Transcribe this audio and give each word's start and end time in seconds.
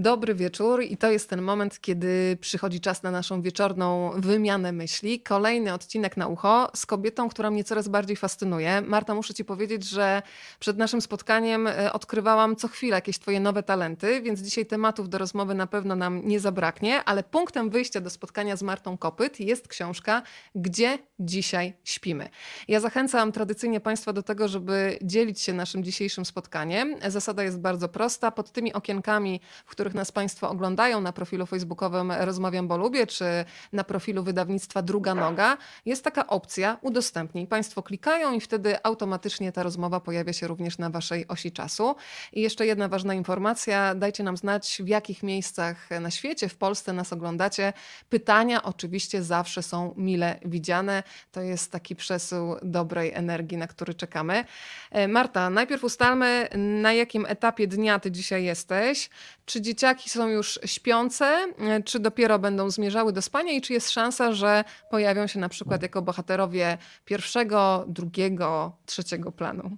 Dobry 0.00 0.34
wieczór 0.34 0.82
i 0.82 0.96
to 0.96 1.10
jest 1.10 1.30
ten 1.30 1.42
moment, 1.42 1.80
kiedy 1.80 2.38
przychodzi 2.40 2.80
czas 2.80 3.02
na 3.02 3.10
naszą 3.10 3.42
wieczorną 3.42 4.10
wymianę 4.16 4.72
myśli. 4.72 5.20
Kolejny 5.20 5.72
odcinek 5.72 6.16
na 6.16 6.26
ucho 6.26 6.70
z 6.74 6.86
kobietą, 6.86 7.28
która 7.28 7.50
mnie 7.50 7.64
coraz 7.64 7.88
bardziej 7.88 8.16
fascynuje. 8.16 8.80
Marta, 8.80 9.14
muszę 9.14 9.34
ci 9.34 9.44
powiedzieć, 9.44 9.84
że 9.84 10.22
przed 10.58 10.78
naszym 10.78 11.00
spotkaniem 11.00 11.66
e, 11.66 11.92
odkrywałam 11.92 12.56
co 12.56 12.68
chwilę 12.68 12.96
jakieś 12.96 13.18
twoje 13.18 13.40
nowe 13.40 13.62
talenty, 13.62 14.22
więc 14.22 14.40
dzisiaj 14.40 14.66
tematów 14.66 15.08
do 15.08 15.18
rozmowy 15.18 15.54
na 15.54 15.66
pewno 15.66 15.96
nam 15.96 16.22
nie 16.24 16.40
zabraknie, 16.40 17.04
ale 17.04 17.22
punktem 17.22 17.70
wyjścia 17.70 18.00
do 18.00 18.10
spotkania 18.10 18.56
z 18.56 18.62
Martą 18.62 18.98
Kopyt 18.98 19.40
jest 19.40 19.68
książka 19.68 20.22
Gdzie 20.54 20.98
dzisiaj 21.18 21.74
śpimy. 21.84 22.28
Ja 22.68 22.80
zachęcam 22.80 23.32
tradycyjnie 23.32 23.80
Państwa 23.80 24.12
do 24.12 24.22
tego, 24.22 24.48
żeby 24.48 24.98
dzielić 25.02 25.40
się 25.40 25.52
naszym 25.52 25.84
dzisiejszym 25.84 26.24
spotkaniem. 26.24 26.96
Zasada 27.08 27.42
jest 27.42 27.60
bardzo 27.60 27.88
prosta. 27.88 28.30
Pod 28.30 28.50
tymi 28.50 28.72
okienkami, 28.72 29.40
w 29.66 29.70
których 29.70 29.89
nas 29.94 30.12
Państwo 30.12 30.50
oglądają 30.50 31.00
na 31.00 31.12
profilu 31.12 31.46
facebookowym 31.46 32.12
Rozmawiam, 32.12 32.68
bo 32.68 32.76
lubię, 32.76 33.06
czy 33.06 33.24
na 33.72 33.84
profilu 33.84 34.22
wydawnictwa 34.22 34.82
Druga 34.82 35.14
Noga, 35.14 35.56
jest 35.86 36.04
taka 36.04 36.26
opcja 36.26 36.78
udostępnij. 36.80 37.46
Państwo 37.46 37.82
klikają 37.82 38.32
i 38.32 38.40
wtedy 38.40 38.82
automatycznie 38.82 39.52
ta 39.52 39.62
rozmowa 39.62 40.00
pojawia 40.00 40.32
się 40.32 40.46
również 40.46 40.78
na 40.78 40.90
Waszej 40.90 41.28
osi 41.28 41.52
czasu. 41.52 41.94
I 42.32 42.40
jeszcze 42.40 42.66
jedna 42.66 42.88
ważna 42.88 43.14
informacja, 43.14 43.94
dajcie 43.94 44.22
nam 44.22 44.36
znać, 44.36 44.82
w 44.84 44.88
jakich 44.88 45.22
miejscach 45.22 45.90
na 46.00 46.10
świecie, 46.10 46.48
w 46.48 46.56
Polsce 46.56 46.92
nas 46.92 47.12
oglądacie. 47.12 47.72
Pytania 48.08 48.62
oczywiście 48.62 49.22
zawsze 49.22 49.62
są 49.62 49.94
mile 49.96 50.38
widziane. 50.44 51.02
To 51.32 51.40
jest 51.40 51.72
taki 51.72 51.96
przesył 51.96 52.56
dobrej 52.62 53.12
energii, 53.14 53.56
na 53.56 53.66
który 53.66 53.94
czekamy. 53.94 54.44
E, 54.90 55.08
Marta, 55.08 55.50
najpierw 55.50 55.84
ustalmy, 55.84 56.48
na 56.56 56.92
jakim 56.92 57.26
etapie 57.26 57.66
dnia 57.66 57.98
Ty 57.98 58.10
dzisiaj 58.10 58.44
jesteś. 58.44 59.10
Czy 59.44 59.60
dzieciaki 59.80 60.10
są 60.10 60.28
już 60.28 60.60
śpiące, 60.64 61.24
e, 61.24 61.82
czy 61.82 62.00
dopiero 62.00 62.38
będą 62.38 62.70
zmierzały 62.70 63.12
do 63.12 63.22
spania 63.22 63.52
i 63.52 63.60
czy 63.60 63.72
jest 63.72 63.90
szansa, 63.90 64.32
że 64.32 64.64
pojawią 64.90 65.26
się 65.26 65.40
na 65.40 65.48
przykład 65.48 65.82
jako 65.82 66.02
bohaterowie 66.02 66.78
pierwszego, 67.04 67.84
drugiego, 67.88 68.72
trzeciego 68.86 69.32
planu? 69.32 69.70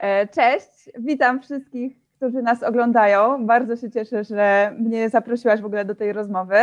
E, 0.00 0.28
cześć, 0.28 0.90
witam 0.98 1.42
wszystkich, 1.42 1.92
którzy 2.16 2.42
nas 2.42 2.62
oglądają. 2.62 3.46
Bardzo 3.46 3.76
się 3.76 3.90
cieszę, 3.90 4.24
że 4.24 4.74
mnie 4.78 5.10
zaprosiłaś 5.10 5.60
w 5.60 5.64
ogóle 5.64 5.84
do 5.84 5.94
tej 5.94 6.12
rozmowy. 6.12 6.58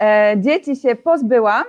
E, 0.00 0.34
dzieci 0.38 0.76
się 0.76 0.96
pozbyłam, 0.96 1.64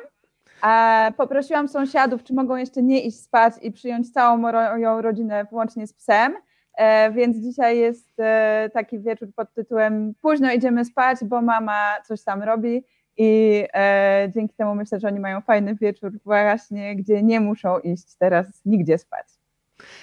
a 0.61 1.11
poprosiłam 1.17 1.67
sąsiadów, 1.67 2.23
czy 2.23 2.33
mogą 2.33 2.55
jeszcze 2.55 2.83
nie 2.83 3.01
iść 3.01 3.19
spać 3.19 3.53
i 3.61 3.71
przyjąć 3.71 4.13
całą 4.13 4.37
moją 4.37 5.01
rodzinę, 5.01 5.45
włącznie 5.51 5.87
z 5.87 5.93
psem. 5.93 6.35
E, 6.77 7.11
więc 7.11 7.37
dzisiaj 7.37 7.77
jest 7.77 8.19
e, 8.19 8.69
taki 8.73 8.99
wieczór 8.99 9.29
pod 9.35 9.53
tytułem 9.53 10.13
Późno 10.21 10.51
idziemy 10.51 10.85
spać, 10.85 11.17
bo 11.23 11.41
mama 11.41 11.95
coś 12.07 12.23
tam 12.23 12.43
robi. 12.43 12.83
I 13.17 13.63
e, 13.73 14.31
dzięki 14.35 14.55
temu 14.55 14.75
myślę, 14.75 14.99
że 14.99 15.07
oni 15.07 15.19
mają 15.19 15.41
fajny 15.41 15.75
wieczór, 15.75 16.11
właśnie 16.25 16.95
gdzie 16.95 17.23
nie 17.23 17.39
muszą 17.39 17.79
iść 17.79 18.15
teraz 18.19 18.61
nigdzie 18.65 18.97
spać. 18.97 19.27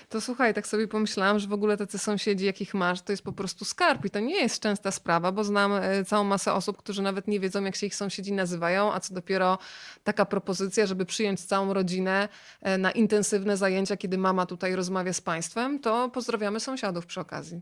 To 0.09 0.21
słuchaj, 0.21 0.55
tak 0.55 0.67
sobie 0.67 0.89
pomyślałam, 0.89 1.39
że 1.39 1.49
w 1.49 1.53
ogóle 1.53 1.77
tacy 1.77 1.99
sąsiedzi, 1.99 2.47
jakich 2.47 2.75
masz, 2.75 3.03
to 3.03 3.13
jest 3.13 3.25
po 3.25 3.33
prostu 3.33 3.65
skarb 3.65 4.05
i 4.05 4.11
to 4.11 4.21
nie 4.21 4.35
jest 4.35 4.63
częsta 4.63 4.91
sprawa, 4.91 5.33
bo 5.33 5.45
znam 5.45 5.73
e, 5.73 6.05
całą 6.05 6.25
masę 6.25 6.53
osób, 6.53 6.77
którzy 6.77 7.03
nawet 7.03 7.29
nie 7.29 7.41
wiedzą, 7.41 7.65
jak 7.65 7.77
się 7.77 7.87
ich 7.87 7.95
sąsiedzi 7.95 8.33
nazywają, 8.33 8.93
a 8.93 9.01
co 9.01 9.15
dopiero 9.15 9.59
taka 10.05 10.25
propozycja, 10.25 10.87
żeby 10.87 11.05
przyjąć 11.05 11.45
całą 11.45 11.75
rodzinę 11.75 12.29
e, 12.63 12.79
na 12.79 12.91
intensywne 12.91 13.57
zajęcia, 13.57 13.97
kiedy 13.97 14.19
mama 14.19 14.47
tutaj 14.47 14.77
rozmawia 14.77 15.13
z 15.13 15.21
państwem, 15.21 15.79
to 15.79 16.09
pozdrawiamy 16.09 16.61
sąsiadów 16.61 17.07
przy 17.07 17.21
okazji. 17.21 17.61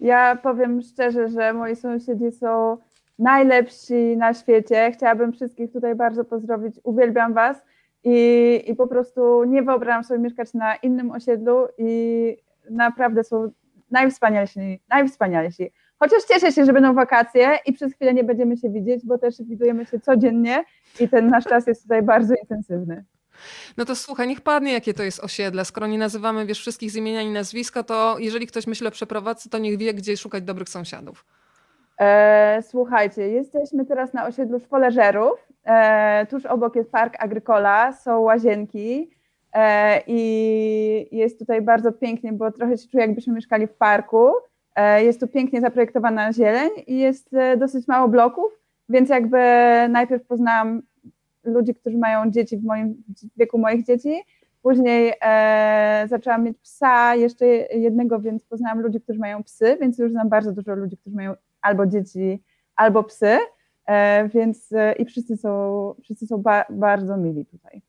Ja 0.00 0.36
powiem 0.36 0.82
szczerze, 0.82 1.28
że 1.28 1.52
moi 1.52 1.76
sąsiedzi 1.76 2.32
są 2.32 2.78
najlepsi 3.18 4.16
na 4.16 4.34
świecie. 4.34 4.92
Chciałabym 4.92 5.32
wszystkich 5.32 5.72
tutaj 5.72 5.94
bardzo 5.94 6.24
pozdrowić. 6.24 6.74
Uwielbiam 6.82 7.34
Was 7.34 7.56
i, 8.08 8.70
i 8.70 8.76
po 8.76 8.86
prostu 8.86 9.44
nie 9.44 9.62
wyobrażam 9.62 10.04
sobie 10.04 10.20
mieszkać 10.20 10.54
na 10.54 10.76
innym 10.76 11.10
osiedlu 11.10 11.68
i 11.78 12.36
naprawdę 12.70 13.24
są 13.24 13.50
najwspanialsi, 13.90 14.80
najwspanialsi. 14.88 15.72
Chociaż 15.98 16.22
cieszę 16.24 16.52
się, 16.52 16.64
że 16.64 16.72
będą 16.72 16.94
wakacje 16.94 17.58
i 17.66 17.72
przez 17.72 17.94
chwilę 17.94 18.14
nie 18.14 18.24
będziemy 18.24 18.56
się 18.56 18.70
widzieć, 18.70 19.04
bo 19.04 19.18
też 19.18 19.42
widujemy 19.42 19.86
się 19.86 20.00
codziennie 20.00 20.64
i 21.00 21.08
ten 21.08 21.28
nasz 21.28 21.44
czas 21.44 21.66
jest 21.66 21.82
tutaj 21.82 22.02
bardzo 22.02 22.34
intensywny. 22.34 23.04
No 23.76 23.84
to 23.84 23.96
słuchaj, 23.96 24.28
niech 24.28 24.40
padnie, 24.40 24.72
jakie 24.72 24.94
to 24.94 25.02
jest 25.02 25.20
osiedle. 25.20 25.64
Skoro 25.64 25.86
nie 25.86 25.98
nazywamy, 25.98 26.46
wiesz, 26.46 26.60
wszystkich 26.60 26.90
z 26.90 26.96
imienia 26.96 27.22
i 27.22 27.30
nazwiska, 27.30 27.82
to 27.82 28.16
jeżeli 28.18 28.46
ktoś 28.46 28.66
myśli 28.66 28.86
o 28.86 28.90
przeprowadzce, 28.90 29.50
to 29.50 29.58
niech 29.58 29.78
wie, 29.78 29.94
gdzie 29.94 30.16
szukać 30.16 30.44
dobrych 30.44 30.68
sąsiadów. 30.68 31.24
E, 32.00 32.62
słuchajcie, 32.62 33.28
jesteśmy 33.28 33.86
teraz 33.86 34.12
na 34.12 34.26
osiedlu 34.26 34.60
Szwoleżerów. 34.60 35.48
E, 35.64 36.26
tuż 36.26 36.46
obok 36.46 36.76
jest 36.76 36.90
park 36.90 37.14
Agrykola, 37.18 37.92
są 37.92 38.20
łazienki 38.20 39.10
e, 39.52 40.02
i 40.06 41.16
jest 41.16 41.38
tutaj 41.38 41.62
bardzo 41.62 41.92
pięknie, 41.92 42.32
bo 42.32 42.52
trochę 42.52 42.78
się 42.78 42.88
czuję, 42.88 43.04
jakbyśmy 43.04 43.34
mieszkali 43.34 43.66
w 43.66 43.74
parku. 43.74 44.30
E, 44.76 45.04
jest 45.04 45.20
tu 45.20 45.28
pięknie 45.28 45.60
zaprojektowana 45.60 46.32
zieleń 46.32 46.70
i 46.86 46.98
jest 46.98 47.34
e, 47.34 47.56
dosyć 47.56 47.88
mało 47.88 48.08
bloków, 48.08 48.52
więc 48.88 49.08
jakby 49.08 49.38
najpierw 49.88 50.26
poznałam 50.26 50.82
ludzi, 51.44 51.74
którzy 51.74 51.98
mają 51.98 52.30
dzieci 52.30 52.56
w 52.56 52.64
moim 52.64 53.04
w 53.34 53.38
wieku 53.38 53.58
moich 53.58 53.84
dzieci. 53.84 54.22
Później 54.62 55.12
e, 55.22 56.04
zaczęłam 56.08 56.44
mieć 56.44 56.58
psa, 56.58 57.14
jeszcze 57.14 57.46
jednego, 57.46 58.20
więc 58.20 58.44
poznałam 58.44 58.80
ludzi, 58.80 59.00
którzy 59.00 59.18
mają 59.18 59.44
psy, 59.44 59.76
więc 59.80 59.98
już 59.98 60.12
znam 60.12 60.28
bardzo 60.28 60.52
dużo 60.52 60.74
ludzi, 60.74 60.96
którzy 60.96 61.16
mają 61.16 61.34
albo 61.62 61.86
dzieci, 61.86 62.42
albo 62.76 63.04
psy, 63.04 63.38
e, 63.86 64.28
więc 64.28 64.72
e, 64.72 64.92
i 64.92 65.04
wszyscy 65.04 65.36
są, 65.36 65.94
wszyscy 66.02 66.26
są 66.26 66.38
ba 66.38 66.64
bardzo 66.70 67.16
mili 67.16 67.46
tutaj. 67.46 67.82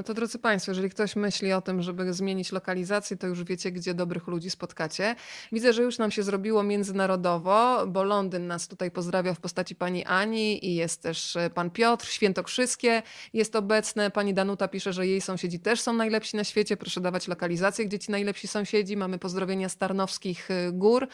No 0.00 0.04
to 0.04 0.14
drodzy 0.14 0.38
Państwo, 0.38 0.70
jeżeli 0.70 0.90
ktoś 0.90 1.16
myśli 1.16 1.52
o 1.52 1.60
tym, 1.60 1.82
żeby 1.82 2.12
zmienić 2.12 2.52
lokalizację, 2.52 3.16
to 3.16 3.26
już 3.26 3.44
wiecie, 3.44 3.72
gdzie 3.72 3.94
dobrych 3.94 4.26
ludzi 4.26 4.50
spotkacie. 4.50 5.16
Widzę, 5.52 5.72
że 5.72 5.82
już 5.82 5.98
nam 5.98 6.10
się 6.10 6.22
zrobiło 6.22 6.62
międzynarodowo, 6.62 7.86
bo 7.86 8.04
Londyn 8.04 8.46
nas 8.46 8.68
tutaj 8.68 8.90
pozdrawia 8.90 9.34
w 9.34 9.40
postaci 9.40 9.74
pani 9.74 10.04
Ani 10.04 10.66
i 10.66 10.74
jest 10.74 11.02
też 11.02 11.36
e, 11.36 11.50
pan 11.50 11.70
Piotr, 11.70 12.06
Świętokrzyskie 12.06 13.02
jest 13.32 13.56
obecne. 13.56 14.10
Pani 14.10 14.34
Danuta 14.34 14.68
pisze, 14.68 14.92
że 14.92 15.06
jej 15.06 15.20
sąsiedzi 15.20 15.60
też 15.60 15.80
są 15.80 15.92
najlepsi 15.92 16.36
na 16.36 16.44
świecie. 16.44 16.76
Proszę 16.76 17.00
dawać 17.00 17.28
lokalizację, 17.28 17.86
gdzie 17.86 17.98
ci 17.98 18.10
najlepsi 18.10 18.48
sąsiedzi. 18.48 18.96
Mamy 18.96 19.18
pozdrowienia 19.18 19.68
z 19.68 19.76
Tarnowskich 19.76 20.50
e, 20.50 20.72
Gór 20.72 21.08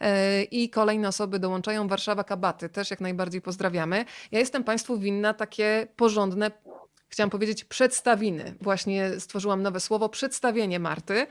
e, 0.00 0.42
i 0.42 0.70
kolejne 0.70 1.08
osoby 1.08 1.38
dołączają. 1.38 1.88
Warszawa 1.88 2.24
Kabaty 2.24 2.68
też 2.68 2.90
jak 2.90 3.00
najbardziej 3.00 3.40
pozdrawiamy. 3.40 4.04
Ja 4.32 4.38
jestem 4.38 4.64
Państwu 4.64 4.98
winna 4.98 5.34
takie 5.34 5.86
porządne 5.96 6.50
chciałam 7.12 7.30
powiedzieć 7.30 7.64
przedstawiny. 7.64 8.54
Właśnie 8.60 9.20
stworzyłam 9.20 9.62
nowe 9.62 9.80
słowo, 9.80 10.08
przedstawienie 10.08 10.78
Marty. 10.78 11.26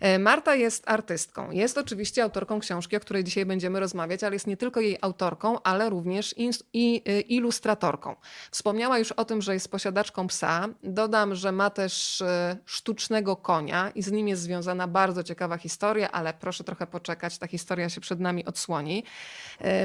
E, 0.00 0.18
Marta 0.18 0.54
jest 0.54 0.88
artystką. 0.88 1.50
Jest 1.50 1.78
oczywiście 1.78 2.22
autorką 2.22 2.60
książki, 2.60 2.96
o 2.96 3.00
której 3.00 3.24
dzisiaj 3.24 3.46
będziemy 3.46 3.80
rozmawiać, 3.80 4.24
ale 4.24 4.34
jest 4.34 4.46
nie 4.46 4.56
tylko 4.56 4.80
jej 4.80 4.98
autorką, 5.00 5.62
ale 5.62 5.90
również 5.90 6.34
e, 6.38 7.20
ilustratorką. 7.20 8.16
Wspomniała 8.50 8.98
już 8.98 9.12
o 9.12 9.24
tym, 9.24 9.42
że 9.42 9.54
jest 9.54 9.68
posiadaczką 9.68 10.26
psa. 10.26 10.68
Dodam, 10.82 11.34
że 11.34 11.52
ma 11.52 11.70
też 11.70 12.22
e, 12.22 12.56
sztucznego 12.64 13.36
konia 13.36 13.90
i 13.94 14.02
z 14.02 14.12
nim 14.12 14.28
jest 14.28 14.42
związana 14.42 14.88
bardzo 14.88 15.22
ciekawa 15.22 15.58
historia, 15.58 16.10
ale 16.10 16.34
proszę 16.34 16.64
trochę 16.64 16.86
poczekać, 16.86 17.38
ta 17.38 17.46
historia 17.46 17.88
się 17.88 18.00
przed 18.00 18.20
nami 18.20 18.44
odsłoni. 18.44 19.04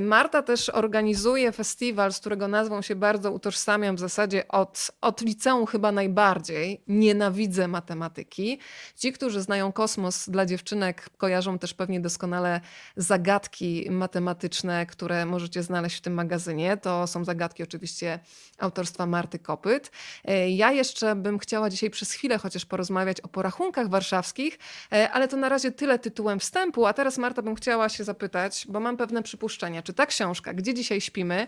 Marta 0.01 0.41
też 0.41 0.69
organizuje 0.69 1.51
festiwal, 1.51 2.13
z 2.13 2.19
którego 2.19 2.47
nazwą 2.47 2.81
się 2.81 2.95
bardzo 2.95 3.31
utożsamiam 3.31 3.95
w 3.95 3.99
zasadzie 3.99 4.47
od, 4.47 4.91
od 5.01 5.21
liceum 5.37 5.65
chyba 5.65 5.91
najbardziej 5.91 6.81
nienawidzę 6.87 7.67
matematyki. 7.67 8.59
Ci, 8.95 9.13
którzy 9.13 9.41
znają 9.41 9.71
kosmos 9.71 10.29
dla 10.29 10.45
dziewczynek, 10.45 11.09
kojarzą 11.17 11.59
też 11.59 11.73
pewnie 11.73 11.99
doskonale 11.99 12.61
zagadki 12.95 13.87
matematyczne, 13.91 14.85
które 14.85 15.25
możecie 15.25 15.63
znaleźć 15.63 15.97
w 15.97 16.01
tym 16.01 16.13
magazynie. 16.13 16.77
To 16.77 17.07
są 17.07 17.25
zagadki 17.25 17.63
oczywiście 17.63 18.19
autorstwa 18.57 19.05
Marty 19.05 19.39
Kopyt. 19.39 19.91
E, 20.25 20.49
ja 20.49 20.71
jeszcze 20.71 21.15
bym 21.15 21.39
chciała 21.39 21.69
dzisiaj 21.69 21.89
przez 21.89 22.11
chwilę 22.11 22.37
chociaż 22.37 22.65
porozmawiać 22.65 23.21
o 23.21 23.27
porachunkach 23.27 23.89
warszawskich, 23.89 24.59
e, 24.91 25.11
ale 25.11 25.27
to 25.27 25.37
na 25.37 25.49
razie 25.49 25.71
tyle 25.71 25.99
tytułem 25.99 26.39
wstępu. 26.39 26.85
A 26.85 26.93
teraz 26.93 27.17
Marta 27.17 27.41
bym 27.41 27.55
chciała 27.55 27.89
się 27.89 28.03
zapytać, 28.03 28.65
bo 28.69 28.79
mam 28.79 28.97
pewne 28.97 29.23
przypuszczenia, 29.23 29.81
czy 29.81 29.93
ta 29.93 30.05
książka, 30.05 30.53
gdzie 30.53 30.73
dzisiaj 30.73 31.01
śpimy, 31.01 31.47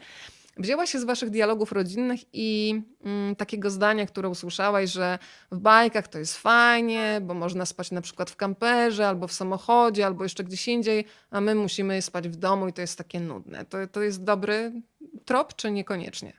wzięła 0.59 0.85
się 0.85 1.00
z 1.00 1.03
waszych 1.03 1.29
dialogów 1.29 1.71
rodzinnych 1.71 2.19
i 2.33 2.81
mm, 3.06 3.35
takiego 3.35 3.69
zdania, 3.69 4.06
które 4.06 4.29
usłyszałaś, 4.29 4.89
że 4.89 5.19
w 5.51 5.59
bajkach 5.59 6.07
to 6.07 6.19
jest 6.19 6.38
fajnie, 6.38 7.19
bo 7.21 7.33
można 7.33 7.65
spać 7.65 7.91
na 7.91 8.01
przykład 8.01 8.29
w 8.29 8.35
kamperze, 8.35 9.07
albo 9.07 9.27
w 9.27 9.33
samochodzie, 9.33 10.06
albo 10.06 10.23
jeszcze 10.23 10.44
gdzieś 10.44 10.67
indziej, 10.67 11.06
a 11.31 11.41
my 11.41 11.56
musimy 11.56 12.01
spać 12.01 12.29
w 12.29 12.35
domu 12.35 12.67
i 12.67 12.73
to 12.73 12.81
jest 12.81 12.97
takie 12.97 13.19
nudne. 13.19 13.65
To, 13.65 13.77
to 13.88 14.01
jest 14.01 14.23
dobry 14.23 14.71
trop, 15.25 15.56
czy 15.56 15.71
niekoniecznie? 15.71 16.33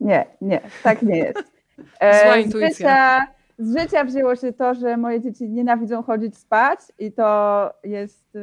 Nie, 0.00 0.26
nie, 0.40 0.60
tak 0.82 1.02
nie 1.02 1.18
jest. 1.18 1.52
Zła 2.22 2.36
e, 2.36 2.42
intuicja. 2.42 3.26
Z 3.58 3.78
życia 3.78 4.04
wzięło 4.04 4.36
się 4.36 4.52
to, 4.52 4.74
że 4.74 4.96
moje 4.96 5.20
dzieci 5.20 5.48
nienawidzą 5.48 6.02
chodzić 6.02 6.38
spać 6.38 6.80
i 6.98 7.12
to 7.12 7.70
jest 7.84 8.38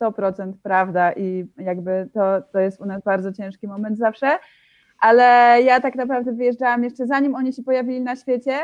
100% 0.00 0.48
e, 0.48 0.52
prawda 0.62 1.12
i 1.12 1.46
jakby 1.58 2.08
to, 2.14 2.42
to 2.52 2.58
jest 2.58 2.80
u 2.80 2.86
nas 2.86 3.02
bardzo 3.02 3.32
ciężki 3.32 3.68
moment 3.68 3.98
zawsze, 3.98 4.38
ale 4.98 5.58
ja 5.62 5.80
tak 5.80 5.94
naprawdę 5.94 6.32
wyjeżdżałam 6.32 6.84
jeszcze 6.84 7.06
zanim 7.06 7.34
oni 7.34 7.52
się 7.52 7.62
pojawili 7.62 8.00
na 8.00 8.16
świecie, 8.16 8.58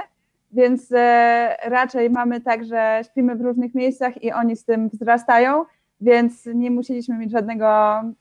więc 0.52 0.92
e, 0.92 1.56
raczej 1.64 2.10
mamy 2.10 2.40
tak, 2.40 2.64
że 2.64 3.00
śpimy 3.10 3.36
w 3.36 3.40
różnych 3.40 3.74
miejscach 3.74 4.22
i 4.22 4.32
oni 4.32 4.56
z 4.56 4.64
tym 4.64 4.88
wzrastają, 4.88 5.64
więc 6.00 6.46
nie 6.54 6.70
musieliśmy 6.70 7.18
mieć 7.18 7.30
żadnego 7.30 7.66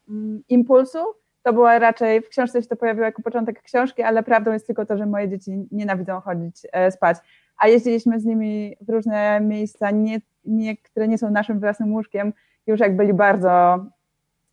mm, 0.10 0.44
impulsu. 0.50 1.00
To 1.44 1.54
było 1.54 1.80
raczej, 1.80 2.22
w 2.22 2.30
książce 2.30 2.62
się 2.62 2.68
to 2.68 2.76
pojawiło 2.76 3.06
jako 3.06 3.22
początek 3.22 3.62
książki, 3.62 4.04
ale 4.04 4.24
prawdą 4.24 4.52
jest 4.52 4.68
tylko 4.68 4.86
to, 4.86 4.98
że 4.98 5.06
moje 5.06 5.30
dzieci 5.30 5.68
nienawidzą 5.72 6.20
chodzić 6.20 6.56
e, 6.72 6.92
spać. 6.92 7.18
A 7.58 7.68
jeździliśmy 7.68 8.20
z 8.20 8.26
nimi 8.26 8.76
w 8.82 8.90
różne 8.90 9.42
miejsca, 9.42 9.92
nie, 9.92 10.22
nie, 10.46 10.78
które 10.78 11.08
nie 11.08 11.18
są 11.18 11.32
naszym 11.32 11.60
własnym 11.60 11.94
łóżkiem, 11.94 12.34
już 12.68 12.80
jak 12.80 12.96
byli 12.96 13.14
bardzo, 13.14 13.86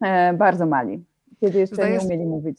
e, 0.01 0.33
bardzo 0.35 0.67
mali, 0.67 1.05
kiedy 1.41 1.59
jeszcze 1.59 1.91
nie 1.91 2.01
umieli 2.01 2.25
mówić. 2.25 2.59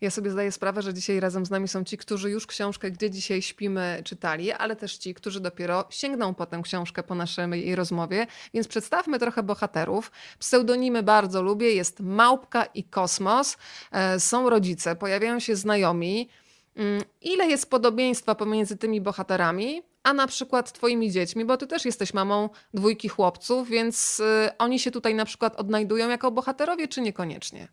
Ja 0.00 0.10
sobie 0.10 0.30
zdaję 0.30 0.52
sprawę, 0.52 0.82
że 0.82 0.94
dzisiaj 0.94 1.20
razem 1.20 1.46
z 1.46 1.50
nami 1.50 1.68
są 1.68 1.84
ci, 1.84 1.96
którzy 1.96 2.30
już 2.30 2.46
książkę 2.46 2.90
Gdzie 2.90 3.10
dzisiaj 3.10 3.42
śpimy 3.42 4.00
czytali, 4.04 4.52
ale 4.52 4.76
też 4.76 4.96
ci, 4.96 5.14
którzy 5.14 5.40
dopiero 5.40 5.84
sięgną 5.90 6.34
po 6.34 6.46
tę 6.46 6.60
książkę 6.62 7.02
po 7.02 7.14
naszej 7.14 7.74
rozmowie. 7.74 8.26
Więc 8.54 8.68
przedstawmy 8.68 9.18
trochę 9.18 9.42
bohaterów. 9.42 10.12
Pseudonimy 10.38 11.02
bardzo 11.02 11.42
lubię. 11.42 11.74
Jest 11.74 12.00
Małpka 12.00 12.64
i 12.64 12.84
Kosmos. 12.84 13.56
E, 13.92 14.20
są 14.20 14.50
rodzice, 14.50 14.96
pojawiają 14.96 15.40
się 15.40 15.56
znajomi. 15.56 16.28
Mm, 16.76 17.02
ile 17.22 17.46
jest 17.46 17.70
podobieństwa 17.70 18.34
pomiędzy 18.34 18.76
tymi 18.76 19.00
bohaterami, 19.00 19.82
a 20.02 20.12
na 20.12 20.26
przykład 20.26 20.72
twoimi 20.72 21.10
dziećmi, 21.10 21.44
bo 21.44 21.56
ty 21.56 21.66
też 21.66 21.84
jesteś 21.84 22.14
mamą 22.14 22.48
dwójki 22.74 23.08
chłopców, 23.08 23.68
więc 23.68 24.20
y, 24.20 24.56
oni 24.58 24.78
się 24.78 24.90
tutaj 24.90 25.14
na 25.14 25.24
przykład 25.24 25.56
odnajdują 25.56 26.08
jako 26.08 26.30
bohaterowie, 26.30 26.88
czy 26.88 27.00
niekoniecznie? 27.00 27.68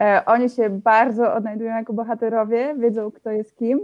E, 0.00 0.22
oni 0.26 0.50
się 0.50 0.70
bardzo 0.70 1.34
odnajdują 1.34 1.76
jako 1.76 1.92
bohaterowie, 1.92 2.74
wiedzą 2.78 3.10
kto 3.10 3.30
jest 3.30 3.56
kim. 3.56 3.80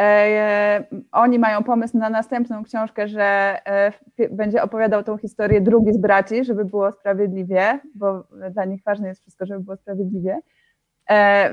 E, 0.00 0.84
oni 1.12 1.38
mają 1.38 1.62
pomysł 1.62 1.98
na 1.98 2.10
następną 2.10 2.64
książkę, 2.64 3.08
że 3.08 3.58
e, 3.66 3.92
będzie 4.30 4.62
opowiadał 4.62 5.02
tą 5.02 5.16
historię 5.16 5.60
drugi 5.60 5.92
z 5.92 5.98
braci, 5.98 6.44
żeby 6.44 6.64
było 6.64 6.92
sprawiedliwie, 6.92 7.80
bo 7.94 8.24
dla 8.50 8.64
nich 8.64 8.82
ważne 8.82 9.08
jest 9.08 9.20
wszystko, 9.20 9.46
żeby 9.46 9.60
było 9.60 9.76
sprawiedliwie. 9.76 10.40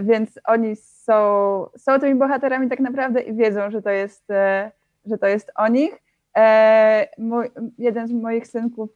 Więc 0.01 0.39
oni 0.45 0.75
są, 0.75 1.65
są 1.77 1.99
tymi 1.99 2.15
bohaterami 2.15 2.69
tak 2.69 2.79
naprawdę 2.79 3.21
i 3.21 3.33
wiedzą, 3.33 3.71
że 3.71 3.81
to 3.81 3.89
jest, 3.89 4.27
że 5.05 5.17
to 5.19 5.27
jest 5.27 5.51
o 5.55 5.67
nich. 5.67 6.01
Mój, 7.17 7.49
jeden 7.77 8.07
z 8.07 8.11
moich 8.11 8.47
synków, 8.47 8.89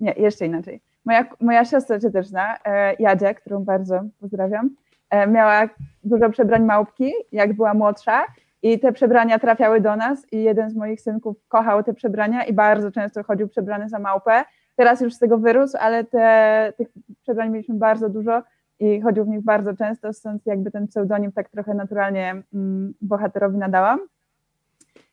nie, 0.00 0.12
jeszcze 0.16 0.46
inaczej 0.46 0.80
Moja, 1.04 1.24
moja 1.40 1.64
siostra 1.64 2.00
cię 2.00 2.10
też 2.10 2.26
zna, 2.26 2.58
e, 2.64 2.94
Jadzia, 2.98 3.34
którą 3.34 3.64
bardzo 3.64 4.00
pozdrawiam, 4.20 4.70
e, 5.10 5.26
miała 5.26 5.68
dużo 6.04 6.30
przebrań 6.30 6.64
małpki, 6.64 7.12
jak 7.32 7.52
była 7.52 7.74
młodsza 7.74 8.24
i 8.62 8.80
te 8.80 8.92
przebrania 8.92 9.38
trafiały 9.38 9.80
do 9.80 9.96
nas 9.96 10.32
i 10.32 10.42
jeden 10.42 10.70
z 10.70 10.74
moich 10.74 11.00
synków 11.00 11.36
kochał 11.48 11.82
te 11.82 11.94
przebrania 11.94 12.44
i 12.44 12.52
bardzo 12.52 12.92
często 12.92 13.22
chodził 13.22 13.48
przebrany 13.48 13.88
za 13.88 13.98
małpę. 13.98 14.44
Teraz 14.76 15.00
już 15.00 15.14
z 15.14 15.18
tego 15.18 15.38
wyrósł, 15.38 15.76
ale 15.80 16.04
te, 16.04 16.72
tych 16.76 16.88
przebrań 17.22 17.50
mieliśmy 17.50 17.74
bardzo 17.74 18.08
dużo 18.08 18.42
i 18.84 19.00
chodził 19.00 19.24
w 19.24 19.28
nich 19.28 19.40
bardzo 19.40 19.76
często, 19.76 20.12
stąd 20.12 20.46
jakby 20.46 20.70
ten 20.70 20.86
pseudonim 20.86 21.32
tak 21.32 21.48
trochę 21.48 21.74
naturalnie 21.74 22.42
mm, 22.54 22.94
bohaterowi 23.00 23.58
nadałam. 23.58 23.98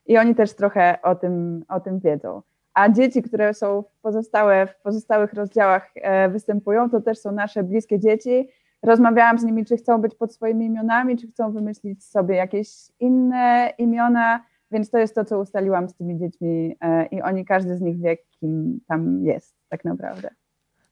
I 0.05 0.17
oni 0.17 0.35
też 0.35 0.53
trochę 0.53 1.01
o 1.01 1.15
tym, 1.15 1.65
o 1.69 1.79
tym 1.79 1.99
wiedzą 1.99 2.41
a 2.73 2.89
dzieci, 2.89 3.21
które 3.21 3.53
są 3.53 3.83
pozostałe, 4.01 4.67
w 4.67 4.75
pozostałych 4.81 5.33
rozdziałach 5.33 5.91
e, 5.95 6.29
występują, 6.29 6.89
to 6.89 7.01
też 7.01 7.17
są 7.17 7.31
nasze 7.31 7.63
bliskie 7.63 7.99
dzieci. 7.99 8.49
Rozmawiałam 8.83 9.39
z 9.39 9.43
nimi, 9.43 9.65
czy 9.65 9.77
chcą 9.77 10.01
być 10.01 10.15
pod 10.15 10.33
swoimi 10.33 10.65
imionami, 10.65 11.17
czy 11.17 11.27
chcą 11.27 11.51
wymyślić 11.51 12.05
sobie 12.05 12.35
jakieś 12.35 12.69
inne 12.99 13.73
imiona, 13.77 14.43
więc 14.71 14.89
to 14.89 14.97
jest 14.97 15.15
to, 15.15 15.25
co 15.25 15.39
ustaliłam 15.39 15.89
z 15.89 15.95
tymi 15.95 16.17
dziećmi 16.17 16.75
e, 16.81 17.05
i 17.05 17.21
oni, 17.21 17.45
każdy 17.45 17.75
z 17.77 17.81
nich 17.81 18.01
wie, 18.01 18.17
kim 18.17 18.79
tam 18.87 19.25
jest 19.25 19.55
tak 19.69 19.85
naprawdę. 19.85 20.29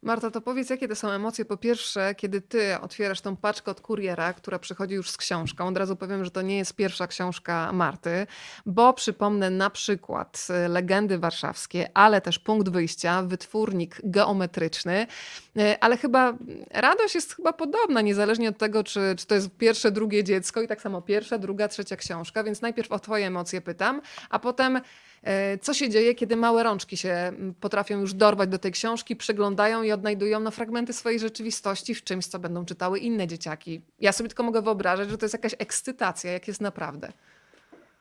Marta, 0.01 0.31
to 0.31 0.41
powiedz, 0.41 0.69
jakie 0.69 0.87
to 0.87 0.95
są 0.95 1.09
emocje? 1.09 1.45
Po 1.45 1.57
pierwsze, 1.57 2.15
kiedy 2.15 2.41
ty 2.41 2.79
otwierasz 2.81 3.21
tą 3.21 3.35
paczkę 3.35 3.71
od 3.71 3.81
kuriera, 3.81 4.33
która 4.33 4.59
przychodzi 4.59 4.95
już 4.95 5.09
z 5.09 5.17
książką. 5.17 5.67
Od 5.67 5.77
razu 5.77 5.95
powiem, 5.95 6.25
że 6.25 6.31
to 6.31 6.41
nie 6.41 6.57
jest 6.57 6.75
pierwsza 6.75 7.07
książka 7.07 7.73
Marty, 7.73 8.27
bo 8.65 8.93
przypomnę 8.93 9.49
na 9.49 9.69
przykład 9.69 10.47
y, 10.65 10.67
Legendy 10.67 11.17
Warszawskie, 11.17 11.89
ale 11.93 12.21
też 12.21 12.39
Punkt 12.39 12.69
Wyjścia, 12.69 13.23
wytwórnik 13.23 14.01
geometryczny, 14.03 15.07
y, 15.57 15.79
ale 15.79 15.97
chyba 15.97 16.33
radość 16.71 17.15
jest 17.15 17.35
chyba 17.35 17.53
podobna, 17.53 18.01
niezależnie 18.01 18.49
od 18.49 18.57
tego, 18.57 18.83
czy, 18.83 19.15
czy 19.17 19.25
to 19.25 19.35
jest 19.35 19.57
pierwsze, 19.57 19.91
drugie 19.91 20.23
dziecko 20.23 20.61
i 20.61 20.67
tak 20.67 20.81
samo 20.81 21.01
pierwsza, 21.01 21.37
druga, 21.37 21.67
trzecia 21.67 21.95
książka, 21.95 22.43
więc 22.43 22.61
najpierw 22.61 22.91
o 22.91 22.99
twoje 22.99 23.27
emocje 23.27 23.61
pytam, 23.61 24.01
a 24.29 24.39
potem 24.39 24.81
co 25.61 25.73
się 25.73 25.89
dzieje, 25.89 26.15
kiedy 26.15 26.35
małe 26.35 26.63
rączki 26.63 26.97
się 26.97 27.31
potrafią 27.59 27.99
już 27.99 28.13
dorwać 28.13 28.49
do 28.49 28.59
tej 28.59 28.71
książki, 28.71 29.15
przeglądają 29.15 29.83
i 29.83 29.91
odnajdują 29.91 30.39
no, 30.39 30.51
fragmenty 30.51 30.93
swojej 30.93 31.19
rzeczywistości 31.19 31.95
w 31.95 32.03
czymś, 32.03 32.27
co 32.27 32.39
będą 32.39 32.65
czytały 32.65 32.99
inne 32.99 33.27
dzieciaki? 33.27 33.81
Ja 33.99 34.11
sobie 34.11 34.29
tylko 34.29 34.43
mogę 34.43 34.61
wyobrażać, 34.61 35.09
że 35.09 35.17
to 35.17 35.25
jest 35.25 35.33
jakaś 35.33 35.55
ekscytacja, 35.59 36.31
jak 36.31 36.47
jest 36.47 36.61
naprawdę. 36.61 37.11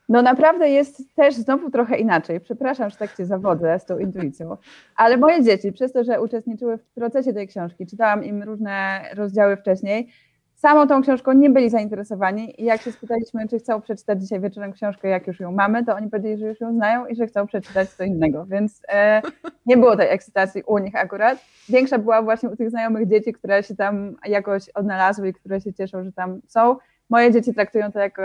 No 0.08 0.22
naprawdę 0.22 0.70
jest 0.70 1.02
też 1.14 1.34
znowu 1.34 1.70
trochę 1.70 1.98
inaczej. 1.98 2.40
Przepraszam, 2.40 2.90
że 2.90 2.96
tak 2.96 3.16
cię 3.16 3.26
zawodzę 3.26 3.78
z 3.78 3.84
tą 3.84 3.98
intuicją, 3.98 4.56
ale 4.96 5.16
moje 5.16 5.44
dzieci, 5.44 5.72
przez 5.72 5.92
to, 5.92 6.04
że 6.04 6.20
uczestniczyły 6.20 6.78
w 6.78 6.84
procesie 6.94 7.32
tej 7.32 7.48
książki, 7.48 7.86
czytałam 7.86 8.24
im 8.24 8.42
różne 8.42 9.04
rozdziały 9.14 9.56
wcześniej, 9.56 10.08
samą 10.58 10.88
tą 10.88 11.02
książką 11.02 11.32
nie 11.32 11.50
byli 11.50 11.70
zainteresowani 11.70 12.62
i 12.62 12.64
jak 12.64 12.82
się 12.82 12.92
spytaliśmy, 12.92 13.48
czy 13.48 13.58
chcą 13.58 13.80
przeczytać 13.80 14.20
dzisiaj 14.20 14.40
wieczorem 14.40 14.72
książkę, 14.72 15.08
jak 15.08 15.26
już 15.26 15.40
ją 15.40 15.52
mamy, 15.52 15.84
to 15.84 15.94
oni 15.94 16.10
powiedzieli, 16.10 16.38
że 16.38 16.46
już 16.46 16.60
ją 16.60 16.74
znają 16.74 17.06
i 17.06 17.16
że 17.16 17.26
chcą 17.26 17.46
przeczytać 17.46 17.90
co 17.90 18.04
innego, 18.04 18.46
więc 18.46 18.82
e, 18.88 19.22
nie 19.66 19.76
było 19.76 19.96
tej 19.96 20.10
ekscytacji 20.10 20.62
u 20.66 20.78
nich 20.78 20.96
akurat. 20.96 21.38
Większa 21.68 21.98
była 21.98 22.22
właśnie 22.22 22.50
u 22.50 22.56
tych 22.56 22.70
znajomych 22.70 23.08
dzieci, 23.08 23.32
które 23.32 23.62
się 23.62 23.76
tam 23.76 24.16
jakoś 24.26 24.68
odnalazły 24.68 25.28
i 25.28 25.34
które 25.34 25.60
się 25.60 25.74
cieszą, 25.74 26.04
że 26.04 26.12
tam 26.12 26.40
są. 26.46 26.76
Moje 27.10 27.32
dzieci 27.32 27.54
traktują 27.54 27.92
to 27.92 27.98
jako 27.98 28.22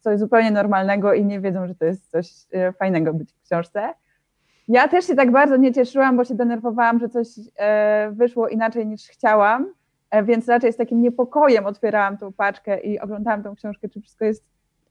coś 0.00 0.18
zupełnie 0.18 0.50
normalnego 0.50 1.14
i 1.14 1.24
nie 1.24 1.40
wiedzą, 1.40 1.66
że 1.66 1.74
to 1.74 1.84
jest 1.84 2.10
coś 2.10 2.26
e, 2.52 2.72
fajnego 2.72 3.14
być 3.14 3.32
w 3.32 3.42
książce. 3.42 3.94
Ja 4.68 4.88
też 4.88 5.06
się 5.06 5.14
tak 5.14 5.30
bardzo 5.30 5.56
nie 5.56 5.72
cieszyłam, 5.72 6.16
bo 6.16 6.24
się 6.24 6.34
denerwowałam, 6.34 6.98
że 6.98 7.08
coś 7.08 7.28
e, 7.58 8.10
wyszło 8.12 8.48
inaczej 8.48 8.86
niż 8.86 9.08
chciałam 9.08 9.79
więc 10.22 10.48
raczej 10.48 10.72
z 10.72 10.76
takim 10.76 11.02
niepokojem 11.02 11.66
otwierałam 11.66 12.18
tą 12.18 12.32
paczkę 12.32 12.80
i 12.80 13.00
oglądałam 13.00 13.42
tą 13.42 13.54
książkę, 13.54 13.88
czy 13.88 14.00
wszystko 14.00 14.24
jest 14.24 14.44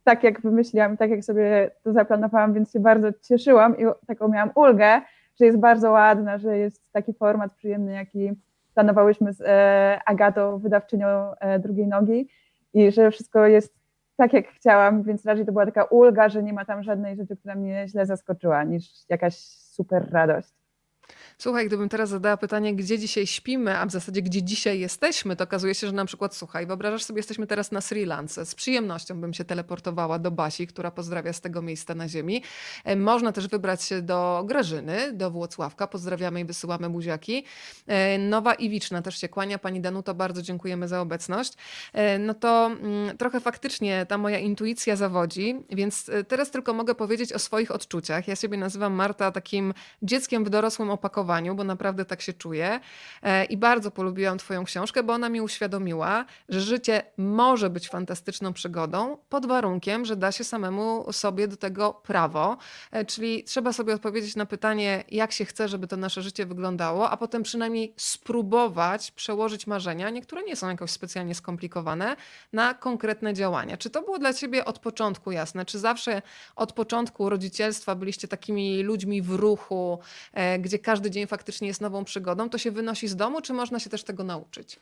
tak, 0.03 0.23
jak 0.23 0.41
wymyśliłam, 0.41 0.97
tak 0.97 1.09
jak 1.09 1.23
sobie 1.23 1.71
to 1.83 1.93
zaplanowałam, 1.93 2.53
więc 2.53 2.71
się 2.71 2.79
bardzo 2.79 3.07
cieszyłam 3.21 3.77
i 3.77 3.83
taką 4.07 4.27
miałam 4.27 4.51
ulgę, 4.55 5.01
że 5.39 5.45
jest 5.45 5.59
bardzo 5.59 5.91
ładna, 5.91 6.37
że 6.37 6.57
jest 6.57 6.91
taki 6.91 7.13
format 7.13 7.53
przyjemny, 7.53 7.93
jaki 7.93 8.31
planowałyśmy 8.73 9.33
z 9.33 9.41
e, 9.41 9.99
Agatą, 10.05 10.59
wydawczynią 10.59 11.07
e, 11.07 11.59
drugiej 11.59 11.87
nogi 11.87 12.27
i 12.73 12.91
że 12.91 13.11
wszystko 13.11 13.47
jest 13.47 13.79
tak, 14.15 14.33
jak 14.33 14.47
chciałam, 14.47 15.03
więc 15.03 15.25
raczej 15.25 15.45
to 15.45 15.51
była 15.51 15.65
taka 15.65 15.83
ulga, 15.83 16.29
że 16.29 16.43
nie 16.43 16.53
ma 16.53 16.65
tam 16.65 16.83
żadnej 16.83 17.15
rzeczy, 17.15 17.37
która 17.37 17.55
mnie 17.55 17.87
źle 17.87 18.05
zaskoczyła, 18.05 18.63
niż 18.63 19.09
jakaś 19.09 19.35
super 19.37 20.11
radość. 20.11 20.58
Słuchaj, 21.41 21.67
gdybym 21.67 21.89
teraz 21.89 22.09
zadała 22.09 22.37
pytanie, 22.37 22.75
gdzie 22.75 22.99
dzisiaj 22.99 23.27
śpimy, 23.27 23.77
a 23.77 23.85
w 23.85 23.91
zasadzie 23.91 24.21
gdzie 24.21 24.43
dzisiaj 24.43 24.79
jesteśmy, 24.79 25.35
to 25.35 25.43
okazuje 25.43 25.75
się, 25.75 25.87
że 25.87 25.93
na 25.93 26.05
przykład, 26.05 26.35
słuchaj, 26.35 26.67
wyobrażasz 26.67 27.03
sobie, 27.03 27.19
jesteśmy 27.19 27.47
teraz 27.47 27.71
na 27.71 27.81
Sri 27.81 28.05
Lance. 28.05 28.45
Z 28.45 28.55
przyjemnością 28.55 29.21
bym 29.21 29.33
się 29.33 29.45
teleportowała 29.45 30.19
do 30.19 30.31
Basi, 30.31 30.67
która 30.67 30.91
pozdrawia 30.91 31.33
z 31.33 31.41
tego 31.41 31.61
miejsca 31.61 31.95
na 31.95 32.07
ziemi. 32.07 32.43
E, 32.83 32.95
można 32.95 33.31
też 33.31 33.47
wybrać 33.47 33.83
się 33.83 34.01
do 34.01 34.43
Grażyny, 34.47 35.13
do 35.13 35.31
Włocławka. 35.31 35.87
Pozdrawiamy 35.87 36.39
i 36.39 36.45
wysyłamy 36.45 36.89
buziaki. 36.89 37.45
E, 37.87 38.17
Nowa 38.17 38.53
Iwiczna 38.53 39.01
też 39.01 39.21
się 39.21 39.29
kłania. 39.29 39.59
Pani 39.59 39.81
Danuto, 39.81 40.13
bardzo 40.13 40.41
dziękujemy 40.41 40.87
za 40.87 41.01
obecność. 41.01 41.53
E, 41.93 42.19
no 42.19 42.33
to 42.33 42.65
mm, 42.65 43.17
trochę 43.17 43.39
faktycznie 43.39 44.05
ta 44.05 44.17
moja 44.17 44.39
intuicja 44.39 44.95
zawodzi, 44.95 45.55
więc 45.69 46.11
teraz 46.27 46.51
tylko 46.51 46.73
mogę 46.73 46.95
powiedzieć 46.95 47.33
o 47.33 47.39
swoich 47.39 47.71
odczuciach. 47.71 48.27
Ja 48.27 48.35
siebie 48.35 48.57
nazywam 48.57 48.93
Marta 48.93 49.31
takim 49.31 49.73
dzieckiem 50.03 50.45
w 50.45 50.49
dorosłym 50.49 50.89
opakowaniu 50.89 51.28
bo 51.55 51.63
naprawdę 51.63 52.05
tak 52.05 52.21
się 52.21 52.33
czuję. 52.33 52.79
E, 53.23 53.45
I 53.45 53.57
bardzo 53.57 53.91
polubiłam 53.91 54.37
Twoją 54.37 54.63
książkę, 54.63 55.03
bo 55.03 55.13
ona 55.13 55.29
mi 55.29 55.41
uświadomiła, 55.41 56.25
że 56.49 56.61
życie 56.61 57.03
może 57.17 57.69
być 57.69 57.89
fantastyczną 57.89 58.53
przygodą 58.53 59.17
pod 59.29 59.45
warunkiem, 59.45 60.05
że 60.05 60.15
da 60.15 60.31
się 60.31 60.43
samemu 60.43 61.13
sobie 61.13 61.47
do 61.47 61.57
tego 61.57 61.93
prawo. 61.93 62.57
E, 62.91 63.05
czyli 63.05 63.43
trzeba 63.43 63.73
sobie 63.73 63.93
odpowiedzieć 63.93 64.35
na 64.35 64.45
pytanie, 64.45 65.03
jak 65.11 65.31
się 65.31 65.45
chce, 65.45 65.67
żeby 65.67 65.87
to 65.87 65.97
nasze 65.97 66.21
życie 66.21 66.45
wyglądało, 66.45 67.09
a 67.09 67.17
potem 67.17 67.43
przynajmniej 67.43 67.93
spróbować 67.97 69.11
przełożyć 69.11 69.67
marzenia, 69.67 70.09
niektóre 70.09 70.43
nie 70.43 70.55
są 70.55 70.69
jakoś 70.69 70.91
specjalnie 70.91 71.35
skomplikowane, 71.35 72.15
na 72.53 72.73
konkretne 72.73 73.33
działania. 73.33 73.77
Czy 73.77 73.89
to 73.89 74.01
było 74.01 74.19
dla 74.19 74.33
Ciebie 74.33 74.65
od 74.65 74.79
początku 74.79 75.31
jasne? 75.31 75.65
Czy 75.65 75.79
zawsze 75.79 76.21
od 76.55 76.73
początku 76.73 77.29
rodzicielstwa 77.29 77.95
byliście 77.95 78.27
takimi 78.27 78.83
ludźmi 78.83 79.21
w 79.21 79.29
ruchu, 79.29 79.99
e, 80.33 80.59
gdzie 80.59 80.79
każdy 80.79 81.11
dzień 81.11 81.18
faktycznie 81.27 81.67
jest 81.67 81.81
nową 81.81 82.03
przygodą? 82.03 82.49
To 82.49 82.57
się 82.57 82.71
wynosi 82.71 83.07
z 83.07 83.15
domu, 83.15 83.41
czy 83.41 83.53
można 83.53 83.79
się 83.79 83.89
też 83.89 84.03
tego 84.03 84.23
nauczyć? 84.23 84.79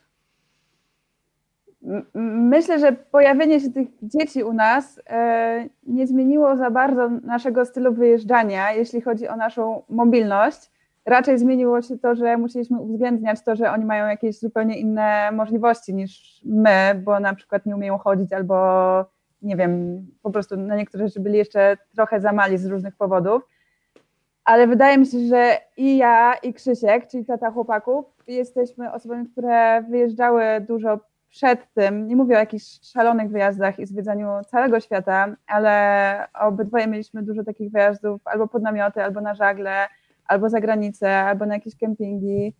Myślę, 2.13 2.79
że 2.79 2.91
pojawienie 2.91 3.59
się 3.59 3.71
tych 3.71 3.87
dzieci 4.01 4.43
u 4.43 4.53
nas 4.53 5.01
e, 5.09 5.69
nie 5.83 6.07
zmieniło 6.07 6.57
za 6.57 6.71
bardzo 6.71 7.09
naszego 7.09 7.65
stylu 7.65 7.93
wyjeżdżania, 7.93 8.71
jeśli 8.71 9.01
chodzi 9.01 9.27
o 9.27 9.35
naszą 9.35 9.83
mobilność. 9.89 10.71
Raczej 11.05 11.39
zmieniło 11.39 11.81
się 11.81 11.97
to, 11.97 12.15
że 12.15 12.37
musieliśmy 12.37 12.79
uwzględniać 12.79 13.43
to, 13.43 13.55
że 13.55 13.71
oni 13.71 13.85
mają 13.85 14.07
jakieś 14.07 14.39
zupełnie 14.39 14.79
inne 14.79 15.31
możliwości 15.31 15.93
niż 15.93 16.41
my, 16.45 17.01
bo 17.03 17.19
na 17.19 17.35
przykład 17.35 17.65
nie 17.65 17.75
umieją 17.75 17.97
chodzić 17.97 18.33
albo 18.33 18.55
nie 19.41 19.55
wiem, 19.55 20.05
po 20.21 20.31
prostu 20.31 20.57
na 20.57 20.75
niektóre 20.75 21.07
rzeczy 21.07 21.19
byli 21.19 21.37
jeszcze 21.37 21.77
trochę 21.95 22.21
za 22.21 22.33
mali 22.33 22.57
z 22.57 22.65
różnych 22.65 22.95
powodów. 22.95 23.43
Ale 24.47 24.67
wydaje 24.67 24.97
mi 24.97 25.05
się, 25.05 25.19
że 25.19 25.57
i 25.77 25.97
ja, 25.97 26.33
i 26.33 26.53
Krzysiek, 26.53 27.07
czyli 27.07 27.25
tata 27.25 27.51
chłopaków, 27.51 28.05
jesteśmy 28.27 28.93
osobami, 28.93 29.25
które 29.25 29.81
wyjeżdżały 29.89 30.43
dużo 30.67 30.99
przed 31.29 31.73
tym. 31.73 32.07
Nie 32.07 32.15
mówię 32.15 32.35
o 32.35 32.39
jakichś 32.39 32.79
szalonych 32.81 33.29
wyjazdach 33.29 33.79
i 33.79 33.85
zwiedzaniu 33.85 34.27
całego 34.47 34.79
świata, 34.79 35.35
ale 35.47 36.27
obydwoje 36.33 36.87
mieliśmy 36.87 37.23
dużo 37.23 37.43
takich 37.43 37.71
wyjazdów 37.71 38.21
albo 38.25 38.47
pod 38.47 38.63
namioty, 38.63 39.03
albo 39.03 39.21
na 39.21 39.35
żagle, 39.35 39.87
albo 40.27 40.49
za 40.49 40.59
granicę, 40.59 41.17
albo 41.17 41.45
na 41.45 41.53
jakieś 41.53 41.77
kempingi. 41.77 42.53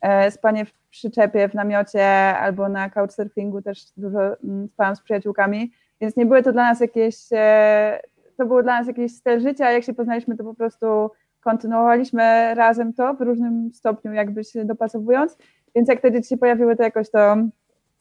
E, 0.00 0.30
spanie 0.30 0.64
w 0.64 0.72
przyczepie, 0.90 1.48
w 1.48 1.54
namiocie, 1.54 2.06
albo 2.38 2.68
na 2.68 2.90
couchsurfingu 2.90 3.62
też 3.62 3.84
dużo 3.96 4.20
mm, 4.44 4.68
spałam 4.68 4.96
z 4.96 5.00
przyjaciółkami. 5.00 5.72
Więc 6.00 6.16
nie 6.16 6.26
były 6.26 6.42
to 6.42 6.52
dla 6.52 6.62
nas 6.62 6.80
jakieś, 6.80 7.16
e, 7.32 8.00
to 8.36 8.46
było 8.46 8.62
dla 8.62 8.78
nas 8.78 8.86
jakieś 8.86 9.12
styl 9.14 9.40
życia, 9.40 9.70
jak 9.70 9.84
się 9.84 9.94
poznaliśmy, 9.94 10.36
to 10.36 10.44
po 10.44 10.54
prostu 10.54 11.10
kontynuowaliśmy 11.40 12.54
razem 12.54 12.92
to 12.92 13.14
w 13.14 13.20
różnym 13.20 13.70
stopniu, 13.74 14.12
jakby 14.12 14.44
się 14.44 14.64
dopasowując, 14.64 15.38
więc 15.74 15.88
jak 15.88 16.00
te 16.00 16.12
dzieci 16.12 16.28
się 16.28 16.36
pojawiły, 16.36 16.76
to 16.76 16.82
jakoś 16.82 17.10
to 17.10 17.36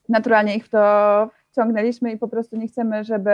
naturalnie 0.10 0.55
ich 0.55 0.65
w 0.65 0.69
to 0.69 1.29
wciągnęliśmy 1.51 2.12
i 2.12 2.17
po 2.17 2.27
prostu 2.27 2.58
nie 2.58 2.67
chcemy, 2.67 3.03
żeby 3.03 3.31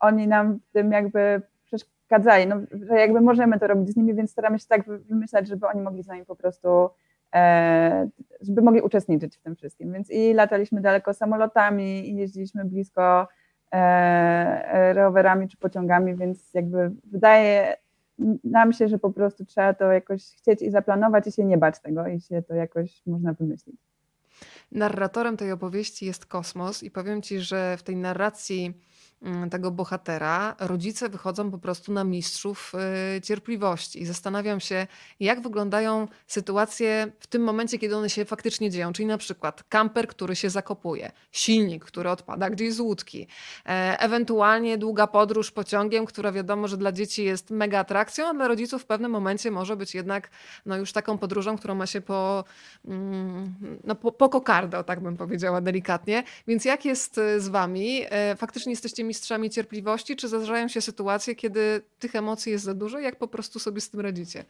oni 0.00 0.28
nam 0.28 0.58
w 0.58 0.72
tym 0.72 0.92
jakby 0.92 1.42
przeszkadzali, 1.64 2.46
no, 2.46 2.56
że 2.72 2.94
jakby 2.98 3.20
możemy 3.20 3.58
to 3.58 3.66
robić 3.66 3.90
z 3.90 3.96
nimi, 3.96 4.14
więc 4.14 4.30
staramy 4.30 4.58
się 4.58 4.66
tak 4.68 4.84
wymyślać, 4.86 5.48
żeby 5.48 5.66
oni 5.66 5.80
mogli 5.80 6.02
z 6.02 6.06
nami 6.06 6.24
po 6.24 6.36
prostu 6.36 6.88
e, 7.34 8.08
żeby 8.40 8.62
mogli 8.62 8.80
uczestniczyć 8.80 9.36
w 9.36 9.40
tym 9.42 9.56
wszystkim. 9.56 9.92
Więc 9.92 10.10
i 10.10 10.34
lataliśmy 10.34 10.80
daleko 10.80 11.14
samolotami, 11.14 12.10
i 12.10 12.16
jeździliśmy 12.16 12.64
blisko 12.64 13.28
E, 13.74 14.92
rowerami 14.92 15.48
czy 15.48 15.56
pociągami, 15.56 16.16
więc 16.16 16.54
jakby 16.54 16.90
wydaje 17.04 17.76
nam 18.44 18.72
się, 18.72 18.88
że 18.88 18.98
po 18.98 19.10
prostu 19.10 19.44
trzeba 19.44 19.74
to 19.74 19.92
jakoś 19.92 20.24
chcieć 20.24 20.62
i 20.62 20.70
zaplanować 20.70 21.26
i 21.26 21.32
się 21.32 21.44
nie 21.44 21.58
bać 21.58 21.80
tego 21.80 22.06
i 22.06 22.20
się 22.20 22.42
to 22.42 22.54
jakoś 22.54 23.02
można 23.06 23.32
wymyślić. 23.32 23.76
Narratorem 24.72 25.36
tej 25.36 25.52
opowieści 25.52 26.06
jest 26.06 26.26
kosmos 26.26 26.82
i 26.82 26.90
powiem 26.90 27.22
ci, 27.22 27.40
że 27.40 27.76
w 27.76 27.82
tej 27.82 27.96
narracji 27.96 28.74
tego 29.50 29.70
bohatera, 29.70 30.56
rodzice 30.60 31.08
wychodzą 31.08 31.50
po 31.50 31.58
prostu 31.58 31.92
na 31.92 32.04
mistrzów 32.04 32.72
y, 33.16 33.20
cierpliwości. 33.20 34.02
I 34.02 34.06
zastanawiam 34.06 34.60
się, 34.60 34.86
jak 35.20 35.40
wyglądają 35.40 36.08
sytuacje 36.26 37.12
w 37.20 37.26
tym 37.26 37.42
momencie, 37.42 37.78
kiedy 37.78 37.96
one 37.96 38.10
się 38.10 38.24
faktycznie 38.24 38.70
dzieją. 38.70 38.92
Czyli 38.92 39.06
na 39.06 39.18
przykład 39.18 39.62
kamper, 39.68 40.08
który 40.08 40.36
się 40.36 40.50
zakopuje, 40.50 41.12
silnik, 41.32 41.84
który 41.84 42.10
odpada 42.10 42.50
gdzieś 42.50 42.74
z 42.74 42.80
łódki, 42.80 43.26
e, 43.66 44.00
ewentualnie 44.00 44.78
długa 44.78 45.06
podróż 45.06 45.50
pociągiem, 45.50 46.06
która 46.06 46.32
wiadomo, 46.32 46.68
że 46.68 46.76
dla 46.76 46.92
dzieci 46.92 47.24
jest 47.24 47.50
mega 47.50 47.78
atrakcją, 47.78 48.28
a 48.28 48.34
dla 48.34 48.48
rodziców 48.48 48.82
w 48.82 48.86
pewnym 48.86 49.10
momencie 49.10 49.50
może 49.50 49.76
być 49.76 49.94
jednak 49.94 50.30
no, 50.66 50.76
już 50.76 50.92
taką 50.92 51.18
podróżą, 51.18 51.58
którą 51.58 51.74
ma 51.74 51.86
się 51.86 52.00
po, 52.00 52.44
mm, 52.84 53.54
no, 53.84 53.94
po, 53.94 54.12
po 54.12 54.28
kokardę, 54.28 54.84
tak 54.84 55.00
bym 55.00 55.16
powiedziała 55.16 55.60
delikatnie. 55.60 56.22
Więc 56.46 56.64
jak 56.64 56.84
jest 56.84 57.18
y, 57.18 57.40
z 57.40 57.48
wami? 57.48 58.02
E, 58.10 58.36
faktycznie 58.36 58.72
jesteście 58.72 59.04
mistrzami 59.14 59.50
cierpliwości, 59.50 60.16
czy 60.16 60.28
zdarzają 60.28 60.68
się 60.68 60.80
sytuacje, 60.80 61.34
kiedy 61.34 61.80
tych 61.98 62.14
emocji 62.14 62.52
jest 62.52 62.64
za 62.64 62.74
dużo? 62.74 62.98
Jak 62.98 63.16
po 63.16 63.28
prostu 63.28 63.58
sobie 63.58 63.80
z 63.80 63.90
tym 63.90 64.00
radzicie? 64.00 64.44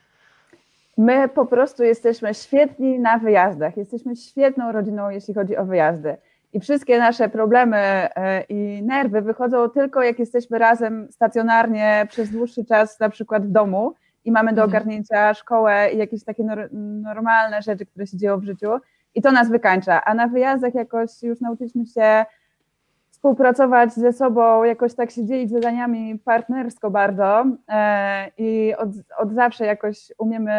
My 0.99 1.29
po 1.29 1.47
prostu 1.47 1.83
jesteśmy 1.83 2.35
świetni 2.35 2.99
na 2.99 3.19
wyjazdach. 3.19 3.77
Jesteśmy 3.77 4.17
świetną 4.17 4.73
rodziną, 4.73 5.11
jeśli 5.11 5.35
chodzi 5.35 5.57
o 5.57 5.65
wyjazdy. 5.65 6.17
I 6.53 6.61
wszystkie 6.61 6.99
nasze 6.99 7.29
problemy 7.29 7.77
e, 7.77 8.45
i 8.49 8.83
nerwy 8.83 9.23
wychodzą 9.23 9.71
tylko 9.71 10.03
jak 10.03 10.19
jesteśmy 10.19 10.59
razem 10.59 11.09
stacjonarnie 11.11 12.07
przez 12.11 12.31
dłuższy 12.31 12.65
czas, 12.65 13.01
na 13.01 13.09
przykład 13.09 13.47
w 13.47 13.51
domu 13.51 13.95
i 14.25 14.33
mamy 14.33 14.53
do 14.53 14.63
mhm. 14.63 14.71
ogarnięcia 14.71 15.35
szkołę 15.35 15.91
i 15.95 15.99
jakieś 15.99 16.25
takie 16.25 16.45
normalne 17.03 17.63
rzeczy, 17.63 17.87
które 17.87 18.07
się 18.07 18.17
dzieją 18.17 18.41
w 18.41 18.45
życiu. 18.45 18.71
I 19.15 19.23
to 19.23 19.33
nas 19.33 19.51
wykańcza. 19.51 20.05
A 20.05 20.15
na 20.15 20.29
wyjazdach 20.29 20.75
jakoś 20.75 21.23
już 21.23 21.41
nauczyliśmy 21.41 21.87
się 21.87 22.25
współpracować 23.25 23.93
ze 23.93 24.13
sobą, 24.13 24.65
jakoś 24.65 24.95
tak 24.95 25.11
się 25.11 25.27
dzielić 25.27 25.51
zadaniami 25.51 26.19
partnersko 26.19 26.91
bardzo 26.91 27.45
e, 27.69 28.31
i 28.39 28.75
od, 28.79 28.89
od 29.19 29.33
zawsze 29.33 29.67
jakoś 29.67 30.13
umiemy 30.19 30.53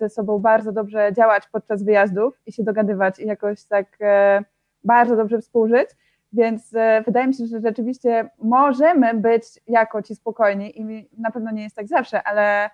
ze 0.00 0.08
sobą 0.08 0.38
bardzo 0.38 0.72
dobrze 0.72 1.12
działać 1.12 1.42
podczas 1.52 1.84
wyjazdów 1.84 2.40
i 2.46 2.52
się 2.52 2.64
dogadywać 2.64 3.18
i 3.18 3.26
jakoś 3.26 3.64
tak 3.64 3.86
e, 4.00 4.44
bardzo 4.84 5.16
dobrze 5.16 5.40
współżyć. 5.40 5.88
Więc 6.32 6.74
e, 6.74 7.02
wydaje 7.06 7.26
mi 7.26 7.34
się, 7.34 7.46
że 7.46 7.60
rzeczywiście 7.60 8.30
możemy 8.38 9.14
być 9.14 9.44
jako 9.66 10.02
ci 10.02 10.14
spokojni 10.14 10.80
i 10.80 11.08
na 11.18 11.30
pewno 11.30 11.50
nie 11.50 11.62
jest 11.62 11.76
tak 11.76 11.88
zawsze, 11.88 12.22
ale 12.22 12.70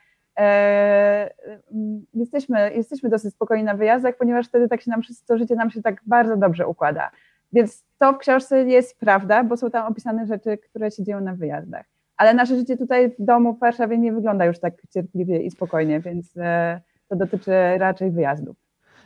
jesteśmy, 2.14 2.74
jesteśmy 2.74 3.10
dosyć 3.10 3.34
spokojni 3.34 3.64
na 3.64 3.74
wyjazdach, 3.74 4.16
ponieważ 4.16 4.48
wtedy 4.48 4.68
tak 4.68 4.82
się 4.82 4.90
nam 4.90 5.00
to 5.26 5.38
życie 5.38 5.54
nam 5.54 5.70
się 5.70 5.82
tak 5.82 6.00
bardzo 6.06 6.36
dobrze 6.36 6.66
układa. 6.66 7.10
Więc 7.52 7.84
to 7.98 8.12
w 8.12 8.18
książce 8.18 8.64
jest 8.64 8.98
prawda, 8.98 9.44
bo 9.44 9.56
są 9.56 9.70
tam 9.70 9.92
opisane 9.92 10.26
rzeczy, 10.26 10.58
które 10.58 10.90
się 10.90 11.04
dzieją 11.04 11.20
na 11.20 11.34
wyjazdach. 11.34 11.86
Ale 12.16 12.34
nasze 12.34 12.56
życie 12.56 12.76
tutaj 12.76 13.10
w 13.10 13.14
domu 13.18 13.54
w 13.54 13.60
Warszawie 13.60 13.98
nie 13.98 14.12
wygląda 14.12 14.44
już 14.44 14.58
tak 14.58 14.74
cierpliwie 14.90 15.42
i 15.42 15.50
spokojnie, 15.50 16.00
więc 16.00 16.36
e, 16.36 16.80
to 17.08 17.16
dotyczy 17.16 17.52
raczej 17.78 18.10
wyjazdów. 18.10 18.56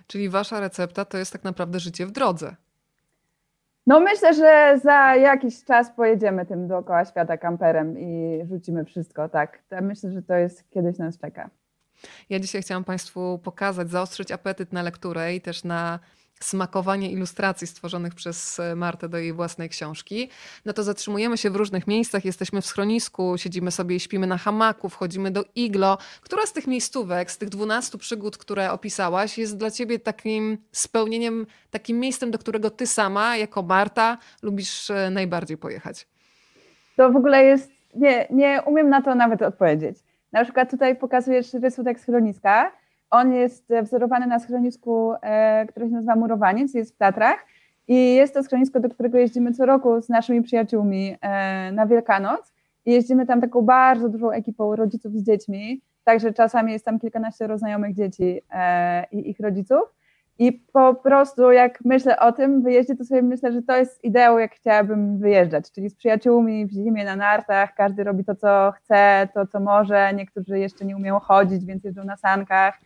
Czyli 0.06 0.28
wasza 0.28 0.60
recepta 0.60 1.04
to 1.04 1.18
jest 1.18 1.32
tak 1.32 1.44
naprawdę 1.44 1.80
życie 1.80 2.06
w 2.06 2.10
drodze. 2.10 2.56
No 3.86 4.00
myślę, 4.00 4.34
że 4.34 4.78
za 4.82 5.16
jakiś 5.16 5.64
czas 5.64 5.90
pojedziemy 5.90 6.46
tym 6.46 6.68
dookoła 6.68 7.04
świata 7.04 7.36
kamperem 7.36 7.98
i 7.98 8.40
rzucimy 8.48 8.84
wszystko, 8.84 9.28
tak. 9.28 9.62
Myślę, 9.82 10.12
że 10.12 10.22
to 10.22 10.34
jest 10.34 10.70
kiedyś 10.70 10.98
nas 10.98 11.18
czeka. 11.18 11.50
Ja 12.30 12.40
dzisiaj 12.40 12.62
chciałam 12.62 12.84
Państwu 12.84 13.38
pokazać, 13.38 13.90
zaostrzyć 13.90 14.32
apetyt 14.32 14.72
na 14.72 14.82
lekturę 14.82 15.34
i 15.34 15.40
też 15.40 15.64
na 15.64 15.98
smakowanie 16.40 17.10
ilustracji 17.10 17.66
stworzonych 17.66 18.14
przez 18.14 18.60
e, 18.60 18.76
Martę 18.76 19.08
do 19.08 19.18
jej 19.18 19.32
własnej 19.32 19.68
książki, 19.68 20.30
no 20.64 20.72
to 20.72 20.82
zatrzymujemy 20.82 21.38
się 21.38 21.50
w 21.50 21.56
różnych 21.56 21.86
miejscach, 21.86 22.24
jesteśmy 22.24 22.60
w 22.60 22.66
schronisku, 22.66 23.38
siedzimy 23.38 23.70
sobie 23.70 23.96
i 23.96 24.00
śpimy 24.00 24.26
na 24.26 24.38
hamaku, 24.38 24.88
wchodzimy 24.88 25.30
do 25.30 25.44
iglo. 25.54 25.98
Która 26.20 26.46
z 26.46 26.52
tych 26.52 26.66
miejscówek, 26.66 27.30
z 27.30 27.38
tych 27.38 27.48
dwunastu 27.48 27.98
przygód, 27.98 28.38
które 28.38 28.72
opisałaś, 28.72 29.38
jest 29.38 29.56
dla 29.56 29.70
ciebie 29.70 29.98
takim 29.98 30.58
spełnieniem, 30.72 31.46
takim 31.70 32.00
miejscem, 32.00 32.30
do 32.30 32.38
którego 32.38 32.70
ty 32.70 32.86
sama, 32.86 33.36
jako 33.36 33.62
Marta, 33.62 34.18
lubisz 34.42 34.90
e, 34.90 35.10
najbardziej 35.10 35.56
pojechać? 35.56 36.06
To 36.96 37.12
w 37.12 37.16
ogóle 37.16 37.44
jest, 37.44 37.70
nie, 37.94 38.26
nie 38.30 38.62
umiem 38.66 38.88
na 38.88 39.02
to 39.02 39.14
nawet 39.14 39.42
odpowiedzieć. 39.42 39.96
Na 40.32 40.44
przykład 40.44 40.70
tutaj 40.70 40.96
pokazujesz 40.96 41.54
rysunek 41.54 42.00
schroniska, 42.00 42.72
on 43.10 43.32
jest 43.32 43.72
wzorowany 43.82 44.26
na 44.26 44.38
schronisku, 44.38 45.12
e, 45.22 45.66
które 45.66 45.86
się 45.86 45.92
nazywa 45.92 46.16
Murowaniec, 46.16 46.74
jest 46.74 46.94
w 46.94 46.98
Tatrach. 46.98 47.46
I 47.88 48.14
jest 48.14 48.34
to 48.34 48.42
schronisko, 48.42 48.80
do 48.80 48.88
którego 48.88 49.18
jeździmy 49.18 49.52
co 49.52 49.66
roku 49.66 50.02
z 50.02 50.08
naszymi 50.08 50.42
przyjaciółmi 50.42 51.16
e, 51.20 51.72
na 51.72 51.86
Wielkanoc. 51.86 52.52
I 52.86 52.92
jeździmy 52.92 53.26
tam 53.26 53.40
taką 53.40 53.62
bardzo 53.62 54.08
dużą 54.08 54.30
ekipą 54.30 54.76
rodziców 54.76 55.12
z 55.12 55.22
dziećmi. 55.22 55.80
Także 56.04 56.32
czasami 56.32 56.72
jest 56.72 56.84
tam 56.84 56.98
kilkanaście 56.98 57.58
znajomych 57.58 57.94
dzieci 57.94 58.40
e, 58.50 59.06
i 59.12 59.30
ich 59.30 59.40
rodziców. 59.40 59.96
I 60.38 60.52
po 60.52 60.94
prostu 60.94 61.52
jak 61.52 61.84
myślę 61.84 62.18
o 62.18 62.32
tym 62.32 62.62
wyjeździe, 62.62 62.96
to 62.96 63.04
sobie 63.04 63.22
myślę, 63.22 63.52
że 63.52 63.62
to 63.62 63.76
jest 63.76 64.04
ideał, 64.04 64.38
jak 64.38 64.54
chciałabym 64.54 65.18
wyjeżdżać, 65.18 65.72
czyli 65.72 65.90
z 65.90 65.94
przyjaciółmi 65.94 66.66
w 66.66 66.70
zimie 66.70 67.04
na 67.04 67.16
nartach, 67.16 67.74
każdy 67.74 68.04
robi 68.04 68.24
to, 68.24 68.34
co 68.34 68.72
chce, 68.76 69.28
to, 69.34 69.46
co 69.46 69.60
może, 69.60 70.14
niektórzy 70.14 70.58
jeszcze 70.58 70.84
nie 70.84 70.96
umieją 70.96 71.18
chodzić, 71.18 71.64
więc 71.64 71.84
jeżdżą 71.84 72.04
na 72.04 72.16
sankach 72.16 72.78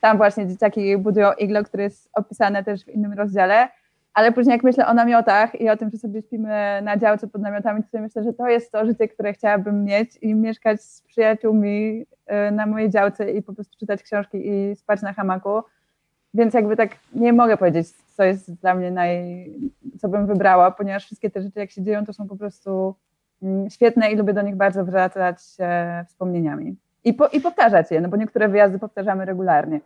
tam 0.00 0.16
właśnie 0.16 0.46
dzieciaki 0.46 0.98
budują 0.98 1.32
iglo, 1.32 1.64
które 1.64 1.84
jest 1.84 2.10
opisane 2.12 2.64
też 2.64 2.84
w 2.84 2.88
innym 2.88 3.12
rozdziale, 3.12 3.68
ale 4.14 4.32
później 4.32 4.52
jak 4.52 4.62
myślę 4.62 4.86
o 4.86 4.94
namiotach 4.94 5.60
i 5.60 5.70
o 5.70 5.76
tym, 5.76 5.90
że 5.90 5.98
sobie 5.98 6.22
śpimy 6.22 6.82
na 6.82 6.96
działce 6.96 7.28
pod 7.28 7.42
namiotami, 7.42 7.82
to 7.92 7.98
myślę, 7.98 8.24
że 8.24 8.32
to 8.32 8.48
jest 8.48 8.72
to 8.72 8.86
życie, 8.86 9.08
które 9.08 9.32
chciałabym 9.32 9.84
mieć 9.84 10.16
i 10.22 10.34
mieszkać 10.34 10.82
z 10.82 11.02
przyjaciółmi 11.02 12.06
y, 12.48 12.50
na 12.50 12.66
mojej 12.66 12.90
działce 12.90 13.32
i 13.32 13.42
po 13.42 13.54
prostu 13.54 13.78
czytać 13.78 14.02
książki 14.02 14.48
i 14.48 14.76
spać 14.76 15.02
na 15.02 15.12
hamaku. 15.12 15.62
Więc 16.34 16.54
jakby 16.54 16.76
tak 16.76 16.90
nie 17.14 17.32
mogę 17.32 17.56
powiedzieć, 17.56 17.88
co 17.90 18.24
jest 18.24 18.54
dla 18.54 18.74
mnie 18.74 18.90
naj... 18.90 19.46
co 19.98 20.08
bym 20.08 20.26
wybrała, 20.26 20.70
ponieważ 20.70 21.04
wszystkie 21.04 21.30
te 21.30 21.42
rzeczy, 21.42 21.58
jak 21.60 21.70
się 21.70 21.82
dzieją, 21.82 22.06
to 22.06 22.12
są 22.12 22.28
po 22.28 22.36
prostu 22.36 22.94
mm, 23.42 23.70
świetne 23.70 24.12
i 24.12 24.16
lubię 24.16 24.32
do 24.32 24.42
nich 24.42 24.56
bardzo 24.56 24.84
wracać 24.84 25.38
e, 25.60 26.04
wspomnieniami. 26.08 26.76
I, 27.08 27.14
po, 27.14 27.28
I 27.28 27.40
powtarzać 27.40 27.90
je, 27.90 28.00
no 28.00 28.08
bo 28.08 28.16
niektóre 28.16 28.48
wyjazdy 28.48 28.78
powtarzamy 28.78 29.24
regularnie. 29.24 29.80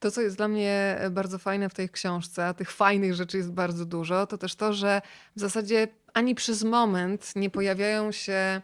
To, 0.00 0.10
co 0.10 0.20
jest 0.20 0.36
dla 0.36 0.48
mnie 0.48 0.98
bardzo 1.10 1.38
fajne 1.38 1.68
w 1.68 1.74
tej 1.74 1.88
książce, 1.88 2.46
a 2.46 2.54
tych 2.54 2.70
fajnych 2.70 3.14
rzeczy 3.14 3.36
jest 3.36 3.52
bardzo 3.52 3.84
dużo, 3.84 4.26
to 4.26 4.38
też 4.38 4.54
to, 4.54 4.72
że 4.72 5.02
w 5.36 5.40
zasadzie 5.40 5.88
ani 6.14 6.34
przez 6.34 6.64
moment 6.64 7.32
nie 7.36 7.50
pojawiają 7.50 8.12
się 8.12 8.60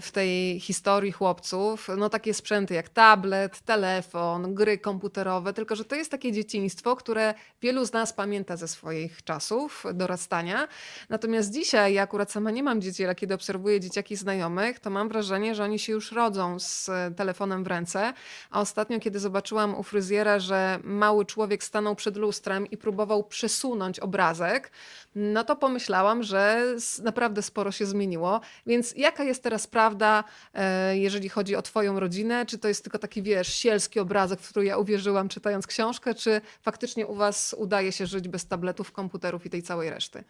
w 0.00 0.10
tej 0.10 0.60
historii 0.60 1.12
chłopców, 1.12 1.88
no 1.96 2.08
takie 2.08 2.34
sprzęty 2.34 2.74
jak 2.74 2.88
tablet, 2.88 3.60
telefon, 3.60 4.54
gry 4.54 4.78
komputerowe, 4.78 5.52
tylko 5.52 5.76
że 5.76 5.84
to 5.84 5.96
jest 5.96 6.10
takie 6.10 6.32
dzieciństwo, 6.32 6.96
które 6.96 7.34
wielu 7.62 7.84
z 7.84 7.92
nas 7.92 8.12
pamięta 8.12 8.56
ze 8.56 8.68
swoich 8.68 9.24
czasów 9.24 9.84
dorastania. 9.94 10.68
Natomiast 11.08 11.52
dzisiaj, 11.52 11.94
ja 11.94 12.02
akurat 12.02 12.32
sama 12.32 12.50
nie 12.50 12.62
mam 12.62 12.80
dzieci, 12.80 13.04
ale 13.04 13.14
kiedy 13.14 13.34
obserwuję 13.34 13.80
dzieciaki 13.80 14.16
znajomych, 14.16 14.80
to 14.80 14.90
mam 14.90 15.08
wrażenie, 15.08 15.54
że 15.54 15.64
oni 15.64 15.78
się 15.78 15.92
już 15.92 16.12
rodzą 16.12 16.58
z 16.58 16.90
telefonem 17.16 17.64
w 17.64 17.66
ręce. 17.66 18.12
A 18.50 18.60
ostatnio, 18.60 19.00
kiedy 19.00 19.18
zobaczyłam 19.18 19.74
u 19.74 19.82
fryzjera, 19.82 20.38
że 20.38 20.78
mały 20.84 21.26
człowiek 21.26 21.64
stanął 21.64 21.96
przed 21.96 22.16
lustrem 22.16 22.66
i 22.66 22.76
próbował 22.76 23.24
przesunąć 23.24 24.00
obrazek, 24.00 24.70
no 25.14 25.44
to 25.44 25.56
pomyślałam, 25.56 26.22
że 26.22 26.66
naprawdę 27.02 27.42
sporo 27.42 27.72
się 27.72 27.86
zmieniło. 27.86 28.40
Więc 28.66 28.94
jaka 28.96 29.24
jest 29.24 29.42
teraz 29.42 29.63
prawda, 29.66 30.24
e, 30.54 30.96
jeżeli 30.96 31.28
chodzi 31.28 31.56
o 31.56 31.62
Twoją 31.62 32.00
rodzinę? 32.00 32.46
Czy 32.46 32.58
to 32.58 32.68
jest 32.68 32.84
tylko 32.84 32.98
taki, 32.98 33.22
wiesz, 33.22 33.48
sielski 33.48 34.00
obrazek, 34.00 34.40
w 34.40 34.50
który 34.50 34.66
ja 34.66 34.78
uwierzyłam 34.78 35.28
czytając 35.28 35.66
książkę, 35.66 36.14
czy 36.14 36.40
faktycznie 36.62 37.06
u 37.06 37.14
Was 37.14 37.54
udaje 37.58 37.92
się 37.92 38.06
żyć 38.06 38.28
bez 38.28 38.48
tabletów, 38.48 38.92
komputerów 38.92 39.46
i 39.46 39.50
tej 39.50 39.62
całej 39.62 39.90
reszty? 39.90 40.24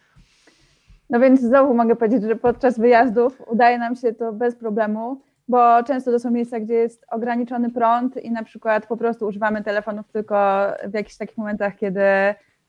No 1.09 1.19
więc 1.19 1.41
znowu 1.41 1.73
mogę 1.73 1.95
powiedzieć, 1.95 2.23
że 2.23 2.35
podczas 2.35 2.79
wyjazdów 2.79 3.41
udaje 3.47 3.77
nam 3.77 3.95
się 3.95 4.13
to 4.13 4.33
bez 4.33 4.55
problemu, 4.55 5.21
bo 5.47 5.83
często 5.83 6.11
to 6.11 6.19
są 6.19 6.31
miejsca, 6.31 6.59
gdzie 6.59 6.73
jest 6.73 7.05
ograniczony 7.09 7.69
prąd 7.69 8.17
i 8.17 8.31
na 8.31 8.43
przykład 8.43 8.87
po 8.87 8.97
prostu 8.97 9.27
używamy 9.27 9.63
telefonów 9.63 10.05
tylko 10.11 10.67
w 10.87 10.93
jakichś 10.93 11.17
takich 11.17 11.37
momentach, 11.37 11.75
kiedy 11.75 12.01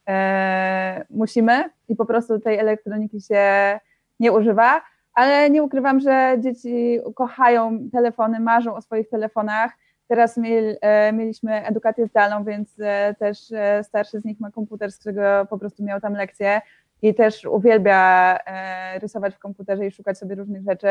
e, 0.09 1.07
musimy 1.11 1.65
i 1.89 1.97
po 1.97 2.07
prostu 2.07 2.41
tej 2.41 2.59
elektroniki 2.59 3.21
się 3.21 3.79
nie 4.21 4.33
używa 4.33 4.83
ale 5.17 5.51
nie 5.51 5.63
ukrywam, 5.63 6.01
że 6.01 6.37
dzieci 6.39 6.99
kochają 7.15 7.91
telefony, 7.93 8.41
marzą 8.41 8.75
o 8.75 8.83
swoich 8.83 9.09
telefonach. 9.09 9.73
Teraz 10.09 10.37
mieli, 10.37 10.77
e, 10.81 11.13
mieliśmy 11.13 11.67
edukację 11.67 12.07
zdalną, 12.07 12.45
więc 12.45 12.81
e, 12.81 13.15
też 13.19 13.53
e, 13.53 13.85
starszy 13.85 14.21
z 14.21 14.25
nich 14.25 14.41
ma 14.41 14.51
komputer, 14.51 14.93
z 14.93 14.99
którego 14.99 15.47
po 15.51 15.59
prostu 15.59 15.85
miał 15.85 16.01
tam 16.01 16.13
lekcje 16.13 16.61
i 17.03 17.15
też 17.15 17.45
uwielbia 17.45 18.39
rysować 19.03 19.35
w 19.35 19.39
komputerze 19.39 19.87
i 19.87 19.91
szukać 19.91 20.19
sobie 20.19 20.35
różnych 20.35 20.63
rzeczy. 20.63 20.89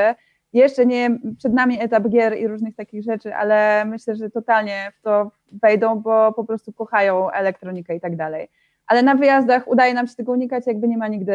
Jeszcze 0.53 0.86
nie 0.86 1.10
przed 1.38 1.53
nami 1.53 1.82
etap 1.82 2.08
gier 2.10 2.38
i 2.38 2.48
różnych 2.48 2.75
takich 2.75 3.03
rzeczy, 3.03 3.36
ale 3.36 3.86
myślę, 3.86 4.15
że 4.15 4.29
totalnie 4.29 4.91
w 5.00 5.01
to 5.01 5.32
wejdą, 5.51 5.96
bo 5.96 6.34
po 6.34 6.44
prostu 6.44 6.74
kochają 6.74 7.32
elektronikę 7.32 7.96
i 7.96 8.00
tak 8.00 8.15
dalej. 8.15 8.50
Ale 8.88 9.03
na 9.03 9.15
wyjazdach 9.15 9.67
udaje 9.67 9.94
nam 9.94 10.08
się 10.08 10.15
tego 10.15 10.32
unikać, 10.32 10.67
jakby 10.67 10.88
nie 10.88 10.98
ma 10.98 11.08
nigdy 11.08 11.34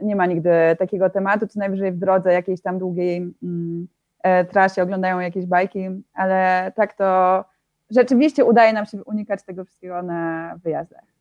nie 0.00 0.16
ma 0.16 0.26
nigdy 0.26 0.50
takiego 0.78 1.10
tematu, 1.10 1.46
co 1.46 1.58
najwyżej 1.58 1.92
w 1.92 1.98
drodze 1.98 2.32
jakiejś 2.32 2.62
tam 2.62 2.78
długiej 2.78 3.16
mm, 3.42 3.88
e, 4.22 4.44
trasie 4.44 4.82
oglądają 4.82 5.20
jakieś 5.20 5.46
bajki, 5.46 5.88
ale 6.14 6.72
tak 6.76 6.94
to 6.94 7.44
rzeczywiście 7.90 8.44
udaje 8.44 8.72
nam 8.72 8.86
się 8.86 9.04
unikać 9.04 9.42
tego 9.44 9.64
wszystkiego 9.64 10.02
na 10.02 10.54
wyjazdach. 10.62 11.15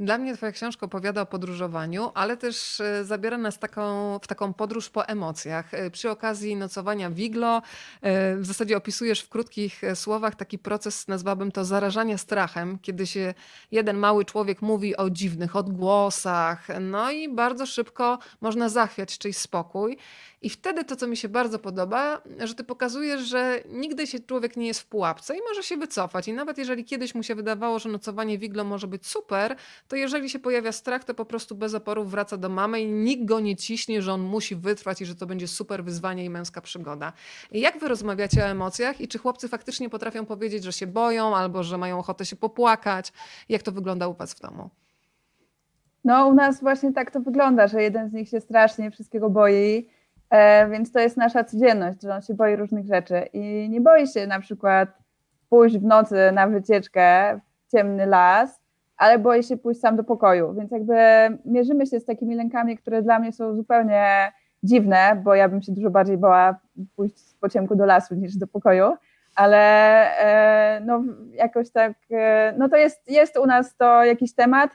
Dla 0.00 0.18
mnie 0.18 0.36
Twoja 0.36 0.52
książka 0.52 0.86
opowiada 0.86 1.20
o 1.20 1.26
podróżowaniu, 1.26 2.10
ale 2.14 2.36
też 2.36 2.80
e, 2.80 3.04
zabiera 3.04 3.38
nas 3.38 3.58
taką, 3.58 4.18
w 4.18 4.26
taką 4.26 4.52
podróż 4.52 4.90
po 4.90 5.08
emocjach. 5.08 5.74
E, 5.74 5.90
przy 5.90 6.10
okazji 6.10 6.56
nocowania 6.56 7.10
w 7.10 7.14
e, 8.02 8.36
w 8.36 8.46
zasadzie 8.46 8.76
opisujesz 8.76 9.20
w 9.20 9.28
krótkich 9.28 9.82
słowach 9.94 10.34
taki 10.34 10.58
proces, 10.58 11.08
nazwałbym 11.08 11.52
to 11.52 11.64
zarażania 11.64 12.18
strachem, 12.18 12.78
kiedy 12.78 13.06
się 13.06 13.34
jeden 13.70 13.96
mały 13.96 14.24
człowiek 14.24 14.62
mówi 14.62 14.96
o 14.96 15.10
dziwnych 15.10 15.56
odgłosach, 15.56 16.66
no 16.80 17.10
i 17.10 17.28
bardzo 17.28 17.66
szybko 17.66 18.18
można 18.40 18.68
zachwiać 18.68 19.18
czyjś 19.18 19.36
spokój. 19.36 19.98
I 20.42 20.50
wtedy 20.50 20.84
to, 20.84 20.96
co 20.96 21.06
mi 21.06 21.16
się 21.16 21.28
bardzo 21.28 21.58
podoba, 21.58 22.22
że 22.38 22.54
ty 22.54 22.64
pokazujesz, 22.64 23.20
że 23.20 23.60
nigdy 23.68 24.06
się 24.06 24.20
człowiek 24.20 24.56
nie 24.56 24.66
jest 24.66 24.80
w 24.80 24.86
pułapce 24.86 25.36
i 25.36 25.40
może 25.48 25.62
się 25.62 25.76
wycofać. 25.76 26.28
I 26.28 26.32
nawet 26.32 26.58
jeżeli 26.58 26.84
kiedyś 26.84 27.14
mu 27.14 27.22
się 27.22 27.34
wydawało, 27.34 27.78
że 27.78 27.88
nocowanie 27.88 28.38
w 28.38 28.42
iglo 28.42 28.64
może 28.64 28.86
być 28.86 29.06
super, 29.06 29.56
to 29.88 29.96
jeżeli 29.96 30.30
się 30.30 30.38
pojawia 30.38 30.72
strach, 30.72 31.04
to 31.04 31.14
po 31.14 31.24
prostu 31.24 31.54
bez 31.54 31.74
oporów 31.74 32.10
wraca 32.10 32.36
do 32.36 32.48
mamy 32.48 32.80
i 32.80 32.86
nikt 32.92 33.24
go 33.24 33.40
nie 33.40 33.56
ciśnie, 33.56 34.02
że 34.02 34.12
on 34.12 34.20
musi 34.20 34.56
wytrwać 34.56 35.00
i 35.00 35.06
że 35.06 35.14
to 35.14 35.26
będzie 35.26 35.48
super 35.48 35.84
wyzwanie 35.84 36.24
i 36.24 36.30
męska 36.30 36.60
przygoda. 36.60 37.12
I 37.52 37.60
jak 37.60 37.78
wy 37.78 37.88
rozmawiacie 37.88 38.44
o 38.44 38.46
emocjach 38.46 39.00
i 39.00 39.08
czy 39.08 39.18
chłopcy 39.18 39.48
faktycznie 39.48 39.90
potrafią 39.90 40.26
powiedzieć, 40.26 40.64
że 40.64 40.72
się 40.72 40.86
boją 40.86 41.36
albo 41.36 41.62
że 41.62 41.78
mają 41.78 41.98
ochotę 41.98 42.24
się 42.26 42.36
popłakać? 42.36 43.12
Jak 43.48 43.62
to 43.62 43.72
wygląda 43.72 44.08
u 44.08 44.14
was 44.14 44.34
w 44.34 44.40
domu? 44.40 44.70
No, 46.04 46.26
u 46.26 46.34
nas 46.34 46.60
właśnie 46.60 46.92
tak 46.92 47.10
to 47.10 47.20
wygląda, 47.20 47.68
że 47.68 47.82
jeden 47.82 48.08
z 48.08 48.12
nich 48.12 48.28
się 48.28 48.40
strasznie 48.40 48.90
wszystkiego 48.90 49.30
boi 49.30 49.88
więc 50.70 50.92
to 50.92 51.00
jest 51.00 51.16
nasza 51.16 51.44
codzienność, 51.44 52.02
że 52.02 52.14
on 52.14 52.22
się 52.22 52.34
boi 52.34 52.56
różnych 52.56 52.86
rzeczy. 52.86 53.22
I 53.32 53.68
nie 53.70 53.80
boi 53.80 54.06
się 54.06 54.26
na 54.26 54.40
przykład 54.40 54.88
pójść 55.48 55.78
w 55.78 55.84
nocy 55.84 56.16
na 56.32 56.46
wycieczkę 56.46 57.38
w 57.66 57.72
ciemny 57.72 58.06
las, 58.06 58.60
ale 58.96 59.18
boi 59.18 59.42
się 59.42 59.56
pójść 59.56 59.80
sam 59.80 59.96
do 59.96 60.04
pokoju. 60.04 60.54
Więc 60.54 60.70
jakby 60.70 60.94
mierzymy 61.44 61.86
się 61.86 62.00
z 62.00 62.04
takimi 62.04 62.34
lękami, 62.34 62.78
które 62.78 63.02
dla 63.02 63.18
mnie 63.18 63.32
są 63.32 63.54
zupełnie 63.54 64.32
dziwne, 64.62 65.20
bo 65.24 65.34
ja 65.34 65.48
bym 65.48 65.62
się 65.62 65.72
dużo 65.72 65.90
bardziej 65.90 66.18
bała 66.18 66.58
pójść 66.96 67.34
po 67.40 67.48
ciemku 67.48 67.76
do 67.76 67.86
lasu 67.86 68.14
niż 68.14 68.36
do 68.36 68.46
pokoju, 68.46 68.94
ale 69.34 69.58
e, 70.18 70.80
no 70.80 71.02
jakoś 71.34 71.70
tak, 71.70 71.92
e, 72.10 72.54
no 72.58 72.68
to 72.68 72.76
jest, 72.76 73.10
jest 73.10 73.38
u 73.38 73.46
nas 73.46 73.76
to 73.76 74.04
jakiś 74.04 74.34
temat, 74.34 74.70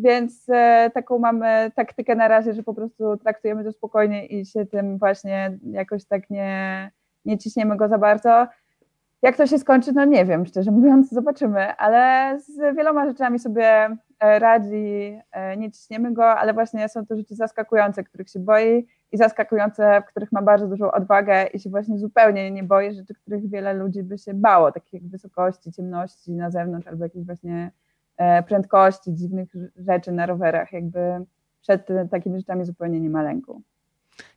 więc 0.00 0.48
e, 0.48 0.90
taką 0.94 1.18
mamy 1.18 1.70
taktykę 1.74 2.14
na 2.14 2.28
razie, 2.28 2.54
że 2.54 2.62
po 2.62 2.74
prostu 2.74 3.16
traktujemy 3.16 3.64
to 3.64 3.72
spokojnie 3.72 4.26
i 4.26 4.46
się 4.46 4.66
tym 4.66 4.98
właśnie 4.98 5.58
jakoś 5.62 6.04
tak 6.04 6.30
nie, 6.30 6.90
nie 7.24 7.38
ciśniemy 7.38 7.76
go 7.76 7.88
za 7.88 7.98
bardzo. 7.98 8.46
Jak 9.22 9.36
to 9.36 9.46
się 9.46 9.58
skończy, 9.58 9.92
no 9.92 10.04
nie 10.04 10.24
wiem, 10.24 10.46
szczerze 10.46 10.70
mówiąc, 10.70 11.10
zobaczymy, 11.12 11.76
ale 11.76 12.36
z 12.40 12.76
wieloma 12.76 13.06
rzeczami 13.06 13.38
sobie 13.38 13.96
e, 14.20 14.38
radzi, 14.38 15.18
e, 15.32 15.56
nie 15.56 15.70
ciśniemy 15.70 16.12
go, 16.12 16.30
ale 16.30 16.54
właśnie 16.54 16.88
są 16.88 17.06
to 17.06 17.16
rzeczy 17.16 17.34
zaskakujące, 17.34 18.04
których 18.04 18.30
się 18.30 18.40
boi 18.40 18.86
i 19.12 19.16
zaskakujące, 19.16 20.02
w 20.02 20.04
których 20.04 20.32
ma 20.32 20.42
bardzo 20.42 20.68
dużą 20.68 20.90
odwagę 20.90 21.46
i 21.46 21.58
się 21.60 21.70
właśnie 21.70 21.98
zupełnie 21.98 22.50
nie 22.50 22.62
boi 22.62 22.94
rzeczy, 22.94 23.14
których 23.14 23.50
wiele 23.50 23.74
ludzi 23.74 24.02
by 24.02 24.18
się 24.18 24.34
bało, 24.34 24.72
takich 24.72 24.92
jak 24.92 25.10
wysokości, 25.10 25.72
ciemności 25.72 26.32
na 26.32 26.50
zewnątrz 26.50 26.86
albo 26.86 27.04
jakieś 27.04 27.26
właśnie 27.26 27.70
prędkości, 28.48 29.14
dziwnych 29.14 29.48
rzeczy 29.76 30.12
na 30.12 30.26
rowerach. 30.26 30.72
Jakby 30.72 31.00
przed 31.60 31.88
takimi 32.10 32.38
rzeczami 32.38 32.64
zupełnie 32.64 33.00
nie 33.00 33.10
ma 33.10 33.22
lęku. 33.22 33.62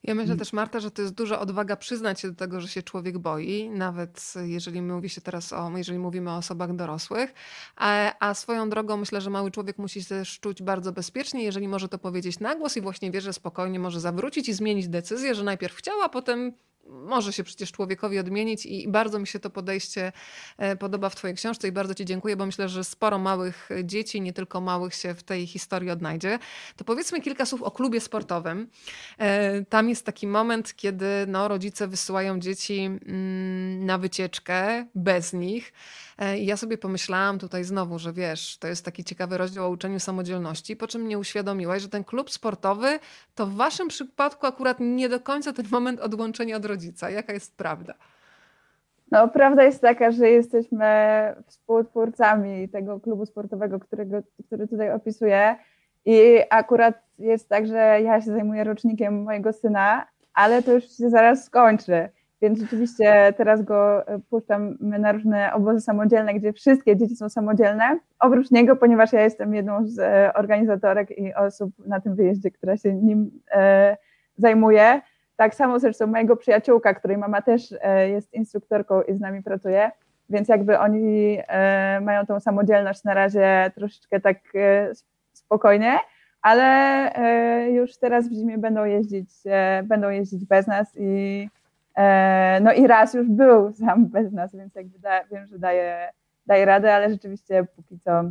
Ja 0.04 0.16
myślę 0.16 0.36
też, 0.36 0.54
Marta, 0.54 0.80
że 0.80 0.92
to 0.92 1.02
jest 1.02 1.14
duża 1.14 1.40
odwaga 1.40 1.76
przyznać 1.76 2.20
się 2.20 2.28
do 2.28 2.36
tego, 2.36 2.62
że 2.62 2.68
się 2.68 2.84
człowiek 2.84 3.18
boi, 3.18 3.70
nawet 3.70 4.34
jeżeli 4.44 4.82
mówi 4.82 5.10
się 5.10 5.22
teraz 5.22 5.54
o, 5.54 5.72
jeżeli 5.78 6.00
mówimy 6.00 6.32
o 6.32 6.38
osobach 6.38 6.76
dorosłych, 6.76 7.34
a, 7.76 8.14
a 8.20 8.34
swoją 8.34 8.70
drogą 8.70 8.98
myślę, 8.98 9.22
że 9.22 9.30
mały 9.30 9.52
człowiek 9.52 9.78
musi 9.78 10.04
się 10.04 10.24
czuć 10.42 10.64
bardzo 10.64 10.92
bezpiecznie, 10.92 11.44
jeżeli 11.44 11.68
może 11.68 11.90
to 11.90 11.98
powiedzieć 11.98 12.40
na 12.40 12.56
głos 12.56 12.78
i 12.78 12.82
właśnie 12.82 13.12
wie, 13.12 13.22
że 13.22 13.34
spokojnie 13.34 13.80
może 13.80 14.00
zawrócić 14.00 14.50
i 14.50 14.54
zmienić 14.54 14.88
decyzję, 14.88 15.36
że 15.36 15.44
najpierw 15.44 15.76
chciała, 15.76 16.06
a 16.06 16.10
potem 16.10 16.54
może 16.90 17.34
się 17.34 17.44
przecież 17.44 17.72
człowiekowi 17.72 18.20
odmienić 18.20 18.66
i 18.66 18.88
bardzo 18.88 19.20
mi 19.20 19.28
się 19.28 19.40
to 19.40 19.50
podejście 19.50 20.12
e, 20.58 20.76
podoba 20.76 21.10
w 21.10 21.16
Twojej 21.16 21.38
książce 21.38 21.68
i 21.68 21.72
bardzo 21.72 21.96
Ci 21.96 22.06
dziękuję, 22.06 22.36
bo 22.36 22.46
myślę, 22.46 22.70
że 22.70 22.84
sporo 22.84 23.20
małych 23.20 23.70
dzieci, 23.84 24.22
nie 24.22 24.34
tylko 24.34 24.62
małych, 24.62 24.94
się 24.94 25.14
w 25.14 25.24
tej 25.24 25.48
historii 25.48 25.90
odnajdzie. 25.90 26.40
To 26.76 26.84
powiedzmy 26.84 27.22
kilka 27.22 27.46
słów 27.46 27.62
o 27.62 27.72
klubie 27.72 28.02
sportowym. 28.02 28.68
E, 29.18 29.66
tam 29.66 29.90
jest 29.90 30.06
taki 30.06 30.28
moment, 30.28 30.76
kiedy 30.76 31.06
no, 31.28 31.48
rodzice 31.48 31.88
wysyłają 31.88 32.40
dzieci 32.40 32.80
mm, 32.80 33.86
na 33.86 33.98
wycieczkę 33.98 34.86
bez 34.96 35.34
nich. 35.34 35.74
E, 36.20 36.38
I 36.38 36.46
ja 36.46 36.58
sobie 36.58 36.78
pomyślałam 36.78 37.40
tutaj 37.40 37.64
znowu, 37.64 38.00
że 38.00 38.14
wiesz, 38.14 38.58
to 38.58 38.68
jest 38.68 38.86
taki 38.86 39.04
ciekawy 39.04 39.38
rozdział 39.38 39.66
o 39.66 39.70
uczeniu 39.70 40.00
samodzielności, 40.00 40.76
po 40.76 40.88
czym 40.88 41.02
mnie 41.02 41.20
uświadomiłaś, 41.20 41.82
że 41.82 41.90
ten 41.90 42.04
klub 42.04 42.32
sportowy 42.32 43.00
to 43.36 43.46
w 43.46 43.54
waszym 43.56 43.88
przypadku 43.88 44.48
akurat 44.48 44.78
nie 44.80 45.10
do 45.10 45.20
końca 45.20 45.54
ten 45.54 45.66
moment 45.72 46.00
odłączenia 46.00 46.58
od 46.58 46.66
rodzica. 46.66 47.10
Jaka 47.10 47.34
jest 47.34 47.58
prawda? 47.58 47.94
No, 49.12 49.28
prawda 49.28 49.64
jest 49.64 49.82
taka, 49.82 50.12
że 50.12 50.30
jesteśmy 50.30 50.86
współtwórcami 51.48 52.70
tego 52.70 53.00
klubu 53.00 53.26
sportowego, 53.26 53.80
którego, 53.80 54.22
który 54.46 54.68
tutaj 54.68 54.92
opisuję. 54.92 55.56
I 56.06 56.40
akurat 56.50 56.96
jest 57.20 57.50
tak, 57.50 57.68
że 57.68 58.02
ja 58.02 58.22
się 58.22 58.32
zajmuję 58.32 58.64
rocznikiem 58.64 59.24
mojego 59.24 59.54
syna, 59.54 60.08
ale 60.34 60.64
to 60.64 60.72
już 60.72 60.98
się 60.98 61.10
zaraz 61.10 61.46
skończy. 61.46 62.10
Więc 62.44 62.60
rzeczywiście 62.60 63.34
teraz 63.38 63.62
go 63.62 64.08
e, 64.08 64.20
puszczam 64.20 64.78
na 64.80 65.12
różne 65.12 65.54
obozy 65.54 65.82
samodzielne, 65.82 66.34
gdzie 66.34 66.54
wszystkie 66.54 66.98
dzieci 66.98 67.16
są 67.16 67.30
samodzielne. 67.30 68.00
Oprócz 68.20 68.52
niego, 68.52 68.76
ponieważ 68.76 69.14
ja 69.14 69.22
jestem 69.22 69.54
jedną 69.56 69.88
z 69.88 70.00
e, 70.00 70.34
organizatorek 70.34 71.18
i 71.18 71.34
osób 71.34 71.74
na 71.88 72.02
tym 72.02 72.16
wyjeździe, 72.16 72.52
która 72.52 72.78
się 72.78 72.94
nim 72.94 73.32
e, 73.52 73.98
zajmuje. 74.38 75.02
Tak 75.36 75.56
samo 75.56 75.80
zresztą 75.80 76.08
mojego 76.08 76.36
przyjaciółka, 76.36 76.94
której 76.94 77.18
mama 77.18 77.42
też 77.42 77.74
jest 78.08 78.34
instruktorką 78.34 79.02
i 79.02 79.14
z 79.14 79.20
nami 79.20 79.44
pracuje, 79.44 79.92
więc 80.30 80.48
jakby 80.48 80.80
oni 80.80 81.38
mają 82.02 82.26
tą 82.26 82.40
samodzielność 82.40 83.04
na 83.04 83.14
razie 83.14 83.72
troszeczkę 83.76 84.20
tak 84.20 84.38
spokojnie, 85.34 85.98
ale 86.42 87.12
już 87.72 87.98
teraz 87.98 88.30
w 88.30 88.34
zimie 88.34 88.58
będą 88.58 88.86
jeździć, 88.86 89.30
będą 89.84 90.10
jeździć 90.10 90.46
bez 90.46 90.68
nas 90.68 90.88
i 90.96 91.50
no 92.62 92.74
i 92.74 92.88
raz 92.88 93.14
już 93.14 93.30
był 93.30 93.72
sam 93.72 94.08
bez 94.08 94.32
nas, 94.32 94.56
więc 94.56 94.76
jakby 94.76 95.00
da, 95.00 95.24
wiem, 95.24 95.48
że 95.48 95.60
daje, 95.60 96.10
daje 96.46 96.66
radę, 96.66 96.96
ale 96.96 97.10
rzeczywiście 97.10 97.68
póki 97.76 98.00
co 98.00 98.24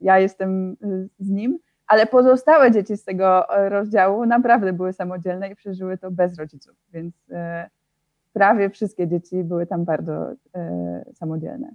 ja 0.00 0.18
jestem 0.18 0.76
z 1.18 1.30
nim 1.30 1.58
ale 1.90 2.06
pozostałe 2.06 2.70
dzieci 2.70 2.96
z 2.96 3.04
tego 3.04 3.56
e, 3.56 3.68
rozdziału 3.68 4.26
naprawdę 4.26 4.72
były 4.72 4.92
samodzielne 4.92 5.50
i 5.50 5.56
przeżyły 5.56 5.98
to 5.98 6.10
bez 6.10 6.38
rodziców, 6.38 6.74
więc 6.92 7.14
e, 7.30 7.70
prawie 8.32 8.70
wszystkie 8.70 9.08
dzieci 9.08 9.44
były 9.44 9.66
tam 9.66 9.84
bardzo 9.84 10.32
e, 10.54 11.04
samodzielne. 11.14 11.72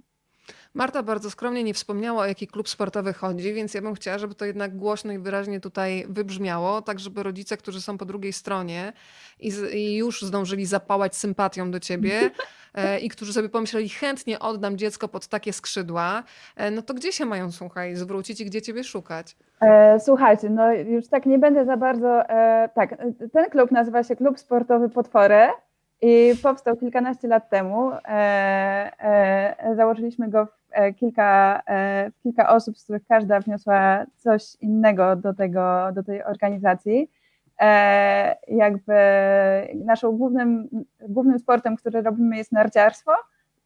Marta 0.76 1.02
bardzo 1.02 1.30
skromnie 1.30 1.64
nie 1.64 1.74
wspomniała, 1.74 2.22
o 2.22 2.26
jaki 2.26 2.46
klub 2.46 2.68
sportowy 2.68 3.12
chodzi, 3.12 3.52
więc 3.52 3.74
ja 3.74 3.82
bym 3.82 3.94
chciała, 3.94 4.18
żeby 4.18 4.34
to 4.34 4.44
jednak 4.44 4.76
głośno 4.76 5.12
i 5.12 5.18
wyraźnie 5.18 5.60
tutaj 5.60 6.06
wybrzmiało, 6.08 6.82
tak 6.82 7.00
żeby 7.00 7.22
rodzice, 7.22 7.56
którzy 7.56 7.80
są 7.80 7.98
po 7.98 8.04
drugiej 8.04 8.32
stronie 8.32 8.92
i, 9.40 9.50
z, 9.50 9.74
i 9.74 9.96
już 9.96 10.22
zdążyli 10.22 10.66
zapałać 10.66 11.16
sympatią 11.16 11.70
do 11.70 11.80
ciebie 11.80 12.12
e, 12.74 12.98
i 12.98 13.08
którzy 13.08 13.32
sobie 13.32 13.48
pomyśleli, 13.48 13.88
chętnie 13.88 14.38
oddam 14.38 14.78
dziecko 14.78 15.08
pod 15.08 15.26
takie 15.26 15.52
skrzydła, 15.52 16.22
e, 16.56 16.70
no 16.70 16.82
to 16.82 16.94
gdzie 16.94 17.12
się 17.12 17.24
mają, 17.24 17.52
słuchaj, 17.52 17.96
zwrócić 17.96 18.40
i 18.40 18.44
gdzie 18.44 18.62
ciebie 18.62 18.84
szukać? 18.84 19.36
E, 19.60 20.00
słuchajcie, 20.00 20.50
no 20.50 20.72
już 20.72 21.08
tak 21.08 21.26
nie 21.26 21.38
będę 21.38 21.64
za 21.64 21.76
bardzo, 21.76 22.28
e, 22.28 22.68
tak, 22.74 22.96
ten 23.32 23.50
klub 23.50 23.70
nazywa 23.70 24.02
się 24.02 24.16
Klub 24.16 24.38
Sportowy 24.38 24.88
Potwory. 24.88 25.48
I 26.02 26.34
powstał 26.42 26.76
kilkanaście 26.76 27.28
lat 27.28 27.50
temu. 27.50 27.90
E, 27.92 27.98
e, 28.98 29.76
założyliśmy 29.76 30.28
go 30.28 30.46
w 30.46 30.50
e, 30.50 30.65
kilka, 30.96 31.62
w 32.18 32.22
kilka 32.22 32.48
osób, 32.48 32.78
z 32.78 32.84
których 32.84 33.06
każda 33.06 33.40
wniosła 33.40 34.04
coś 34.16 34.54
innego 34.60 35.16
do, 35.16 35.34
tego, 35.34 35.92
do 35.92 36.02
tej 36.02 36.24
organizacji. 36.24 37.10
Jakby 38.48 38.94
naszym 39.74 40.16
głównym, 40.16 40.68
głównym 41.08 41.38
sportem, 41.38 41.76
który 41.76 42.02
robimy 42.02 42.36
jest 42.36 42.52
narciarstwo, 42.52 43.12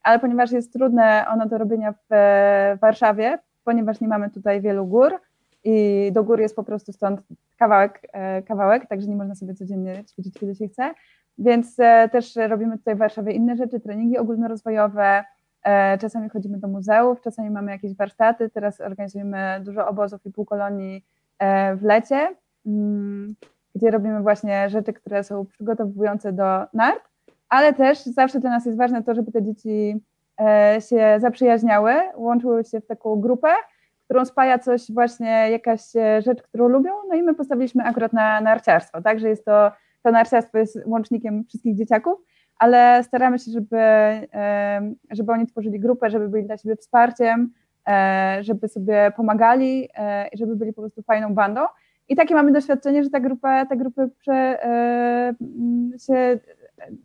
ale 0.02 0.18
ponieważ 0.18 0.52
jest 0.52 0.72
trudne 0.72 1.24
ono 1.28 1.46
do 1.46 1.58
robienia 1.58 1.92
w 1.92 2.78
Warszawie, 2.80 3.38
ponieważ 3.64 4.00
nie 4.00 4.08
mamy 4.08 4.30
tutaj 4.30 4.60
wielu 4.60 4.86
gór 4.86 5.20
i 5.64 6.10
do 6.12 6.24
gór 6.24 6.40
jest 6.40 6.56
po 6.56 6.64
prostu 6.64 6.92
stąd 6.92 7.20
kawałek, 7.58 8.02
kawałek 8.48 8.86
także 8.86 9.08
nie 9.08 9.16
można 9.16 9.34
sobie 9.34 9.54
codziennie 9.54 10.04
ćwiczyć, 10.04 10.34
kiedy 10.34 10.54
się 10.54 10.68
chce, 10.68 10.94
więc 11.40 11.80
e, 11.80 12.08
też 12.12 12.36
robimy 12.36 12.78
tutaj 12.78 12.94
w 12.94 12.98
Warszawie 12.98 13.32
inne 13.32 13.56
rzeczy, 13.56 13.80
treningi 13.80 14.18
ogólnorozwojowe, 14.18 15.04
e, 15.04 15.24
czasami 16.00 16.28
chodzimy 16.28 16.58
do 16.58 16.68
muzeów, 16.68 17.20
czasami 17.20 17.50
mamy 17.50 17.70
jakieś 17.70 17.96
warsztaty, 17.96 18.50
teraz 18.50 18.80
organizujemy 18.80 19.60
dużo 19.64 19.88
obozów 19.88 20.26
i 20.26 20.32
półkolonii 20.32 21.04
e, 21.38 21.76
w 21.76 21.82
lecie, 21.82 22.36
mm, 22.66 23.34
gdzie 23.74 23.90
robimy 23.90 24.20
właśnie 24.22 24.70
rzeczy, 24.70 24.92
które 24.92 25.24
są 25.24 25.46
przygotowujące 25.46 26.32
do 26.32 26.64
nart, 26.74 27.00
ale 27.48 27.72
też 27.72 27.98
zawsze 28.04 28.40
dla 28.40 28.50
nas 28.50 28.66
jest 28.66 28.78
ważne 28.78 29.02
to, 29.02 29.14
żeby 29.14 29.32
te 29.32 29.42
dzieci 29.42 30.00
się 30.88 31.16
zaprzyjaźniały, 31.18 31.92
łączyły 32.16 32.64
się 32.64 32.80
w 32.80 32.86
taką 32.86 33.16
grupę, 33.16 33.48
którą 34.04 34.24
spaja 34.24 34.58
coś 34.58 34.92
właśnie, 34.92 35.50
jakaś 35.50 35.80
rzecz, 36.24 36.42
którą 36.42 36.68
lubią, 36.68 36.92
no 37.08 37.14
i 37.14 37.22
my 37.22 37.34
postawiliśmy 37.34 37.84
akurat 37.84 38.12
na 38.12 38.40
narciarstwo, 38.40 39.02
także 39.02 39.28
jest 39.28 39.44
to 39.44 39.70
to 40.02 40.10
narciarstwo 40.10 40.58
jest 40.58 40.78
łącznikiem 40.86 41.44
wszystkich 41.44 41.76
dzieciaków, 41.76 42.18
ale 42.60 43.04
staramy 43.04 43.38
się, 43.38 43.50
żeby, 43.50 43.78
żeby 45.10 45.32
oni 45.32 45.46
tworzyli 45.46 45.80
grupę, 45.80 46.10
żeby 46.10 46.28
byli 46.28 46.44
dla 46.44 46.56
siebie 46.56 46.76
wsparciem, 46.76 47.52
e, 47.88 48.38
żeby 48.40 48.68
sobie 48.68 49.12
pomagali 49.16 49.88
e, 49.94 50.28
i 50.28 50.38
żeby 50.38 50.56
byli 50.56 50.72
po 50.72 50.82
prostu 50.82 51.02
fajną 51.02 51.34
bandą. 51.34 51.60
I 52.08 52.16
takie 52.16 52.34
mamy 52.34 52.52
doświadczenie, 52.52 53.04
że 53.04 53.10
ta 53.10 53.20
grupa, 53.20 53.66
te 53.66 53.76
grupy 53.76 54.08
prze, 54.18 54.64
e, 54.64 55.34
się 56.06 56.38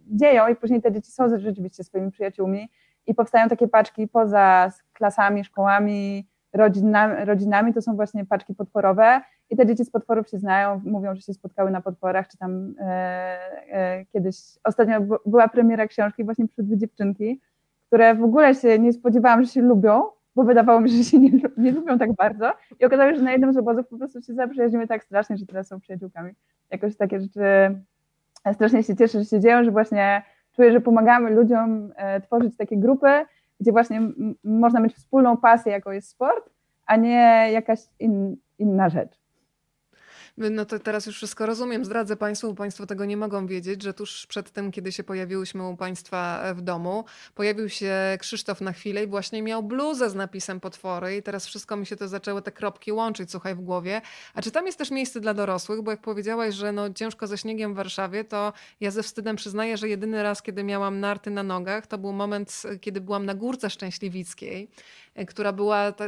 dzieją 0.08 0.48
i 0.48 0.56
później 0.56 0.82
te 0.82 0.92
dzieci 0.92 1.12
są 1.12 1.40
rzeczywiście 1.40 1.84
swoimi 1.84 2.12
przyjaciółmi 2.12 2.70
i 3.08 3.16
powstają 3.16 3.50
takie 3.50 3.68
paczki 3.68 4.08
poza 4.08 4.72
klasami, 4.94 5.44
szkołami, 5.44 6.28
rodzinami, 6.54 7.26
rodzinami 7.26 7.74
to 7.74 7.82
są 7.82 7.96
właśnie 7.96 8.26
paczki 8.26 8.56
potworowe 8.56 9.22
i 9.50 9.56
te 9.56 9.66
dzieci 9.66 9.86
z 9.86 9.90
potworów 9.90 10.30
się 10.30 10.38
znają, 10.38 10.82
mówią, 10.86 11.16
że 11.16 11.22
się 11.22 11.34
spotkały 11.34 11.72
na 11.72 11.82
potworach, 11.82 12.28
czy 12.28 12.38
tam 12.38 12.76
e, 12.80 12.86
e, 13.72 14.06
kiedyś, 14.06 14.38
ostatnio 14.64 15.20
była 15.26 15.48
premiera 15.48 15.88
książki 15.88 16.24
właśnie 16.24 16.48
przy 16.48 16.64
dwie 16.64 16.78
dziewczynki, 16.78 17.42
które 17.88 18.16
w 18.16 18.24
ogóle 18.24 18.56
się 18.56 18.80
nie 18.80 18.94
spodziewałam, 18.94 19.44
że 19.44 19.52
się 19.52 19.62
lubią, 19.62 20.04
bo 20.36 20.44
wydawało 20.44 20.82
mi 20.82 20.90
się, 20.90 20.98
że 20.98 21.04
się 21.04 21.20
nie, 21.20 21.32
nie 21.58 21.72
lubią 21.72 21.98
tak 21.98 22.14
bardzo 22.14 22.54
i 22.80 22.86
okazało 22.86 23.12
się, 23.12 23.18
że 23.18 23.24
na 23.24 23.32
jednym 23.32 23.54
z 23.54 23.58
obozów 23.58 23.88
po 23.88 23.98
prostu 23.98 24.22
się 24.22 24.34
zaprzyjaźniły 24.34 24.88
tak 24.88 25.04
strasznie, 25.04 25.38
że 25.38 25.46
teraz 25.46 25.68
są 25.68 25.80
przyjaciółkami. 25.80 26.32
Jakoś 26.72 26.96
takie 26.96 27.20
rzeczy 27.20 27.42
strasznie 28.54 28.84
się 28.84 28.96
cieszę, 28.96 29.20
że 29.20 29.26
się 29.26 29.40
dzieją, 29.40 29.64
że 29.64 29.72
właśnie 29.72 30.24
czuję, 30.56 30.72
że 30.72 30.82
pomagamy 30.82 31.30
ludziom 31.30 31.94
e, 31.96 32.22
tworzyć 32.22 32.58
takie 32.58 32.78
grupy, 32.78 33.26
gdzie 33.60 33.72
właśnie 33.72 34.02
można 34.44 34.80
mieć 34.80 34.96
wspólną 34.96 35.38
pasję, 35.38 35.72
jaką 35.72 35.92
jest 35.92 36.10
sport, 36.10 36.50
a 36.86 36.96
nie 36.96 37.50
jakaś 37.52 37.80
in, 38.00 38.38
inna 38.60 38.90
rzecz. 38.90 39.25
No 40.38 40.66
to 40.66 40.80
teraz 40.80 41.06
już 41.06 41.16
wszystko 41.16 41.46
rozumiem. 41.46 41.86
Zdradzę 41.86 42.16
Państwu, 42.16 42.56
Państwo 42.56 42.86
tego 42.86 43.06
nie 43.06 43.18
mogą 43.18 43.48
wiedzieć, 43.48 43.84
że 43.84 43.94
tuż 43.94 44.28
przed 44.28 44.52
tym, 44.52 44.72
kiedy 44.72 44.92
się 44.92 45.04
pojawiłyśmy 45.04 45.68
u 45.68 45.78
Państwa 45.78 46.54
w 46.54 46.62
domu, 46.62 47.06
pojawił 47.36 47.70
się 47.70 47.94
Krzysztof 48.20 48.62
na 48.62 48.74
chwilę 48.74 49.04
i 49.04 49.08
właśnie 49.08 49.42
miał 49.42 49.64
bluzę 49.64 50.10
z 50.10 50.16
napisem 50.16 50.60
potwory 50.60 51.16
i 51.16 51.24
teraz 51.24 51.46
wszystko 51.46 51.76
mi 51.78 51.86
się 51.86 51.96
to 51.96 52.08
zaczęły 52.08 52.42
te 52.42 52.52
kropki 52.52 52.92
łączyć, 52.92 53.32
słuchaj, 53.32 53.56
w 53.56 53.62
głowie. 53.62 54.02
A 54.34 54.42
czy 54.42 54.52
tam 54.52 54.66
jest 54.66 54.78
też 54.78 54.92
miejsce 54.92 55.20
dla 55.20 55.34
dorosłych? 55.34 55.82
Bo 55.82 55.92
jak 55.92 56.02
powiedziałaś, 56.02 56.56
że 56.56 56.72
no 56.72 56.94
ciężko 56.94 57.28
ze 57.28 57.38
śniegiem 57.38 57.74
w 57.74 57.76
Warszawie, 57.76 58.24
to 58.24 58.54
ja 58.80 58.92
ze 58.92 59.04
wstydem 59.04 59.36
przyznaję, 59.36 59.78
że 59.78 59.90
jedyny 59.90 60.24
raz, 60.24 60.42
kiedy 60.42 60.64
miałam 60.64 61.00
narty 61.00 61.32
na 61.32 61.44
nogach, 61.44 61.88
to 61.88 61.98
był 61.98 62.14
moment, 62.14 62.64
kiedy 62.82 63.02
byłam 63.02 63.26
na 63.26 63.34
Górce 63.34 63.70
Szczęśliwickiej 63.70 64.70
która 65.28 65.54
była 65.54 65.92
ta, 65.92 66.06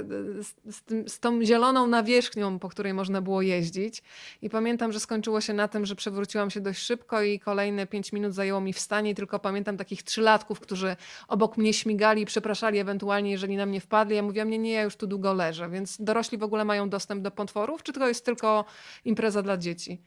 z, 0.71 0.83
tym, 0.83 1.09
z, 1.09 1.19
tą 1.19 1.43
zieloną 1.43 1.87
nawierzchnią, 1.87 2.59
po 2.59 2.69
której 2.69 2.93
można 2.93 3.21
było 3.21 3.41
jeździć. 3.41 4.03
I 4.41 4.49
pamiętam, 4.49 4.91
że 4.91 4.99
skończyło 4.99 5.41
się 5.41 5.53
na 5.53 5.67
tym, 5.67 5.85
że 5.85 5.95
przewróciłam 5.95 6.49
się 6.49 6.61
dość 6.61 6.79
szybko 6.79 7.21
i 7.21 7.39
kolejne 7.39 7.87
pięć 7.87 8.13
minut 8.13 8.33
zajęło 8.33 8.61
mi 8.61 8.73
wstanie. 8.73 9.15
Tylko 9.15 9.39
pamiętam 9.39 9.77
takich 9.77 10.03
trzylatków, 10.03 10.59
którzy 10.59 10.95
obok 11.27 11.57
mnie 11.57 11.73
śmigali 11.73 12.25
przepraszali 12.25 12.79
ewentualnie, 12.79 13.31
jeżeli 13.31 13.57
na 13.57 13.65
mnie 13.65 13.81
wpadli. 13.81 14.15
Ja 14.15 14.23
mówiłam, 14.23 14.49
nie, 14.49 14.59
nie, 14.59 14.71
ja 14.71 14.81
już 14.81 14.95
tu 14.95 15.07
długo 15.07 15.33
leżę. 15.33 15.69
Więc 15.69 16.01
dorośli 16.01 16.37
w 16.37 16.43
ogóle 16.43 16.65
mają 16.65 16.89
dostęp 16.89 17.21
do 17.21 17.31
potworów, 17.31 17.83
czy 17.83 17.93
to 17.93 18.07
jest 18.07 18.25
tylko 18.25 18.65
impreza 19.05 19.41
dla 19.41 19.57
dzieci? 19.57 20.01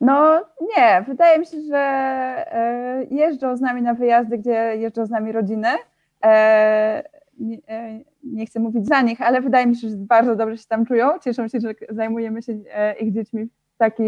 No 0.00 0.44
nie, 0.76 1.04
wydaje 1.08 1.38
mi 1.38 1.46
się, 1.46 1.62
że 1.62 1.76
e, 1.76 3.04
jeżdżą 3.10 3.56
z 3.56 3.60
nami 3.60 3.82
na 3.82 3.94
wyjazdy, 3.94 4.38
gdzie 4.38 4.76
jeżdżą 4.76 5.06
z 5.06 5.10
nami 5.10 5.32
rodziny. 5.32 5.68
Nie, 7.40 7.58
e, 7.68 8.00
nie, 8.24 8.46
chcę 8.46 8.60
mówić 8.60 8.86
za 8.86 9.02
nich, 9.02 9.20
ale 9.20 9.40
wydaje 9.40 9.66
mi 9.66 9.76
się, 9.76 9.88
że 9.88 9.96
bardzo 9.96 10.36
dobrze 10.36 10.56
się 10.56 10.66
tam 10.68 10.86
czują. 10.86 11.18
Cieszą 11.18 11.48
się, 11.48 11.60
że 11.60 11.74
zajmujemy 11.88 12.42
się 12.42 12.58
e, 12.72 12.94
ich 12.98 13.12
dziećmi 13.12 13.46
w 13.46 13.76
taki 13.78 14.02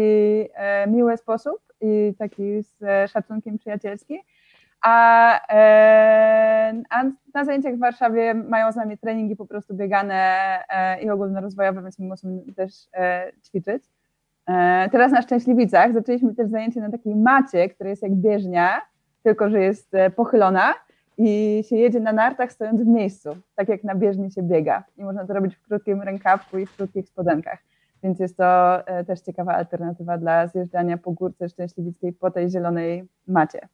e, 0.53 0.87
miły 0.87 1.17
sposób 1.17 1.57
i 1.81 2.13
taki 2.17 2.61
z 2.61 3.11
szacunkiem 3.11 3.57
przyjacielski. 3.57 4.19
A, 4.81 5.39
a 6.89 7.03
na 7.33 7.45
zajęciach 7.45 7.75
w 7.75 7.79
Warszawie 7.79 8.33
mają 8.33 8.71
z 8.71 8.75
nami 8.75 8.97
treningi 8.97 9.35
po 9.35 9.45
prostu 9.45 9.73
biegane 9.73 10.33
i 11.01 11.09
ogólnorozwojowe, 11.09 11.81
więc 11.81 11.99
my 11.99 12.05
musimy 12.05 12.41
też 12.55 12.73
ćwiczyć. 13.47 13.83
Teraz 14.91 15.11
na 15.11 15.21
Szczęśliwicach 15.21 15.93
zaczęliśmy 15.93 16.35
też 16.35 16.49
zajęcie 16.49 16.81
na 16.81 16.91
takiej 16.91 17.15
macie, 17.15 17.69
która 17.69 17.89
jest 17.89 18.03
jak 18.03 18.11
bieżnia, 18.11 18.81
tylko 19.23 19.49
że 19.49 19.59
jest 19.61 19.91
pochylona 20.15 20.73
i 21.17 21.63
się 21.69 21.75
jedzie 21.75 21.99
na 21.99 22.13
nartach 22.13 22.51
stojąc 22.51 22.81
w 22.81 22.87
miejscu, 22.87 23.29
tak 23.55 23.69
jak 23.69 23.83
na 23.83 23.95
bieżni 23.95 24.31
się 24.31 24.43
biega. 24.43 24.83
I 24.97 25.03
można 25.03 25.27
to 25.27 25.33
robić 25.33 25.55
w 25.55 25.67
krótkim 25.67 26.01
rękawku 26.01 26.57
i 26.57 26.65
w 26.65 26.75
krótkich 26.75 27.07
spodenkach. 27.07 27.59
Więc 28.03 28.19
jest 28.19 28.37
to 28.37 28.87
e, 28.87 29.03
też 29.03 29.21
ciekawa 29.21 29.53
alternatywa 29.53 30.17
dla 30.17 30.47
zjeżdżania 30.47 30.97
po 30.97 31.11
górce 31.11 31.49
szczęśliwickiej 31.49 32.13
po 32.13 32.31
tej 32.31 32.49
zielonej 32.49 33.07
macie. 33.27 33.67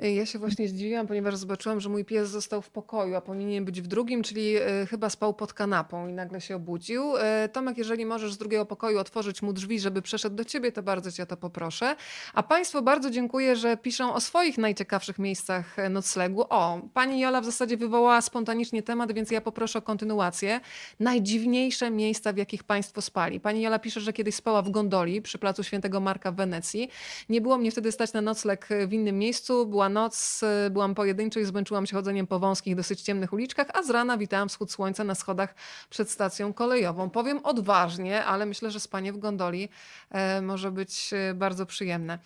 Ja 0.00 0.26
się 0.26 0.38
właśnie 0.38 0.68
zdziwiłam, 0.68 1.06
ponieważ 1.06 1.36
zobaczyłam, 1.36 1.80
że 1.80 1.88
mój 1.88 2.04
pies 2.04 2.28
został 2.28 2.62
w 2.62 2.70
pokoju, 2.70 3.14
a 3.14 3.20
powinien 3.20 3.64
być 3.64 3.80
w 3.80 3.86
drugim, 3.86 4.22
czyli 4.22 4.56
e, 4.56 4.86
chyba 4.90 5.10
spał 5.10 5.34
pod 5.34 5.52
kanapą 5.52 6.08
i 6.08 6.12
nagle 6.12 6.40
się 6.40 6.56
obudził. 6.56 7.16
E, 7.16 7.48
Tomek, 7.48 7.78
jeżeli 7.78 8.06
możesz 8.06 8.32
z 8.32 8.38
drugiego 8.38 8.66
pokoju 8.66 8.98
otworzyć 8.98 9.42
mu 9.42 9.52
drzwi, 9.52 9.80
żeby 9.80 10.02
przeszedł 10.02 10.36
do 10.36 10.44
ciebie, 10.44 10.72
to 10.72 10.82
bardzo 10.82 11.12
cię 11.12 11.22
o 11.22 11.26
to 11.26 11.36
poproszę. 11.36 11.96
A 12.34 12.42
Państwu 12.42 12.82
bardzo 12.82 13.10
dziękuję, 13.10 13.56
że 13.56 13.76
piszą 13.76 14.14
o 14.14 14.20
swoich 14.20 14.58
najciekawszych 14.58 15.18
miejscach 15.18 15.76
noclegu. 15.90 16.44
O, 16.48 16.80
pani 16.94 17.20
Jola 17.20 17.40
w 17.40 17.44
zasadzie 17.44 17.76
wywołała 17.76 18.20
spontanicznie 18.20 18.82
temat, 18.82 19.12
więc 19.12 19.30
ja 19.30 19.40
poproszę 19.40 19.78
o 19.78 19.82
kontynuację. 19.82 20.60
Najdziwniejsze 21.00 21.90
miejsca, 21.90 22.32
w 22.32 22.36
jakich 22.36 22.64
Państwo 22.64 23.02
spali. 23.02 23.40
Pani 23.40 23.62
Jola 23.62 23.78
pisze, 23.78 24.00
że 24.00 24.12
kiedyś 24.12 24.34
spała 24.34 24.62
w 24.62 24.70
gondoli 24.70 25.22
przy 25.22 25.38
placu 25.38 25.62
Świętego 25.62 26.00
Marka 26.00 26.32
w 26.32 26.36
Wenecji. 26.36 26.88
Nie 27.28 27.40
było 27.40 27.58
mnie 27.58 27.70
wtedy 27.70 27.92
stać 27.92 28.12
na 28.12 28.20
nocleg 28.20 28.68
w 28.86 28.92
innym 28.92 29.18
miejscu. 29.18 29.66
Była 29.66 29.89
noc, 29.90 30.42
y, 30.66 30.70
byłam 30.70 30.94
pojedynczo 30.94 31.40
i 31.40 31.44
zmęczyłam 31.44 31.86
się 31.86 31.96
chodzeniem 31.96 32.26
po 32.26 32.38
wąskich, 32.38 32.76
dosyć 32.76 33.00
ciemnych 33.00 33.32
uliczkach, 33.32 33.66
a 33.74 33.82
z 33.82 33.90
rana 33.90 34.18
witałam 34.18 34.48
wschód 34.48 34.72
słońca 34.72 35.04
na 35.04 35.14
schodach 35.14 35.54
przed 35.90 36.10
stacją 36.10 36.52
kolejową. 36.52 37.10
Powiem 37.10 37.40
odważnie, 37.42 38.24
ale 38.24 38.46
myślę, 38.46 38.70
że 38.70 38.80
spanie 38.80 39.12
w 39.12 39.18
gondoli 39.18 39.68
e, 40.10 40.42
może 40.42 40.70
być 40.70 41.10
e, 41.12 41.34
bardzo 41.34 41.66
przyjemne. 41.66 42.18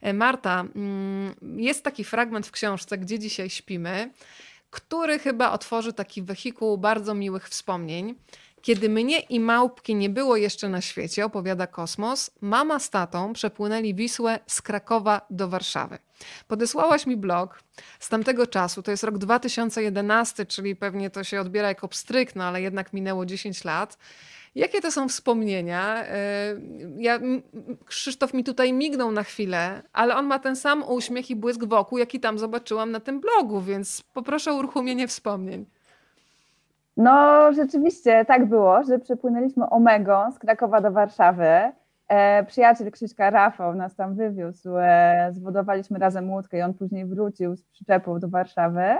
E, 0.00 0.12
Marta, 0.12 0.60
mm, 0.60 1.34
jest 1.56 1.84
taki 1.84 2.04
fragment 2.04 2.46
w 2.46 2.50
książce, 2.50 2.98
gdzie 2.98 3.18
dzisiaj 3.18 3.50
śpimy, 3.50 4.10
który 4.70 5.18
chyba 5.18 5.50
otworzy 5.50 5.92
taki 5.92 6.22
wehikuł 6.22 6.78
bardzo 6.78 7.14
miłych 7.14 7.48
wspomnień. 7.48 8.14
Kiedy 8.62 8.88
mnie 8.88 9.20
i 9.20 9.40
małpki 9.40 9.94
nie 9.94 10.10
było 10.10 10.36
jeszcze 10.36 10.68
na 10.68 10.80
świecie, 10.80 11.24
opowiada 11.24 11.66
Kosmos, 11.66 12.30
mama 12.40 12.78
z 12.78 12.90
tatą 12.90 13.32
przepłynęli 13.32 13.94
Wisłę 13.94 14.38
z 14.46 14.62
Krakowa 14.62 15.26
do 15.30 15.48
Warszawy. 15.48 15.98
Podesłałaś 16.48 17.06
mi 17.06 17.16
blog 17.16 17.62
z 18.00 18.08
tamtego 18.08 18.46
czasu, 18.46 18.82
to 18.82 18.90
jest 18.90 19.04
rok 19.04 19.18
2011, 19.18 20.46
czyli 20.46 20.76
pewnie 20.76 21.10
to 21.10 21.24
się 21.24 21.40
odbiera 21.40 21.68
jako 21.68 21.88
pstryk, 21.88 22.36
no 22.36 22.44
ale 22.44 22.62
jednak 22.62 22.92
minęło 22.92 23.26
10 23.26 23.64
lat. 23.64 23.98
Jakie 24.54 24.80
to 24.80 24.92
są 24.92 25.08
wspomnienia? 25.08 26.04
E, 26.04 26.56
ja, 26.98 27.20
Krzysztof 27.84 28.34
mi 28.34 28.44
tutaj 28.44 28.72
mignął 28.72 29.12
na 29.12 29.22
chwilę, 29.22 29.82
ale 29.92 30.16
on 30.16 30.26
ma 30.26 30.38
ten 30.38 30.56
sam 30.56 30.84
uśmiech 30.88 31.30
i 31.30 31.36
błysk 31.36 31.64
wokół, 31.64 31.98
jaki 31.98 32.20
tam 32.20 32.38
zobaczyłam 32.38 32.90
na 32.90 33.00
tym 33.00 33.20
blogu, 33.20 33.60
więc 33.60 34.02
poproszę 34.14 34.52
o 34.52 34.54
uruchomienie 34.54 35.08
wspomnień. 35.08 35.66
No, 36.96 37.52
rzeczywiście 37.52 38.24
tak 38.24 38.46
było, 38.46 38.84
że 38.84 38.98
przepłynęliśmy 38.98 39.70
Omegą 39.70 40.32
z 40.32 40.38
Krakowa 40.38 40.80
do 40.80 40.90
Warszawy. 40.90 41.72
E, 42.08 42.44
przyjaciel 42.44 42.90
Krzyśka 42.90 43.30
Rafał 43.30 43.74
nas 43.74 43.96
tam 43.96 44.14
wywiózł, 44.14 44.76
e, 44.76 45.28
zwodowaliśmy 45.32 45.98
razem 45.98 46.30
łódkę 46.30 46.58
i 46.58 46.62
on 46.62 46.74
później 46.74 47.06
wrócił 47.06 47.56
z 47.56 47.64
przyczepą 47.64 48.20
do 48.20 48.28
Warszawy. 48.28 48.96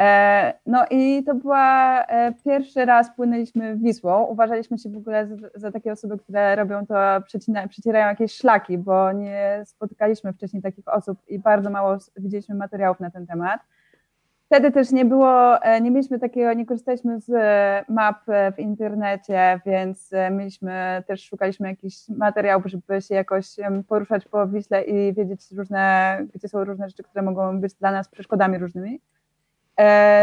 E, 0.00 0.54
no 0.66 0.84
i 0.90 1.24
to 1.26 1.34
była 1.34 2.04
e, 2.06 2.32
pierwszy 2.44 2.84
raz 2.84 3.16
płynęliśmy 3.16 3.76
Wisłą. 3.76 4.24
Uważaliśmy 4.24 4.78
się 4.78 4.90
w 4.90 4.96
ogóle 4.96 5.26
za, 5.26 5.36
za 5.54 5.72
takie 5.72 5.92
osoby, 5.92 6.18
które 6.18 6.56
robią 6.56 6.86
to, 6.86 6.94
przecina, 7.26 7.68
przecierają 7.68 8.06
jakieś 8.06 8.32
szlaki, 8.32 8.78
bo 8.78 9.12
nie 9.12 9.62
spotykaliśmy 9.64 10.32
wcześniej 10.32 10.62
takich 10.62 10.88
osób 10.88 11.18
i 11.28 11.38
bardzo 11.38 11.70
mało 11.70 11.98
widzieliśmy 12.16 12.54
materiałów 12.54 13.00
na 13.00 13.10
ten 13.10 13.26
temat. 13.26 13.60
Wtedy 14.50 14.72
też 14.72 14.90
nie 14.92 15.04
było, 15.04 15.62
e, 15.62 15.80
nie 15.80 15.90
mieliśmy 15.90 16.18
takiego, 16.18 16.52
nie 16.52 16.66
korzystaliśmy 16.66 17.20
z 17.20 17.30
e, 17.30 17.84
map 17.88 18.28
e, 18.28 18.52
w 18.52 18.58
internecie, 18.58 19.60
więc 19.66 20.10
mieliśmy, 20.30 21.02
też 21.06 21.24
szukaliśmy 21.24 21.68
jakichś 21.68 22.08
materiałów, 22.08 22.66
żeby 22.66 23.02
się 23.02 23.14
jakoś 23.14 23.46
poruszać 23.88 24.24
po 24.24 24.46
Wiśle 24.46 24.82
i 24.82 25.14
wiedzieć 25.14 25.40
różne, 25.52 26.18
gdzie 26.34 26.48
są 26.48 26.64
różne 26.64 26.88
rzeczy, 26.88 27.02
które 27.02 27.22
mogą 27.22 27.60
być 27.60 27.74
dla 27.74 27.92
nas 27.92 28.08
przeszkodami 28.08 28.58
różnymi. 28.58 29.00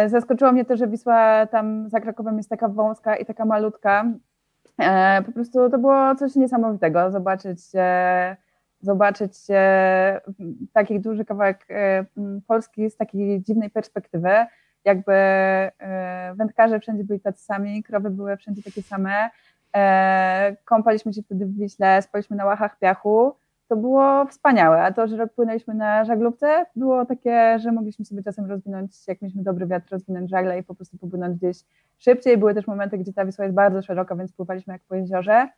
Zaskoczyło 0.08 0.52
mnie 0.52 0.66
to, 0.66 0.78
że 0.78 0.88
Wisła 0.88 1.46
tam 1.46 1.90
za 1.90 2.00
Krakowem 2.00 2.38
jest 2.38 2.50
taka 2.50 2.68
wąska 2.68 3.16
i 3.16 3.26
taka 3.26 3.46
malutka. 3.46 4.06
Po 5.26 5.32
prostu 5.32 5.70
to 5.70 5.78
było 5.78 6.16
coś 6.16 6.36
niesamowitego, 6.36 7.12
zobaczyć 7.12 7.60
zobaczyć 8.82 9.34
e, 9.50 10.22
taki 10.74 11.00
duży 11.00 11.26
kawałek 11.26 11.66
e, 11.70 12.06
Polski 12.48 12.90
z 12.90 12.98
takiej 12.98 13.42
dziwnej 13.42 13.70
perspektywy. 13.70 14.30
Jakby 14.86 15.14
e, 15.14 16.34
wędkarze 16.36 16.80
wszędzie 16.80 17.04
byli 17.04 17.20
tacy 17.20 17.44
sami, 17.44 17.84
krowy 17.84 18.10
były 18.10 18.38
wszędzie 18.38 18.64
takie 18.64 18.82
same. 18.82 19.30
Kąpaliśmy 20.66 21.14
się 21.14 21.22
wtedy 21.22 21.46
w 21.46 21.58
Wiśle, 21.58 22.02
spaliśmy 22.02 22.36
na 22.36 22.46
łachach 22.46 22.80
piachu. 22.80 23.34
To 23.68 23.76
było 23.76 24.26
wspaniałe, 24.26 24.84
a 24.84 24.92
to, 24.92 25.08
że 25.08 25.28
płynęliśmy 25.28 25.74
na 25.74 26.06
żaglówce, 26.06 26.66
było 26.76 27.06
takie, 27.06 27.60
że 27.60 27.72
mogliśmy 27.72 28.06
sobie 28.06 28.24
czasem 28.24 28.46
rozwinąć, 28.46 29.08
jak 29.08 29.22
mieliśmy 29.22 29.44
dobry 29.44 29.68
wiatr, 29.68 29.92
rozwinąć 29.92 30.30
żagle 30.30 30.60
i 30.60 30.64
po 30.64 30.76
prostu 30.76 30.98
popłynąć 30.98 31.38
gdzieś 31.38 31.58
szybciej. 31.98 32.38
Były 32.38 32.54
też 32.54 32.68
momenty, 32.68 32.98
gdzie 32.98 33.14
ta 33.14 33.26
Wisła 33.26 33.46
jest 33.46 33.56
bardzo 33.56 33.82
szeroka, 33.82 34.16
więc 34.16 34.34
pływaliśmy 34.34 34.74
jak 34.74 34.82
po 34.82 34.96
jeziorze. 34.96 35.50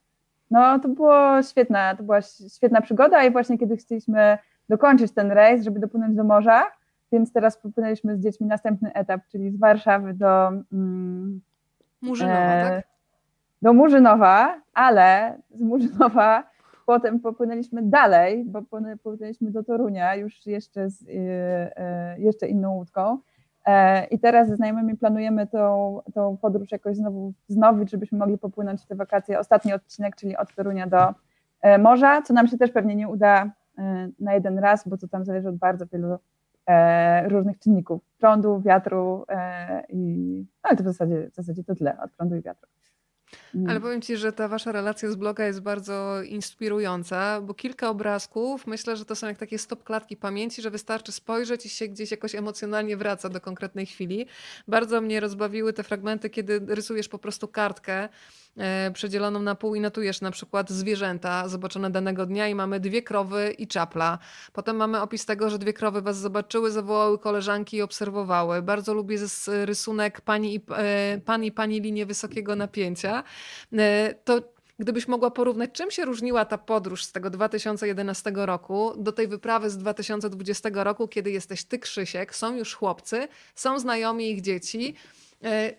No, 0.51 0.79
to 0.79 0.89
było 0.89 1.43
świetna, 1.43 1.95
to 1.95 2.03
była 2.03 2.21
świetna 2.55 2.81
przygoda 2.81 3.23
i 3.23 3.31
właśnie 3.31 3.57
kiedy 3.57 3.77
chcieliśmy 3.77 4.37
dokończyć 4.69 5.11
ten 5.11 5.31
rejs, 5.31 5.63
żeby 5.63 5.79
dopłynąć 5.79 6.15
do 6.15 6.23
morza, 6.23 6.63
więc 7.11 7.33
teraz 7.33 7.57
popłynęliśmy 7.57 8.17
z 8.17 8.19
dziećmi 8.19 8.47
następny 8.47 8.93
etap, 8.93 9.21
czyli 9.27 9.51
z 9.51 9.59
Warszawy 9.59 10.13
do 10.13 10.47
mm, 10.47 11.41
Murzynowa, 12.01 12.39
e, 12.39 12.69
tak? 12.69 12.87
Do 13.61 13.73
Murzynowa, 13.73 14.61
ale 14.73 15.37
z 15.49 15.61
Murzynowa 15.61 16.43
potem 16.85 17.19
popłynęliśmy 17.19 17.81
dalej, 17.83 18.45
bo 18.45 18.61
popłynęliśmy 19.03 19.51
do 19.51 19.63
Torunia 19.63 20.15
już 20.15 20.45
jeszcze 20.45 20.89
z 20.89 21.05
e, 21.09 22.19
jeszcze 22.19 22.47
inną 22.47 22.75
łódką. 22.75 23.19
E, 23.69 24.05
I 24.05 24.19
teraz 24.19 24.47
ze 24.47 24.55
znajomymi 24.55 24.97
planujemy 24.97 25.47
tą, 25.47 25.99
tą 26.13 26.37
podróż 26.37 26.71
jakoś 26.71 26.95
znowu 26.95 27.33
wznowić, 27.49 27.91
żebyśmy 27.91 28.17
mogli 28.17 28.37
popłynąć 28.37 28.85
te 28.85 28.95
wakacje. 28.95 29.39
Ostatni 29.39 29.73
odcinek, 29.73 30.15
czyli 30.15 30.37
od 30.37 30.55
Torunia 30.55 30.87
do 30.87 31.13
e, 31.61 31.77
morza, 31.77 32.21
co 32.21 32.33
nam 32.33 32.47
się 32.47 32.57
też 32.57 32.71
pewnie 32.71 32.95
nie 32.95 33.07
uda 33.07 33.51
e, 33.77 34.09
na 34.19 34.33
jeden 34.33 34.59
raz, 34.59 34.87
bo 34.87 34.97
to 34.97 35.07
tam 35.07 35.25
zależy 35.25 35.49
od 35.49 35.57
bardzo 35.57 35.85
wielu 35.85 36.17
różnych 37.27 37.59
czynników. 37.59 38.01
Prądu, 38.17 38.61
wiatru 38.61 39.25
i 39.89 40.45
no 40.63 40.77
to 40.77 40.83
w 40.83 40.85
zasadzie, 40.85 41.29
w 41.29 41.35
zasadzie 41.35 41.63
to 41.63 41.75
tyle, 41.75 41.97
od 42.01 42.11
prądu 42.11 42.35
i 42.35 42.41
wiatru. 42.41 42.69
Ale 43.53 43.71
mm. 43.71 43.81
powiem 43.81 44.01
ci, 44.01 44.17
że 44.17 44.33
ta 44.33 44.47
wasza 44.47 44.71
relacja 44.71 45.11
z 45.11 45.15
bloga 45.15 45.45
jest 45.45 45.61
bardzo 45.61 46.23
inspirująca, 46.23 47.41
bo 47.41 47.53
kilka 47.53 47.89
obrazków, 47.89 48.67
myślę, 48.67 48.97
że 48.97 49.05
to 49.05 49.15
są 49.15 49.27
jak 49.27 49.37
takie 49.37 49.57
stop 49.57 49.83
klatki 49.83 50.17
pamięci, 50.17 50.61
że 50.61 50.71
wystarczy 50.71 51.11
spojrzeć 51.11 51.65
i 51.65 51.69
się 51.69 51.87
gdzieś 51.87 52.11
jakoś 52.11 52.35
emocjonalnie 52.35 52.97
wraca 52.97 53.29
do 53.29 53.41
konkretnej 53.41 53.85
chwili. 53.85 54.25
Bardzo 54.67 55.01
mnie 55.01 55.19
rozbawiły 55.19 55.73
te 55.73 55.83
fragmenty, 55.83 56.29
kiedy 56.29 56.61
rysujesz 56.67 57.07
po 57.07 57.19
prostu 57.19 57.47
kartkę 57.47 58.09
przedzieloną 58.93 59.39
na 59.39 59.55
pół 59.55 59.75
i 59.75 59.79
notujesz 59.79 60.21
na 60.21 60.31
przykład 60.31 60.69
zwierzęta 60.69 61.47
zobaczone 61.47 61.89
danego 61.89 62.25
dnia 62.25 62.47
i 62.47 62.55
mamy 62.55 62.79
dwie 62.79 63.01
krowy 63.01 63.55
i 63.57 63.67
czapla. 63.67 64.19
Potem 64.53 64.75
mamy 64.75 65.01
opis 65.01 65.25
tego, 65.25 65.49
że 65.49 65.59
dwie 65.59 65.73
krowy 65.73 66.01
was 66.01 66.17
zobaczyły, 66.17 66.71
zawołały 66.71 67.19
koleżanki 67.19 67.77
i 67.77 67.81
obserwowały. 67.81 68.61
Bardzo 68.61 68.93
lubię 68.93 69.17
rysunek 69.65 70.21
pani 70.21 70.55
i, 70.55 70.61
e, 70.77 71.21
pan 71.25 71.43
i 71.43 71.51
pani 71.51 71.81
linię 71.81 72.05
wysokiego 72.05 72.55
napięcia. 72.55 73.23
E, 73.73 74.13
to 74.23 74.41
Gdybyś 74.79 75.07
mogła 75.07 75.31
porównać, 75.31 75.69
czym 75.73 75.91
się 75.91 76.05
różniła 76.05 76.45
ta 76.45 76.57
podróż 76.57 77.05
z 77.05 77.11
tego 77.11 77.29
2011 77.29 78.31
roku 78.35 78.93
do 78.97 79.11
tej 79.11 79.27
wyprawy 79.27 79.69
z 79.69 79.77
2020 79.77 80.69
roku, 80.73 81.07
kiedy 81.07 81.31
jesteś 81.31 81.63
ty, 81.63 81.79
Krzysiek, 81.79 82.35
są 82.35 82.55
już 82.55 82.75
chłopcy, 82.75 83.27
są 83.55 83.79
znajomi 83.79 84.31
ich 84.31 84.41
dzieci, 84.41 84.95
E, 84.95 85.28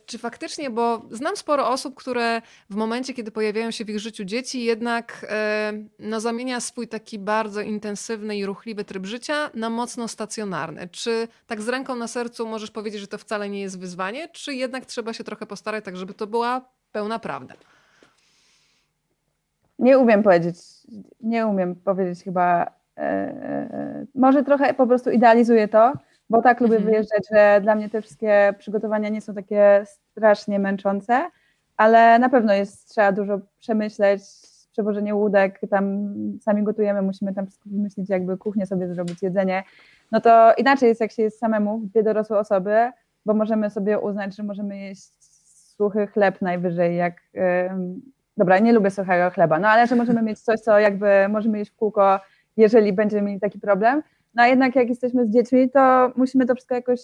czy 0.07 0.18
faktycznie, 0.18 0.70
bo 0.70 1.03
znam 1.11 1.37
sporo 1.37 1.68
osób, 1.68 1.94
które 1.94 2.42
w 2.70 2.75
momencie, 2.75 3.14
kiedy 3.14 3.31
pojawiają 3.31 3.70
się 3.70 3.85
w 3.85 3.90
ich 3.90 3.99
życiu 3.99 4.25
dzieci, 4.25 4.64
jednak 4.64 5.27
e, 5.31 5.73
no, 5.99 6.20
zamienia 6.20 6.61
swój 6.61 6.88
taki 6.88 7.18
bardzo 7.18 7.61
intensywny 7.61 8.37
i 8.37 8.46
ruchliwy 8.46 8.85
tryb 8.85 9.07
życia 9.07 9.51
na 9.55 9.70
mocno 9.70 10.09
stacjonarny. 10.09 10.88
Czy 10.88 11.29
tak 11.46 11.61
z 11.61 11.68
ręką 11.68 11.96
na 11.96 12.09
sercu 12.09 12.46
możesz 12.46 12.70
powiedzieć, 12.70 13.01
że 13.01 13.07
to 13.07 13.18
wcale 13.18 13.49
nie 13.49 13.61
jest 13.61 13.81
wyzwanie, 13.81 14.29
czy 14.29 14.55
jednak 14.55 14.87
trzeba 14.87 15.12
się 15.12 15.25
trochę 15.25 15.46
postarać, 15.46 15.85
tak 15.85 15.96
żeby 15.96 16.14
to 16.14 16.27
była 16.27 16.64
pełna 16.92 17.18
prawda? 17.18 17.55
Nie 19.79 19.99
umiem 19.99 20.23
powiedzieć, 20.23 20.57
nie 21.20 21.46
umiem 21.46 21.75
powiedzieć 21.75 22.25
chyba, 22.25 22.66
e, 22.96 23.01
e, 23.01 24.07
może 24.14 24.44
trochę 24.44 24.75
po 24.75 24.87
prostu 24.87 25.11
idealizuję 25.11 25.68
to, 25.68 25.92
bo 26.30 26.42
tak 26.42 26.60
lubię 26.60 26.76
mhm. 26.76 26.92
wyjeżdżać, 26.92 27.22
że 27.32 27.60
dla 27.62 27.74
mnie 27.74 27.90
te 27.90 28.02
wszystkie 28.02 28.54
przygotowania 28.58 29.08
nie 29.08 29.20
są 29.20 29.34
takie 29.34 29.82
strasznie 29.84 30.58
męczące, 30.58 31.30
ale 31.76 32.18
na 32.18 32.28
pewno 32.28 32.54
jest, 32.54 32.88
trzeba 32.88 33.12
dużo 33.12 33.40
przemyśleć, 33.58 34.22
przewożenie 34.72 35.14
łódek, 35.14 35.60
tam 35.70 36.14
sami 36.40 36.62
gotujemy, 36.62 37.02
musimy 37.02 37.34
tam 37.34 37.46
wszystko 37.46 37.70
wymyślić, 37.70 38.10
jakby 38.10 38.36
kuchnię 38.38 38.66
sobie 38.66 38.88
zrobić, 38.88 39.22
jedzenie. 39.22 39.62
No 40.12 40.20
to 40.20 40.54
inaczej 40.58 40.88
jest, 40.88 41.00
jak 41.00 41.12
się 41.12 41.22
jest 41.22 41.38
samemu, 41.38 41.80
dwie 41.84 42.02
dorosłe 42.02 42.38
osoby, 42.38 42.90
bo 43.26 43.34
możemy 43.34 43.70
sobie 43.70 43.98
uznać, 43.98 44.36
że 44.36 44.42
możemy 44.42 44.78
jeść 44.78 45.12
suchy 45.76 46.06
chleb 46.06 46.42
najwyżej, 46.42 46.96
jak... 46.96 47.14
Yy, 47.34 47.42
dobra, 48.36 48.58
nie 48.58 48.72
lubię 48.72 48.90
suchego 48.90 49.30
chleba, 49.30 49.58
no 49.58 49.68
ale 49.68 49.86
że 49.86 49.96
możemy 49.96 50.22
mieć 50.22 50.40
coś, 50.40 50.60
co 50.60 50.78
jakby 50.78 51.28
możemy 51.28 51.58
jeść 51.58 51.70
w 51.70 51.76
kółko, 51.76 52.20
jeżeli 52.56 52.92
będziemy 52.92 53.22
mieli 53.22 53.40
taki 53.40 53.60
problem, 53.60 54.02
No 54.34 54.42
a 54.42 54.46
jednak 54.46 54.76
jak 54.76 54.88
jesteśmy 54.88 55.26
z 55.26 55.30
dziećmi, 55.30 55.70
to 55.70 56.12
musimy 56.16 56.46
to 56.46 56.54
wszystko 56.54 56.74
jakoś 56.74 57.00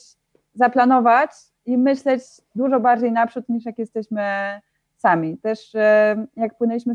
zaplanować 0.54 1.30
i 1.66 1.78
myśleć 1.78 2.22
dużo 2.54 2.80
bardziej 2.80 3.12
naprzód 3.12 3.48
niż 3.48 3.64
jak 3.64 3.78
jesteśmy 3.78 4.22
sami. 4.96 5.38
Też 5.38 5.74
e, 5.74 6.26
jak 6.36 6.58
płynęliśmy 6.58 6.94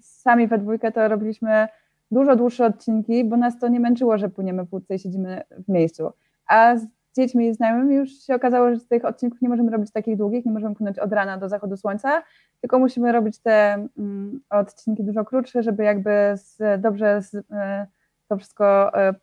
sami 0.00 0.46
we 0.46 0.58
dwójkę, 0.58 0.92
to 0.92 1.08
robiliśmy 1.08 1.68
dużo 2.10 2.36
dłuższe 2.36 2.66
odcinki, 2.66 3.24
bo 3.24 3.36
nas 3.36 3.58
to 3.58 3.68
nie 3.68 3.80
męczyło, 3.80 4.18
że 4.18 4.28
płyniemy 4.28 4.66
w 4.66 4.72
łódce 4.72 4.94
i 4.94 4.98
siedzimy 4.98 5.42
w 5.50 5.68
miejscu. 5.68 6.12
A 6.46 6.76
z 6.76 6.86
dziećmi 7.16 7.48
i 7.48 7.54
znajomymi 7.54 7.94
już 7.94 8.10
się 8.10 8.34
okazało, 8.34 8.70
że 8.70 8.80
z 8.80 8.86
tych 8.86 9.04
odcinków 9.04 9.42
nie 9.42 9.48
możemy 9.48 9.70
robić 9.70 9.92
takich 9.92 10.16
długich, 10.16 10.44
nie 10.46 10.52
możemy 10.52 10.74
płynąć 10.74 10.98
od 10.98 11.12
rana 11.12 11.38
do 11.38 11.48
zachodu 11.48 11.76
słońca, 11.76 12.22
tylko 12.60 12.78
musimy 12.78 13.12
robić 13.12 13.38
te 13.38 13.88
mm, 13.98 14.40
odcinki 14.50 15.04
dużo 15.04 15.24
krótsze, 15.24 15.62
żeby 15.62 15.84
jakby 15.84 16.10
z, 16.34 16.80
dobrze 16.80 17.22
z, 17.22 17.34
e, 17.52 17.86
to 18.28 18.36
wszystko 18.36 18.94
e, 18.98 19.14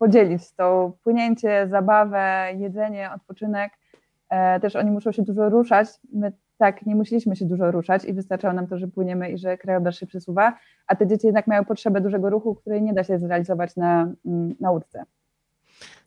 podzielić, 0.00 0.52
to 0.52 0.92
płynięcie, 1.04 1.68
zabawę, 1.70 2.52
jedzenie, 2.56 3.10
odpoczynek. 3.16 3.72
E, 4.28 4.60
też 4.60 4.76
oni 4.76 4.90
muszą 4.90 5.12
się 5.12 5.22
dużo 5.22 5.48
ruszać. 5.48 5.88
My 6.12 6.32
tak, 6.58 6.86
nie 6.86 6.96
musieliśmy 6.96 7.36
się 7.36 7.44
dużo 7.44 7.70
ruszać 7.70 8.04
i 8.04 8.12
wystarczało 8.12 8.54
nam 8.54 8.66
to, 8.66 8.78
że 8.78 8.88
płyniemy 8.88 9.30
i 9.30 9.38
że 9.38 9.58
krajobraz 9.58 9.96
się 9.96 10.06
przesuwa, 10.06 10.58
a 10.86 10.96
te 10.96 11.06
dzieci 11.06 11.26
jednak 11.26 11.46
mają 11.46 11.64
potrzebę 11.64 12.00
dużego 12.00 12.30
ruchu, 12.30 12.54
której 12.54 12.82
nie 12.82 12.92
da 12.92 13.04
się 13.04 13.18
zrealizować 13.18 13.76
na, 13.76 14.12
mm, 14.26 14.54
na 14.60 14.70
łódce. 14.70 15.04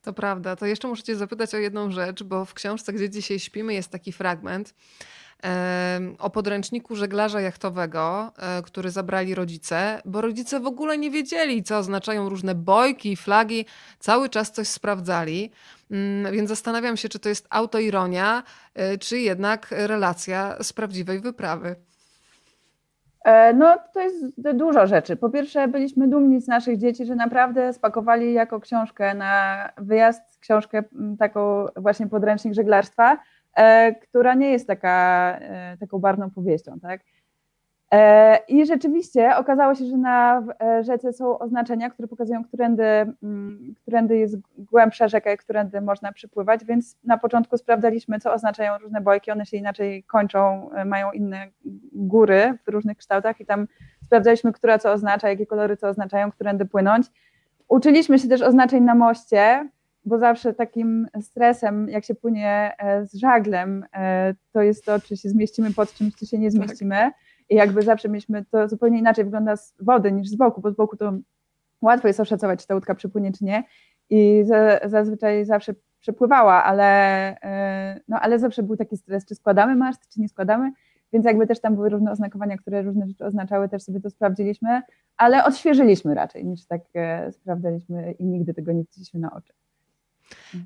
To 0.01 0.13
prawda. 0.13 0.55
To 0.55 0.65
jeszcze 0.65 0.87
muszę 0.87 1.03
Cię 1.03 1.15
zapytać 1.15 1.55
o 1.55 1.57
jedną 1.57 1.91
rzecz, 1.91 2.23
bo 2.23 2.45
w 2.45 2.53
książce, 2.53 2.93
gdzie 2.93 3.09
dzisiaj 3.09 3.39
śpimy, 3.39 3.73
jest 3.73 3.91
taki 3.91 4.11
fragment 4.11 4.73
o 6.19 6.29
podręczniku 6.29 6.95
żeglarza 6.95 7.41
jachtowego, 7.41 8.31
e, 8.37 8.61
który 8.61 8.91
zabrali 8.91 9.35
rodzice, 9.35 10.01
bo 10.05 10.21
rodzice 10.21 10.59
w 10.59 10.67
ogóle 10.67 10.97
nie 10.97 11.11
wiedzieli, 11.11 11.63
co 11.63 11.77
oznaczają 11.77 12.29
różne 12.29 12.55
bojki, 12.55 13.15
flagi, 13.15 13.65
cały 13.99 14.29
czas 14.29 14.51
coś 14.51 14.67
sprawdzali. 14.67 15.51
Mm, 15.91 16.33
więc 16.33 16.49
zastanawiam 16.49 16.97
się, 16.97 17.09
czy 17.09 17.19
to 17.19 17.29
jest 17.29 17.47
autoironia, 17.49 18.43
e, 18.75 18.97
czy 18.97 19.19
jednak 19.19 19.67
relacja 19.71 20.55
z 20.63 20.73
prawdziwej 20.73 21.19
wyprawy. 21.19 21.75
E, 23.23 23.53
no, 23.53 23.77
to 23.93 24.01
jest 24.01 24.25
dużo 24.37 24.87
rzeczy. 24.87 25.15
Po 25.15 25.29
pierwsze, 25.29 25.67
byliśmy 25.67 26.07
dumni 26.07 26.41
z 26.41 26.47
naszych 26.47 26.77
dzieci, 26.77 27.05
że 27.05 27.15
naprawdę 27.15 27.73
spakowali 27.73 28.33
jako 28.33 28.59
książkę 28.59 29.13
na 29.13 29.69
wyjazd, 29.77 30.21
książkę 30.39 30.83
taką 31.19 31.65
właśnie 31.75 32.07
podręcznik 32.07 32.53
żeglarstwa, 32.53 33.17
która 34.01 34.33
nie 34.33 34.51
jest 34.51 34.67
taka, 34.67 35.39
taką 35.79 35.99
barwną 35.99 36.31
powieścią, 36.31 36.79
tak? 36.79 37.01
E, 37.93 38.39
I 38.47 38.65
rzeczywiście 38.65 39.35
okazało 39.35 39.75
się, 39.75 39.85
że 39.85 39.97
na 39.97 40.43
e, 40.61 40.83
rzece 40.83 41.13
są 41.13 41.39
oznaczenia, 41.39 41.89
które 41.89 42.07
pokazują, 42.07 42.43
którędy, 42.43 42.83
mm, 42.83 43.75
którędy 43.81 44.17
jest 44.17 44.37
głębsza 44.57 45.07
rzeka 45.07 45.33
i 45.33 45.37
którędy 45.37 45.81
można 45.81 46.11
przypływać, 46.11 46.65
więc 46.65 46.97
na 47.03 47.17
początku 47.17 47.57
sprawdzaliśmy, 47.57 48.19
co 48.19 48.33
oznaczają 48.33 48.77
różne 48.77 49.01
bojki, 49.01 49.31
one 49.31 49.45
się 49.45 49.57
inaczej 49.57 50.03
kończą, 50.03 50.71
e, 50.71 50.85
mają 50.85 51.11
inne 51.11 51.47
góry 51.93 52.57
w 52.65 52.69
różnych 52.69 52.97
kształtach 52.97 53.39
i 53.39 53.45
tam 53.45 53.67
sprawdzaliśmy, 54.05 54.51
która 54.51 54.79
co 54.79 54.91
oznacza, 54.91 55.29
jakie 55.29 55.45
kolory 55.45 55.77
co 55.77 55.87
oznaczają, 55.87 56.31
którędy 56.31 56.65
płynąć. 56.65 57.07
Uczyliśmy 57.67 58.19
się 58.19 58.27
też 58.27 58.41
oznaczeń 58.41 58.83
na 58.83 58.95
moście, 58.95 59.69
bo 60.05 60.17
zawsze 60.17 60.53
takim 60.53 61.07
stresem, 61.21 61.89
jak 61.89 62.05
się 62.05 62.15
płynie 62.15 62.71
z 63.03 63.15
żaglem, 63.15 63.85
to 64.51 64.61
jest 64.61 64.85
to, 64.85 64.99
czy 64.99 65.17
się 65.17 65.29
zmieścimy 65.29 65.73
pod 65.73 65.93
czymś, 65.93 66.15
czy 66.15 66.25
się 66.25 66.37
nie 66.37 66.51
tak. 66.51 66.51
zmieścimy. 66.51 67.11
I 67.49 67.55
jakby 67.55 67.81
zawsze 67.81 68.09
mieliśmy, 68.09 68.45
to 68.45 68.69
zupełnie 68.69 68.99
inaczej 68.99 69.23
wygląda 69.23 69.55
z 69.55 69.75
wody 69.79 70.11
niż 70.11 70.29
z 70.29 70.35
boku, 70.35 70.61
bo 70.61 70.71
z 70.71 70.75
boku 70.75 70.97
to 70.97 71.13
łatwo 71.81 72.07
jest 72.07 72.19
oszacować, 72.19 72.61
czy 72.61 72.67
ta 72.67 72.75
łódka 72.75 72.95
przypłynie, 72.95 73.31
czy 73.31 73.45
nie. 73.45 73.63
I 74.09 74.43
za, 74.45 74.79
zazwyczaj 74.85 75.45
zawsze 75.45 75.73
przepływała, 75.99 76.63
ale, 76.63 76.85
e, 77.41 77.99
no, 78.07 78.19
ale 78.19 78.39
zawsze 78.39 78.63
był 78.63 78.77
taki 78.77 78.97
stres, 78.97 79.25
czy 79.25 79.35
składamy 79.35 79.75
maszt, 79.75 80.13
czy 80.13 80.21
nie 80.21 80.29
składamy. 80.29 80.71
Więc 81.13 81.25
jakby 81.25 81.47
też 81.47 81.59
tam 81.59 81.75
były 81.75 81.89
różne 81.89 82.11
oznakowania, 82.11 82.57
które 82.57 82.81
różne 82.81 83.07
rzeczy 83.07 83.25
oznaczały, 83.25 83.69
też 83.69 83.83
sobie 83.83 83.99
to 83.99 84.09
sprawdziliśmy, 84.09 84.81
ale 85.17 85.43
odświeżyliśmy 85.43 86.15
raczej 86.15 86.45
niż 86.45 86.65
tak 86.65 86.81
e, 86.95 87.31
sprawdzaliśmy 87.31 88.11
i 88.11 88.25
nigdy 88.25 88.53
tego 88.53 88.71
nie 88.71 88.83
widzieliśmy 88.83 89.19
na 89.19 89.33
oczy. 89.33 89.53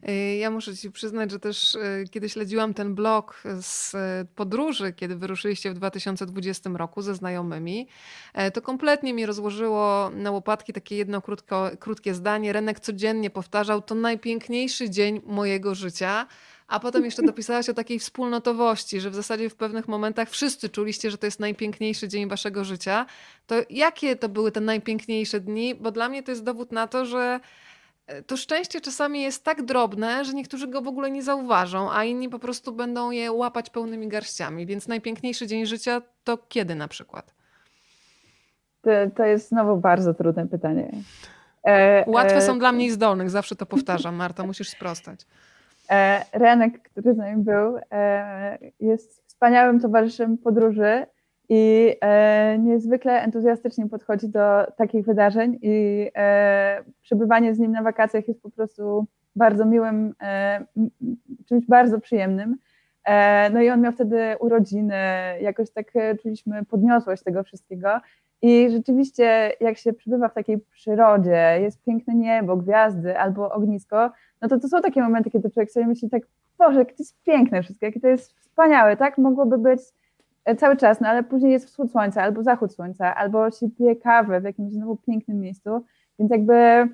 Y, 0.10 0.36
ja 0.36 0.52
muszę 0.52 0.78
ci 0.78 0.92
przyznać, 0.92 1.32
że 1.32 1.40
też 1.40 1.76
y, 1.76 2.06
kiedy 2.12 2.30
śledziłam 2.30 2.74
ten 2.74 2.96
blog 2.96 3.44
z 3.62 3.96
podróży, 4.36 4.94
kiedy 4.94 5.16
wyruszyliście 5.16 5.72
w 5.72 5.74
2020 5.74 6.70
roku 6.78 7.02
ze 7.02 7.16
znajomymi, 7.16 7.88
e, 8.34 8.52
to 8.52 8.62
kompletnie 8.62 9.14
mi 9.14 9.26
rozłożyło 9.26 10.10
na 10.10 10.32
łopatki 10.32 10.74
takie 10.74 10.98
jedno 10.98 11.22
krótko, 11.22 11.72
krótkie 11.80 12.14
zdanie. 12.14 12.54
Renek 12.54 12.80
codziennie 12.80 13.30
powtarzał, 13.30 13.82
to 13.82 13.96
najpiękniejszy 13.96 14.90
dzień 14.90 15.22
mojego 15.26 15.76
życia. 15.76 16.28
A 16.68 16.80
potem 16.80 17.06
jeszcze 17.06 17.24
dopisałaś 17.32 17.70
o 17.70 17.74
takiej 17.74 18.00
wspólnotowości, 18.00 19.02
że 19.02 19.10
w 19.10 19.16
zasadzie 19.16 19.50
w 19.50 19.56
pewnych 19.56 19.88
momentach 19.88 20.30
wszyscy 20.30 20.70
czuliście, 20.70 21.12
że 21.12 21.18
to 21.18 21.28
jest 21.28 21.40
najpiękniejszy 21.40 22.08
dzień 22.08 22.30
waszego 22.30 22.64
życia. 22.64 23.06
To 23.48 23.56
jakie 23.70 24.16
to 24.16 24.30
były 24.30 24.52
te 24.52 24.62
najpiękniejsze 24.62 25.40
dni? 25.40 25.76
Bo 25.76 25.92
dla 25.92 26.10
mnie 26.10 26.24
to 26.24 26.32
jest 26.32 26.44
dowód 26.44 26.72
na 26.72 26.88
to, 26.88 27.06
że 27.06 27.40
to 28.28 28.38
szczęście 28.38 28.82
czasami 28.82 29.22
jest 29.22 29.43
tak 29.43 29.62
drobne, 29.65 30.26
że 30.26 30.34
niektórzy 30.34 30.67
go 30.67 30.82
w 30.82 30.88
ogóle 30.88 31.12
nie 31.12 31.24
zauważą, 31.24 31.91
a 31.91 32.04
inni 32.04 32.30
po 32.30 32.39
prostu 32.39 32.74
będą 32.74 33.12
je 33.12 33.32
łapać 33.32 33.70
pełnymi 33.70 34.08
garściami. 34.08 34.65
Więc 34.65 34.88
najpiękniejszy 34.88 35.48
dzień 35.48 35.65
życia 35.65 36.02
to 36.24 36.38
kiedy 36.38 36.76
na 36.76 36.88
przykład? 36.88 37.34
To, 38.82 38.89
to 39.15 39.26
jest 39.26 39.50
znowu 39.50 39.78
bardzo 39.78 40.13
trudne 40.13 40.48
pytanie. 40.48 40.91
E, 41.63 42.04
Łatwe 42.10 42.36
e, 42.36 42.41
są 42.41 42.60
dla 42.60 42.72
mnie 42.72 42.91
zdolnych, 42.91 43.30
zawsze 43.30 43.56
to 43.56 43.65
powtarzam. 43.65 44.15
Marta, 44.15 44.43
musisz 44.43 44.70
sprostać. 44.70 45.20
E, 45.89 46.26
Renek, 46.34 46.82
który 46.82 47.13
z 47.13 47.17
nami 47.17 47.43
był, 47.43 47.78
e, 47.91 48.58
jest 48.80 49.24
wspaniałym 49.28 49.80
towarzyszem 49.80 50.38
podróży 50.38 51.06
i 51.50 51.96
e, 52.02 52.58
niezwykle 52.60 53.22
entuzjastycznie 53.22 53.90
podchodzi 53.90 54.30
do 54.30 54.72
takich 54.78 55.06
wydarzeń 55.06 55.60
i 55.62 56.08
e, 56.16 56.84
przebywanie 57.02 57.56
z 57.56 57.60
nim 57.60 57.72
na 57.72 57.84
wakacjach 57.84 58.28
jest 58.28 58.42
po 58.42 58.50
prostu 58.50 59.06
bardzo 59.36 59.66
miłym, 59.66 60.14
e, 60.22 60.66
czymś 61.46 61.66
bardzo 61.66 62.00
przyjemnym. 62.00 62.58
E, 63.04 63.50
no 63.50 63.62
i 63.62 63.70
on 63.70 63.82
miał 63.82 63.92
wtedy 63.92 64.36
urodziny, 64.40 64.96
jakoś 65.42 65.72
tak 65.72 65.96
e, 65.96 66.18
czuliśmy 66.18 66.66
podniosłość 66.66 67.24
tego 67.24 67.44
wszystkiego. 67.44 67.90
I 68.42 68.70
rzeczywiście, 68.72 69.52
jak 69.60 69.78
się 69.78 69.94
przebywa 69.94 70.30
w 70.30 70.34
takiej 70.34 70.58
przyrodzie, 70.60 71.58
jest 71.62 71.84
piękne 71.84 72.16
niebo, 72.16 72.58
gwiazdy 72.58 73.20
albo 73.20 73.52
ognisko, 73.52 74.12
no 74.42 74.48
to 74.48 74.60
to 74.60 74.68
są 74.68 74.82
takie 74.82 75.02
momenty, 75.02 75.32
kiedy 75.32 75.50
człowiek 75.50 75.72
sobie 75.72 75.88
myśli 75.88 76.10
tak, 76.10 76.24
Boże, 76.58 76.80
jakie 76.80 76.92
to 76.92 77.04
jest 77.04 77.24
piękne 77.24 77.64
wszystko, 77.64 77.86
jakie 77.86 78.00
to 78.00 78.08
jest 78.08 78.34
wspaniałe, 78.40 78.98
tak? 78.98 79.18
Mogłoby 79.18 79.58
być 79.58 79.80
cały 80.56 80.78
czas, 80.78 81.02
no 81.02 81.08
ale 81.08 81.24
później 81.24 81.52
jest 81.52 81.66
wschód 81.66 81.92
słońca 81.92 82.24
albo 82.24 82.44
zachód 82.44 82.74
słońca, 82.74 83.16
albo 83.16 83.52
się 83.52 83.70
pije 83.70 83.96
kawę 83.96 84.42
w 84.42 84.44
jakimś 84.44 84.74
znowu 84.74 84.96
pięknym 84.96 85.40
miejscu, 85.40 85.86
więc 86.20 86.32
jakby 86.32 86.88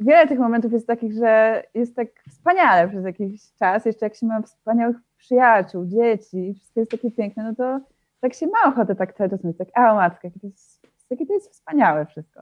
wiele 0.00 0.26
tych 0.28 0.38
momentów 0.38 0.72
jest 0.72 0.86
takich, 0.86 1.12
że 1.12 1.62
jest 1.74 1.96
tak 1.96 2.08
wspaniale 2.30 2.88
przez 2.88 3.04
jakiś 3.04 3.52
czas, 3.52 3.84
jeszcze 3.84 4.06
jak 4.06 4.14
się 4.14 4.26
ma 4.26 4.42
wspaniałych 4.42 4.96
przyjaciół, 5.16 5.86
dzieci 5.86 6.48
i 6.48 6.54
wszystko 6.54 6.80
jest 6.80 6.90
takie 6.90 7.10
piękne, 7.10 7.42
no 7.42 7.54
to 7.54 7.80
tak 8.20 8.34
się 8.34 8.46
ma 8.46 8.72
ochotę 8.72 8.94
tak 8.94 9.14
cały 9.14 9.30
czas 9.30 9.44
mówić, 9.44 9.58
tak, 9.58 9.68
a 9.74 9.94
matko, 9.94 10.20
jakie 10.24 10.40
to 10.40 10.46
jest, 10.46 10.86
jakie 11.10 11.26
to 11.26 11.32
jest 11.32 11.50
wspaniałe 11.52 12.06
wszystko. 12.06 12.40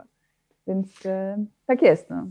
Więc 0.66 1.06
e, 1.06 1.44
tak 1.66 1.82
jest, 1.82 2.10
no. 2.10 2.26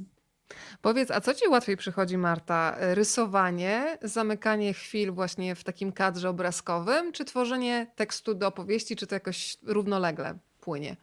Powiedz, 0.82 1.12
a 1.12 1.22
co 1.22 1.34
ci 1.34 1.48
łatwiej 1.48 1.78
przychodzi, 1.78 2.18
Marta? 2.18 2.76
Rysowanie, 2.80 3.98
zamykanie 4.02 4.74
chwil 4.74 5.12
właśnie 5.12 5.56
w 5.56 5.64
takim 5.64 5.92
kadrze 5.92 6.30
obrazkowym, 6.30 7.12
czy 7.12 7.26
tworzenie 7.26 7.88
tekstu 7.96 8.34
do 8.34 8.48
opowieści, 8.48 8.96
czy 8.96 9.08
to 9.08 9.16
jakoś 9.16 9.58
równolegle 9.64 10.34
płynie? 10.62 10.96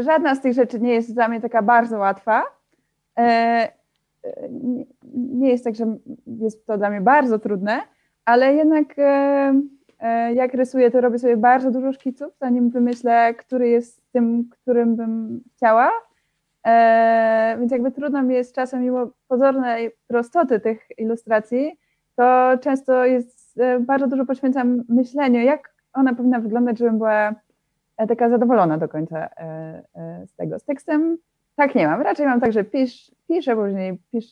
Żadna 0.00 0.34
z 0.34 0.40
tych 0.40 0.52
rzeczy 0.52 0.80
nie 0.80 0.94
jest 0.94 1.14
dla 1.14 1.28
mnie 1.28 1.40
taka 1.40 1.62
bardzo 1.62 1.98
łatwa. 1.98 2.42
E, 3.18 3.72
nie 5.14 5.50
jest 5.50 5.64
tak, 5.64 5.74
że 5.74 5.96
jest 6.26 6.66
to 6.66 6.78
dla 6.78 6.90
mnie 6.90 7.00
bardzo 7.00 7.38
trudne, 7.38 7.80
ale 8.24 8.54
jednak 8.54 8.98
e, 8.98 9.52
E, 9.52 9.75
jak 10.34 10.54
rysuję, 10.54 10.90
to 10.90 11.00
robię 11.00 11.18
sobie 11.18 11.36
bardzo 11.36 11.70
dużo 11.70 11.92
szkiców, 11.92 12.32
zanim 12.40 12.70
wymyślę, 12.70 13.34
który 13.34 13.68
jest 13.68 14.12
tym, 14.12 14.48
którym 14.50 14.96
bym 14.96 15.40
chciała. 15.56 15.90
E, 16.66 17.56
więc 17.60 17.72
jakby 17.72 17.92
trudno 17.92 18.22
mi 18.22 18.34
jest 18.34 18.54
czasem, 18.54 18.82
mimo 18.82 19.10
pozornej 19.28 19.90
prostoty 20.06 20.60
tych 20.60 20.88
ilustracji, 20.98 21.78
to 22.16 22.58
często 22.60 23.04
jest, 23.04 23.58
e, 23.58 23.80
bardzo 23.80 24.06
dużo 24.06 24.26
poświęcam 24.26 24.84
myśleniu, 24.88 25.40
jak 25.40 25.74
ona 25.92 26.14
powinna 26.14 26.40
wyglądać, 26.40 26.78
żebym 26.78 26.98
była 26.98 27.34
taka 28.08 28.28
zadowolona 28.28 28.78
do 28.78 28.88
końca 28.88 29.28
z 30.26 30.34
tego. 30.36 30.58
Z 30.58 30.64
tekstem 30.64 31.18
tak 31.56 31.74
nie 31.74 31.86
mam. 31.86 32.02
Raczej 32.02 32.26
mam 32.26 32.40
tak, 32.40 32.52
że 32.52 32.64
pisz, 32.64 33.10
piszę, 33.28 33.56
później 33.56 33.98
pisz, 34.12 34.26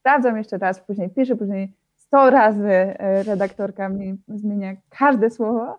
sprawdzam 0.00 0.36
jeszcze 0.36 0.58
raz, 0.58 0.80
później 0.80 1.10
piszę, 1.10 1.36
później 1.36 1.72
100 2.08 2.30
razy 2.30 2.68
e, 2.68 3.22
redaktorka 3.22 3.88
mi 3.88 4.16
zmienia 4.28 4.76
każde 4.90 5.30
słowo. 5.30 5.78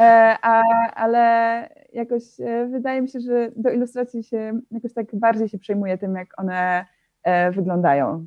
E, 0.00 0.36
a, 0.42 0.62
ale 0.94 1.68
jakoś 1.92 2.40
e, 2.40 2.66
wydaje 2.66 3.02
mi 3.02 3.08
się, 3.08 3.20
że 3.20 3.50
do 3.56 3.70
ilustracji 3.70 4.24
się 4.24 4.60
jakoś 4.70 4.92
tak 4.92 5.06
bardziej 5.16 5.48
się 5.48 5.58
przejmuje 5.58 5.98
tym, 5.98 6.14
jak 6.14 6.40
one 6.40 6.86
wyglądają. 7.52 8.26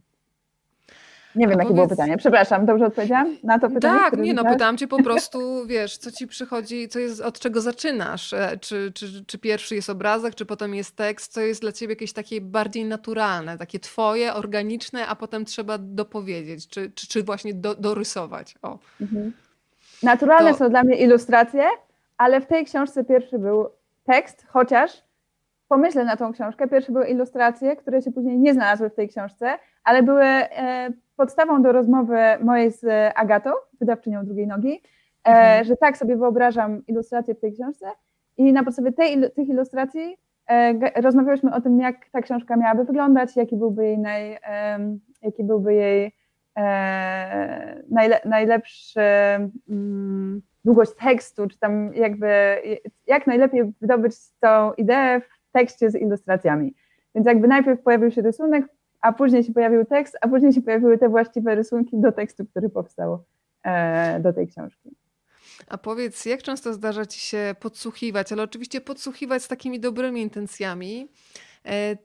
Nie 1.35 1.47
wiem, 1.47 1.59
jakie 1.59 1.61
powiedz... 1.61 1.75
było 1.75 1.87
pytanie. 1.87 2.17
Przepraszam, 2.17 2.65
dobrze 2.65 2.85
odpowiedziałam 2.85 3.37
na 3.43 3.59
to 3.59 3.69
pytanie? 3.69 3.99
Tak, 3.99 4.19
nie 4.19 4.33
no, 4.33 4.43
pytałam 4.43 4.77
cię 4.77 4.87
po 4.87 5.03
prostu, 5.07 5.65
wiesz, 5.67 5.97
co 5.97 6.11
ci 6.11 6.27
przychodzi, 6.27 6.87
co 6.87 6.99
jest, 6.99 7.21
od 7.21 7.39
czego 7.39 7.61
zaczynasz? 7.61 8.33
Czy, 8.61 8.91
czy, 8.91 9.25
czy 9.25 9.37
pierwszy 9.37 9.75
jest 9.75 9.89
obrazek, 9.89 10.35
czy 10.35 10.45
potem 10.45 10.75
jest 10.75 10.95
tekst? 10.95 11.33
Co 11.33 11.41
jest 11.41 11.61
dla 11.61 11.71
ciebie 11.71 11.91
jakieś 11.91 12.13
takie 12.13 12.41
bardziej 12.41 12.85
naturalne, 12.85 13.57
takie 13.57 13.79
twoje, 13.79 14.33
organiczne, 14.33 15.07
a 15.07 15.15
potem 15.15 15.45
trzeba 15.45 15.77
dopowiedzieć, 15.77 16.67
czy, 16.67 16.91
czy, 16.91 17.07
czy 17.07 17.23
właśnie 17.23 17.53
do, 17.53 17.75
dorysować? 17.75 18.55
O. 18.61 18.79
Mhm. 19.01 19.33
Naturalne 20.03 20.51
to... 20.51 20.57
są 20.57 20.69
dla 20.69 20.83
mnie 20.83 20.95
ilustracje, 20.95 21.63
ale 22.17 22.41
w 22.41 22.45
tej 22.45 22.65
książce 22.65 23.03
pierwszy 23.03 23.39
był 23.39 23.69
tekst, 24.03 24.45
chociaż 24.47 25.03
pomyślę 25.67 26.05
na 26.05 26.17
tą 26.17 26.33
książkę. 26.33 26.67
Pierwsze 26.67 26.91
były 26.91 27.07
ilustracje, 27.07 27.75
które 27.75 28.01
się 28.01 28.11
później 28.11 28.37
nie 28.37 28.53
znalazły 28.53 28.89
w 28.89 28.95
tej 28.95 29.09
książce, 29.09 29.57
ale 29.83 30.03
były 30.03 30.23
e, 30.23 30.89
podstawą 31.15 31.61
do 31.61 31.71
rozmowy 31.71 32.17
mojej 32.41 32.71
z 32.71 33.11
Agatą, 33.15 33.51
wydawczynią 33.79 34.25
drugiej 34.25 34.47
nogi, 34.47 34.81
e, 35.23 35.29
mhm. 35.29 35.65
że 35.65 35.77
tak 35.77 35.97
sobie 35.97 36.15
wyobrażam 36.15 36.85
ilustracje 36.87 37.35
w 37.35 37.39
tej 37.39 37.53
książce 37.53 37.85
i 38.37 38.53
na 38.53 38.63
podstawie 38.63 38.91
tej, 38.91 39.31
tych 39.31 39.47
ilustracji 39.47 40.17
e, 40.49 41.01
rozmawiałyśmy 41.01 41.53
o 41.55 41.61
tym, 41.61 41.79
jak 41.79 42.09
ta 42.09 42.21
książka 42.21 42.55
miałaby 42.57 42.83
wyglądać, 42.83 43.35
jaki 43.35 43.55
byłby 43.55 43.85
jej, 43.85 43.99
naj, 43.99 44.37
jaki 45.21 45.43
byłby 45.43 45.73
jej 45.73 46.15
e, 46.57 47.83
najle, 47.89 48.19
najlepszy 48.25 49.01
mm, 49.69 50.41
długość 50.65 50.91
tekstu, 51.03 51.47
czy 51.47 51.59
tam 51.59 51.93
jakby 51.93 52.57
jak 53.07 53.27
najlepiej 53.27 53.73
wydobyć 53.81 54.13
tą 54.39 54.73
ideę 54.73 55.21
w 55.21 55.51
tekście 55.51 55.89
z 55.89 55.95
ilustracjami. 55.95 56.73
Więc 57.15 57.27
jakby 57.27 57.47
najpierw 57.47 57.81
pojawił 57.81 58.11
się 58.11 58.21
rysunek, 58.21 58.65
a 59.03 59.13
później 59.13 59.43
się 59.43 59.53
pojawił 59.53 59.85
tekst, 59.85 60.17
a 60.21 60.27
później 60.27 60.53
się 60.53 60.61
pojawiły 60.61 60.97
te 60.97 61.09
właściwe 61.09 61.55
rysunki 61.55 62.01
do 62.01 62.11
tekstu, 62.11 62.45
który 62.45 62.69
powstał 62.69 63.23
e, 63.63 64.19
do 64.19 64.33
tej 64.33 64.47
książki. 64.47 64.89
A 65.67 65.77
powiedz, 65.77 66.25
jak 66.25 66.43
często 66.43 66.73
zdarza 66.73 67.05
ci 67.05 67.19
się 67.19 67.55
podsłuchiwać, 67.59 68.31
ale 68.31 68.43
oczywiście 68.43 68.81
podsłuchiwać 68.81 69.43
z 69.43 69.47
takimi 69.47 69.79
dobrymi 69.79 70.21
intencjami, 70.21 71.07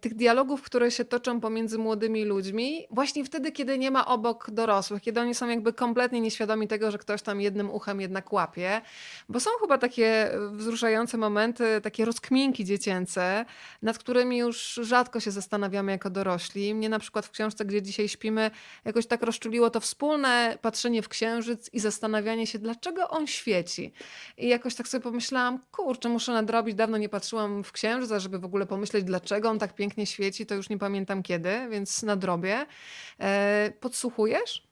tych 0.00 0.14
dialogów, 0.14 0.62
które 0.62 0.90
się 0.90 1.04
toczą 1.04 1.40
pomiędzy 1.40 1.78
młodymi 1.78 2.24
ludźmi, 2.24 2.86
właśnie 2.90 3.24
wtedy, 3.24 3.52
kiedy 3.52 3.78
nie 3.78 3.90
ma 3.90 4.06
obok 4.06 4.50
dorosłych, 4.50 5.02
kiedy 5.02 5.20
oni 5.20 5.34
są 5.34 5.48
jakby 5.48 5.72
kompletnie 5.72 6.20
nieświadomi 6.20 6.68
tego, 6.68 6.90
że 6.90 6.98
ktoś 6.98 7.22
tam 7.22 7.40
jednym 7.40 7.70
uchem 7.70 8.00
jednak 8.00 8.32
łapie, 8.32 8.80
bo 9.28 9.40
są 9.40 9.50
chyba 9.61 9.78
takie 9.78 10.30
wzruszające 10.52 11.18
momenty, 11.18 11.80
takie 11.82 12.04
rozkminki 12.04 12.64
dziecięce, 12.64 13.44
nad 13.82 13.98
którymi 13.98 14.38
już 14.38 14.80
rzadko 14.82 15.20
się 15.20 15.30
zastanawiamy 15.30 15.92
jako 15.92 16.11
dorośli. 16.11 16.74
Mnie 16.74 16.88
na 16.88 16.98
przykład 16.98 17.26
w 17.26 17.30
książce, 17.30 17.64
gdzie 17.64 17.82
dzisiaj 17.82 18.09
śpimy, 18.09 18.50
jakoś 18.84 19.06
tak 19.06 19.22
rozczuliło 19.22 19.70
to 19.70 19.80
wspólne 19.80 20.59
patrzenie 20.62 21.02
w 21.02 21.09
księżyc 21.09 21.70
i 21.72 21.80
zastanawianie 21.80 22.46
się, 22.46 22.59
dlaczego 22.59 23.09
on 23.09 23.26
świeci. 23.26 23.92
I 24.38 24.48
jakoś 24.48 24.74
tak 24.74 24.88
sobie 24.88 25.02
pomyślałam, 25.02 25.59
kurczę, 25.72 26.09
muszę 26.09 26.32
nadrobić, 26.32 26.74
dawno 26.74 26.98
nie 26.98 27.09
patrzyłam 27.09 27.64
w 27.64 27.72
księżyc, 27.72 28.11
żeby 28.16 28.38
w 28.38 28.44
ogóle 28.44 28.66
pomyśleć, 28.66 29.04
dlaczego 29.04 29.47
tak 29.57 29.74
pięknie 29.74 30.07
świeci, 30.07 30.46
to 30.46 30.55
już 30.55 30.70
nie 30.70 30.78
pamiętam 30.78 31.22
kiedy, 31.22 31.51
więc 31.70 32.03
nadrobię. 32.03 32.57
E, 33.20 33.70
podsłuchujesz? 33.80 34.68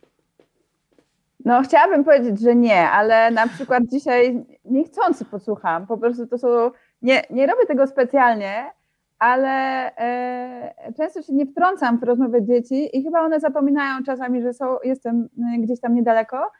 No, 1.44 1.62
chciałabym 1.62 2.04
powiedzieć, 2.04 2.40
że 2.40 2.56
nie, 2.56 2.90
ale 2.90 3.30
na 3.30 3.48
przykład 3.48 3.82
dzisiaj 3.92 4.44
niechcący 4.64 5.24
podsłucham. 5.24 5.86
Po 5.86 5.98
prostu 5.98 6.26
to 6.26 6.38
są. 6.38 6.70
Nie, 7.02 7.22
nie 7.30 7.46
robię 7.46 7.66
tego 7.66 7.86
specjalnie, 7.86 8.70
ale 9.18 9.50
e, 9.96 10.92
często 10.96 11.22
się 11.22 11.32
nie 11.32 11.46
wtrącam 11.46 11.98
w 11.98 12.02
rozmowę 12.02 12.44
dzieci 12.44 12.98
i 12.98 13.04
chyba 13.04 13.20
one 13.20 13.40
zapominają 13.40 14.04
czasami, 14.04 14.42
że 14.42 14.54
są, 14.54 14.76
jestem 14.84 15.28
e, 15.54 15.58
gdzieś 15.58 15.80
tam 15.80 15.94
niedaleko 15.94 16.50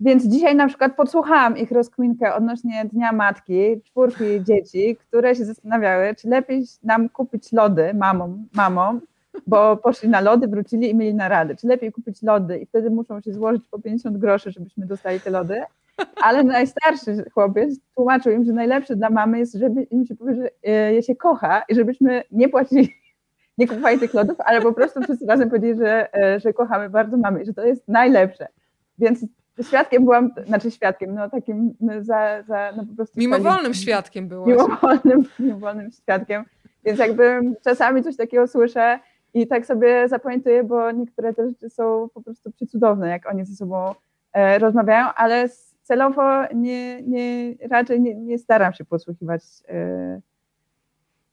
więc 0.00 0.26
dzisiaj 0.26 0.56
na 0.56 0.66
przykład 0.66 0.96
podsłuchałam 0.96 1.56
ich 1.56 1.70
rozkminkę 1.70 2.34
odnośnie 2.34 2.84
Dnia 2.92 3.12
Matki, 3.12 3.80
czwórki 3.84 4.44
dzieci, 4.44 4.96
które 4.96 5.34
się 5.34 5.44
zastanawiały, 5.44 6.14
czy 6.14 6.28
lepiej 6.28 6.64
nam 6.82 7.08
kupić 7.08 7.52
lody 7.52 7.94
mamom, 7.94 8.46
mamom, 8.54 9.00
bo 9.46 9.76
poszli 9.76 10.08
na 10.08 10.20
lody, 10.20 10.48
wrócili 10.48 10.90
i 10.90 10.94
mieli 10.94 11.14
narady. 11.14 11.56
Czy 11.56 11.66
lepiej 11.66 11.92
kupić 11.92 12.22
lody 12.22 12.58
i 12.58 12.66
wtedy 12.66 12.90
muszą 12.90 13.20
się 13.20 13.32
złożyć 13.32 13.62
po 13.70 13.78
50 13.78 14.18
groszy, 14.18 14.50
żebyśmy 14.50 14.86
dostali 14.86 15.20
te 15.20 15.30
lody. 15.30 15.62
Ale 16.22 16.44
najstarszy 16.44 17.30
chłopiec 17.34 17.80
tłumaczył 17.94 18.32
im, 18.32 18.44
że 18.44 18.52
najlepsze 18.52 18.96
dla 18.96 19.10
mamy 19.10 19.38
jest, 19.38 19.54
żeby 19.54 19.82
im 19.82 20.06
się 20.06 20.16
powie, 20.16 20.34
że 20.34 20.50
e, 20.64 20.94
je 20.94 21.02
się 21.02 21.16
kocha 21.16 21.62
i 21.68 21.74
żebyśmy 21.74 22.22
nie 22.30 22.48
płacili, 22.48 22.94
nie 23.58 23.68
kupowali 23.68 23.98
tych 23.98 24.14
lodów, 24.14 24.36
ale 24.40 24.62
po 24.62 24.72
prostu 24.72 25.02
wszyscy 25.02 25.26
razem 25.26 25.50
powiedzieli, 25.50 25.78
że, 25.78 26.14
e, 26.14 26.40
że 26.40 26.52
kochamy 26.52 26.90
bardzo 26.90 27.16
mamy 27.16 27.42
i 27.42 27.46
że 27.46 27.54
to 27.54 27.66
jest 27.66 27.88
najlepsze. 27.88 28.48
Więc 28.98 29.24
świadkiem 29.62 30.04
byłam, 30.04 30.30
znaczy 30.46 30.70
świadkiem, 30.70 31.14
no 31.14 31.30
takim 31.30 31.74
no, 31.80 31.92
za, 32.04 32.42
za 32.42 32.72
no 32.76 32.86
po 32.86 32.96
prostu... 32.96 33.20
Mimowolnym 33.20 33.74
świadkiem 33.74 34.28
byłaś. 34.28 34.48
Mimowolnym, 34.48 35.24
mimowolnym 35.38 35.90
świadkiem, 35.90 36.44
więc 36.84 36.98
jakby 36.98 37.40
czasami 37.64 38.02
coś 38.02 38.16
takiego 38.16 38.46
słyszę 38.46 38.98
i 39.34 39.46
tak 39.46 39.66
sobie 39.66 40.08
zapamiętuję, 40.08 40.64
bo 40.64 40.90
niektóre 40.90 41.34
te 41.34 41.48
rzeczy 41.48 41.70
są 41.70 42.08
po 42.14 42.22
prostu 42.22 42.52
przecudowne, 42.52 43.08
jak 43.08 43.28
oni 43.28 43.44
ze 43.44 43.56
sobą 43.56 43.94
e, 44.32 44.58
rozmawiają, 44.58 45.06
ale 45.14 45.48
celowo 45.82 46.22
nie, 46.54 47.02
nie, 47.02 47.54
raczej 47.70 48.00
nie, 48.00 48.14
nie 48.14 48.38
staram 48.38 48.72
się 48.72 48.84
posłuchiwać 48.84 49.42
e, 49.68 50.20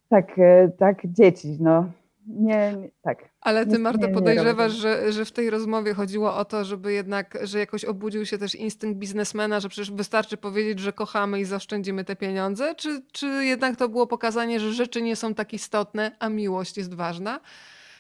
tak, 0.10 0.40
e, 0.40 0.70
tak 0.78 1.02
dzieci, 1.06 1.58
no 1.60 1.86
nie, 2.28 2.74
nie, 2.78 2.90
tak. 3.02 3.30
Ale 3.42 3.66
ty, 3.66 3.80
Marta, 3.80 4.08
podejrzewasz, 4.08 4.72
że, 4.72 5.12
że 5.12 5.26
w 5.26 5.32
tej 5.32 5.50
rozmowie 5.50 5.94
chodziło 5.94 6.36
o 6.36 6.46
to, 6.46 6.64
żeby 6.64 6.94
jednak, 6.94 7.38
że 7.44 7.60
jakoś 7.60 7.86
obudził 7.86 8.26
się 8.26 8.38
też 8.38 8.56
instynkt 8.56 9.00
biznesmena, 9.00 9.60
że 9.60 9.70
przecież 9.70 9.92
wystarczy 9.92 10.38
powiedzieć, 10.38 10.80
że 10.80 10.94
kochamy 10.94 11.40
i 11.40 11.46
zaoszczędzimy 11.46 12.04
te 12.04 12.16
pieniądze? 12.16 12.76
Czy, 12.76 13.02
czy 13.12 13.26
jednak 13.28 13.76
to 13.76 13.90
było 13.90 14.08
pokazanie, 14.08 14.60
że 14.60 14.74
rzeczy 14.74 15.02
nie 15.02 15.16
są 15.16 15.34
tak 15.34 15.54
istotne, 15.54 16.12
a 16.20 16.30
miłość 16.30 16.78
jest 16.78 16.94
ważna? 16.94 17.40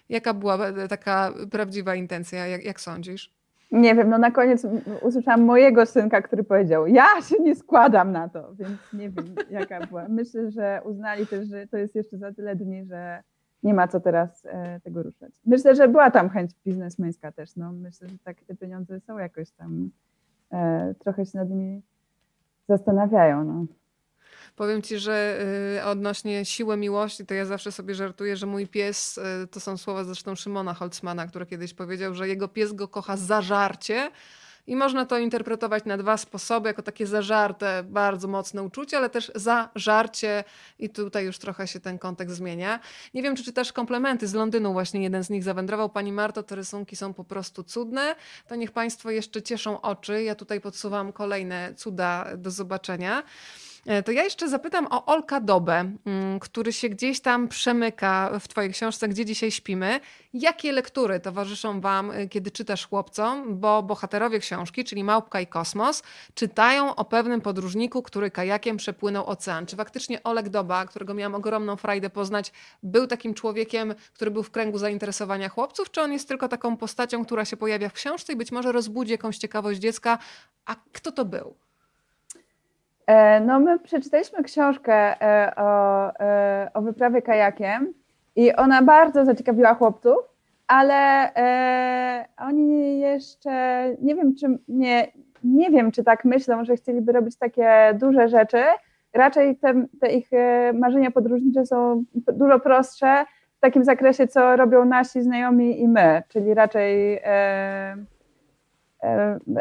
Jaka 0.10 0.34
była 0.34 0.58
taka 0.90 1.34
prawdziwa 1.52 1.96
intencja, 1.96 2.48
jak, 2.48 2.64
jak 2.64 2.82
sądzisz? 2.82 3.36
Nie 3.72 3.96
wiem, 3.96 4.10
no 4.10 4.18
na 4.18 4.32
koniec 4.32 4.68
usłyszałam 5.02 5.42
mojego 5.42 5.86
synka, 5.86 6.22
który 6.22 6.44
powiedział, 6.44 6.88
ja 6.88 7.06
się 7.30 7.36
nie 7.44 7.56
składam 7.56 8.12
na 8.12 8.30
to, 8.30 8.54
więc 8.56 8.94
nie 8.94 9.10
wiem, 9.10 9.36
jaka 9.50 9.88
była. 9.88 10.08
Myślę, 10.10 10.52
że 10.52 10.82
uznali 10.86 11.28
też, 11.28 11.48
że 11.48 11.68
to 11.68 11.78
jest 11.78 11.96
jeszcze 11.96 12.18
za 12.18 12.34
tyle 12.34 12.56
dni, 12.56 12.86
że 12.86 13.24
nie 13.66 13.74
ma 13.74 13.88
co 13.88 14.00
teraz 14.00 14.46
e, 14.46 14.80
tego 14.80 15.04
ruszać. 15.04 15.34
Myślę, 15.46 15.76
że 15.76 15.88
była 15.88 16.12
tam 16.12 16.30
chęć 16.30 16.52
biznesmeńska 16.66 17.32
też. 17.32 17.56
No. 17.56 17.72
Myślę, 17.72 18.10
że 18.10 18.18
tak, 18.24 18.38
te 18.48 18.56
pieniądze 18.56 19.00
są 19.00 19.18
jakoś 19.18 19.52
tam, 19.52 19.90
e, 20.52 20.94
trochę 21.00 21.26
się 21.26 21.38
nad 21.38 21.50
nimi 21.50 21.82
zastanawiają. 22.70 23.44
No. 23.44 23.66
Powiem 24.56 24.82
ci, 24.82 25.00
że 25.00 25.40
y, 25.80 25.86
odnośnie 25.86 26.46
siły 26.46 26.78
miłości, 26.78 27.26
to 27.26 27.34
ja 27.34 27.46
zawsze 27.46 27.72
sobie 27.72 27.96
żartuję, 27.96 28.38
że 28.38 28.46
mój 28.46 28.68
pies, 28.68 29.20
to 29.52 29.60
są 29.60 29.78
słowa 29.78 30.04
zresztą 30.04 30.36
Szymona 30.36 30.74
Holzmana, 30.74 31.28
który 31.28 31.46
kiedyś 31.46 31.74
powiedział, 31.74 32.14
że 32.14 32.28
jego 32.28 32.48
pies 32.48 32.74
go 32.74 32.88
kocha 32.88 33.18
za 33.18 33.42
żarcie, 33.42 34.12
i 34.68 34.76
można 34.76 35.06
to 35.06 35.18
interpretować 35.18 35.86
na 35.86 35.98
dwa 35.98 36.18
sposoby, 36.18 36.70
jako 36.70 36.82
takie 36.82 37.08
zażarte, 37.08 37.84
bardzo 37.84 38.28
mocne 38.28 38.64
uczucie, 38.64 38.98
ale 38.98 39.10
też 39.10 39.32
zażarcie 39.36 40.44
i 40.80 40.90
tutaj 40.90 41.26
już 41.26 41.38
trochę 41.38 41.68
się 41.68 41.80
ten 41.80 42.00
kontekst 42.00 42.36
zmienia. 42.36 42.80
Nie 43.14 43.24
wiem, 43.24 43.36
czy 43.36 43.44
czytasz 43.44 43.74
komplementy 43.74 44.28
z 44.28 44.34
Londynu, 44.34 44.74
właśnie 44.74 45.04
jeden 45.04 45.24
z 45.24 45.30
nich 45.30 45.44
zawędrował. 45.44 45.90
Pani 45.90 46.12
Marto, 46.12 46.44
te 46.44 46.56
rysunki 46.56 46.96
są 46.96 47.14
po 47.14 47.24
prostu 47.24 47.64
cudne. 47.64 48.16
To 48.48 48.56
niech 48.56 48.72
Państwo 48.72 49.12
jeszcze 49.12 49.42
cieszą 49.42 49.82
oczy. 49.82 50.24
Ja 50.24 50.36
tutaj 50.36 50.62
podsuwam 50.62 51.14
kolejne 51.14 51.74
cuda 51.76 52.38
do 52.38 52.52
zobaczenia. 52.52 53.24
E, 53.86 54.04
to 54.04 54.12
ja 54.12 54.24
jeszcze 54.24 54.50
zapytam 54.50 54.88
o 54.90 55.06
Olka 55.06 55.40
Dobę, 55.40 55.92
mm, 56.06 56.40
który 56.40 56.74
się 56.74 56.90
gdzieś 56.90 57.20
tam 57.20 57.48
przemyka 57.48 58.40
w 58.40 58.48
Twojej 58.48 58.72
książce, 58.72 59.08
gdzie 59.08 59.26
dzisiaj 59.26 59.52
śpimy. 59.52 60.00
Jakie 60.34 60.72
lektury 60.72 61.20
towarzyszą 61.20 61.82
Wam, 61.82 62.12
e, 62.12 62.28
kiedy 62.28 62.52
czytasz 62.52 62.88
chłopcom? 62.88 63.60
Bo 63.60 63.84
bohaterowie 63.84 64.40
książki, 64.40 64.84
czyli 64.84 65.04
Małpka 65.04 65.42
i 65.42 65.48
Kosmos, 65.48 66.04
czytają 66.34 66.96
o 66.96 67.06
pewnym 67.06 67.42
podróżniku, 67.42 68.02
który 68.02 68.32
kajakiem 68.32 68.78
przepłynął 68.78 69.26
ocean. 69.28 69.66
Czy 69.66 69.76
faktycznie 69.76 70.24
Olek 70.24 70.50
Doba, 70.50 70.86
którego 70.86 71.14
miałam 71.14 71.36
ogromną 71.36 71.76
frajdę 71.76 72.10
poznać, 72.10 72.52
był 72.84 73.08
takim 73.08 73.34
człowiekiem, 73.34 73.96
który 74.14 74.32
był 74.32 74.44
w 74.44 74.52
kręgu 74.52 74.78
zainteresowania 74.78 75.50
chłopców, 75.50 75.92
czy 75.92 76.02
on 76.02 76.14
jest 76.14 76.28
tylko 76.28 76.48
taką 76.48 76.78
postacią, 76.78 77.26
która 77.26 77.46
się 77.46 77.58
pojawia 77.58 77.90
w 77.90 77.94
książce 77.94 78.34
i 78.34 78.36
być 78.36 78.52
może 78.52 78.72
rozbudzi 78.72 79.12
jakąś 79.12 79.38
ciekawość 79.38 79.80
dziecka? 79.80 80.18
A 80.66 80.76
kto 80.94 81.12
to 81.12 81.26
był? 81.26 81.65
E, 83.08 83.40
no, 83.40 83.60
my 83.60 83.80
przeczytaliśmy 83.80 84.44
książkę 84.44 85.22
e, 85.22 85.56
o, 85.56 86.12
e, 86.20 86.70
o 86.74 86.82
wyprawie 86.82 87.22
kajakiem 87.22 87.94
i 88.36 88.54
ona 88.56 88.82
bardzo 88.82 89.26
zaciekawiła 89.26 89.74
chłopców, 89.74 90.18
ale 90.68 91.30
oni 92.38 93.00
jeszcze, 93.00 93.86
nie 94.02 94.16
wiem, 94.16 94.36
czy 94.36 94.60
nie, 94.68 95.08
nie 95.44 95.72
wiem, 95.72 95.92
czy 95.92 96.04
tak 96.04 96.26
myślą, 96.26 96.66
że 96.66 96.76
chcieliby 96.76 97.12
robić 97.12 97.38
takie 97.38 97.94
duże 97.94 98.28
rzeczy. 98.28 98.64
Raczej 99.14 99.58
te, 99.58 99.74
te 100.02 100.14
ich 100.14 100.30
marzenia 100.74 101.12
podróżnicze 101.12 101.66
są 101.66 102.04
dużo 102.16 102.60
prostsze 102.60 103.26
w 103.58 103.60
takim 103.60 103.84
zakresie, 103.84 104.28
co 104.28 104.56
robią 104.56 104.86
nasi 104.86 105.22
znajomi 105.22 105.82
i 105.82 105.88
my, 105.88 106.24
czyli 106.28 106.54
raczej, 106.54 107.22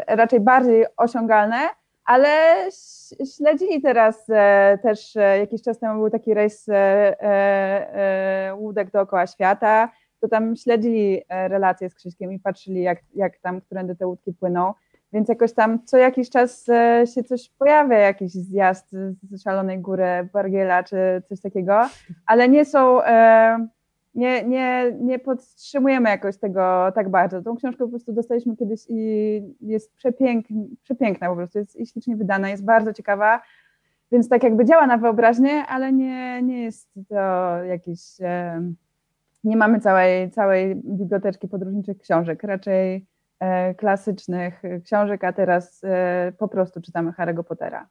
raczej 0.07 0.39
bardziej 0.39 0.85
osiągalne, 0.97 1.57
ale 2.05 2.55
śledzili 3.35 3.81
teraz 3.81 4.25
e, 4.29 4.77
też 4.83 5.15
e, 5.15 5.39
jakiś 5.39 5.61
czas 5.61 5.79
temu 5.79 5.99
był 5.99 6.09
taki 6.09 6.33
rejs 6.33 6.65
e, 6.69 8.55
łódek 8.57 8.91
dookoła 8.91 9.27
świata, 9.27 9.91
to 10.21 10.27
tam 10.27 10.55
śledzili 10.55 11.21
relacje 11.29 11.89
z 11.89 11.95
Krzyśkiem 11.95 12.31
i 12.33 12.39
patrzyli, 12.39 12.81
jak, 12.81 12.99
jak 13.15 13.37
tam, 13.37 13.61
którędy 13.61 13.95
te 13.95 14.07
łódki 14.07 14.33
płyną. 14.33 14.73
Więc 15.13 15.29
jakoś 15.29 15.53
tam 15.53 15.85
co 15.85 15.97
jakiś 15.97 16.29
czas 16.29 16.65
się 17.15 17.23
coś 17.23 17.49
pojawia, 17.49 17.97
jakiś 17.97 18.31
zjazd 18.31 18.91
z 18.91 19.43
Szalonej 19.43 19.79
Góry, 19.79 20.29
Bargiela 20.33 20.83
czy 20.83 20.97
coś 21.29 21.41
takiego, 21.41 21.89
ale 22.25 22.49
nie 22.49 22.65
są, 22.65 23.01
nie, 24.15 24.43
nie, 24.43 24.91
nie 25.01 25.19
podtrzymujemy 25.19 26.09
jakoś 26.09 26.37
tego 26.37 26.91
tak 26.95 27.09
bardzo. 27.09 27.41
Tą 27.41 27.55
książkę 27.55 27.83
po 27.83 27.89
prostu 27.89 28.13
dostaliśmy 28.13 28.55
kiedyś 28.57 28.79
i 28.89 29.41
jest 29.61 29.93
przepiękna, 29.93 30.57
przepiękna 30.83 31.29
po 31.29 31.35
prostu, 31.35 31.59
jest 31.59 31.91
ślicznie 31.91 32.15
wydana, 32.15 32.49
jest 32.49 32.65
bardzo 32.65 32.93
ciekawa, 32.93 33.41
więc 34.11 34.29
tak 34.29 34.43
jakby 34.43 34.65
działa 34.65 34.87
na 34.87 34.97
wyobraźnię, 34.97 35.65
ale 35.65 35.93
nie, 35.93 36.41
nie 36.41 36.63
jest 36.63 36.89
to 37.09 37.15
jakiś, 37.63 37.99
nie 39.43 39.57
mamy 39.57 39.79
całej, 39.79 40.31
całej 40.31 40.75
biblioteczki 40.75 41.47
podróżniczych 41.47 41.97
książek, 41.97 42.43
raczej 42.43 43.05
e, 43.39 43.75
klasycznych 43.75 44.61
książek, 44.83 45.23
a 45.23 45.33
teraz 45.33 45.81
e, 45.83 46.33
po 46.37 46.47
prostu 46.47 46.81
czytamy 46.81 47.11
Harry'ego 47.11 47.43
Pottera. 47.43 47.87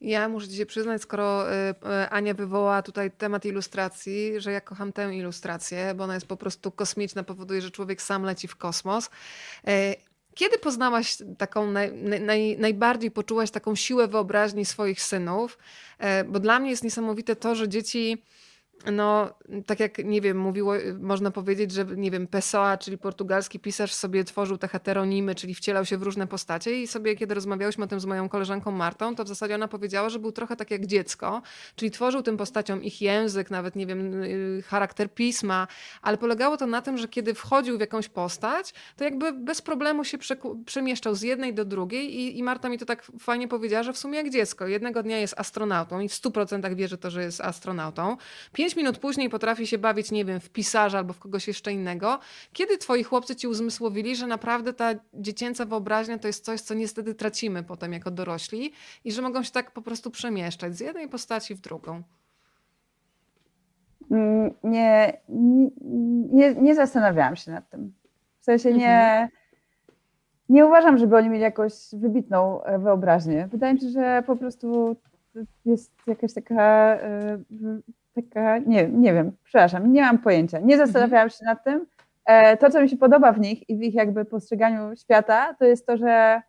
Ja 0.00 0.28
muszę 0.28 0.48
ci 0.48 0.56
się 0.56 0.66
przyznać, 0.66 1.02
skoro 1.02 1.52
y, 1.52 1.54
y, 1.70 2.10
Ania 2.10 2.34
wywołała 2.34 2.82
tutaj 2.82 3.10
temat 3.10 3.44
ilustracji, 3.44 4.40
że 4.40 4.52
ja 4.52 4.60
kocham 4.60 4.92
tę 4.92 5.14
ilustrację, 5.14 5.94
bo 5.96 6.04
ona 6.04 6.14
jest 6.14 6.26
po 6.26 6.36
prostu 6.36 6.70
kosmiczna, 6.70 7.22
powoduje, 7.22 7.62
że 7.62 7.70
człowiek 7.70 8.02
sam 8.02 8.22
leci 8.22 8.48
w 8.48 8.56
kosmos. 8.56 9.10
E, 9.66 9.94
kiedy 10.34 10.58
poznałaś 10.58 11.16
taką, 11.38 11.70
naj, 11.70 11.92
naj, 12.20 12.58
najbardziej 12.58 13.10
poczułaś 13.10 13.50
taką 13.50 13.74
siłę 13.74 14.08
wyobraźni 14.08 14.64
swoich 14.64 15.02
synów? 15.02 15.58
E, 15.98 16.24
bo 16.24 16.40
dla 16.40 16.58
mnie 16.58 16.70
jest 16.70 16.84
niesamowite 16.84 17.36
to, 17.36 17.54
że 17.54 17.68
dzieci 17.68 18.22
no, 18.92 19.34
tak 19.66 19.80
jak, 19.80 19.98
nie 20.04 20.20
wiem, 20.20 20.38
mówiło, 20.38 20.74
można 20.98 21.30
powiedzieć, 21.30 21.72
że, 21.72 21.84
nie 21.84 22.10
wiem, 22.10 22.26
Pessoa, 22.26 22.78
czyli 22.78 22.98
portugalski 22.98 23.60
pisarz 23.60 23.94
sobie 23.94 24.24
tworzył 24.24 24.58
te 24.58 24.68
heteronimy, 24.68 25.34
czyli 25.34 25.54
wcielał 25.54 25.84
się 25.84 25.98
w 25.98 26.02
różne 26.02 26.26
postacie 26.26 26.82
i 26.82 26.86
sobie, 26.86 27.16
kiedy 27.16 27.34
rozmawiałyśmy 27.34 27.84
o 27.84 27.86
tym 27.86 28.00
z 28.00 28.04
moją 28.04 28.28
koleżanką 28.28 28.70
Martą, 28.70 29.14
to 29.14 29.24
w 29.24 29.28
zasadzie 29.28 29.54
ona 29.54 29.68
powiedziała, 29.68 30.08
że 30.08 30.18
był 30.18 30.32
trochę 30.32 30.56
tak 30.56 30.70
jak 30.70 30.86
dziecko, 30.86 31.42
czyli 31.76 31.90
tworzył 31.90 32.22
tym 32.22 32.36
postaciom 32.36 32.82
ich 32.82 33.02
język, 33.02 33.50
nawet, 33.50 33.76
nie 33.76 33.86
wiem, 33.86 34.22
y, 34.22 34.62
charakter 34.66 35.14
pisma, 35.14 35.66
ale 36.02 36.18
polegało 36.18 36.56
to 36.56 36.66
na 36.66 36.82
tym, 36.82 36.98
że 36.98 37.08
kiedy 37.08 37.34
wchodził 37.34 37.76
w 37.76 37.80
jakąś 37.80 38.08
postać, 38.08 38.74
to 38.96 39.04
jakby 39.04 39.32
bez 39.32 39.62
problemu 39.62 40.04
się 40.04 40.18
przemieszczał 40.66 41.14
z 41.14 41.22
jednej 41.22 41.54
do 41.54 41.64
drugiej 41.64 42.14
i, 42.14 42.38
i 42.38 42.42
Marta 42.42 42.68
mi 42.68 42.78
to 42.78 42.86
tak 42.86 43.06
fajnie 43.18 43.48
powiedziała, 43.48 43.82
że 43.82 43.92
w 43.92 43.98
sumie 43.98 44.16
jak 44.16 44.30
dziecko. 44.30 44.66
Jednego 44.66 45.02
dnia 45.02 45.18
jest 45.18 45.34
astronautą 45.40 46.00
i 46.00 46.08
w 46.08 46.12
100% 46.12 46.74
wierzy 46.74 46.98
to, 46.98 47.10
że 47.10 47.22
jest 47.22 47.40
astronautą. 47.40 48.16
Pięć 48.52 48.69
pięć 48.70 48.76
minut 48.76 48.98
później 48.98 49.30
potrafi 49.30 49.66
się 49.66 49.78
bawić, 49.78 50.10
nie 50.10 50.24
wiem, 50.24 50.40
w 50.40 50.50
pisarza 50.50 50.98
albo 50.98 51.12
w 51.12 51.18
kogoś 51.18 51.48
jeszcze 51.48 51.72
innego. 51.72 52.18
Kiedy 52.52 52.78
twoi 52.78 53.02
chłopcy 53.02 53.36
ci 53.36 53.48
uzmysłowili, 53.48 54.16
że 54.16 54.26
naprawdę 54.26 54.72
ta 54.72 54.90
dziecięca 55.14 55.64
wyobraźnia 55.64 56.18
to 56.18 56.26
jest 56.26 56.44
coś, 56.44 56.60
co 56.60 56.74
niestety 56.74 57.14
tracimy 57.14 57.62
potem 57.62 57.92
jako 57.92 58.10
dorośli 58.10 58.72
i 59.04 59.12
że 59.12 59.22
mogą 59.22 59.42
się 59.42 59.50
tak 59.50 59.70
po 59.70 59.82
prostu 59.82 60.10
przemieszczać 60.10 60.76
z 60.76 60.80
jednej 60.80 61.08
postaci 61.08 61.54
w 61.54 61.60
drugą? 61.60 62.02
Mm, 64.10 64.50
nie, 64.64 65.20
nie, 66.32 66.54
nie 66.54 66.74
zastanawiałam 66.74 67.36
się 67.36 67.50
nad 67.50 67.70
tym. 67.70 67.92
W 68.40 68.44
sensie 68.44 68.72
nie, 68.72 69.00
mhm. 69.00 69.28
nie 70.48 70.66
uważam, 70.66 70.98
żeby 70.98 71.16
oni 71.16 71.28
mieli 71.28 71.42
jakąś 71.42 71.72
wybitną 71.92 72.62
e, 72.62 72.78
wyobraźnię. 72.78 73.48
Wydaje 73.52 73.74
mi 73.74 73.80
się, 73.80 73.88
że 73.88 74.22
po 74.26 74.36
prostu 74.36 74.96
jest 75.64 75.92
jakaś 76.06 76.34
taka 76.34 76.94
e, 76.94 77.38
taka, 78.28 78.58
nie, 78.58 78.88
nie 78.88 79.14
wiem, 79.14 79.32
przepraszam, 79.44 79.92
nie 79.92 80.02
mam 80.02 80.18
pojęcia. 80.18 80.58
Nie 80.58 80.74
mhm. 80.74 80.86
zastanawiałam 80.86 81.30
się 81.30 81.44
nad 81.44 81.64
tym. 81.64 81.86
E, 82.24 82.56
to, 82.56 82.70
co 82.70 82.82
mi 82.82 82.88
się 82.88 82.96
podoba 82.96 83.32
w 83.32 83.40
nich 83.40 83.68
i 83.68 83.76
w 83.76 83.82
ich 83.82 83.94
jakby 83.94 84.24
postrzeganiu 84.24 84.96
świata, 84.96 85.54
to 85.58 85.64
jest 85.64 85.86
to, 85.86 85.96
że 85.96 86.42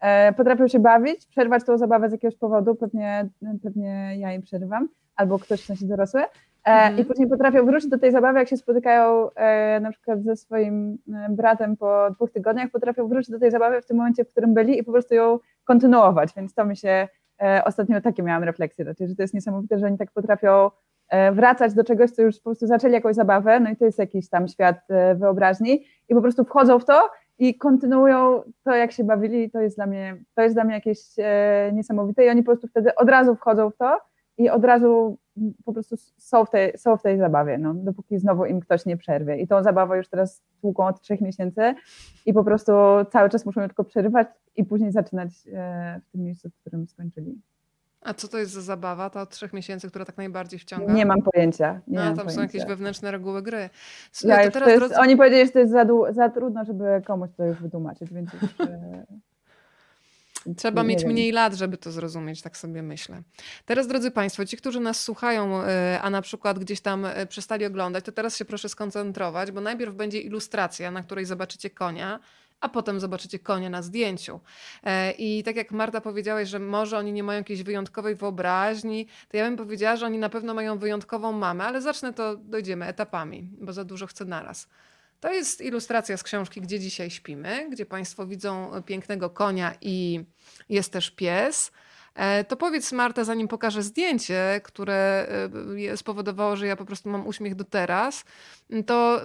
e, 0.00 0.32
potrafią 0.32 0.68
się 0.68 0.78
bawić, 0.78 1.26
przerwać 1.26 1.64
tą 1.64 1.78
zabawę 1.78 2.08
z 2.08 2.12
jakiegoś 2.12 2.36
powodu, 2.36 2.74
pewnie, 2.74 3.28
pewnie 3.62 4.18
ja 4.18 4.32
im 4.32 4.42
przerywam, 4.42 4.88
albo 5.16 5.38
ktoś 5.38 5.62
w 5.62 5.64
sensie 5.64 5.86
dorosły, 5.86 6.20
e, 6.20 6.26
mhm. 6.64 6.98
i 6.98 7.04
później 7.04 7.28
potrafią 7.28 7.66
wrócić 7.66 7.90
do 7.90 7.98
tej 7.98 8.12
zabawy, 8.12 8.38
jak 8.38 8.48
się 8.48 8.56
spotykają 8.56 9.28
na 9.80 9.90
przykład 9.90 10.22
ze 10.22 10.36
swoim 10.36 10.98
bratem 11.30 11.76
po 11.76 12.10
dwóch 12.10 12.30
tygodniach, 12.30 12.70
potrafią 12.70 13.08
wrócić 13.08 13.30
do 13.30 13.38
tej 13.38 13.50
zabawy 13.50 13.82
w 13.82 13.86
tym 13.86 13.96
momencie, 13.96 14.24
w 14.24 14.28
którym 14.28 14.54
byli 14.54 14.78
i 14.78 14.84
po 14.84 14.92
prostu 14.92 15.14
ją 15.14 15.38
kontynuować, 15.64 16.30
więc 16.36 16.54
to 16.54 16.64
mi 16.64 16.76
się 16.76 17.08
ostatnio 17.64 18.00
takie 18.00 18.22
miałam 18.22 18.44
refleksje, 18.44 18.84
znaczy, 18.84 19.08
że 19.08 19.16
to 19.16 19.22
jest 19.22 19.34
niesamowite, 19.34 19.78
że 19.78 19.86
oni 19.86 19.98
tak 19.98 20.10
potrafią 20.12 20.70
e, 21.08 21.32
wracać 21.32 21.74
do 21.74 21.84
czegoś, 21.84 22.10
co 22.10 22.22
już 22.22 22.36
po 22.36 22.42
prostu 22.42 22.66
zaczęli 22.66 22.92
jakąś 22.92 23.14
zabawę, 23.14 23.60
no 23.60 23.70
i 23.70 23.76
to 23.76 23.84
jest 23.84 23.98
jakiś 23.98 24.28
tam 24.28 24.48
świat 24.48 24.76
e, 24.90 25.14
wyobraźni 25.14 25.84
i 26.08 26.14
po 26.14 26.22
prostu 26.22 26.44
wchodzą 26.44 26.78
w 26.78 26.84
to 26.84 27.10
i 27.38 27.58
kontynuują 27.58 28.42
to, 28.64 28.74
jak 28.74 28.92
się 28.92 29.04
bawili. 29.04 29.50
To 29.50 29.60
jest 29.60 29.76
dla 29.76 29.86
mnie, 29.86 30.16
to 30.34 30.42
jest 30.42 30.54
dla 30.54 30.64
mnie 30.64 30.74
jakieś 30.74 30.98
niesamowite 31.72 32.24
i 32.24 32.28
oni 32.28 32.42
po 32.42 32.46
prostu 32.46 32.68
wtedy 32.68 32.94
od 32.94 33.08
razu 33.08 33.34
wchodzą 33.34 33.70
w 33.70 33.76
to 33.76 34.09
i 34.40 34.50
od 34.50 34.64
razu 34.64 35.18
po 35.64 35.72
prostu 35.72 35.96
są 36.18 36.44
w 36.44 36.50
tej, 36.50 36.78
są 36.78 36.96
w 36.96 37.02
tej 37.02 37.18
zabawie, 37.18 37.58
no, 37.58 37.74
dopóki 37.74 38.18
znowu 38.18 38.44
im 38.44 38.60
ktoś 38.60 38.86
nie 38.86 38.96
przerwie. 38.96 39.36
I 39.36 39.46
tą 39.46 39.62
zabawę 39.62 39.96
już 39.96 40.08
teraz 40.08 40.42
tłuką 40.60 40.86
od 40.86 41.00
trzech 41.00 41.20
miesięcy 41.20 41.74
i 42.26 42.32
po 42.32 42.44
prostu 42.44 42.72
cały 43.12 43.30
czas 43.30 43.46
muszą 43.46 43.60
ją 43.60 43.66
tylko 43.66 43.84
przerywać 43.84 44.28
i 44.56 44.64
później 44.64 44.92
zaczynać 44.92 45.30
e, 45.52 46.00
w 46.08 46.12
tym 46.12 46.24
miejscu, 46.24 46.50
w 46.50 46.54
którym 46.54 46.86
skończyli. 46.86 47.38
A 48.00 48.14
co 48.14 48.28
to 48.28 48.38
jest 48.38 48.52
za 48.52 48.60
zabawa, 48.60 49.10
ta 49.10 49.22
od 49.22 49.30
trzech 49.30 49.52
miesięcy, 49.52 49.88
która 49.88 50.04
tak 50.04 50.16
najbardziej 50.16 50.58
wciąga? 50.58 50.92
Nie 50.92 51.06
mam 51.06 51.22
pojęcia. 51.22 51.80
Nie 51.88 52.00
A, 52.00 52.04
mam 52.04 52.16
tam 52.16 52.26
pojęcia. 52.26 52.34
są 52.34 52.42
jakieś 52.42 52.66
wewnętrzne 52.66 53.10
reguły 53.10 53.42
gry. 53.42 53.70
Ja 54.24 54.44
to 54.44 54.50
teraz 54.50 54.52
to 54.52 54.70
jest, 54.70 54.80
drodzy... 54.80 54.94
Oni 54.98 55.16
powiedzieli, 55.16 55.46
że 55.46 55.52
to 55.52 55.58
jest 55.58 55.72
za, 55.72 55.84
za, 56.10 56.28
trudno, 56.28 56.64
żeby 56.64 57.02
komuś 57.06 57.30
to 57.36 57.44
już 57.44 57.62
wytłumaczyć, 57.62 58.12
więc 58.12 58.32
już, 58.32 58.54
Trzeba 60.56 60.82
mieć 60.82 61.02
wiem. 61.02 61.12
mniej 61.12 61.32
lat, 61.32 61.54
żeby 61.54 61.76
to 61.76 61.92
zrozumieć, 61.92 62.42
tak 62.42 62.56
sobie 62.56 62.82
myślę. 62.82 63.22
Teraz, 63.64 63.86
drodzy 63.86 64.10
Państwo, 64.10 64.46
ci, 64.46 64.56
którzy 64.56 64.80
nas 64.80 65.00
słuchają, 65.00 65.62
e, 65.62 66.00
a 66.02 66.10
na 66.10 66.22
przykład 66.22 66.58
gdzieś 66.58 66.80
tam 66.80 67.04
e, 67.04 67.26
przestali 67.26 67.64
oglądać, 67.64 68.04
to 68.04 68.12
teraz 68.12 68.36
się 68.36 68.44
proszę 68.44 68.68
skoncentrować, 68.68 69.52
bo 69.52 69.60
najpierw 69.60 69.94
będzie 69.94 70.20
ilustracja, 70.20 70.90
na 70.90 71.02
której 71.02 71.24
zobaczycie 71.24 71.70
konia, 71.70 72.20
a 72.60 72.68
potem 72.68 73.00
zobaczycie 73.00 73.38
konia 73.38 73.70
na 73.70 73.82
zdjęciu. 73.82 74.40
E, 74.84 75.10
I 75.10 75.42
tak 75.42 75.56
jak 75.56 75.70
Marta 75.70 76.00
powiedziałeś, 76.00 76.48
że 76.48 76.58
może 76.58 76.98
oni 76.98 77.12
nie 77.12 77.22
mają 77.22 77.38
jakiejś 77.38 77.62
wyjątkowej 77.62 78.14
wyobraźni, 78.14 79.06
to 79.28 79.36
ja 79.36 79.44
bym 79.44 79.56
powiedziała, 79.56 79.96
że 79.96 80.06
oni 80.06 80.18
na 80.18 80.28
pewno 80.28 80.54
mają 80.54 80.78
wyjątkową 80.78 81.32
mamę, 81.32 81.64
ale 81.64 81.82
zacznę 81.82 82.12
to, 82.12 82.36
dojdziemy 82.36 82.86
etapami, 82.86 83.48
bo 83.60 83.72
za 83.72 83.84
dużo 83.84 84.06
chcę 84.06 84.24
naraz. 84.24 84.68
To 85.20 85.32
jest 85.32 85.60
ilustracja 85.60 86.16
z 86.16 86.22
książki 86.22 86.60
Gdzie 86.60 86.80
dzisiaj 86.80 87.10
śpimy, 87.10 87.70
gdzie 87.70 87.86
Państwo 87.86 88.26
widzą 88.26 88.82
pięknego 88.86 89.30
konia 89.30 89.74
i 89.80 90.24
jest 90.68 90.92
też 90.92 91.10
pies. 91.10 91.72
E, 92.14 92.44
to 92.44 92.56
powiedz 92.56 92.92
Marta, 92.92 93.24
zanim 93.24 93.48
pokażę 93.48 93.82
zdjęcie, 93.82 94.60
które 94.64 95.26
e, 95.92 95.96
spowodowało, 95.96 96.56
że 96.56 96.66
ja 96.66 96.76
po 96.76 96.84
prostu 96.84 97.08
mam 97.08 97.26
uśmiech 97.26 97.54
do 97.54 97.64
teraz, 97.64 98.24
to 98.86 99.20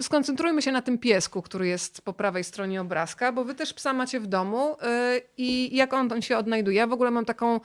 skoncentrujmy 0.00 0.62
się 0.62 0.72
na 0.72 0.82
tym 0.82 0.98
piesku, 0.98 1.42
który 1.42 1.66
jest 1.66 2.02
po 2.02 2.12
prawej 2.12 2.44
stronie 2.44 2.80
obrazka, 2.80 3.32
bo 3.32 3.44
wy 3.44 3.54
też 3.54 3.74
psa 3.74 3.92
macie 3.92 4.20
w 4.20 4.26
domu 4.26 4.76
e, 4.82 5.20
i 5.36 5.76
jak 5.76 5.92
on 5.94 6.22
się 6.22 6.38
odnajduje. 6.38 6.76
Ja 6.76 6.86
w 6.86 6.92
ogóle 6.92 7.10
mam 7.10 7.24
taką 7.24 7.60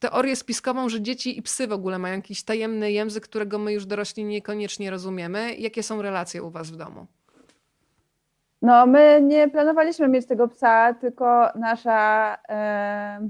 teorię 0.00 0.36
spiskową, 0.36 0.88
że 0.88 1.00
dzieci 1.00 1.38
i 1.38 1.42
psy 1.42 1.66
w 1.66 1.72
ogóle 1.72 1.98
mają 1.98 2.16
jakiś 2.16 2.42
tajemny 2.42 2.92
język, 2.92 3.24
którego 3.24 3.58
my 3.58 3.72
już 3.72 3.86
dorośli 3.86 4.24
niekoniecznie 4.24 4.90
rozumiemy. 4.90 5.54
Jakie 5.54 5.82
są 5.82 6.02
relacje 6.02 6.42
u 6.42 6.50
was 6.50 6.70
w 6.70 6.76
domu? 6.76 7.06
No, 8.62 8.86
my 8.86 9.20
nie 9.22 9.48
planowaliśmy 9.48 10.08
mieć 10.08 10.26
tego 10.26 10.48
psa, 10.48 10.94
tylko 10.94 11.48
nasza 11.54 12.36
e, 12.48 13.28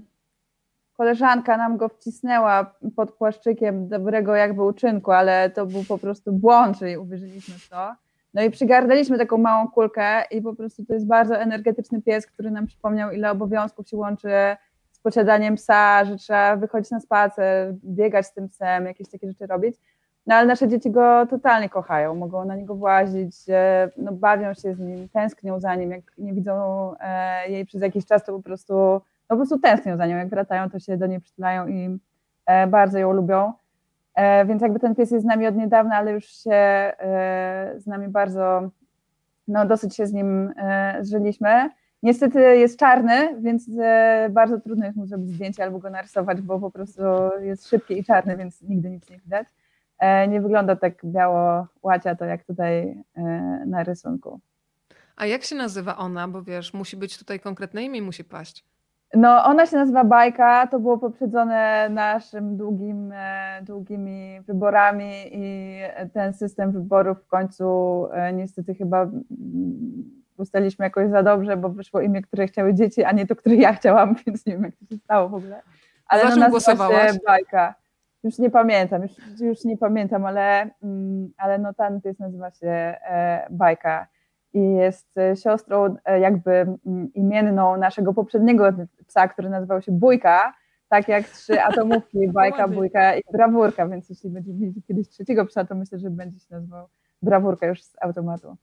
koleżanka 0.96 1.56
nam 1.56 1.76
go 1.76 1.88
wcisnęła 1.88 2.74
pod 2.96 3.12
płaszczykiem 3.12 3.88
dobrego 3.88 4.34
jakby 4.34 4.62
uczynku, 4.62 5.12
ale 5.12 5.50
to 5.50 5.66
był 5.66 5.84
po 5.84 5.98
prostu 5.98 6.32
błąd, 6.32 6.78
czyli 6.78 6.96
uwierzyliśmy 6.96 7.54
w 7.54 7.68
to. 7.68 7.94
No 8.34 8.42
i 8.42 8.50
przygardaliśmy 8.50 9.18
taką 9.18 9.38
małą 9.38 9.68
kulkę 9.68 10.24
i 10.30 10.42
po 10.42 10.54
prostu 10.54 10.84
to 10.84 10.94
jest 10.94 11.06
bardzo 11.06 11.36
energetyczny 11.36 12.02
pies, 12.02 12.26
który 12.26 12.50
nam 12.50 12.66
przypomniał, 12.66 13.10
ile 13.10 13.30
obowiązków 13.30 13.88
się 13.88 13.96
łączy 13.96 14.28
z 15.00 15.02
posiadaniem 15.02 15.54
psa, 15.54 16.04
że 16.04 16.16
trzeba 16.16 16.56
wychodzić 16.56 16.90
na 16.90 17.00
spacer, 17.00 17.74
biegać 17.84 18.26
z 18.26 18.32
tym 18.32 18.48
psem, 18.48 18.86
jakieś 18.86 19.08
takie 19.08 19.28
rzeczy 19.28 19.46
robić. 19.46 19.76
No 20.26 20.34
ale 20.34 20.46
nasze 20.46 20.68
dzieci 20.68 20.90
go 20.90 21.26
totalnie 21.26 21.68
kochają, 21.68 22.14
mogą 22.14 22.44
na 22.44 22.56
niego 22.56 22.74
włazić, 22.74 23.36
e, 23.48 23.90
no, 23.96 24.12
bawią 24.12 24.54
się 24.54 24.74
z 24.74 24.78
nim, 24.78 25.08
tęsknią 25.08 25.60
za 25.60 25.74
nim, 25.74 25.90
jak 25.90 26.02
nie 26.18 26.32
widzą 26.32 26.54
e, 27.00 27.50
jej 27.50 27.66
przez 27.66 27.82
jakiś 27.82 28.06
czas, 28.06 28.24
to 28.24 28.32
po 28.32 28.42
prostu, 28.42 28.74
no, 28.74 29.00
po 29.28 29.36
prostu 29.36 29.58
tęsknią 29.58 29.96
za 29.96 30.06
nią, 30.06 30.16
jak 30.16 30.28
wracają, 30.28 30.70
to 30.70 30.78
się 30.78 30.96
do 30.96 31.06
niej 31.06 31.20
przytulają 31.20 31.68
i 31.68 31.98
e, 32.46 32.66
bardzo 32.66 32.98
ją 32.98 33.12
lubią. 33.12 33.52
Więc 34.46 34.62
jakby 34.62 34.80
ten 34.80 34.94
pies 34.94 35.10
jest 35.10 35.24
z 35.24 35.28
nami 35.28 35.46
od 35.46 35.56
niedawna, 35.56 35.96
ale 35.96 36.12
już 36.12 36.24
się 36.24 36.92
z 37.76 37.86
nami 37.86 38.08
bardzo, 38.08 38.70
no 39.48 39.66
dosyć 39.66 39.96
się 39.96 40.06
z 40.06 40.12
nim 40.12 40.54
zżyliśmy. 41.00 41.70
Niestety 42.02 42.40
jest 42.40 42.78
czarny, 42.78 43.40
więc 43.40 43.70
bardzo 44.30 44.60
trudno 44.60 44.84
jest 44.84 44.96
mu 44.96 45.06
zrobić 45.06 45.30
zdjęcie 45.30 45.64
albo 45.64 45.78
go 45.78 45.90
narysować, 45.90 46.40
bo 46.40 46.60
po 46.60 46.70
prostu 46.70 47.02
jest 47.40 47.68
szybki 47.68 47.98
i 47.98 48.04
czarny, 48.04 48.36
więc 48.36 48.62
nigdy 48.62 48.90
nic 48.90 49.10
nie 49.10 49.18
widać. 49.18 49.48
Nie 50.28 50.40
wygląda 50.40 50.76
tak 50.76 50.94
biało 51.04 51.66
łacia 51.82 52.14
to 52.14 52.24
jak 52.24 52.44
tutaj 52.44 53.04
na 53.66 53.84
rysunku. 53.84 54.40
A 55.16 55.26
jak 55.26 55.42
się 55.42 55.56
nazywa 55.56 55.96
ona? 55.96 56.28
Bo 56.28 56.42
wiesz, 56.42 56.74
musi 56.74 56.96
być 56.96 57.18
tutaj 57.18 57.40
konkretne 57.40 57.82
imię, 57.82 58.02
musi 58.02 58.24
paść. 58.24 58.64
No, 59.14 59.44
ona 59.44 59.66
się 59.66 59.76
nazywa 59.76 60.04
Bajka, 60.04 60.66
to 60.66 60.80
było 60.80 60.98
poprzedzone 60.98 61.88
naszym 61.88 62.56
długim, 62.56 63.12
e, 63.12 63.60
długimi 63.62 64.40
wyborami 64.40 65.12
i 65.32 65.76
ten 66.12 66.32
system 66.32 66.72
wyborów 66.72 67.18
w 67.22 67.26
końcu 67.26 67.64
e, 68.12 68.32
niestety 68.32 68.74
chyba 68.74 69.02
mm, 69.02 70.19
ustaliliśmy 70.40 70.84
jakoś 70.84 71.10
za 71.10 71.22
dobrze, 71.22 71.56
bo 71.56 71.68
wyszło 71.68 72.00
imię, 72.00 72.22
które 72.22 72.46
chciały 72.46 72.74
dzieci, 72.74 73.04
a 73.04 73.12
nie 73.12 73.26
to, 73.26 73.36
które 73.36 73.56
ja 73.56 73.72
chciałam, 73.72 74.14
więc 74.26 74.46
nie 74.46 74.52
wiem, 74.52 74.62
jak 74.62 74.76
to 74.76 74.84
się 74.86 74.96
stało 74.96 75.28
w 75.28 75.34
ogóle. 75.34 75.62
Ale 76.06 76.34
Za 76.34 76.48
głosowałaś? 76.48 77.12
Bajka. 77.26 77.74
Już 78.22 78.38
nie 78.38 78.50
pamiętam, 78.50 79.02
już, 79.02 79.12
już 79.40 79.64
nie 79.64 79.76
pamiętam, 79.76 80.26
ale, 80.26 80.70
mm, 80.82 81.32
ale 81.36 81.58
no 81.58 81.74
ten 81.74 82.00
pies 82.00 82.18
nazywa 82.18 82.50
się 82.50 82.68
e, 82.68 83.46
Bajka 83.50 84.06
i 84.54 84.74
jest 84.74 85.18
e, 85.18 85.36
siostrą 85.36 85.96
e, 86.04 86.20
jakby 86.20 86.50
mm, 86.50 87.12
imienną 87.14 87.76
naszego 87.76 88.14
poprzedniego 88.14 88.72
psa, 89.06 89.28
który 89.28 89.48
nazywał 89.48 89.82
się 89.82 89.92
Bójka, 89.92 90.54
tak 90.88 91.08
jak 91.08 91.28
trzy 91.28 91.62
atomówki, 91.68 92.28
bajka, 92.28 92.68
bójka 92.68 93.16
i 93.16 93.22
brawurka, 93.32 93.88
więc 93.88 94.10
jeśli 94.10 94.30
będziemy 94.30 94.58
mieli 94.58 94.82
kiedyś 94.82 95.08
trzeciego 95.08 95.46
psa, 95.46 95.64
to 95.64 95.74
myślę, 95.74 95.98
że 95.98 96.10
będzie 96.10 96.40
się 96.40 96.46
nazywał 96.50 96.88
brawurka 97.22 97.66
już 97.66 97.82
z 97.82 97.96
automatu. 98.00 98.56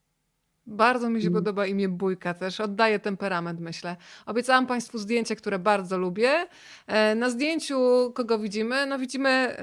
Bardzo 0.67 1.09
mi 1.09 1.21
się 1.21 1.27
mm. 1.27 1.39
podoba 1.39 1.65
imię 1.65 1.89
Bójka 1.89 2.33
też, 2.33 2.59
oddaje 2.59 2.99
temperament, 2.99 3.59
myślę. 3.59 3.95
Obiecałam 4.25 4.67
Państwu 4.67 4.97
zdjęcie, 4.97 5.35
które 5.35 5.59
bardzo 5.59 5.97
lubię. 5.97 6.47
E, 6.87 7.15
na 7.15 7.29
zdjęciu 7.29 8.11
kogo 8.15 8.39
widzimy? 8.39 8.85
No 8.85 8.99
widzimy 8.99 9.57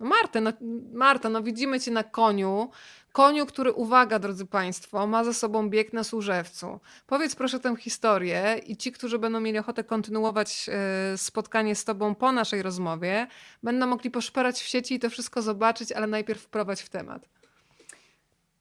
no 0.00 0.06
Martę, 0.06 0.40
no, 0.40 0.52
Marta, 0.92 1.28
no 1.28 1.42
widzimy 1.42 1.80
Cię 1.80 1.90
na 1.90 2.04
koniu, 2.04 2.70
Koniu, 3.16 3.46
który, 3.46 3.72
uwaga, 3.72 4.18
drodzy 4.18 4.46
Państwo, 4.46 5.06
ma 5.06 5.24
ze 5.24 5.34
sobą 5.34 5.70
bieg 5.70 5.92
na 5.92 6.04
służewcu. 6.04 6.80
Powiedz 7.06 7.34
proszę 7.34 7.60
tę 7.60 7.76
historię 7.76 8.60
i 8.66 8.76
ci, 8.76 8.92
którzy 8.92 9.18
będą 9.18 9.40
mieli 9.40 9.58
ochotę 9.58 9.84
kontynuować 9.84 10.70
e, 10.72 11.18
spotkanie 11.18 11.74
z 11.74 11.84
Tobą 11.84 12.14
po 12.14 12.32
naszej 12.32 12.62
rozmowie, 12.62 13.26
będą 13.62 13.86
mogli 13.86 14.10
poszperać 14.10 14.60
w 14.60 14.66
sieci 14.66 14.94
i 14.94 14.98
to 14.98 15.10
wszystko 15.10 15.42
zobaczyć, 15.42 15.92
ale 15.92 16.06
najpierw 16.06 16.42
wprowadź 16.42 16.82
w 16.82 16.88
temat. 16.88 17.28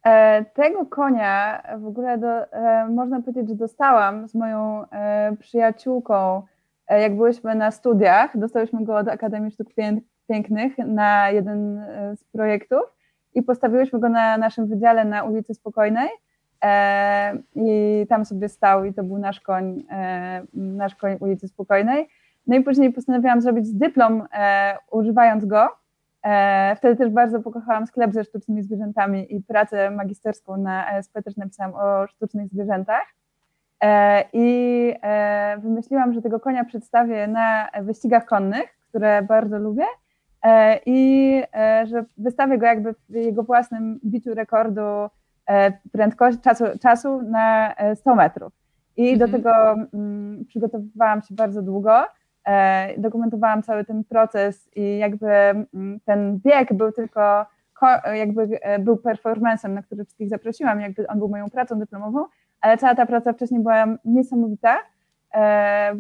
E, 0.06 0.46
tego 0.46 0.86
konia 0.86 1.64
w 1.78 1.88
ogóle 1.88 2.18
do, 2.18 2.54
e, 2.54 2.88
można 2.90 3.22
powiedzieć, 3.22 3.50
że 3.50 3.56
dostałam 3.56 4.28
z 4.28 4.36
moją 4.36 4.84
przyjaciółką, 5.40 6.42
jak 6.90 7.16
byłyśmy 7.16 7.56
na 7.56 7.72
studiach. 7.72 8.38
Dostałyśmy 8.38 8.84
go 8.84 8.98
od 8.98 9.08
Akademii 9.08 9.52
Sztuk 9.52 9.68
Pięknych 10.28 10.78
na 10.78 11.30
jeden 11.30 11.86
z 12.16 12.24
projektów 12.24 12.96
i 13.36 13.44
postawiłyśmy 13.44 14.00
go 14.00 14.10
na 14.10 14.38
naszym 14.38 14.68
wydziale 14.68 15.06
na 15.06 15.24
ulicy 15.24 15.54
Spokojnej 15.54 16.10
e, 16.64 17.38
i 17.56 18.06
tam 18.10 18.26
sobie 18.26 18.50
stał 18.50 18.86
i 18.86 18.94
to 18.94 19.04
był 19.04 19.18
nasz 19.18 19.40
koń, 19.40 19.84
e, 19.90 20.42
nasz 20.54 20.96
koń 20.96 21.18
ulicy 21.20 21.48
Spokojnej. 21.48 22.10
No 22.48 22.56
i 22.56 22.62
później 22.62 22.94
postanowiłam 22.94 23.42
zrobić 23.42 23.74
dyplom 23.74 24.24
e, 24.34 24.78
używając 24.92 25.46
go. 25.46 25.68
E, 26.26 26.76
wtedy 26.76 26.96
też 26.96 27.10
bardzo 27.10 27.40
pokochałam 27.40 27.88
sklep 27.88 28.14
ze 28.14 28.24
sztucznymi 28.24 28.64
zwierzętami 28.64 29.36
i 29.36 29.42
pracę 29.42 29.92
magisterską 29.92 30.58
na 30.58 30.92
ESP 30.92 31.22
też 31.24 31.38
napisałam 31.38 31.74
o 31.76 32.08
sztucznych 32.08 32.50
zwierzętach. 32.50 33.06
E, 33.84 34.24
I 34.34 34.94
e, 35.02 35.58
wymyśliłam, 35.58 36.14
że 36.14 36.22
tego 36.22 36.40
konia 36.40 36.66
przedstawię 36.66 37.28
na 37.28 37.70
wyścigach 37.82 38.26
konnych, 38.26 38.78
które 38.90 39.22
bardzo 39.22 39.60
lubię 39.60 39.86
i 40.86 41.42
że 41.84 42.06
wystawię 42.18 42.58
go 42.58 42.66
jakby 42.66 42.94
w 43.10 43.14
jego 43.14 43.44
własnym 43.44 44.00
biciu 44.06 44.34
rekordu 44.34 44.82
prędkości, 45.92 46.42
czasu, 46.42 46.64
czasu 46.82 47.22
na 47.22 47.76
100 47.96 48.16
metrów. 48.16 48.54
I 48.98 49.10
mhm. 49.10 49.32
do 49.32 49.38
tego 49.38 49.76
mm, 49.94 50.46
przygotowywałam 50.46 51.22
się 51.22 51.36
bardzo 51.36 51.62
długo, 51.62 52.06
dokumentowałam 52.98 53.64
cały 53.64 53.86
ten 53.86 54.04
proces 54.04 54.70
i 54.76 54.98
jakby 54.98 55.28
mm, 55.28 56.00
ten 56.06 56.40
bieg 56.40 56.74
był 56.74 56.92
tylko, 56.92 57.46
jakby 58.14 58.60
był 58.80 58.98
performancem, 58.98 59.74
na 59.74 59.82
który 59.82 60.06
wszystkich 60.06 60.30
zaprosiłam, 60.30 60.82
jakby 60.82 61.08
on 61.08 61.20
był 61.20 61.30
moją 61.30 61.50
pracą 61.50 61.80
dyplomową, 61.80 62.26
ale 62.62 62.78
cała 62.78 62.96
ta 62.96 63.06
praca 63.06 63.34
wcześniej 63.34 63.62
była 63.62 63.86
niesamowita, 64.06 64.78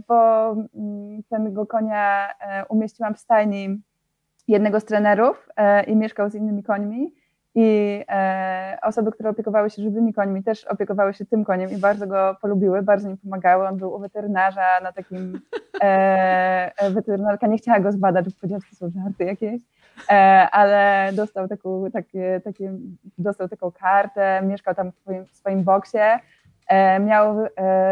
bo 0.08 0.52
mm, 0.52 1.24
tego 1.30 1.66
konia 1.66 2.30
umieściłam 2.70 3.16
w 3.16 3.20
stajni 3.20 3.82
jednego 4.48 4.80
z 4.80 4.86
trenerów 4.86 5.50
e, 5.56 5.84
i 5.84 5.96
mieszkał 5.96 6.30
z 6.30 6.36
innymi 6.36 6.64
końmi. 6.64 7.14
I 7.56 8.04
e, 8.10 8.78
osoby, 8.82 9.12
które 9.12 9.30
opiekowały 9.30 9.70
się 9.70 9.82
żywymi 9.82 10.14
końmi, 10.14 10.44
też 10.44 10.66
opiekowały 10.66 11.14
się 11.14 11.26
tym 11.26 11.46
koniem 11.46 11.72
i 11.72 11.78
bardzo 11.78 12.08
go 12.08 12.38
polubiły, 12.42 12.82
bardzo 12.82 13.10
mi 13.10 13.18
pomagały. 13.18 13.68
On 13.68 13.78
był 13.78 13.94
u 13.94 14.00
weterynarza 14.00 14.80
na 14.84 14.92
takim. 14.92 15.40
E, 15.82 16.92
weterynarka 16.92 17.48
nie 17.48 17.58
chciała 17.58 17.80
go 17.80 17.92
zbadać, 17.92 18.26
bo 18.26 18.32
powiedziała, 18.32 18.60
że 18.60 18.70
to 18.70 18.76
są 18.76 19.02
żarty 19.04 19.24
jakieś, 19.24 19.62
ale 20.52 21.12
dostał 21.14 21.48
taką, 21.48 21.92
takie, 21.92 22.42
takie, 22.44 22.74
dostał 23.18 23.50
taką 23.50 23.72
kartę, 23.72 24.42
mieszkał 24.44 24.76
tam 24.76 24.92
w 24.92 24.96
swoim, 24.96 25.26
w 25.26 25.36
swoim 25.36 25.64
boksie. 25.64 25.98
Miał 27.00 27.36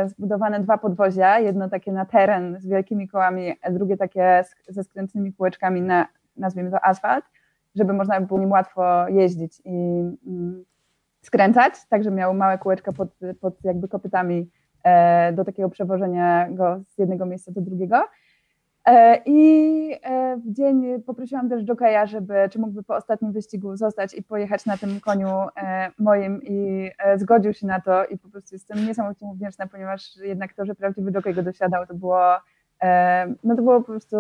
zbudowane 0.06 0.60
dwa 0.60 0.78
podwozia, 0.78 1.40
jedno 1.40 1.70
takie 1.70 1.92
na 1.92 2.06
teren 2.06 2.58
z 2.60 2.68
wielkimi 2.68 3.08
kołami, 3.08 3.54
drugie 3.72 3.98
takie 3.98 4.44
ze 4.68 4.84
skrętnymi 4.84 5.34
kółeczkami 5.34 5.82
na 5.82 6.08
nazwijmy 6.38 6.72
to 6.72 6.86
asfalt, 6.86 7.26
żeby 7.76 7.94
można 7.94 8.22
było 8.22 8.40
nim 8.40 8.52
łatwo 8.52 9.08
jeździć 9.08 9.62
i 9.66 10.04
mm, 10.28 10.66
skręcać, 11.24 11.74
także 11.90 12.12
miał 12.12 12.34
małe 12.34 12.58
kółeczka 12.58 12.92
pod, 12.92 13.10
pod 13.42 13.64
jakby 13.64 13.88
kopytami 13.88 14.50
e, 14.84 15.34
do 15.34 15.46
takiego 15.46 15.70
przewożenia 15.70 16.50
go 16.52 16.82
z 16.88 16.98
jednego 16.98 17.26
miejsca 17.26 17.52
do 17.52 17.62
drugiego. 17.62 18.04
E, 18.86 19.22
I 19.26 20.00
e, 20.04 20.38
w 20.38 20.54
dzień 20.54 21.02
poprosiłam 21.02 21.50
też 21.50 21.64
jokeja, 21.64 22.06
żeby, 22.06 22.34
czy 22.52 22.60
mógłby 22.60 22.84
po 22.84 22.96
ostatnim 22.96 23.32
wyścigu 23.32 23.78
zostać 23.78 24.14
i 24.14 24.24
pojechać 24.24 24.66
na 24.66 24.78
tym 24.78 25.00
koniu 25.00 25.30
moim 26.00 26.42
i 26.44 26.90
zgodził 27.16 27.54
się 27.54 27.68
na 27.68 27.82
to 27.82 28.06
i 28.06 28.18
po 28.18 28.30
prostu 28.30 28.56
jestem 28.56 28.88
niesamowicie 28.88 29.26
mu 29.26 29.34
wdzięczna, 29.34 29.68
ponieważ 29.68 30.18
jednak 30.18 30.54
to, 30.54 30.66
że 30.66 30.76
prawdziwy 30.76 31.12
jokej 31.12 31.34
go 31.34 31.44
dosiadał, 31.44 31.88
to 31.88 31.94
było 31.94 32.24
no 33.44 33.56
to 33.56 33.62
było 33.62 33.82
po 33.82 33.86
prostu 33.86 34.18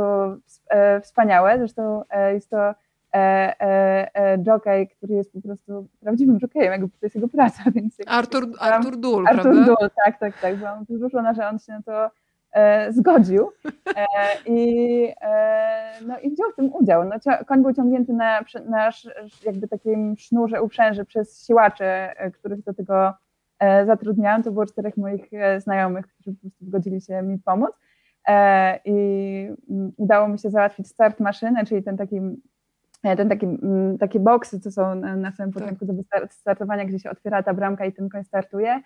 wspaniałe. 1.01 1.57
Zresztą 1.57 2.03
jest 2.33 2.49
to 2.49 2.73
jockey, 4.47 4.87
który 4.87 5.13
jest 5.13 5.33
po 5.33 5.41
prostu 5.41 5.87
prawdziwym 5.99 6.37
jockeyem, 6.41 6.71
jakby 6.71 6.89
to 6.89 7.05
jest 7.05 7.15
jego 7.15 7.27
praca. 7.27 7.63
Więc 7.75 7.97
Artur, 8.07 8.47
Artur 8.59 8.97
Dul, 8.97 9.27
Artur 9.27 9.43
prawda? 9.43 9.65
Dul, 9.65 9.89
tak, 10.05 10.19
tak, 10.19 10.41
tak. 10.41 10.55
Byłam 10.55 10.85
wzruszona, 10.89 11.33
że 11.33 11.47
on 11.47 11.59
się 11.59 11.73
na 11.73 11.81
to 11.81 12.09
zgodził 12.89 13.51
i, 14.45 15.07
no, 16.07 16.19
i 16.19 16.31
wziął 16.31 16.51
w 16.51 16.55
tym 16.55 16.73
udział. 16.73 17.03
No, 17.03 17.15
koń 17.47 17.61
był 17.61 17.73
ciągnięty 17.73 18.13
na, 18.13 18.39
na 18.65 18.89
jakby 19.45 19.67
takim 19.67 20.17
sznurze 20.17 20.61
uprzęży 20.61 21.05
przez 21.05 21.45
siłaczy, 21.45 21.85
których 22.33 22.63
do 22.63 22.73
tego 22.73 23.13
zatrudniałam. 23.85 24.43
To 24.43 24.51
było 24.51 24.65
czterech 24.65 24.97
moich 24.97 25.29
znajomych, 25.57 26.07
którzy 26.07 26.35
po 26.35 26.41
prostu 26.41 26.65
zgodzili 26.65 27.01
się 27.01 27.21
mi 27.21 27.39
pomóc. 27.39 27.71
E, 28.27 28.79
i 28.85 29.49
mm, 29.69 29.91
udało 29.97 30.27
mi 30.27 30.39
się 30.39 30.49
załatwić 30.49 30.87
start 30.87 31.19
maszyny, 31.19 31.65
czyli 31.65 31.83
ten 31.83 31.97
taki 31.97 32.17
e, 32.17 32.21
ten 33.03 33.29
taki, 33.29 33.45
mm, 33.45 33.97
takie 33.97 34.19
boksy, 34.19 34.59
co 34.59 34.71
są 34.71 34.95
na, 34.95 35.31
samym 35.31 35.53
tak. 35.53 35.63
początku 35.63 35.85
do 35.85 35.93
startowania, 36.29 36.85
gdzie 36.85 36.99
się 36.99 37.09
otwiera 37.09 37.43
ta 37.43 37.53
bramka 37.53 37.85
i 37.85 37.93
ten 37.93 38.09
koń 38.09 38.23
startuje. 38.23 38.81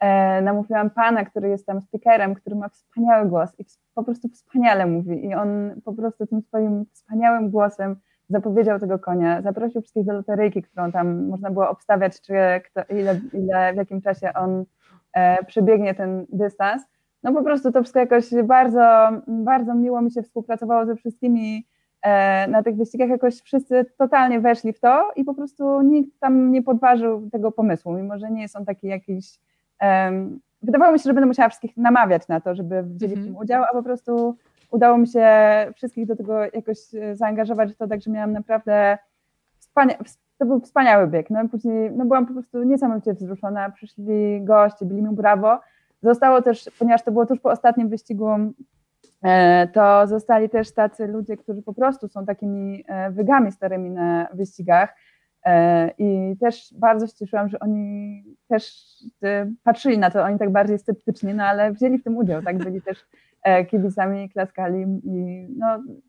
E, 0.00 0.42
namówiłam 0.42 0.90
pana, 0.90 1.24
który 1.24 1.48
jest 1.48 1.66
tam 1.66 1.80
speakerem, 1.80 2.34
który 2.34 2.56
ma 2.56 2.68
wspaniały 2.68 3.28
głos 3.28 3.50
i 3.58 3.64
po 3.94 4.04
prostu 4.04 4.28
wspaniale 4.28 4.86
mówi 4.86 5.26
i 5.26 5.34
on 5.34 5.80
po 5.84 5.92
prostu 5.92 6.26
tym 6.26 6.42
swoim 6.42 6.86
wspaniałym 6.92 7.50
głosem 7.50 7.96
zapowiedział 8.28 8.80
tego 8.80 8.98
konia, 8.98 9.42
zaprosił 9.42 9.80
wszystkich 9.80 10.04
do 10.04 10.12
loteryjki, 10.12 10.62
którą 10.62 10.92
tam 10.92 11.26
można 11.26 11.50
było 11.50 11.70
obstawiać, 11.70 12.20
czy 12.20 12.34
kto, 12.64 12.94
ile, 12.94 13.20
ile 13.32 13.72
w 13.72 13.76
jakim 13.76 14.00
czasie 14.00 14.32
on 14.34 14.64
e, 15.12 15.44
przebiegnie 15.44 15.94
ten 15.94 16.26
dystans 16.32 16.82
no 17.22 17.32
po 17.32 17.42
prostu 17.42 17.72
to 17.72 17.82
wszystko 17.82 18.00
jakoś 18.00 18.24
bardzo, 18.44 19.08
bardzo 19.26 19.74
miło 19.74 20.02
mi 20.02 20.12
się 20.12 20.22
współpracowało 20.22 20.86
ze 20.86 20.96
wszystkimi 20.96 21.66
na 22.48 22.62
tych 22.62 22.76
wyścigach 22.76 23.08
jakoś 23.08 23.40
wszyscy 23.40 23.86
totalnie 23.98 24.40
weszli 24.40 24.72
w 24.72 24.80
to 24.80 25.10
i 25.16 25.24
po 25.24 25.34
prostu 25.34 25.82
nikt 25.82 26.20
tam 26.20 26.52
nie 26.52 26.62
podważył 26.62 27.30
tego 27.30 27.52
pomysłu, 27.52 27.92
mimo 27.92 28.18
że 28.18 28.30
nie 28.30 28.42
jest 28.42 28.56
on 28.56 28.64
taki 28.64 28.86
jakiś. 28.86 29.38
Um, 29.82 30.40
wydawało 30.62 30.92
mi 30.92 30.98
się, 30.98 31.02
że 31.02 31.14
będę 31.14 31.26
musiała 31.26 31.48
wszystkich 31.48 31.76
namawiać 31.76 32.28
na 32.28 32.40
to, 32.40 32.54
żeby 32.54 32.82
wzięli 32.82 33.12
w 33.14 33.18
Mhm. 33.18 33.26
tym 33.26 33.36
udział, 33.36 33.64
a 33.64 33.72
po 33.72 33.82
prostu 33.82 34.36
udało 34.70 34.98
mi 34.98 35.08
się 35.08 35.26
wszystkich 35.76 36.06
do 36.06 36.16
tego 36.16 36.40
jakoś 36.44 36.78
e, 36.94 37.16
zaangażować 37.16 37.72
w 37.72 37.76
to, 37.76 37.86
także 37.88 38.10
miałam 38.10 38.32
naprawdę 38.32 38.98
wspania- 39.60 40.18
to 40.38 40.46
był 40.46 40.60
wspaniały 40.60 41.06
bieg. 41.06 41.30
No 41.30 41.48
później 41.48 41.90
no 41.92 42.04
byłam 42.04 42.26
po 42.26 42.32
prostu 42.32 42.62
niesamowicie 42.62 43.14
wzruszona. 43.14 43.70
Przyszli 43.70 44.40
goście, 44.44 44.86
bili 44.86 45.02
mi 45.02 45.14
brawo. 45.14 45.60
Zostało 46.02 46.42
też, 46.42 46.70
ponieważ 46.78 47.02
to 47.02 47.12
było 47.12 47.26
tuż 47.26 47.40
po 47.40 47.50
ostatnim 47.50 47.88
wyścigu, 47.88 48.28
e, 48.28 48.50
to 49.72 50.06
zostali 50.06 50.48
też 50.48 50.72
tacy 50.72 51.06
ludzie, 51.06 51.36
którzy 51.36 51.62
po 51.62 51.74
prostu 51.74 52.08
są 52.08 52.26
takimi 52.26 52.84
e, 52.88 53.10
wygami 53.10 53.52
starymi 53.52 53.90
na 53.90 54.28
wyścigach. 54.32 54.94
E, 55.44 55.90
I 55.98 56.36
też 56.40 56.74
bardzo 56.78 57.06
się 57.06 57.12
cieszyłam, 57.12 57.48
że 57.48 57.60
oni 57.60 58.24
też 58.48 58.84
e, 59.22 59.52
patrzyli 59.62 59.98
na 59.98 60.10
to, 60.10 60.22
oni 60.22 60.38
tak 60.38 60.50
bardziej 60.50 60.78
sceptycznie, 60.78 61.34
no 61.34 61.44
ale 61.44 61.72
wzięli 61.72 61.98
w 61.98 62.04
tym 62.04 62.16
udział, 62.16 62.42
tak, 62.42 62.58
byli 62.58 62.82
też 62.82 63.06
e, 63.42 63.64
kibicami, 63.64 64.30
klaskali 64.30 64.86
i 65.04 65.46
no 65.58 65.66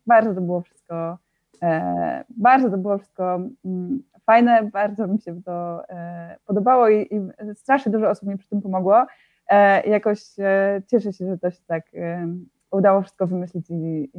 bardzo 0.07 0.35
to 0.35 0.41
było 0.41 0.61
wszystko, 0.61 1.17
e, 1.61 2.23
bardzo 2.29 2.69
to 2.69 2.77
było 2.77 2.97
wszystko 2.97 3.39
mm, 3.65 4.03
fajne, 4.25 4.69
bardzo 4.73 5.07
mi 5.07 5.21
się 5.21 5.41
to 5.43 5.89
e, 5.89 6.35
podobało 6.45 6.89
i, 6.89 7.01
i 7.01 7.21
strasznie 7.55 7.91
dużo 7.91 8.09
osób 8.09 8.29
mi 8.29 8.37
przy 8.37 8.49
tym 8.49 8.61
pomogło. 8.61 9.05
E, 9.47 9.89
jakoś 9.89 10.19
e, 10.39 10.81
cieszę 10.87 11.13
się, 11.13 11.27
że 11.27 11.37
to 11.37 11.51
się 11.51 11.61
tak 11.67 11.83
e, 11.93 12.27
udało 12.71 13.01
wszystko 13.01 13.27
wymyślić 13.27 13.69
i, 13.69 14.09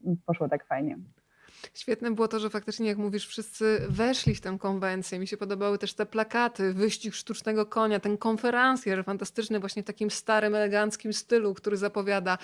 i 0.00 0.16
poszło 0.26 0.48
tak 0.48 0.66
fajnie. 0.66 0.98
Świetne 1.74 2.10
było 2.10 2.28
to, 2.28 2.40
że 2.40 2.50
faktycznie, 2.50 2.88
jak 2.88 2.98
mówisz, 2.98 3.26
wszyscy 3.26 3.86
weszli 3.88 4.34
w 4.34 4.40
tę 4.40 4.56
konwencję. 4.60 5.18
Mi 5.18 5.26
się 5.26 5.36
podobały 5.36 5.78
też 5.78 5.94
te 5.94 6.06
plakaty, 6.06 6.72
wyścig 6.72 7.14
sztucznego 7.14 7.66
konia, 7.66 8.00
ten 8.00 8.18
konferencjer 8.18 9.04
fantastyczny, 9.04 9.60
właśnie 9.60 9.82
w 9.82 9.86
takim 9.86 10.10
starym, 10.10 10.54
eleganckim 10.54 11.12
stylu, 11.12 11.54
który 11.54 11.76
zapowiada. 11.76 12.38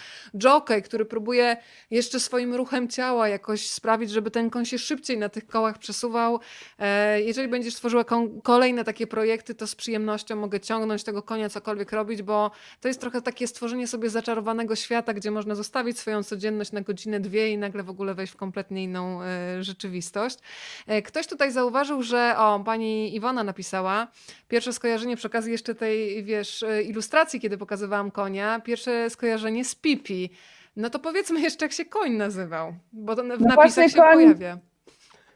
Jockey, 0.45 0.83
który 0.83 1.05
próbuje 1.05 1.57
jeszcze 1.91 2.21
swoim 2.21 2.55
ruchem 2.55 2.89
ciała 2.89 3.29
jakoś 3.29 3.71
sprawić, 3.71 4.11
żeby 4.11 4.31
ten 4.31 4.51
koń 4.51 4.65
się 4.65 4.79
szybciej 4.79 5.19
na 5.19 5.29
tych 5.29 5.47
kołach 5.47 5.79
przesuwał. 5.79 6.41
E, 6.79 7.21
Jeżeli 7.23 7.49
będziesz 7.49 7.75
tworzyła 7.75 8.05
kolejne 8.43 8.85
takie 8.85 9.07
projekty, 9.07 9.55
to 9.55 9.67
z 9.67 9.75
przyjemnością 9.75 10.37
mogę 10.37 10.61
ciągnąć 10.61 11.05
tego 11.05 11.23
konia, 11.23 11.49
cokolwiek 11.49 11.93
robić, 11.93 12.23
bo 12.23 12.51
to 12.81 12.89
jest 12.89 13.01
trochę 13.01 13.23
takie 13.23 13.47
stworzenie 13.47 13.87
sobie 13.87 14.11
zaczarowanego 14.11 14.77
świata, 14.77 15.15
gdzie 15.15 15.31
można 15.31 15.55
zostawić 15.55 15.99
swoją 15.99 16.23
codzienność 16.23 16.73
na 16.73 16.81
godzinę, 16.81 17.21
dwie 17.21 17.51
i 17.51 17.59
nagle 17.59 17.83
w 17.83 17.91
ogóle 17.91 18.15
wejść 18.15 18.33
w 18.33 18.37
kompletnie 18.37 18.85
inną 18.85 19.02
e, 19.23 19.63
rzeczywistość. 19.63 20.39
E, 20.87 21.03
Ktoś 21.03 21.27
tutaj 21.27 21.51
zauważył, 21.51 22.03
że 22.03 22.35
o, 22.39 22.61
pani 22.61 23.15
Iwona 23.17 23.45
napisała, 23.45 24.07
pierwsze 24.49 24.73
skojarzenie 24.73 25.17
przy 25.17 25.27
okazji 25.29 25.53
jeszcze 25.53 25.75
tej, 25.75 26.25
wiesz, 26.25 26.63
e, 26.63 26.83
ilustracji, 26.83 27.41
kiedy 27.41 27.59
pokazywałam 27.59 28.11
konia, 28.11 28.61
pierwsze 28.61 29.11
skojarzenie 29.11 29.65
z 29.65 29.75
Pipi. 29.75 30.31
No 30.77 30.91
to 30.91 30.99
powiedzmy 30.99 31.41
jeszcze, 31.47 31.65
jak 31.65 31.73
się 31.73 31.85
koń 31.85 32.13
nazywał, 32.13 32.73
bo 32.93 33.17
to 33.17 33.23
w 33.23 33.27
No 33.27 33.37
napisach 33.57 33.89
się 33.91 33.99
koń- 33.99 34.13
pojawia. 34.15 34.59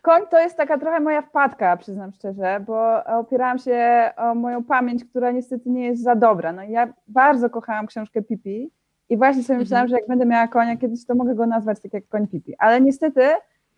Koń 0.03 0.23
to 0.31 0.39
jest 0.41 0.57
taka 0.57 0.79
trochę 0.79 1.01
moja 1.01 1.23
wpadka, 1.23 1.77
przyznam 1.77 2.13
szczerze, 2.13 2.61
bo 2.67 3.05
opierałam 3.05 3.59
się 3.59 4.11
o 4.17 4.35
moją 4.35 4.65
pamięć, 4.65 5.05
która 5.05 5.31
niestety 5.31 5.71
nie 5.71 5.87
jest 5.87 6.03
za 6.03 6.15
dobra. 6.15 6.53
No 6.53 6.63
i 6.63 6.71
ja 6.71 6.93
bardzo 7.09 7.51
kochałam 7.51 7.87
książkę 7.87 8.23
Pipi 8.23 8.71
i 9.09 9.17
właśnie 9.17 9.43
sobie 9.43 9.55
Mhm. 9.55 9.61
myślałam, 9.61 9.89
że 9.89 9.97
jak 9.97 10.07
będę 10.09 10.27
miała 10.27 10.49
konia 10.49 10.77
kiedyś, 10.77 11.07
to 11.07 11.15
mogę 11.15 11.35
go 11.35 11.47
nazwać 11.47 11.81
tak 11.81 11.93
jak 11.93 12.09
koń 12.09 12.27
Pipi. 12.27 12.55
Ale 12.59 12.81
niestety 12.81 13.23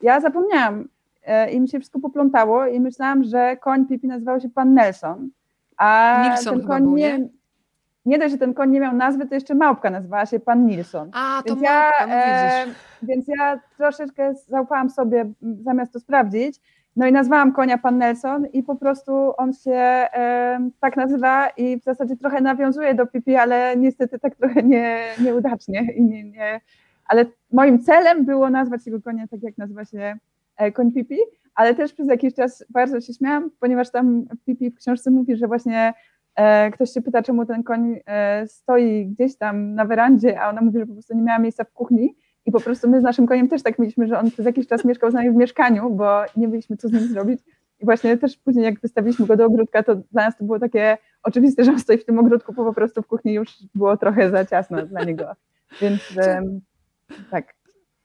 ja 0.03 0.21
zapomniałam 0.21 0.89
e, 1.23 1.51
i 1.51 1.61
mi 1.61 1.69
się 1.69 1.79
wszystko 1.79 2.01
poplątało 2.01 2.67
i 2.67 2.81
myślałam, 2.81 3.25
że 3.25 3.57
koń 3.57 3.87
Pipi 3.87 4.07
nazywał 4.07 4.41
się 4.41 4.49
pan 4.49 4.75
Nelson, 4.75 5.31
a 5.77 6.23
Nilsson 6.29 6.59
ten 6.59 6.69
koń 6.69 6.83
był, 6.83 6.97
nie, 6.97 7.19
nie? 7.19 7.29
nie 8.05 8.19
dość, 8.19 8.33
że 8.33 8.39
ten 8.39 8.55
koń 8.55 8.71
nie 8.71 8.81
miał 8.81 8.97
nazwy, 8.97 9.27
to 9.27 9.35
jeszcze 9.35 9.55
małpka 9.55 9.91
nazywała 9.91 10.27
się 10.27 10.41
pan 10.41 10.67
Nilsson. 10.67 11.11
A, 11.15 11.43
to 11.47 11.55
Więc 11.55 11.63
ja, 11.63 11.91
mapka, 11.91 12.07
no 12.07 12.15
e, 12.15 12.67
więc 13.03 13.29
ja 13.29 13.61
troszeczkę 13.77 14.35
zaufałam 14.35 14.91
sobie, 14.91 15.33
zamiast 15.63 15.93
to 15.93 16.01
sprawdzić. 16.01 16.61
No 16.97 17.07
i 17.07 17.13
nazwałam 17.13 17.53
konia 17.53 17.79
pan 17.79 17.99
Nelson 17.99 18.47
i 18.47 18.63
po 18.63 18.77
prostu 18.77 19.33
on 19.37 19.53
się 19.53 19.73
e, 19.73 20.71
tak 20.81 20.97
nazywa 20.97 21.49
i 21.49 21.81
w 21.81 21.85
zasadzie 21.85 22.17
trochę 22.17 22.41
nawiązuje 22.41 22.95
do 22.95 23.07
Pipi, 23.07 23.37
ale 23.37 23.77
niestety 23.77 24.19
tak 24.19 24.37
trochę 24.37 24.63
nie, 24.63 25.01
nieudacznie. 25.25 25.93
I 25.93 26.05
nie, 26.05 26.25
nie. 26.25 26.61
Ale 27.09 27.27
moim 27.53 27.79
celem 27.79 28.25
było 28.25 28.51
nazwać 28.51 28.85
tego 28.85 29.03
konia 29.03 29.29
tak, 29.29 29.43
jak 29.43 29.59
nazywa 29.59 29.85
się 29.85 30.17
e, 30.57 30.73
koń 30.73 30.93
Pipi, 30.93 31.19
ale 31.55 31.75
też 31.75 31.93
przez 31.93 32.09
jakiś 32.09 32.35
czas 32.35 32.65
bardzo 32.71 33.01
się 33.01 33.15
śmiałam, 33.15 33.51
ponieważ 33.61 33.91
tam 33.91 34.25
Pipi 34.47 34.71
w 34.71 34.77
książce 34.77 35.11
mówi, 35.11 35.37
że 35.37 35.47
właśnie 35.47 35.93
e, 36.37 36.71
ktoś 36.71 36.91
się 36.91 37.03
pyta, 37.03 37.23
czemu 37.23 37.47
ten 37.47 37.63
koń 37.63 38.01
e, 38.07 38.47
stoi 38.47 39.07
gdzieś 39.07 39.37
tam 39.37 39.75
na 39.75 39.85
werandzie, 39.85 40.41
a 40.41 40.51
ona 40.51 40.61
mówi, 40.61 40.79
że 40.79 40.87
po 40.87 40.93
prostu 40.93 41.17
nie 41.17 41.23
miała 41.23 41.39
miejsca 41.39 41.65
w 41.65 41.73
kuchni 41.73 42.15
i 42.47 42.53
po 42.53 42.61
prostu 42.61 42.91
my 42.91 43.01
z 43.01 43.03
naszym 43.03 43.27
koniem 43.27 43.49
też 43.49 43.63
tak 43.63 43.79
mieliśmy, 43.79 44.07
że 44.07 44.19
on 44.19 44.31
przez 44.31 44.47
jakiś 44.47 44.67
czas 44.67 44.85
mieszkał 44.85 45.11
z 45.11 45.15
nami 45.15 45.31
w 45.31 45.35
mieszkaniu, 45.35 45.91
bo 45.91 46.23
nie 46.37 46.47
wiedzieliśmy, 46.47 46.77
co 46.77 46.89
z 46.89 46.93
nim 46.93 47.03
zrobić. 47.03 47.41
I 47.81 47.85
właśnie 47.85 48.17
też 48.17 48.37
później, 48.37 48.65
jak 48.65 48.81
wystawiliśmy 48.81 49.27
go 49.27 49.37
do 49.37 49.47
ogródka, 49.47 49.83
to 49.83 49.95
dla 49.95 50.25
nas 50.25 50.37
to 50.37 50.45
było 50.45 50.59
takie 50.59 50.99
oczywiste, 51.23 51.65
że 51.65 51.71
on 51.71 51.79
stoi 51.79 51.99
w 51.99 52.05
tym 52.05 52.19
ogródku, 52.19 52.53
bo 52.53 52.65
po 52.65 52.73
prostu 52.73 53.03
w 53.03 53.07
kuchni 53.07 53.35
już 53.35 53.49
było 53.75 53.97
trochę 53.97 54.31
za 54.31 54.45
ciasno 54.45 54.87
dla 54.87 55.05
niego. 55.05 55.25
Więc 55.81 56.01
tak. 57.31 57.55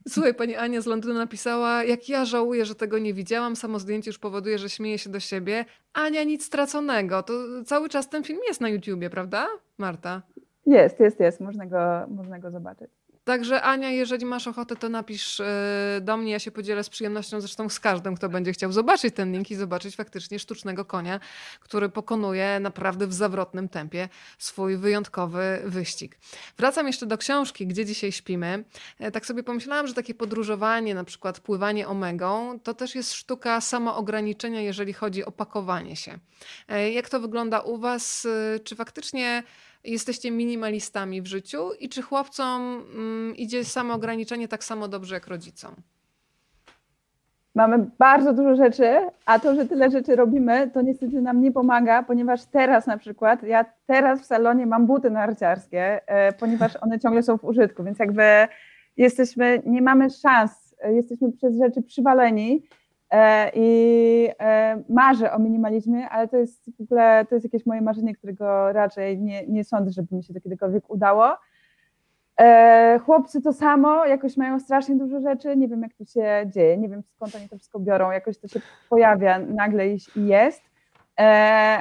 Słuchaj, 0.07 0.33
pani 0.33 0.55
Ania 0.55 0.81
z 0.81 0.85
Londynu 0.85 1.13
napisała, 1.13 1.83
jak 1.83 2.09
ja 2.09 2.25
żałuję, 2.25 2.65
że 2.65 2.75
tego 2.75 2.99
nie 2.99 3.13
widziałam, 3.13 3.55
samo 3.55 3.79
zdjęcie 3.79 4.09
już 4.09 4.19
powoduje, 4.19 4.57
że 4.57 4.69
śmieję 4.69 4.97
się 4.97 5.09
do 5.09 5.19
siebie. 5.19 5.65
Ania, 5.93 6.23
nic 6.23 6.45
straconego. 6.45 7.23
To 7.23 7.33
cały 7.65 7.89
czas 7.89 8.09
ten 8.09 8.23
film 8.23 8.39
jest 8.47 8.61
na 8.61 8.69
YouTubie, 8.69 9.09
prawda, 9.09 9.47
Marta? 9.77 10.21
Jest, 10.65 10.99
jest, 10.99 11.19
jest. 11.19 11.39
Można 11.39 11.65
go, 11.65 12.07
można 12.07 12.39
go 12.39 12.51
zobaczyć. 12.51 12.89
Także 13.23 13.61
Ania, 13.61 13.89
jeżeli 13.89 14.25
masz 14.25 14.47
ochotę, 14.47 14.75
to 14.75 14.89
napisz 14.89 15.39
e, 15.39 15.99
do 16.01 16.17
mnie, 16.17 16.31
ja 16.31 16.39
się 16.39 16.51
podzielę 16.51 16.83
z 16.83 16.89
przyjemnością 16.89 17.41
zresztą 17.41 17.69
z 17.69 17.79
każdym, 17.79 18.15
kto 18.15 18.29
będzie 18.29 18.53
chciał 18.53 18.71
zobaczyć 18.71 19.15
ten 19.15 19.31
link 19.31 19.51
i 19.51 19.55
zobaczyć 19.55 19.95
faktycznie 19.95 20.39
sztucznego 20.39 20.85
konia, 20.85 21.19
który 21.59 21.89
pokonuje 21.89 22.59
naprawdę 22.59 23.07
w 23.07 23.13
zawrotnym 23.13 23.69
tempie 23.69 24.09
swój 24.37 24.77
wyjątkowy 24.77 25.61
wyścig. 25.65 26.17
Wracam 26.57 26.87
jeszcze 26.87 27.05
do 27.05 27.17
książki, 27.17 27.67
gdzie 27.67 27.85
dzisiaj 27.85 28.11
śpimy. 28.11 28.63
E, 28.99 29.11
Tak 29.11 29.25
sobie 29.25 29.43
pomyślałam, 29.43 29.87
że 29.87 29.93
takie 29.93 30.13
podróżowanie, 30.13 30.95
na 30.95 31.03
przykład 31.03 31.39
pływanie 31.39 31.87
omegą, 31.87 32.59
to 32.59 32.73
też 32.73 32.95
jest 32.95 33.13
sztuka 33.13 33.61
samoograniczenia, 33.61 34.61
jeżeli 34.61 34.93
chodzi 34.93 35.25
o 35.25 35.31
pakowanie 35.31 35.95
się. 35.95 36.19
E, 36.67 36.91
Jak 36.91 37.09
to 37.09 37.19
wygląda 37.19 37.59
u 37.59 37.77
Was? 37.77 38.27
Czy 38.63 38.75
faktycznie 38.75 39.43
jesteście 39.83 40.31
minimalistami 40.31 41.21
w 41.21 41.27
życiu 41.27 41.73
i 41.79 41.89
czy 41.89 42.01
chłopcom 42.01 42.83
mm, 42.95 43.35
idzie 43.35 43.65
samo 43.65 43.93
ograniczenie 43.93 44.47
tak 44.47 44.63
samo 44.63 44.87
dobrze 44.87 45.15
jak 45.15 45.27
rodzicom? 45.27 45.75
Mamy 47.55 47.85
bardzo 47.97 48.33
dużo 48.33 48.55
rzeczy, 48.55 48.97
a 49.25 49.39
to, 49.39 49.55
że 49.55 49.65
tyle 49.65 49.91
rzeczy 49.91 50.15
robimy, 50.15 50.69
to 50.73 50.81
niestety 50.81 51.21
nam 51.21 51.41
nie 51.41 51.51
pomaga, 51.51 52.03
ponieważ 52.03 52.45
teraz 52.45 52.87
na 52.87 52.97
przykład, 52.97 53.43
ja 53.43 53.65
teraz 53.85 54.21
w 54.21 54.25
salonie 54.25 54.65
mam 54.65 54.85
buty 54.85 55.11
narciarskie, 55.11 56.07
e, 56.07 56.33
ponieważ 56.33 56.75
one 56.81 56.99
ciągle 56.99 57.23
są 57.23 57.37
w 57.37 57.43
użytku, 57.43 57.83
więc 57.83 57.99
jakby 57.99 58.23
jesteśmy, 58.97 59.61
nie 59.65 59.81
mamy 59.81 60.09
szans, 60.09 60.75
e, 60.83 60.93
jesteśmy 60.93 61.31
przez 61.31 61.57
rzeczy 61.57 61.81
przywaleni 61.81 62.63
i 63.53 64.29
e, 64.39 64.83
marzę 64.89 65.31
o 65.31 65.39
minimalizmie, 65.39 66.09
ale 66.09 66.27
to 66.27 66.37
jest 66.37 66.77
w 66.77 66.81
ogóle, 66.81 67.25
to 67.29 67.35
jest 67.35 67.45
jakieś 67.45 67.65
moje 67.65 67.81
marzenie, 67.81 68.15
którego 68.15 68.73
raczej 68.73 69.19
nie, 69.19 69.47
nie 69.47 69.63
sądzę, 69.63 69.91
żeby 69.91 70.15
mi 70.15 70.23
się 70.23 70.33
to 70.33 70.41
kiedykolwiek 70.41 70.89
udało. 70.89 71.37
E, 72.39 72.99
chłopcy 73.05 73.41
to 73.41 73.53
samo, 73.53 74.05
jakoś 74.05 74.37
mają 74.37 74.59
strasznie 74.59 74.95
dużo 74.95 75.19
rzeczy, 75.19 75.57
nie 75.57 75.67
wiem 75.67 75.81
jak 75.81 75.93
to 75.93 76.05
się 76.05 76.43
dzieje, 76.45 76.77
nie 76.77 76.89
wiem 76.89 77.03
skąd 77.15 77.35
oni 77.35 77.49
to 77.49 77.57
wszystko 77.57 77.79
biorą, 77.79 78.11
jakoś 78.11 78.37
to 78.37 78.47
się 78.47 78.59
pojawia 78.89 79.39
nagle 79.39 79.87
i 79.87 79.99
jest. 80.15 80.61
E, 81.19 81.23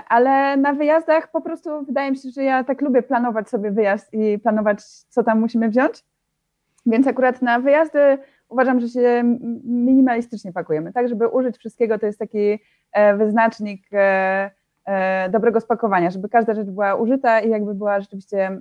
ale 0.09 0.57
na 0.57 0.73
wyjazdach 0.73 1.31
po 1.31 1.41
prostu 1.41 1.85
wydaje 1.85 2.11
mi 2.11 2.17
się, 2.19 2.31
że 2.31 2.43
ja 2.43 2.65
tak 2.65 2.81
lubię 2.81 3.03
planować 3.03 3.49
sobie 3.49 3.71
wyjazd 3.71 4.15
i 4.15 4.39
planować, 4.39 4.85
co 4.85 5.23
tam 5.23 5.41
musimy 5.41 5.69
wziąć. 5.69 6.05
Więc 6.87 7.07
akurat 7.07 7.43
na 7.43 7.61
wyjazdy 7.61 8.19
uważam, 8.53 8.81
że 8.81 8.89
się 8.89 9.23
minimalistycznie 9.65 10.53
pakujemy, 10.53 10.93
tak, 10.93 11.09
żeby 11.09 11.29
użyć 11.29 11.59
wszystkiego, 11.59 11.99
to 11.99 12.07
jest 12.07 12.19
taki 12.19 12.59
e, 12.93 13.17
wyznacznik 13.17 13.87
e, 13.93 14.51
e, 14.85 15.31
dobrego 15.31 15.61
spakowania, 15.61 16.11
żeby 16.11 16.29
każda 16.29 16.55
rzecz 16.55 16.71
była 16.71 16.95
użyta 16.95 17.41
i 17.41 17.51
jakby 17.51 17.75
była 17.75 18.01
rzeczywiście 18.01 18.61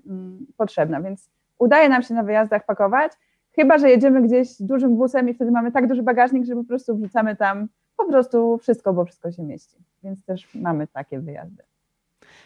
potrzebna, 0.57 1.01
więc 1.01 1.29
udaje 1.59 1.89
nam 1.89 2.03
się 2.03 2.13
na 2.13 2.23
wyjazdach 2.23 2.65
pakować, 2.65 3.11
chyba 3.55 3.77
że 3.77 3.89
jedziemy 3.89 4.21
gdzieś 4.21 4.61
dużym 4.61 4.95
busem 4.97 5.29
i 5.29 5.33
wtedy 5.33 5.51
mamy 5.51 5.71
tak 5.71 5.87
duży 5.87 6.03
bagażnik, 6.03 6.45
że 6.45 6.55
po 6.55 6.63
prostu 6.63 6.95
wrzucamy 6.95 7.35
tam 7.35 7.67
po 7.97 8.05
prostu 8.05 8.57
wszystko, 8.57 8.93
bo 8.93 9.05
wszystko 9.05 9.31
się 9.31 9.43
mieści. 9.43 9.77
Więc 10.03 10.25
też 10.25 10.55
mamy 10.55 10.87
takie 10.87 11.19
wyjazdy. 11.19 11.63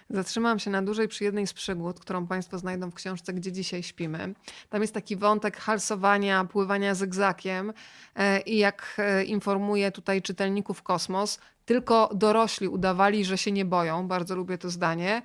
Zatrzymałam 0.10 0.60
się 0.60 0.72
na 0.72 0.82
dłużej 0.82 1.08
przy 1.08 1.24
jednej 1.24 1.48
z 1.48 1.54
przygód, 1.54 2.00
którą 2.00 2.28
Państwo 2.28 2.58
znajdą 2.58 2.92
w 2.92 2.94
książce 2.94 3.34
Gdzie 3.34 3.52
dzisiaj 3.52 3.84
śpimy. 3.84 4.34
Tam 4.70 4.82
jest 4.82 4.94
taki 4.94 5.16
wątek 5.16 5.58
halsowania, 5.58 6.46
pływania 6.46 6.96
zygzakiem 6.96 7.74
e, 8.16 8.42
i 8.42 8.58
jak 8.58 8.96
e, 8.98 9.24
informuje 9.24 9.92
tutaj 9.92 10.22
czytelników 10.22 10.84
Kosmos, 10.84 11.40
tylko 11.66 12.10
dorośli 12.14 12.68
udawali, 12.68 13.26
że 13.26 13.38
się 13.38 13.52
nie 13.52 13.66
boją. 13.66 14.08
Bardzo 14.08 14.36
lubię 14.36 14.58
to 14.58 14.70
zdanie. 14.70 15.22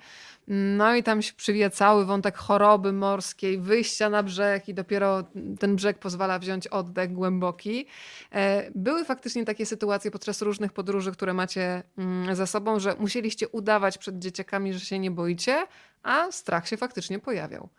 No 0.47 0.95
i 0.95 1.03
tam 1.03 1.21
się 1.21 1.33
przywija 1.33 1.69
cały 1.69 2.05
wątek 2.05 2.37
choroby 2.37 2.93
morskiej, 2.93 3.59
wyjścia 3.59 4.09
na 4.09 4.23
brzeg 4.23 4.69
i 4.69 4.73
dopiero 4.73 5.23
ten 5.59 5.75
brzeg 5.75 5.99
pozwala 5.99 6.39
wziąć 6.39 6.67
oddech 6.67 7.13
głęboki. 7.13 7.87
E, 8.31 8.71
były 8.75 9.05
faktycznie 9.05 9.45
takie 9.45 9.65
sytuacje 9.65 10.11
podczas 10.11 10.41
różnych 10.41 10.73
podróży, 10.73 11.11
które 11.11 11.33
macie 11.33 11.83
mm, 11.97 12.35
za 12.35 12.45
sobą, 12.45 12.79
że 12.79 12.95
musieliście 12.99 13.49
udawać 13.49 13.97
przed 13.97 14.19
dzieciakami, 14.19 14.73
że 14.73 14.79
się 14.79 14.99
nie 14.99 15.11
boicie, 15.11 15.67
a 16.03 16.31
strach 16.31 16.67
się 16.67 16.77
faktycznie 16.77 17.19
pojawiał. 17.19 17.69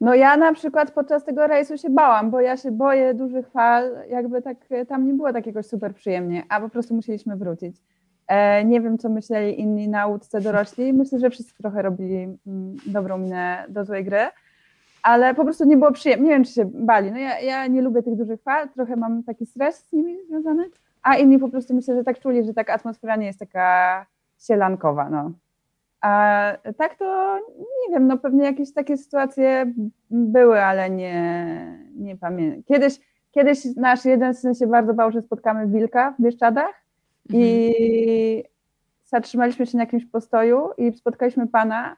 No 0.00 0.14
ja 0.14 0.36
na 0.36 0.52
przykład 0.52 0.90
podczas 0.90 1.24
tego 1.24 1.46
rejsu 1.46 1.78
się 1.78 1.90
bałam, 1.90 2.30
bo 2.30 2.40
ja 2.40 2.56
się 2.56 2.70
boję 2.70 3.14
dużych 3.14 3.50
fal, 3.50 3.90
jakby 4.08 4.42
tak 4.42 4.56
tam 4.88 5.06
nie 5.06 5.12
było 5.12 5.32
tak 5.32 5.46
jakoś 5.46 5.66
super 5.66 5.94
przyjemnie, 5.94 6.42
a 6.48 6.60
po 6.60 6.68
prostu 6.68 6.94
musieliśmy 6.94 7.36
wrócić. 7.36 7.76
E, 8.28 8.64
nie 8.64 8.80
wiem, 8.80 8.98
co 8.98 9.08
myśleli 9.08 9.60
inni 9.60 9.88
na 9.88 10.06
łódce 10.06 10.40
dorośli. 10.40 10.92
Myślę, 10.92 11.18
że 11.18 11.30
wszyscy 11.30 11.54
trochę 11.56 11.82
robili 11.82 12.38
mm, 12.46 12.76
dobrą 12.86 13.18
minę 13.18 13.64
do 13.68 13.84
złej 13.84 14.04
gry, 14.04 14.26
ale 15.02 15.34
po 15.34 15.44
prostu 15.44 15.64
nie 15.64 15.76
było 15.76 15.92
przyjemnie. 15.92 16.24
Nie 16.24 16.30
wiem, 16.30 16.44
czy 16.44 16.52
się 16.52 16.70
bali. 16.74 17.12
No 17.12 17.18
ja, 17.18 17.40
ja 17.40 17.66
nie 17.66 17.82
lubię 17.82 18.02
tych 18.02 18.16
dużych 18.16 18.42
fal, 18.42 18.68
trochę 18.68 18.96
mam 18.96 19.22
taki 19.22 19.46
stres 19.46 19.88
z 19.88 19.92
nimi 19.92 20.16
związany, 20.28 20.70
a 21.02 21.16
inni 21.16 21.38
po 21.38 21.48
prostu 21.48 21.74
myślę, 21.74 21.96
że 21.96 22.04
tak 22.04 22.20
czuli, 22.20 22.44
że 22.44 22.54
taka 22.54 22.74
atmosfera 22.74 23.16
nie 23.16 23.26
jest 23.26 23.38
taka 23.38 24.06
sielankowa. 24.38 25.10
No. 25.10 25.32
A 26.06 26.72
tak 26.78 26.94
to 26.98 27.38
nie 27.58 27.94
wiem, 27.94 28.06
no 28.06 28.18
pewnie 28.18 28.44
jakieś 28.44 28.72
takie 28.72 28.96
sytuacje 28.96 29.72
były, 30.10 30.62
ale 30.62 30.90
nie, 30.90 31.78
nie 31.96 32.16
pamiętam. 32.16 32.62
Kiedyś, 32.62 33.00
kiedyś 33.30 33.64
nasz 33.76 34.04
jeden 34.04 34.34
syn 34.34 34.54
się 34.54 34.66
bardzo 34.66 34.94
bał, 34.94 35.12
że 35.12 35.22
spotkamy 35.22 35.66
wilka 35.66 36.14
w 36.18 36.22
Bieszczadach 36.22 36.84
i 37.30 37.74
mhm. 37.78 38.52
zatrzymaliśmy 39.04 39.66
się 39.66 39.76
na 39.76 39.82
jakimś 39.82 40.06
postoju 40.06 40.68
i 40.78 40.92
spotkaliśmy 40.92 41.46
pana 41.46 41.96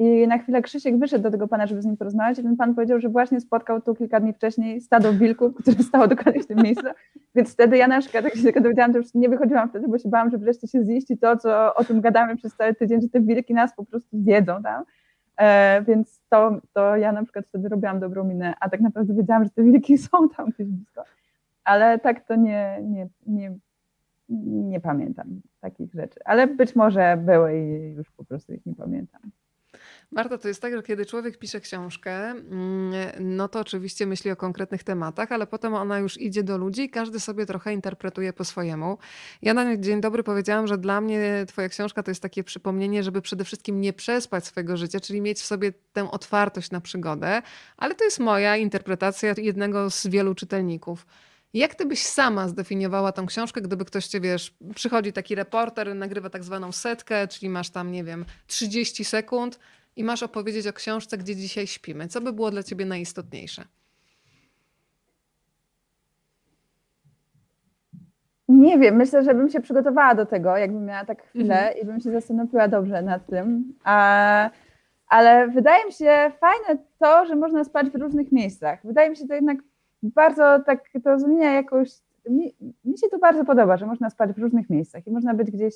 i 0.00 0.28
na 0.28 0.38
chwilę 0.38 0.62
Krzysiek 0.62 0.98
wyszedł 0.98 1.22
do 1.22 1.30
tego 1.30 1.48
pana, 1.48 1.66
żeby 1.66 1.82
z 1.82 1.86
nim 1.86 1.96
porozmawiać 1.96 2.38
i 2.38 2.42
ten 2.42 2.56
pan 2.56 2.74
powiedział, 2.74 3.00
że 3.00 3.08
właśnie 3.08 3.40
spotkał 3.40 3.80
tu 3.80 3.94
kilka 3.94 4.20
dni 4.20 4.32
wcześniej 4.32 4.80
stado 4.80 5.12
wilków, 5.12 5.54
które 5.54 5.82
stało 5.82 6.08
dokładnie 6.08 6.42
w 6.42 6.46
tym 6.46 6.58
miejscu, 6.58 6.86
więc 7.34 7.52
wtedy 7.52 7.76
ja 7.76 7.88
na 7.88 8.00
przykład, 8.00 8.24
jak 8.24 8.36
się 8.36 8.42
tego 8.42 8.60
dowiedziałam, 8.60 8.92
to 8.92 8.98
już 8.98 9.14
nie 9.14 9.28
wychodziłam 9.28 9.68
wtedy, 9.68 9.88
bo 9.88 9.98
się 9.98 10.08
bałam, 10.08 10.30
że 10.30 10.38
wreszcie 10.38 10.68
się 10.68 10.84
ziści 10.84 11.18
to, 11.18 11.36
co 11.36 11.74
o 11.74 11.84
tym 11.84 12.00
gadamy 12.00 12.36
przez 12.36 12.54
cały 12.56 12.74
tydzień, 12.74 13.00
że 13.02 13.08
te 13.08 13.20
wilki 13.20 13.54
nas 13.54 13.74
po 13.74 13.84
prostu 13.84 14.22
zjedzą 14.22 14.62
tam. 14.62 14.84
E, 15.36 15.82
więc 15.82 16.20
to, 16.28 16.60
to 16.72 16.96
ja 16.96 17.12
na 17.12 17.22
przykład 17.22 17.46
wtedy 17.46 17.68
robiłam 17.68 18.00
dobrą 18.00 18.24
minę, 18.24 18.54
a 18.60 18.70
tak 18.70 18.80
naprawdę 18.80 19.14
wiedziałam, 19.14 19.44
że 19.44 19.50
te 19.50 19.62
wilki 19.62 19.98
są 19.98 20.28
tam 20.36 20.50
gdzieś 20.50 20.66
blisko. 20.66 21.04
Ale 21.64 21.98
tak 21.98 22.26
to 22.26 22.36
nie, 22.36 22.78
nie, 22.82 23.08
nie 23.26 23.54
nie 24.70 24.80
pamiętam 24.80 25.40
takich 25.60 25.94
rzeczy, 25.94 26.20
ale 26.24 26.46
być 26.46 26.76
może 26.76 27.18
były 27.24 27.58
i 27.58 27.94
już 27.94 28.10
po 28.10 28.24
prostu 28.24 28.52
ich 28.52 28.66
nie 28.66 28.74
pamiętam. 28.74 29.20
Marta, 30.12 30.38
to 30.38 30.48
jest 30.48 30.62
tak, 30.62 30.76
że 30.76 30.82
kiedy 30.82 31.06
człowiek 31.06 31.38
pisze 31.38 31.60
książkę, 31.60 32.12
mm, 32.30 32.92
no 33.20 33.48
to 33.48 33.60
oczywiście 33.60 34.06
myśli 34.06 34.30
o 34.30 34.36
konkretnych 34.36 34.84
tematach, 34.84 35.32
ale 35.32 35.46
potem 35.46 35.74
ona 35.74 35.98
już 35.98 36.20
idzie 36.20 36.42
do 36.42 36.58
ludzi 36.58 36.82
i 36.82 36.90
każdy 36.90 37.20
sobie 37.20 37.46
trochę 37.46 37.72
interpretuje 37.72 38.32
po 38.32 38.44
swojemu. 38.44 38.98
Ja 39.42 39.54
na 39.54 39.76
dzień 39.76 40.00
dobry 40.00 40.22
powiedziałam, 40.22 40.66
że 40.66 40.78
dla 40.78 41.00
mnie 41.00 41.44
twoja 41.48 41.68
książka 41.68 42.02
to 42.02 42.10
jest 42.10 42.22
takie 42.22 42.44
przypomnienie, 42.44 43.02
żeby 43.02 43.22
przede 43.22 43.44
wszystkim 43.44 43.80
nie 43.80 43.92
przespać 43.92 44.46
swojego 44.46 44.76
życia, 44.76 45.00
czyli 45.00 45.20
mieć 45.20 45.38
w 45.38 45.46
sobie 45.46 45.72
tę 45.92 46.10
otwartość 46.10 46.70
na 46.70 46.80
przygodę, 46.80 47.42
ale 47.76 47.94
to 47.94 48.04
jest 48.04 48.18
moja 48.18 48.56
interpretacja 48.56 49.34
jednego 49.38 49.90
z 49.90 50.06
wielu 50.06 50.34
czytelników. 50.34 51.06
Jak 51.54 51.74
ty 51.74 51.86
byś 51.86 52.02
sama 52.02 52.48
zdefiniowała 52.48 53.12
tą 53.12 53.26
książkę, 53.26 53.60
gdyby 53.60 53.84
ktoś 53.84 54.06
cię, 54.06 54.20
wiesz, 54.20 54.54
przychodzi 54.74 55.12
taki 55.12 55.34
reporter, 55.34 55.94
nagrywa 55.94 56.30
tak 56.30 56.44
zwaną 56.44 56.72
setkę, 56.72 57.28
czyli 57.28 57.48
masz 57.48 57.70
tam, 57.70 57.92
nie 57.92 58.04
wiem, 58.04 58.24
30 58.46 59.04
sekund 59.04 59.58
i 59.96 60.04
masz 60.04 60.22
opowiedzieć 60.22 60.66
o 60.66 60.72
książce, 60.72 61.18
gdzie 61.18 61.36
dzisiaj 61.36 61.66
śpimy. 61.66 62.08
Co 62.08 62.20
by 62.20 62.32
było 62.32 62.50
dla 62.50 62.62
ciebie 62.62 62.84
najistotniejsze? 62.84 63.64
Nie 68.48 68.78
wiem, 68.78 68.96
myślę, 68.96 69.24
że 69.24 69.34
bym 69.34 69.48
się 69.48 69.60
przygotowała 69.60 70.14
do 70.14 70.26
tego, 70.26 70.56
jakbym 70.56 70.84
miała 70.84 71.04
tak 71.04 71.22
chwilę 71.22 71.58
mhm. 71.58 71.78
i 71.78 71.84
bym 71.84 72.00
się 72.00 72.12
zastanowiła 72.12 72.68
dobrze 72.68 73.02
nad 73.02 73.26
tym. 73.26 73.74
A, 73.84 74.50
ale 75.06 75.48
wydaje 75.48 75.86
mi 75.86 75.92
się 75.92 76.32
fajne 76.40 76.82
to, 76.98 77.26
że 77.26 77.36
można 77.36 77.64
spać 77.64 77.90
w 77.90 77.94
różnych 77.94 78.32
miejscach. 78.32 78.78
Wydaje 78.84 79.10
mi 79.10 79.16
się 79.16 79.26
to 79.26 79.34
jednak 79.34 79.58
bardzo 80.02 80.60
tak 80.66 80.84
to 81.04 81.18
zmienia 81.18 81.52
jakoś. 81.52 81.90
Mi, 82.30 82.54
mi, 82.84 82.98
się 82.98 83.08
to 83.10 83.18
bardzo 83.18 83.44
podoba, 83.44 83.76
że 83.76 83.86
można 83.86 84.10
spać 84.10 84.32
w 84.32 84.38
różnych 84.38 84.70
miejscach 84.70 85.06
i 85.06 85.10
można 85.10 85.34
być 85.34 85.50
gdzieś, 85.50 85.74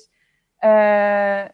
e, 0.63 1.53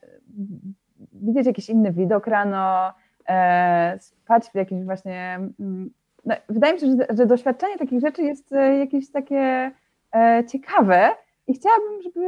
widzieć 1.13 1.45
jakiś 1.45 1.69
inny 1.69 1.91
widok 1.91 2.27
rano, 2.27 2.93
e, 3.29 3.97
spać 3.99 4.49
w 4.49 4.55
jakimś 4.55 4.85
właśnie. 4.85 5.39
Mm, 5.59 5.91
no, 6.25 6.35
wydaje 6.49 6.73
mi 6.73 6.79
się, 6.79 6.87
że, 6.87 7.17
że, 7.17 7.25
doświadczenie 7.25 7.77
takich 7.77 8.01
rzeczy 8.01 8.23
jest 8.23 8.53
e, 8.53 8.77
jakieś 8.77 9.11
takie 9.11 9.71
e, 10.15 10.43
ciekawe 10.47 11.09
i 11.47 11.53
chciałabym, 11.53 12.01
żeby, 12.01 12.27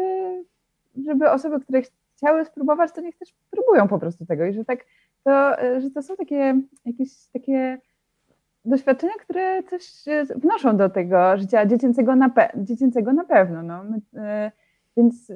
żeby 1.05 1.31
osoby, 1.31 1.59
które 1.59 1.81
chciały 2.15 2.45
spróbować, 2.45 2.91
to 2.91 3.01
niech 3.01 3.17
też 3.17 3.33
próbują 3.51 3.87
po 3.87 3.99
prostu 3.99 4.25
tego 4.25 4.45
i 4.45 4.53
że 4.53 4.65
tak 4.65 4.79
to, 5.23 5.55
że 5.79 5.91
to 5.91 6.01
są 6.01 6.15
takie 6.15 6.61
jakieś 6.85 7.09
takie 7.33 7.77
doświadczenia, 8.65 9.13
które 9.19 9.63
coś 9.63 10.05
wnoszą 10.35 10.77
do 10.77 10.89
tego 10.89 11.37
życia 11.37 11.65
dziecięcego 11.65 12.15
na, 12.15 12.29
pe 12.29 12.49
dziecięcego 12.55 13.13
na 13.13 13.23
pewno. 13.23 13.63
No. 13.63 13.83
Więc 14.97 15.31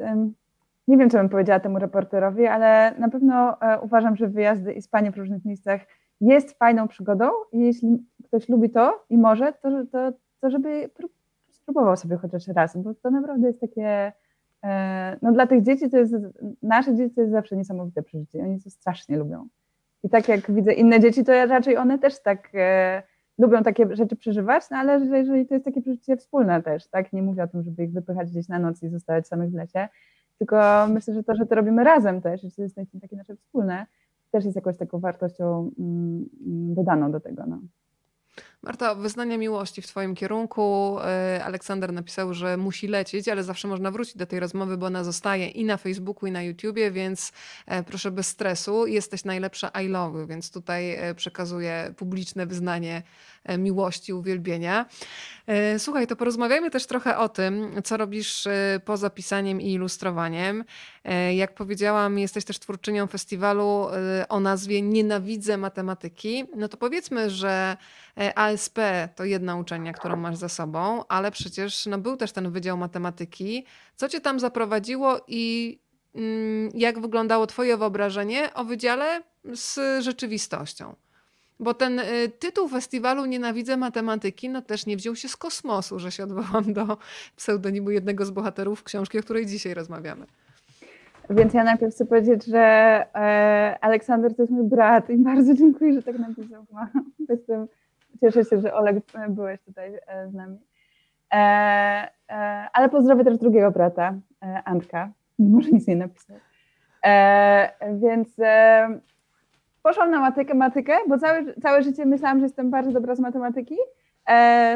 nie 0.87 0.97
wiem, 0.97 1.09
co 1.09 1.17
bym 1.17 1.29
powiedziała 1.29 1.59
temu 1.59 1.79
reporterowi, 1.79 2.45
ale 2.45 2.93
na 2.99 3.09
pewno 3.09 3.61
e, 3.61 3.79
uważam, 3.79 4.15
że 4.15 4.27
wyjazdy 4.27 4.73
i 4.73 4.81
spanie 4.81 5.11
w 5.11 5.17
różnych 5.17 5.45
miejscach 5.45 5.81
jest 6.21 6.57
fajną 6.57 6.87
przygodą 6.87 7.29
i 7.51 7.59
jeśli 7.59 8.05
ktoś 8.23 8.49
lubi 8.49 8.69
to 8.69 9.05
i 9.09 9.17
może, 9.17 9.53
to, 9.53 9.85
to, 9.91 10.11
to 10.41 10.49
żeby 10.49 10.89
spróbował 11.51 11.97
sobie 11.97 12.17
chociaż 12.17 12.47
raz, 12.47 12.77
bo 12.77 12.93
to 12.93 13.11
naprawdę 13.11 13.47
jest 13.47 13.61
takie, 13.61 14.13
e, 14.63 15.17
no 15.21 15.31
dla 15.31 15.47
tych 15.47 15.63
dzieci 15.63 15.89
to 15.89 15.97
jest, 15.97 16.15
nasze 16.61 16.95
dzieci 16.95 17.15
to 17.15 17.21
jest 17.21 17.33
zawsze 17.33 17.55
niesamowite 17.55 18.03
przeżycie, 18.03 18.43
oni 18.43 18.61
to 18.61 18.69
strasznie 18.69 19.17
lubią. 19.17 19.47
I 20.03 20.09
tak 20.09 20.27
jak 20.27 20.51
widzę 20.51 20.73
inne 20.73 20.99
dzieci, 20.99 21.23
to 21.23 21.45
raczej 21.45 21.77
one 21.77 21.99
też 21.99 22.21
tak 22.21 22.49
e, 22.53 23.03
lubią 23.37 23.63
takie 23.63 23.95
rzeczy 23.95 24.15
przeżywać, 24.15 24.63
no 24.71 24.77
ale 24.77 25.05
jeżeli 25.05 25.45
to 25.45 25.53
jest 25.53 25.65
takie 25.65 25.81
przeżycie 25.81 26.17
wspólne 26.17 26.63
też, 26.63 26.87
tak? 26.87 27.13
Nie 27.13 27.23
mówię 27.23 27.43
o 27.43 27.47
tym, 27.47 27.63
żeby 27.63 27.83
ich 27.83 27.91
wypychać 27.91 28.31
gdzieś 28.31 28.47
na 28.47 28.59
noc 28.59 28.83
i 28.83 28.89
zostawać 28.89 29.27
samych 29.27 29.49
w 29.49 29.53
lesie, 29.53 29.87
tylko 30.37 30.87
myślę, 30.87 31.13
że 31.13 31.23
to, 31.23 31.35
że 31.35 31.45
to 31.45 31.55
robimy 31.55 31.83
razem 31.83 32.21
też, 32.21 32.41
że 32.41 32.51
to 32.51 32.61
jest 32.61 32.75
takie 33.01 33.15
nasze 33.15 33.35
wspólne, 33.35 33.85
też 34.31 34.45
jest 34.45 34.55
jakąś 34.55 34.77
taką 34.77 34.99
wartością 34.99 35.71
mm, 35.79 36.29
dodaną 36.73 37.11
do 37.11 37.19
tego. 37.19 37.43
No. 37.47 37.59
Marta, 38.63 38.95
wyznania 38.95 39.37
miłości 39.37 39.81
w 39.81 39.87
Twoim 39.87 40.15
kierunku. 40.15 40.97
E, 40.99 41.43
Aleksander 41.45 41.93
napisał, 41.93 42.33
że 42.33 42.57
musi 42.57 42.87
lecieć, 42.87 43.27
ale 43.27 43.43
zawsze 43.43 43.67
można 43.67 43.91
wrócić 43.91 44.17
do 44.17 44.25
tej 44.25 44.39
rozmowy, 44.39 44.77
bo 44.77 44.85
ona 44.85 45.03
zostaje 45.03 45.47
i 45.47 45.65
na 45.65 45.77
Facebooku, 45.77 46.27
i 46.27 46.31
na 46.31 46.43
YouTubie, 46.43 46.91
więc 46.91 47.31
e, 47.65 47.83
proszę 47.83 48.11
bez 48.11 48.27
stresu. 48.27 48.87
Jesteś 48.87 49.25
najlepsza 49.25 49.71
I 49.83 49.87
love 49.87 50.19
you, 50.19 50.27
więc 50.27 50.51
tutaj 50.51 50.91
e, 50.91 51.15
przekazuję 51.15 51.93
publiczne 51.97 52.45
wyznanie 52.45 53.03
miłości, 53.57 54.13
uwielbienia. 54.13 54.85
Słuchaj, 55.77 56.07
to 56.07 56.15
porozmawiajmy 56.15 56.71
też 56.71 56.85
trochę 56.85 57.17
o 57.17 57.29
tym, 57.29 57.81
co 57.83 57.97
robisz 57.97 58.47
poza 58.85 59.09
pisaniem 59.09 59.61
i 59.61 59.73
ilustrowaniem. 59.73 60.63
Jak 61.35 61.53
powiedziałam, 61.53 62.19
jesteś 62.19 62.45
też 62.45 62.59
twórczynią 62.59 63.07
festiwalu 63.07 63.87
o 64.29 64.39
nazwie 64.39 64.81
Nienawidzę 64.81 65.57
matematyki. 65.57 66.45
No 66.55 66.67
to 66.67 66.77
powiedzmy, 66.77 67.29
że 67.29 67.77
ASP 68.47 68.79
to 69.15 69.25
jedna 69.25 69.55
uczelnia, 69.55 69.93
którą 69.93 70.15
masz 70.15 70.35
za 70.35 70.49
sobą, 70.49 71.03
ale 71.07 71.31
przecież 71.31 71.85
no, 71.85 71.97
był 71.97 72.17
też 72.17 72.31
ten 72.31 72.51
Wydział 72.51 72.77
Matematyki. 72.77 73.65
Co 73.95 74.09
cię 74.09 74.21
tam 74.21 74.39
zaprowadziło 74.39 75.19
i 75.27 75.77
mm, 76.15 76.69
jak 76.73 76.99
wyglądało 76.99 77.47
twoje 77.47 77.77
wyobrażenie 77.77 78.53
o 78.53 78.63
wydziale 78.63 79.21
z 79.53 80.03
rzeczywistością? 80.03 80.95
Bo 81.59 81.73
ten 81.73 81.99
y, 81.99 82.03
tytuł 82.39 82.67
festiwalu 82.67 83.25
Nienawidzę 83.25 83.77
matematyki 83.77 84.49
no 84.49 84.61
też 84.61 84.85
nie 84.85 84.97
wziął 84.97 85.15
się 85.15 85.27
z 85.27 85.37
kosmosu, 85.37 85.99
że 85.99 86.11
się 86.11 86.23
odwołam 86.23 86.73
do 86.73 86.97
pseudonimu 87.35 87.91
jednego 87.91 88.25
z 88.25 88.31
bohaterów 88.31 88.83
książki, 88.83 89.19
o 89.19 89.23
której 89.23 89.45
dzisiaj 89.45 89.73
rozmawiamy. 89.73 90.25
Więc 91.29 91.53
ja 91.53 91.63
najpierw 91.63 91.93
chcę 91.93 92.05
powiedzieć, 92.05 92.45
że 92.45 92.59
e, 93.15 93.77
Aleksander 93.81 94.35
to 94.35 94.41
jest 94.41 94.51
mój 94.51 94.63
brat 94.63 95.09
i 95.09 95.17
bardzo 95.17 95.53
dziękuję, 95.53 95.93
że 95.93 96.03
tak 96.03 96.19
napisał. 96.19 96.65
Jestem 97.29 97.67
Cieszę 98.21 98.45
się, 98.45 98.61
że 98.61 98.73
Oleg 98.73 98.97
e, 99.15 99.29
byłeś 99.29 99.61
tutaj 99.61 99.99
e, 100.07 100.29
z 100.29 100.33
nami. 100.33 100.59
E, 101.33 101.37
ale 102.73 102.89
pozdrowię 102.89 103.23
też 103.23 103.37
drugiego 103.37 103.71
brata, 103.71 104.13
Antka, 104.65 105.11
mimo 105.39 105.61
że 105.61 105.69
nic 105.69 105.87
nie 105.87 105.95
napisał. 105.95 106.37
Więc 107.93 108.35
poszłam 109.83 110.11
na 110.11 110.19
matematykę, 110.19 110.93
bo 111.07 111.17
całe, 111.17 111.55
całe 111.61 111.83
życie 111.83 112.05
myślałam, 112.05 112.39
że 112.39 112.45
jestem 112.45 112.69
bardzo 112.69 112.91
dobra 112.91 113.15
z 113.15 113.19
matematyki. 113.19 113.75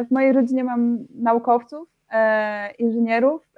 W 0.08 0.12
mojej 0.12 0.34
rodzinie 0.34 0.64
mam 0.64 0.98
naukowców, 1.16 1.90
inżynierów 2.80 3.50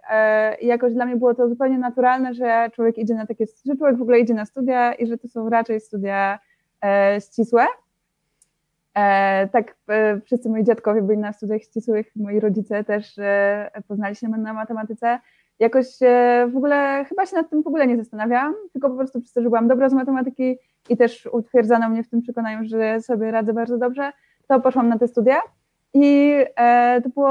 i 0.62 0.68
jakoś 0.68 0.94
dla 0.94 1.06
mnie 1.06 1.16
było 1.16 1.34
to 1.34 1.50
zupełnie 1.50 1.78
naturalne, 1.78 2.34
że 2.34 2.70
człowiek 2.74 2.98
idzie 2.98 3.16
na 3.16 3.26
takie, 3.26 3.46
że 3.66 3.76
człowiek 3.76 3.98
w 3.98 4.02
ogóle 4.02 4.20
idzie 4.20 4.34
na 4.34 4.46
studia 4.46 4.94
i 4.94 5.08
że 5.08 5.18
to 5.18 5.28
są 5.28 5.50
raczej 5.50 5.80
studia 5.80 6.40
ścisłe. 7.20 7.66
E, 8.98 9.48
tak 9.48 9.76
e, 9.90 10.22
wszyscy 10.22 10.50
moi 10.50 10.64
dziadkowie 10.64 11.02
byli 11.02 11.20
na 11.20 11.34
studiach 11.34 11.62
ścisłych, 11.62 12.12
moi 12.16 12.40
rodzice 12.40 12.84
też 12.84 13.20
e, 13.20 13.72
poznali 13.88 14.16
się 14.16 14.28
na 14.28 14.54
matematyce. 14.54 15.20
Jakoś 15.60 15.88
w 16.48 16.58
ogóle 16.58 17.06
chyba 17.10 17.26
się 17.26 17.36
nad 17.36 17.50
tym 17.50 17.64
w 17.64 17.68
ogóle 17.68 17.88
nie 17.88 17.98
zastanawiałam, 17.98 18.54
tylko 18.74 18.90
po 18.90 18.96
prostu 18.96 19.22
przez 19.22 19.34
to, 19.34 19.42
że 19.42 19.50
byłam 19.50 19.68
dobra 19.68 19.90
z 19.90 19.94
matematyki 19.94 20.58
i 20.90 20.98
też 20.98 21.26
utwierdzano 21.32 21.90
mnie 21.90 22.04
w 22.04 22.10
tym 22.10 22.22
przekonaniu, 22.22 22.70
że 22.70 23.02
sobie 23.02 23.32
radzę 23.32 23.54
bardzo 23.54 23.78
dobrze, 23.78 24.12
to 24.48 24.60
poszłam 24.60 24.90
na 24.90 24.98
te 24.98 25.08
studia. 25.08 25.38
I 25.94 26.36
to 27.04 27.10
było, 27.10 27.30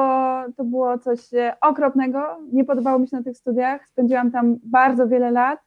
to 0.57 0.65
było 0.65 0.99
coś 0.99 1.21
okropnego. 1.61 2.39
Nie 2.53 2.65
podobało 2.65 2.99
mi 2.99 3.09
się 3.09 3.17
na 3.17 3.23
tych 3.23 3.37
studiach. 3.37 3.89
Spędziłam 3.89 4.31
tam 4.31 4.57
bardzo 4.65 5.09
wiele 5.09 5.31
lat 5.31 5.61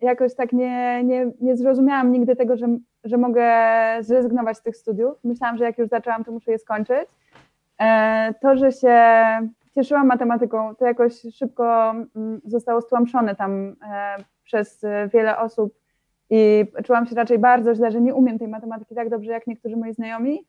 jakoś 0.00 0.34
tak 0.34 0.52
nie, 0.52 1.04
nie, 1.04 1.30
nie 1.40 1.56
zrozumiałam 1.56 2.12
nigdy 2.12 2.36
tego, 2.36 2.56
że, 2.56 2.66
że 3.04 3.16
mogę 3.16 3.52
zrezygnować 4.00 4.56
z 4.56 4.62
tych 4.62 4.76
studiów. 4.76 5.18
Myślałam, 5.24 5.58
że 5.58 5.64
jak 5.64 5.78
już 5.78 5.88
zaczęłam, 5.88 6.24
to 6.24 6.32
muszę 6.32 6.50
je 6.50 6.58
skończyć. 6.58 7.08
E, 7.80 8.34
to, 8.40 8.56
że 8.56 8.72
się 8.72 8.98
cieszyłam 9.74 10.06
matematyką, 10.06 10.74
to 10.74 10.86
jakoś 10.86 11.12
szybko 11.34 11.90
mm, 11.90 12.40
zostało 12.44 12.80
stłamszone 12.80 13.36
tam 13.36 13.76
e, 13.92 14.16
przez 14.44 14.84
wiele 15.12 15.38
osób 15.38 15.74
i 16.30 16.64
czułam 16.84 17.06
się 17.06 17.14
raczej 17.14 17.38
bardzo 17.38 17.74
źle, 17.74 17.90
że 17.90 18.00
nie 18.00 18.14
umiem 18.14 18.38
tej 18.38 18.48
matematyki 18.48 18.94
tak 18.94 19.10
dobrze 19.10 19.32
jak 19.32 19.46
niektórzy 19.46 19.76
moi 19.76 19.92
znajomi. 19.92 20.44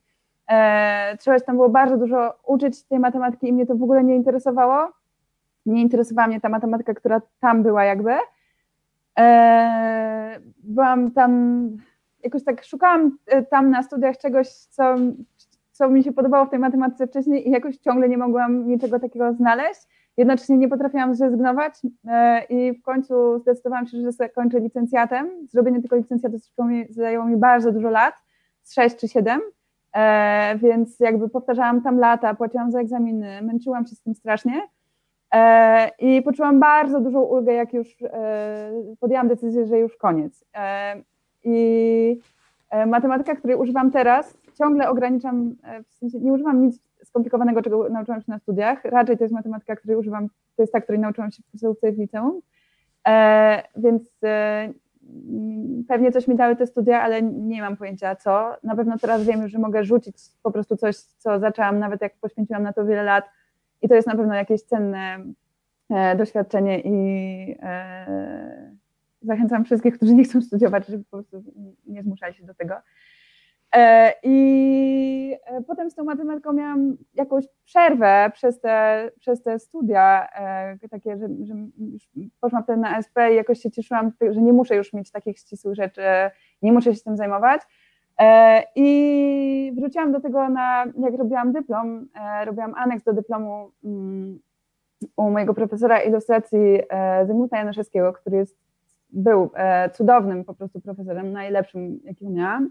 E, 0.47 1.17
trzeba 1.17 1.39
się 1.39 1.45
tam 1.45 1.55
było 1.55 1.69
bardzo 1.69 1.97
dużo 1.97 2.33
uczyć 2.47 2.83
tej 2.83 2.99
matematyki 2.99 3.47
i 3.47 3.53
mnie 3.53 3.65
to 3.65 3.75
w 3.75 3.83
ogóle 3.83 4.03
nie 4.03 4.15
interesowało. 4.15 4.91
Nie 5.65 5.81
interesowała 5.81 6.27
mnie 6.27 6.41
ta 6.41 6.49
matematyka, 6.49 6.93
która 6.93 7.21
tam 7.39 7.63
była 7.63 7.83
jakby. 7.83 8.13
E, 9.19 10.39
byłam 10.63 11.11
tam, 11.11 11.69
jakoś 12.25 12.43
tak 12.43 12.63
szukałam 12.63 13.17
e, 13.25 13.43
tam 13.43 13.69
na 13.69 13.83
studiach 13.83 14.17
czegoś, 14.17 14.47
co, 14.49 14.95
co 15.71 15.89
mi 15.89 16.03
się 16.03 16.11
podobało 16.11 16.45
w 16.45 16.49
tej 16.49 16.59
matematyce 16.59 17.07
wcześniej 17.07 17.47
i 17.47 17.51
jakoś 17.51 17.77
ciągle 17.77 18.09
nie 18.09 18.17
mogłam 18.17 18.67
niczego 18.67 18.99
takiego 18.99 19.33
znaleźć. 19.33 19.81
Jednocześnie 20.17 20.57
nie 20.57 20.67
potrafiłam 20.67 21.15
zrezygnować 21.15 21.73
e, 22.07 22.43
i 22.49 22.79
w 22.79 22.81
końcu 22.81 23.39
zdecydowałam 23.39 23.87
się, 23.87 24.01
że 24.01 24.11
zakończę 24.11 24.59
licencjatem. 24.59 25.29
Zrobienie 25.47 25.81
tego 25.81 25.95
licencjatu 25.95 26.37
zajęło 26.89 27.25
mi 27.25 27.37
bardzo 27.37 27.71
dużo 27.71 27.89
lat, 27.89 28.15
z 28.63 28.73
6 28.73 28.95
czy 28.95 29.07
7, 29.07 29.41
więc 30.55 30.99
jakby 30.99 31.29
powtarzałam 31.29 31.81
tam 31.81 31.99
lata, 31.99 32.33
płaciłam 32.33 32.71
za 32.71 32.79
egzaminy, 32.79 33.41
męczyłam 33.41 33.87
się 33.87 33.95
z 33.95 34.01
tym 34.01 34.15
strasznie. 34.15 34.61
E, 35.33 35.91
I 35.99 36.21
poczułam 36.21 36.59
bardzo 36.59 36.99
dużą 36.99 37.21
ulgę, 37.21 37.53
jak 37.53 37.73
już 37.73 38.01
e, 38.01 38.71
podjęłam 38.99 39.27
decyzję, 39.27 39.65
że 39.65 39.79
już 39.79 39.97
koniec. 39.97 40.45
E, 41.45 41.49
I 41.49 42.21
matematyka, 42.87 43.35
której 43.35 43.57
używam 43.57 43.91
teraz, 43.91 44.37
ciągle 44.57 44.89
ograniczam, 44.89 45.55
w 45.87 45.93
sensie 45.93 46.19
nie 46.19 46.33
używam 46.33 46.65
nic 46.65 46.79
skomplikowanego, 47.03 47.61
czego 47.61 47.89
nauczyłam 47.89 48.21
się 48.21 48.31
na 48.31 48.39
studiach. 48.39 48.85
Raczej 48.85 49.17
to 49.17 49.23
jest 49.23 49.33
matematyka, 49.33 49.75
której 49.75 49.97
używam, 49.97 50.27
to 50.55 50.63
jest 50.63 50.73
ta, 50.73 50.81
której 50.81 51.01
nauczyłam 51.01 51.31
się 51.31 51.43
w 51.43 51.51
podstawówce 51.51 51.91
w 51.91 51.97
liceum. 51.97 52.41
Więc 53.75 54.19
pewnie 55.87 56.11
coś 56.11 56.27
mi 56.27 56.35
dały 56.35 56.55
te 56.55 56.67
studia, 56.67 57.01
ale 57.01 57.21
nie 57.21 57.61
mam 57.61 57.77
pojęcia 57.77 58.15
co. 58.15 58.55
Na 58.63 58.75
pewno 58.75 58.97
teraz 58.97 59.23
wiem 59.23 59.47
że 59.47 59.59
mogę 59.59 59.83
rzucić 59.83 60.15
po 60.43 60.51
prostu 60.51 60.77
coś, 60.77 60.95
co 60.97 61.39
zaczęłam, 61.39 61.79
nawet 61.79 62.01
jak 62.01 62.13
poświęciłam 62.15 62.63
na 62.63 62.73
to 62.73 62.85
wiele 62.85 63.03
lat, 63.03 63.25
i 63.81 63.87
to 63.87 63.95
jest 63.95 64.07
na 64.07 64.15
pewno 64.15 64.35
jakieś 64.35 64.61
cenne 64.61 65.17
e, 65.89 66.15
doświadczenie 66.15 66.79
i 66.79 67.57
e, 67.61 68.75
zachęcam 69.25 69.65
wszystkich, 69.65 69.95
którzy 69.95 70.13
nie 70.13 70.23
chcą 70.23 70.41
studiować, 70.41 70.87
żeby 70.87 71.03
po 71.03 71.09
prostu 71.09 71.43
nie 71.87 72.03
zmuszali 72.03 72.33
się 72.33 72.45
do 72.45 72.53
tego. 72.53 72.75
E, 73.75 74.13
I 74.23 75.35
potem 75.67 75.89
z 75.89 75.95
tą 75.95 76.03
matematyką 76.03 76.53
miałam 76.53 76.97
jakąś 77.13 77.45
przerwę 77.65 78.31
przez 78.33 78.59
te, 78.59 79.09
przez 79.19 79.43
te 79.43 79.59
studia, 79.59 80.27
takie, 80.91 81.17
że, 81.17 81.27
że 81.43 81.53
poszłam 82.41 82.63
wtedy 82.63 82.79
na 82.79 82.97
SP 83.05 83.17
i 83.31 83.35
jakoś 83.35 83.59
się 83.59 83.71
cieszyłam, 83.71 84.11
że 84.29 84.41
nie 84.41 84.53
muszę 84.53 84.75
już 84.75 84.93
mieć 84.93 85.11
takich 85.11 85.39
ścisłych 85.39 85.75
rzeczy, 85.75 86.01
nie 86.61 86.73
muszę 86.73 86.95
się 86.95 87.01
tym 87.01 87.17
zajmować. 87.17 87.61
E, 88.19 88.63
I 88.75 89.73
wróciłam 89.77 90.11
do 90.11 90.21
tego, 90.21 90.49
na, 90.49 90.85
jak 90.97 91.15
robiłam 91.17 91.51
dyplom, 91.51 92.07
e, 92.15 92.45
robiłam 92.45 92.73
aneks 92.75 93.03
do 93.03 93.13
dyplomu 93.13 93.71
mm, 93.83 94.39
u 95.17 95.29
mojego 95.29 95.53
profesora 95.53 96.01
ilustracji 96.01 96.79
e, 96.89 97.25
Zygmunta 97.25 97.57
Januszewskiego, 97.57 98.13
który 98.13 98.37
jest, 98.37 98.57
był 99.15 99.49
cudownym 99.93 100.45
po 100.45 100.53
prostu 100.53 100.81
profesorem, 100.81 101.31
najlepszym, 101.31 101.99
jakiego 102.03 102.31
miałam. 102.31 102.69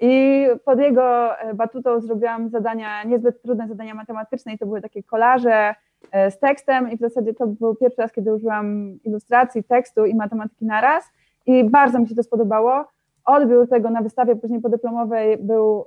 I 0.00 0.44
pod 0.64 0.78
jego 0.78 1.30
batutą 1.54 2.00
zrobiłam 2.00 2.48
zadania, 2.48 3.04
niezbyt 3.04 3.42
trudne 3.42 3.68
zadania 3.68 3.94
matematyczne 3.94 4.52
i 4.52 4.58
to 4.58 4.66
były 4.66 4.80
takie 4.80 5.02
kolaże 5.02 5.74
z 6.12 6.38
tekstem 6.38 6.90
i 6.90 6.96
w 6.96 7.00
zasadzie 7.00 7.34
to 7.34 7.46
był 7.46 7.74
pierwszy 7.74 8.02
raz, 8.02 8.12
kiedy 8.12 8.34
użyłam 8.34 8.98
ilustracji, 9.04 9.64
tekstu 9.64 10.06
i 10.06 10.14
matematyki 10.14 10.66
naraz 10.66 11.04
i 11.46 11.64
bardzo 11.64 11.98
mi 11.98 12.08
się 12.08 12.14
to 12.14 12.22
spodobało 12.22 12.84
odbiór 13.24 13.68
tego 13.68 13.90
na 13.90 14.02
wystawie 14.02 14.36
później 14.36 14.60
podyplomowej 14.60 15.36
był 15.36 15.86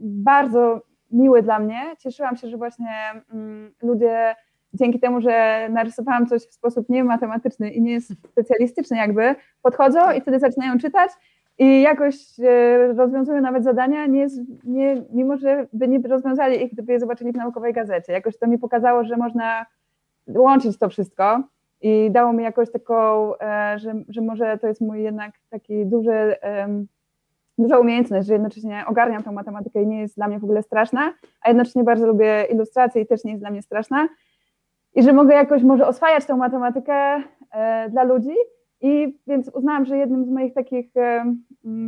bardzo 0.00 0.80
miły 1.12 1.42
dla 1.42 1.58
mnie. 1.58 1.80
Cieszyłam 1.98 2.36
się, 2.36 2.48
że 2.48 2.56
właśnie 2.56 2.90
mm, 3.32 3.72
ludzie 3.82 4.34
dzięki 4.74 5.00
temu, 5.00 5.20
że 5.20 5.66
narysowałam 5.70 6.26
coś 6.26 6.42
w 6.42 6.54
sposób 6.54 6.88
nie 6.88 7.04
matematyczny 7.04 7.70
i 7.70 7.82
nie 7.82 8.00
specjalistyczny 8.00 8.96
jakby, 8.96 9.34
podchodzą 9.62 10.12
i 10.12 10.20
wtedy 10.20 10.38
zaczynają 10.38 10.78
czytać 10.78 11.10
i 11.58 11.82
jakoś 11.82 12.14
e, 12.40 12.92
rozwiązują 12.92 13.40
nawet 13.40 13.64
zadania, 13.64 14.06
nie, 14.06 14.26
nie, 14.64 15.02
mimo 15.10 15.36
że 15.36 15.66
by 15.72 15.88
nie 15.88 15.98
rozwiązali 15.98 16.64
ich, 16.64 16.72
gdyby 16.72 16.92
je 16.92 17.00
zobaczyli 17.00 17.32
w 17.32 17.36
naukowej 17.36 17.72
gazecie. 17.72 18.12
Jakoś 18.12 18.38
to 18.38 18.46
mi 18.46 18.58
pokazało, 18.58 19.04
że 19.04 19.16
można 19.16 19.66
łączyć 20.28 20.78
to 20.78 20.88
wszystko 20.88 21.42
i 21.80 22.10
dało 22.10 22.32
mi 22.32 22.44
jakoś 22.44 22.72
taką, 22.72 23.32
e, 23.38 23.78
że, 23.78 23.94
że 24.08 24.20
może 24.20 24.58
to 24.58 24.66
jest 24.66 24.80
mój 24.80 25.02
jednak 25.02 25.32
taki 25.50 25.86
duży, 25.86 26.36
duża 27.58 27.78
umiejętność, 27.78 28.26
że 28.26 28.32
jednocześnie 28.32 28.84
ogarniam 28.86 29.22
tę 29.22 29.32
matematykę 29.32 29.82
i 29.82 29.86
nie 29.86 30.00
jest 30.00 30.16
dla 30.16 30.28
mnie 30.28 30.38
w 30.38 30.44
ogóle 30.44 30.62
straszna, 30.62 31.14
a 31.42 31.48
jednocześnie 31.48 31.84
bardzo 31.84 32.06
lubię 32.06 32.44
ilustracje 32.50 33.02
i 33.02 33.06
też 33.06 33.24
nie 33.24 33.30
jest 33.30 33.42
dla 33.42 33.50
mnie 33.50 33.62
straszna 33.62 34.08
i 34.98 35.02
że 35.02 35.12
mogę 35.12 35.34
jakoś 35.34 35.62
może 35.62 35.86
oswajać 35.86 36.24
tę 36.24 36.36
matematykę 36.36 37.22
e, 37.50 37.90
dla 37.90 38.02
ludzi 38.02 38.34
i 38.80 39.18
więc 39.26 39.48
uznałam, 39.48 39.84
że 39.84 39.98
jednym 39.98 40.24
z 40.24 40.30
moich 40.30 40.54
takich 40.54 40.92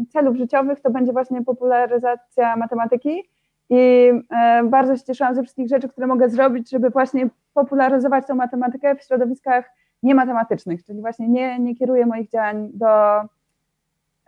celów 0.09 0.37
życiowych 0.37 0.81
to 0.81 0.91
będzie 0.91 1.13
właśnie 1.13 1.45
popularyzacja 1.45 2.57
matematyki 2.57 3.31
i 3.71 4.13
e, 4.31 4.63
bardzo 4.65 4.97
się 4.97 5.05
cieszyłam 5.05 5.35
ze 5.35 5.43
wszystkich 5.43 5.69
rzeczy, 5.69 5.89
które 5.89 6.07
mogę 6.07 6.29
zrobić, 6.29 6.71
żeby 6.71 6.91
właśnie 6.91 7.29
popularyzować 7.55 8.27
tę 8.27 8.35
matematykę 8.35 8.97
w 8.97 9.03
środowiskach 9.03 9.71
niematematycznych, 10.03 10.85
czyli 10.85 11.01
właśnie 11.01 11.29
nie, 11.29 11.59
nie 11.59 11.75
kieruję 11.75 12.07
moich 12.07 12.31
działań 12.31 12.71
do, 12.75 13.21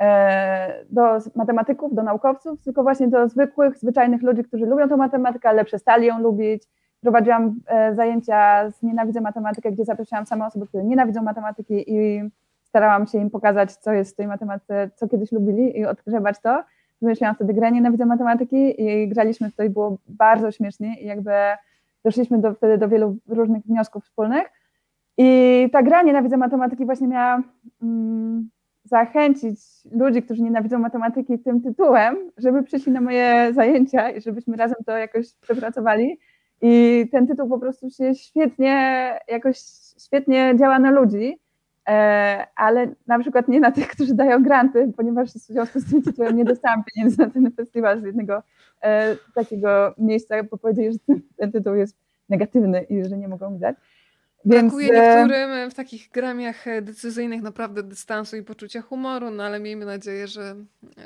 e, 0.01 0.85
do 0.91 1.19
matematyków, 1.35 1.95
do 1.95 2.03
naukowców, 2.03 2.63
tylko 2.65 2.83
właśnie 2.83 3.09
do 3.09 3.29
zwykłych, 3.29 3.79
zwyczajnych 3.79 4.23
ludzi, 4.23 4.45
którzy 4.45 4.67
lubią 4.67 4.89
tę 4.89 4.97
matematykę, 4.97 5.49
ale 5.49 5.65
przestali 5.65 6.07
ją 6.07 6.21
lubić. 6.21 6.63
Prowadziłam 7.03 7.61
e, 7.67 7.95
zajęcia 7.95 8.71
z 8.71 8.83
Nienawidzę 8.83 9.21
Matematykę, 9.21 9.73
gdzie 9.73 9.85
zapraszałam 9.85 10.27
same 10.27 10.47
osoby, 10.47 10.67
które 10.67 10.85
nienawidzą 10.85 11.23
matematyki 11.23 11.85
i 11.87 12.23
starałam 12.63 13.07
się 13.07 13.19
im 13.19 13.31
pokazać, 13.31 13.77
co 13.77 13.93
jest 13.93 14.13
w 14.13 14.17
tej 14.17 14.27
matematyce, 14.27 14.91
co 14.95 15.09
kiedyś 15.09 15.33
lubili 15.33 15.79
i 15.79 15.87
odgrzewać 15.87 16.41
to. 16.41 16.65
Wymyśliłam 17.03 17.35
wtedy 17.35 17.55
grę 17.55 17.73
Nienawidzę 17.73 18.07
Matematyki 18.07 18.83
i 18.83 19.09
graliśmy 19.09 19.51
w 19.51 19.55
to 19.57 19.69
było 19.71 19.97
bardzo 20.09 20.53
śmiesznie 20.53 21.01
i 21.01 21.07
jakby 21.07 21.31
doszliśmy 22.05 22.39
do, 22.39 22.55
wtedy 22.55 22.79
do 22.79 22.89
wielu 22.89 23.17
różnych 23.29 23.63
wniosków 23.63 24.05
wspólnych. 24.05 24.45
I 25.19 25.69
ta 25.73 25.83
gra 25.83 26.03
Nienawidzę 26.03 26.37
Matematyki 26.37 26.85
właśnie 26.85 27.09
miała 27.09 27.43
mm, 27.83 28.51
zachęcić 28.85 29.59
ludzi, 29.93 30.23
którzy 30.23 30.43
nienawidzą 30.43 30.79
matematyki 30.79 31.39
tym 31.39 31.63
tytułem, 31.63 32.17
żeby 32.37 32.63
przyszli 32.63 32.93
na 32.93 33.01
moje 33.01 33.51
zajęcia 33.55 34.11
i 34.11 34.21
żebyśmy 34.21 34.57
razem 34.57 34.79
to 34.87 34.97
jakoś 34.97 35.35
przepracowali. 35.35 36.19
I 36.63 37.09
ten 37.13 37.27
tytuł 37.27 37.49
po 37.49 37.59
prostu 37.59 37.91
się 37.91 38.15
świetnie, 38.15 39.19
jakoś 39.29 39.59
świetnie 40.05 40.55
działa 40.59 40.79
na 40.79 40.91
ludzi, 40.91 41.39
e, 41.89 42.47
ale 42.57 42.95
na 43.07 43.19
przykład 43.19 43.49
nie 43.49 43.61
na 43.61 43.73
tych, 43.73 43.89
którzy 43.89 44.15
dają 44.15 44.43
granty, 44.43 44.93
ponieważ 44.97 45.31
w 45.31 45.39
związku 45.39 45.81
z 45.81 45.91
tym 45.91 46.03
tytułem 46.03 46.37
nie 46.37 46.45
dostałam 46.45 46.83
pieniędzy 46.85 47.19
na 47.19 47.31
ten 47.31 47.53
festiwal 47.53 48.01
z 48.01 48.05
jednego 48.05 48.43
e, 48.83 49.17
takiego 49.35 49.95
miejsca, 49.99 50.43
bo 50.43 50.59
powiedzieli, 50.59 50.93
że 50.93 50.99
ten, 50.99 51.21
ten 51.37 51.53
tytuł 51.53 51.75
jest 51.75 51.97
negatywny 52.29 52.83
i 52.83 53.05
że 53.05 53.19
nie 53.19 53.29
mogą 53.29 53.51
mi 53.51 53.59
dać. 53.59 53.77
Więc... 54.45 54.63
Brakuje 54.63 54.89
niektórym 54.89 55.71
w 55.71 55.75
takich 55.75 56.11
gramiach 56.11 56.65
decyzyjnych 56.83 57.43
naprawdę 57.43 57.83
dystansu 57.83 58.37
i 58.37 58.43
poczucia 58.43 58.83
humoru, 58.83 59.31
no 59.31 59.45
ale 59.45 59.61
miejmy 59.61 59.85
nadzieję, 59.85 60.27
że, 60.27 60.55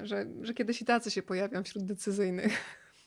że, 0.02 0.26
że 0.42 0.54
kiedyś 0.54 0.82
i 0.82 0.84
tacy 0.84 1.10
się 1.10 1.22
pojawią 1.22 1.62
wśród 1.62 1.84
decyzyjnych. 1.84 2.52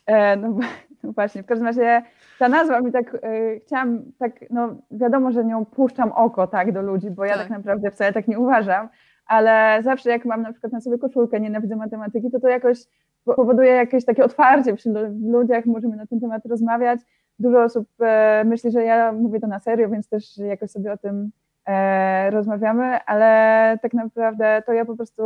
E, 0.10 0.36
no, 0.36 0.48
no, 1.04 1.12
właśnie, 1.12 1.44
w 1.44 1.46
każdym 1.46 1.68
razie 1.68 2.02
ta 2.40 2.50
nazwa 2.50 2.82
mi 2.82 2.92
tak, 2.92 3.16
e, 3.24 3.60
chciałam 3.60 4.02
tak, 4.20 4.32
no 4.50 4.76
wiadomo, 4.92 5.32
że 5.32 5.46
nią 5.46 5.66
puszczam 5.66 6.12
oko 6.12 6.48
tak 6.48 6.72
do 6.72 6.82
ludzi, 6.82 7.12
bo 7.12 7.26
ja 7.26 7.34
tak. 7.34 7.42
tak 7.42 7.50
naprawdę 7.50 7.92
wcale 7.92 8.14
tak 8.14 8.28
nie 8.28 8.40
uważam, 8.40 8.90
ale 9.26 9.80
zawsze 9.84 10.10
jak 10.10 10.26
mam 10.26 10.42
na 10.42 10.52
przykład 10.52 10.74
na 10.74 10.82
sobie 10.82 10.98
koszulkę 10.98 11.40
nienawidzę 11.40 11.76
matematyki, 11.76 12.32
to 12.32 12.40
to 12.40 12.48
jakoś 12.48 12.78
powoduje 13.26 13.72
jakieś 13.72 14.06
takie 14.06 14.24
otwarcie 14.24 14.76
wśród 14.76 14.98
ludziach, 15.22 15.66
możemy 15.66 15.96
na 15.96 16.08
ten 16.08 16.20
temat 16.20 16.46
rozmawiać. 16.46 17.00
Dużo 17.40 17.64
osób 17.64 17.88
e, 18.00 18.44
myśli, 18.46 18.72
że 18.72 18.84
ja 18.84 19.12
mówię 19.12 19.40
to 19.40 19.48
na 19.48 19.60
serio, 19.60 19.90
więc 19.90 20.10
też 20.10 20.38
jakoś 20.38 20.72
sobie 20.72 20.92
o 20.92 20.98
tym 20.98 21.32
e, 21.66 22.32
rozmawiamy, 22.32 23.00
ale 23.06 23.78
tak 23.82 23.94
naprawdę 23.94 24.64
to 24.66 24.74
ja 24.74 24.86
po 24.86 24.96
prostu 24.96 25.24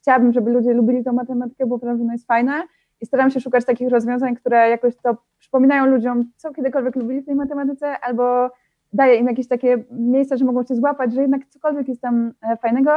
chciałabym, 0.00 0.32
żeby 0.32 0.50
ludzie 0.50 0.72
lubili 0.72 1.04
tą 1.04 1.12
matematykę, 1.12 1.66
bo 1.66 1.78
że 1.82 1.90
ona 1.90 2.12
jest 2.12 2.26
fajna 2.26 2.62
i 3.00 3.06
staram 3.06 3.30
się 3.30 3.40
szukać 3.40 3.64
takich 3.64 3.88
rozwiązań, 3.88 4.36
które 4.36 4.70
jakoś 4.70 4.96
to 4.96 5.16
przypominają 5.38 5.86
ludziom, 5.86 6.30
co 6.36 6.54
kiedykolwiek 6.54 6.96
lubili 6.96 7.20
w 7.20 7.26
tej 7.26 7.34
matematyce, 7.34 8.00
albo 8.00 8.50
daje 8.92 9.16
im 9.16 9.26
jakieś 9.26 9.48
takie 9.48 9.84
miejsca, 9.90 10.36
że 10.36 10.44
mogą 10.44 10.64
się 10.64 10.74
złapać, 10.74 11.14
że 11.14 11.22
jednak 11.22 11.46
cokolwiek 11.48 11.88
jest 11.88 12.00
tam 12.00 12.32
e, 12.42 12.56
fajnego. 12.56 12.90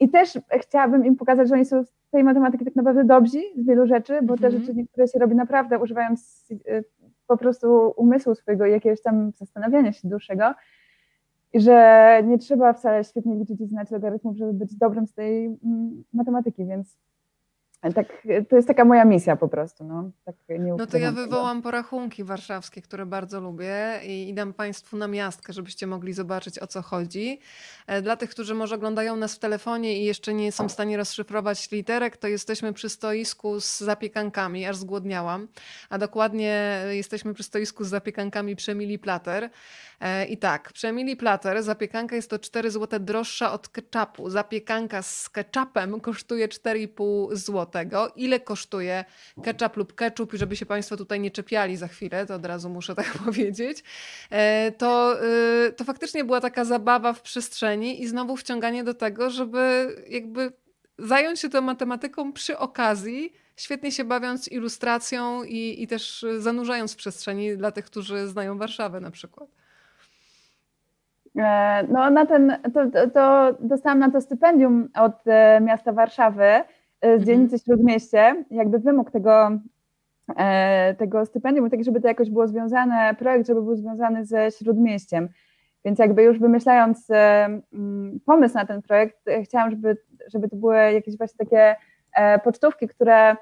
I 0.00 0.08
też 0.08 0.38
chciałabym 0.60 1.06
im 1.06 1.16
pokazać, 1.16 1.48
że 1.48 1.54
oni 1.54 1.64
są 1.64 1.84
z 1.84 1.92
tej 2.10 2.24
matematyki 2.24 2.64
tak 2.64 2.76
naprawdę 2.76 3.04
dobrzy 3.04 3.40
z 3.56 3.66
wielu 3.66 3.86
rzeczy, 3.86 4.22
bo 4.22 4.36
te 4.36 4.46
mhm. 4.46 4.62
rzeczy 4.62 4.74
niektóre 4.74 5.08
się 5.08 5.18
robi 5.18 5.34
naprawdę 5.34 5.78
używając 5.78 6.48
e, 6.68 6.82
po 7.26 7.36
prostu 7.36 7.94
umysłu 7.96 8.34
swojego 8.34 8.66
i 8.66 8.72
jakiegoś 8.72 9.02
tam 9.02 9.32
zastanawiania 9.32 9.92
się 9.92 10.08
dłuższego. 10.08 10.54
I 11.52 11.60
że 11.60 12.20
nie 12.24 12.38
trzeba 12.38 12.72
wcale 12.72 13.04
świetnie 13.04 13.34
liczyć 13.34 13.60
i 13.60 13.66
znać 13.66 13.90
logarytmów, 13.90 14.36
żeby 14.36 14.52
być 14.52 14.76
dobrym 14.76 15.06
z 15.06 15.14
tej 15.14 15.46
mm, 15.46 16.04
matematyki, 16.12 16.66
więc 16.66 16.98
tak, 17.90 18.06
to 18.48 18.56
jest 18.56 18.68
taka 18.68 18.84
moja 18.84 19.04
misja 19.04 19.36
po 19.36 19.48
prostu. 19.48 19.84
No, 19.84 20.10
tak 20.24 20.34
no 20.78 20.86
to 20.86 20.98
ja 20.98 21.12
wywołam 21.12 21.56
tego. 21.56 21.62
porachunki 21.62 22.24
warszawskie, 22.24 22.82
które 22.82 23.06
bardzo 23.06 23.40
lubię 23.40 24.00
i, 24.06 24.28
i 24.28 24.34
dam 24.34 24.52
Państwu 24.52 24.96
na 24.96 25.08
miastkę, 25.08 25.52
żebyście 25.52 25.86
mogli 25.86 26.12
zobaczyć 26.12 26.58
o 26.58 26.66
co 26.66 26.82
chodzi. 26.82 27.40
E, 27.86 28.02
dla 28.02 28.16
tych, 28.16 28.30
którzy 28.30 28.54
może 28.54 28.74
oglądają 28.74 29.16
nas 29.16 29.34
w 29.34 29.38
telefonie 29.38 29.98
i 29.98 30.04
jeszcze 30.04 30.34
nie 30.34 30.52
są 30.52 30.68
w 30.68 30.72
stanie 30.72 30.96
rozszyfrować 30.96 31.70
literek, 31.70 32.16
to 32.16 32.28
jesteśmy 32.28 32.72
przy 32.72 32.88
stoisku 32.88 33.60
z 33.60 33.80
zapiekankami, 33.80 34.66
aż 34.66 34.76
zgłodniałam, 34.76 35.48
a 35.90 35.98
dokładnie 35.98 36.82
jesteśmy 36.90 37.34
przy 37.34 37.42
stoisku 37.42 37.84
z 37.84 37.88
zapiekankami 37.88 38.56
Przemili 38.56 38.98
Plater. 38.98 39.50
E, 40.00 40.24
I 40.24 40.38
tak, 40.38 40.72
przy 40.72 40.88
Emilii 40.88 41.16
Plater 41.16 41.62
zapiekanka 41.62 42.16
jest 42.16 42.30
to 42.30 42.38
4 42.38 42.70
zł 42.70 43.00
droższa 43.00 43.52
od 43.52 43.68
ketchupu. 43.68 44.30
Zapiekanka 44.30 45.02
z 45.02 45.28
ketchupem 45.28 46.00
kosztuje 46.00 46.48
4,5 46.48 47.36
zł. 47.36 47.71
Ile 48.16 48.40
kosztuje 48.40 49.04
ketchup 49.42 49.76
lub 49.76 49.94
ketchup? 49.94 50.34
I 50.34 50.38
żeby 50.38 50.56
się 50.56 50.66
Państwo 50.66 50.96
tutaj 50.96 51.20
nie 51.20 51.30
czepiali 51.30 51.76
za 51.76 51.88
chwilę, 51.88 52.26
to 52.26 52.34
od 52.34 52.46
razu 52.46 52.68
muszę 52.68 52.94
tak 52.94 53.06
powiedzieć. 53.24 53.84
E, 54.30 54.72
to, 54.72 55.16
e, 55.66 55.72
to 55.72 55.84
faktycznie 55.84 56.24
była 56.24 56.40
taka 56.40 56.64
zabawa 56.64 57.12
w 57.12 57.22
przestrzeni 57.22 58.02
i 58.02 58.08
znowu 58.08 58.36
wciąganie 58.36 58.84
do 58.84 58.94
tego, 58.94 59.30
żeby 59.30 59.88
jakby 60.08 60.52
zająć 60.98 61.40
się 61.40 61.48
tą 61.48 61.60
matematyką 61.60 62.32
przy 62.32 62.58
okazji, 62.58 63.32
świetnie 63.56 63.92
się 63.92 64.04
bawiąc 64.04 64.48
ilustracją 64.48 65.42
i, 65.42 65.82
i 65.82 65.86
też 65.86 66.26
zanurzając 66.38 66.92
w 66.92 66.96
przestrzeni 66.96 67.56
dla 67.56 67.70
tych, 67.70 67.84
którzy 67.84 68.26
znają 68.26 68.58
Warszawę 68.58 69.00
na 69.00 69.10
przykład. 69.10 69.48
E, 71.38 71.86
no 71.88 72.10
na 72.10 72.26
ten, 72.26 72.58
to, 72.74 72.90
to, 72.90 73.10
to, 73.10 73.56
dostałam 73.60 73.98
na 73.98 74.10
to 74.10 74.20
stypendium 74.20 74.88
od 74.94 75.24
miasta 75.60 75.92
Warszawy 75.92 76.64
z 77.02 77.04
mhm. 77.04 77.24
dzielnicy 77.24 77.58
Śródmieście. 77.58 78.44
Jakby 78.50 78.78
wymóg 78.78 79.10
tego, 79.10 79.50
tego 80.98 81.26
stypendium 81.26 81.70
taki, 81.70 81.84
żeby 81.84 82.00
to 82.00 82.08
jakoś 82.08 82.30
było 82.30 82.48
związane, 82.48 83.14
projekt, 83.18 83.46
żeby 83.46 83.62
był 83.62 83.76
związany 83.76 84.24
ze 84.24 84.50
Śródmieściem. 84.50 85.28
Więc 85.84 85.98
jakby 85.98 86.22
już 86.22 86.38
wymyślając 86.38 87.10
mm, 87.10 88.20
pomysł 88.26 88.54
na 88.54 88.66
ten 88.66 88.82
projekt, 88.82 89.18
chciałam, 89.44 89.70
żeby, 89.70 89.96
żeby 90.32 90.48
to 90.48 90.56
były 90.56 90.76
jakieś 90.76 91.16
właśnie 91.18 91.46
takie 91.46 91.76
pocztówki, 92.44 92.88
które 92.88 93.36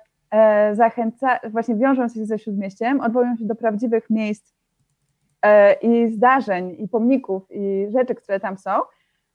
zachęca, 0.73 1.39
właśnie 1.51 1.77
wiążą 1.77 2.09
się 2.09 2.25
ze 2.25 2.39
Śródmieściem, 2.39 3.01
odwołują 3.01 3.37
się 3.37 3.45
do 3.45 3.55
prawdziwych 3.55 4.11
miejsc 4.11 4.55
E, 5.43 5.73
i 5.73 6.13
zdarzeń, 6.13 6.77
i 6.79 6.89
pomników, 6.89 7.43
i 7.51 7.87
rzeczy, 7.93 8.15
które 8.15 8.41
tam 8.41 8.59
są, 8.59 8.71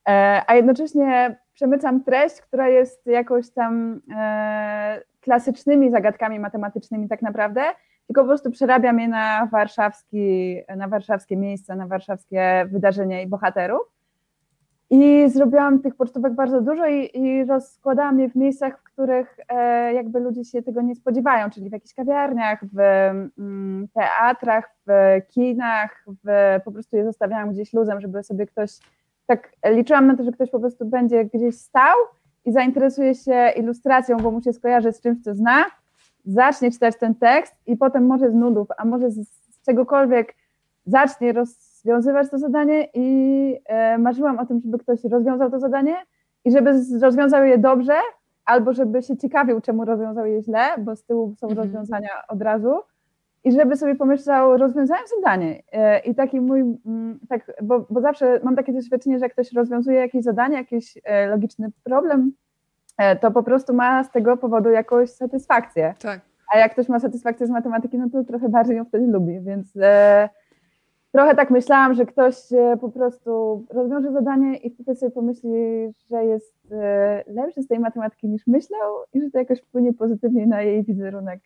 e, 0.07 0.41
a 0.47 0.55
jednocześnie 0.55 1.37
przemycam 1.55 2.03
treść, 2.03 2.41
która 2.41 2.69
jest 2.69 3.05
jakoś 3.05 3.49
tam 3.49 4.01
e, 4.15 5.01
klasycznymi 5.21 5.91
zagadkami 5.91 6.39
matematycznymi 6.39 7.07
tak 7.07 7.21
naprawdę, 7.21 7.61
tylko 8.07 8.21
po 8.21 8.27
prostu 8.27 8.51
przerabiam 8.51 8.99
je 8.99 9.07
na, 9.07 9.47
warszawski, 9.51 10.57
na 10.77 10.87
warszawskie 10.87 11.37
miejsca, 11.37 11.75
na 11.75 11.87
warszawskie 11.87 12.65
wydarzenia 12.71 13.21
i 13.21 13.27
bohaterów. 13.27 13.95
I 14.89 15.29
zrobiłam 15.29 15.79
tych 15.79 15.95
pocztówek 15.95 16.33
bardzo 16.33 16.61
dużo 16.61 16.87
i, 16.87 17.09
i 17.13 17.45
rozkładałam 17.45 18.19
je 18.19 18.29
w 18.29 18.35
miejscach, 18.35 18.79
w 18.79 18.83
których 18.83 19.37
e, 19.49 19.93
jakby 19.93 20.19
ludzie 20.19 20.45
się 20.45 20.61
tego 20.61 20.81
nie 20.81 20.95
spodziewają, 20.95 21.49
czyli 21.49 21.69
w 21.69 21.73
jakichś 21.73 21.93
kawiarniach, 21.93 22.59
w 22.73 22.79
mm, 23.37 23.87
teatrach, 23.93 24.75
w 24.87 25.21
kinach, 25.27 26.05
w, 26.25 26.59
po 26.65 26.71
prostu 26.71 26.97
je 26.97 27.05
zostawiałam 27.05 27.51
gdzieś 27.51 27.73
luzem, 27.73 28.01
żeby 28.01 28.23
sobie 28.23 28.45
ktoś, 28.45 28.71
tak 29.25 29.51
liczyłam 29.65 30.07
na 30.07 30.17
to, 30.17 30.23
że 30.23 30.31
ktoś 30.31 30.49
po 30.49 30.59
prostu 30.59 30.85
będzie 30.85 31.25
gdzieś 31.25 31.57
stał 31.57 31.95
i 32.45 32.51
zainteresuje 32.51 33.15
się 33.15 33.51
ilustracją, 33.55 34.17
bo 34.17 34.31
mu 34.31 34.41
się 34.41 34.53
skojarzy 34.53 34.91
z 34.91 35.01
czymś, 35.01 35.23
co 35.23 35.33
zna, 35.33 35.65
zacznie 36.25 36.71
czytać 36.71 36.95
ten 36.99 37.15
tekst 37.15 37.53
i 37.67 37.77
potem 37.77 38.05
może 38.05 38.31
z 38.31 38.33
nudów, 38.33 38.67
a 38.77 38.85
może 38.85 39.11
z, 39.11 39.27
z 39.27 39.61
czegokolwiek 39.65 40.35
zacznie 40.85 41.33
rozwiązywać 41.33 42.29
to 42.29 42.37
zadanie 42.37 42.87
i 42.93 43.57
e, 43.65 43.97
marzyłam 43.97 44.39
o 44.39 44.45
tym, 44.45 44.61
żeby 44.61 44.79
ktoś 44.79 45.03
rozwiązał 45.03 45.51
to 45.51 45.59
zadanie 45.59 45.95
i 46.45 46.51
żeby 46.51 46.73
rozwiązał 47.01 47.45
je 47.45 47.57
dobrze, 47.57 47.95
albo 48.45 48.73
żeby 48.73 49.03
się 49.03 49.17
ciekawił, 49.17 49.61
czemu 49.61 49.85
rozwiązał 49.85 50.25
je 50.25 50.41
źle, 50.41 50.61
bo 50.77 50.95
z 50.95 51.03
tyłu 51.03 51.35
są 51.37 51.47
mhm. 51.47 51.67
rozwiązania 51.67 52.09
od 52.27 52.41
razu 52.41 52.79
i 53.45 53.51
żeby 53.51 53.77
sobie 53.77 53.95
pomyślał, 53.95 54.57
rozwiązałem 54.57 55.03
zadanie. 55.15 55.63
E, 55.71 55.99
I 55.99 56.15
taki 56.15 56.41
mój, 56.41 56.59
mm, 56.59 57.19
tak, 57.29 57.51
bo, 57.63 57.85
bo 57.89 58.01
zawsze 58.01 58.39
mam 58.43 58.55
takie 58.55 58.73
doświadczenie, 58.73 59.19
że 59.19 59.25
jak 59.25 59.33
ktoś 59.33 59.53
rozwiązuje 59.53 59.99
jakieś 59.99 60.23
zadanie, 60.23 60.57
jakiś 60.57 60.97
e, 61.03 61.27
logiczny 61.27 61.69
problem, 61.83 62.31
to 63.21 63.31
po 63.31 63.43
prostu 63.43 63.73
ma 63.73 64.03
z 64.03 64.11
tego 64.11 64.37
powodu 64.37 64.69
jakąś 64.69 65.09
satysfakcję. 65.09 65.93
Tak. 65.99 66.21
A 66.53 66.57
jak 66.57 66.71
ktoś 66.71 66.89
ma 66.89 66.99
satysfakcję 66.99 67.47
z 67.47 67.49
matematyki, 67.49 67.97
no 67.97 68.09
to 68.09 68.23
trochę 68.23 68.49
bardziej 68.49 68.77
ją 68.77 68.85
wtedy 68.85 69.07
lubi, 69.07 69.41
więc 69.41 69.73
trochę 71.11 71.35
tak 71.35 71.51
myślałam, 71.51 71.93
że 71.93 72.05
ktoś 72.05 72.53
e, 72.53 72.77
po 72.81 72.89
prostu 72.89 73.63
rozwiąże 73.69 74.11
zadanie 74.11 74.57
i 74.57 74.69
wtedy 74.69 74.95
sobie 74.95 75.11
pomyśli, 75.11 75.51
że 76.11 76.25
jest 76.25 76.55
e, 76.71 77.23
lepszy 77.27 77.63
z 77.63 77.67
tej 77.67 77.79
matematyki 77.79 78.27
niż 78.27 78.47
myślał 78.47 78.93
i 79.13 79.21
że 79.21 79.31
to 79.31 79.39
jakoś 79.39 79.61
wpłynie 79.61 79.93
pozytywnie 79.93 80.47
na 80.47 80.61
jej 80.61 80.83
wizerunek 80.83 81.39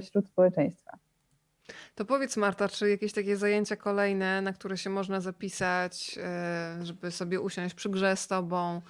wśród 0.00 0.26
społeczeństwa. 0.26 0.98
To 1.98 2.04
powiedz 2.04 2.36
Marta, 2.36 2.68
czy 2.68 2.90
jakieś 2.90 3.12
takie 3.12 3.36
zajęcia 3.36 3.76
kolejne, 3.76 4.42
na 4.42 4.52
które 4.52 4.76
się 4.76 4.90
można 4.90 5.20
zapisać, 5.20 6.18
e, 6.22 6.84
żeby 6.84 7.10
sobie 7.10 7.40
usiąść 7.40 7.74
przy 7.74 7.90
grze 7.90 8.16
z 8.16 8.28
tobą, 8.28 8.80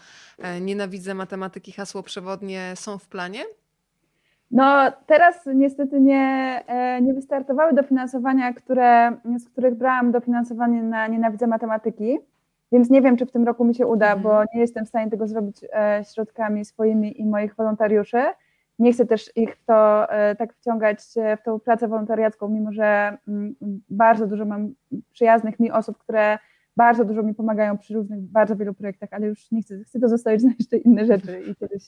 nienawidzę 0.61 1.14
matematyki, 1.14 1.72
hasło 1.72 2.02
przewodnie 2.02 2.72
są 2.74 2.98
w 2.98 3.09
planie? 3.09 3.40
No 4.50 4.92
teraz 5.06 5.46
niestety 5.54 6.00
nie, 6.00 6.62
e, 6.66 7.02
nie 7.02 7.14
wystartowały 7.14 7.74
dofinansowania, 7.74 8.52
które, 8.52 9.16
z 9.38 9.48
których 9.48 9.74
brałam 9.74 10.12
dofinansowanie 10.12 10.82
na 10.82 11.06
Nienawidzę 11.06 11.46
Matematyki, 11.46 12.18
więc 12.72 12.90
nie 12.90 13.02
wiem, 13.02 13.16
czy 13.16 13.26
w 13.26 13.32
tym 13.32 13.44
roku 13.44 13.64
mi 13.64 13.74
się 13.74 13.86
uda, 13.86 14.16
bo 14.16 14.30
mhm. 14.30 14.46
nie 14.54 14.61
jestem 14.61 14.86
w 14.86 14.88
stanie 14.88 15.11
tego 15.11 15.28
zrobić 15.28 15.64
e, 15.72 16.02
środkami 16.14 16.64
swoimi 16.64 17.20
i 17.20 17.26
moich 17.26 17.54
wolontariuszy. 17.54 18.22
Nie 18.79 18.93
chcę 18.93 19.07
też 19.07 19.37
ich 19.37 19.57
w 19.57 19.64
to 19.64 20.11
e, 20.12 20.37
tak 20.37 20.55
wciągać 20.55 20.98
w 21.40 21.43
tą 21.44 21.61
pracę 21.61 21.89
wolontariacką, 21.89 22.48
mimo 22.48 22.73
że 22.73 23.19
mm, 23.28 23.55
bardzo 23.90 24.27
dużo 24.27 24.44
mam 24.44 24.74
przyjaznych 25.12 25.61
mi 25.61 25.70
osób, 25.70 25.98
które 25.98 26.39
bardzo 26.77 27.05
dużo 27.05 27.23
mi 27.23 27.35
pomagają 27.35 27.78
przy 27.78 27.94
różnych, 27.94 28.20
bardzo 28.20 28.57
wielu 28.57 28.74
projektach, 28.74 29.09
ale 29.12 29.27
już 29.27 29.51
nie 29.51 29.62
chcę, 29.62 29.85
chcę 29.85 30.01
to 30.01 30.09
zostawić 30.09 30.43
na 30.44 30.52
jeszcze 30.59 30.77
inne 30.77 31.07
rzeczy 31.07 31.40
i 31.40 31.57
kiedyś 31.57 31.82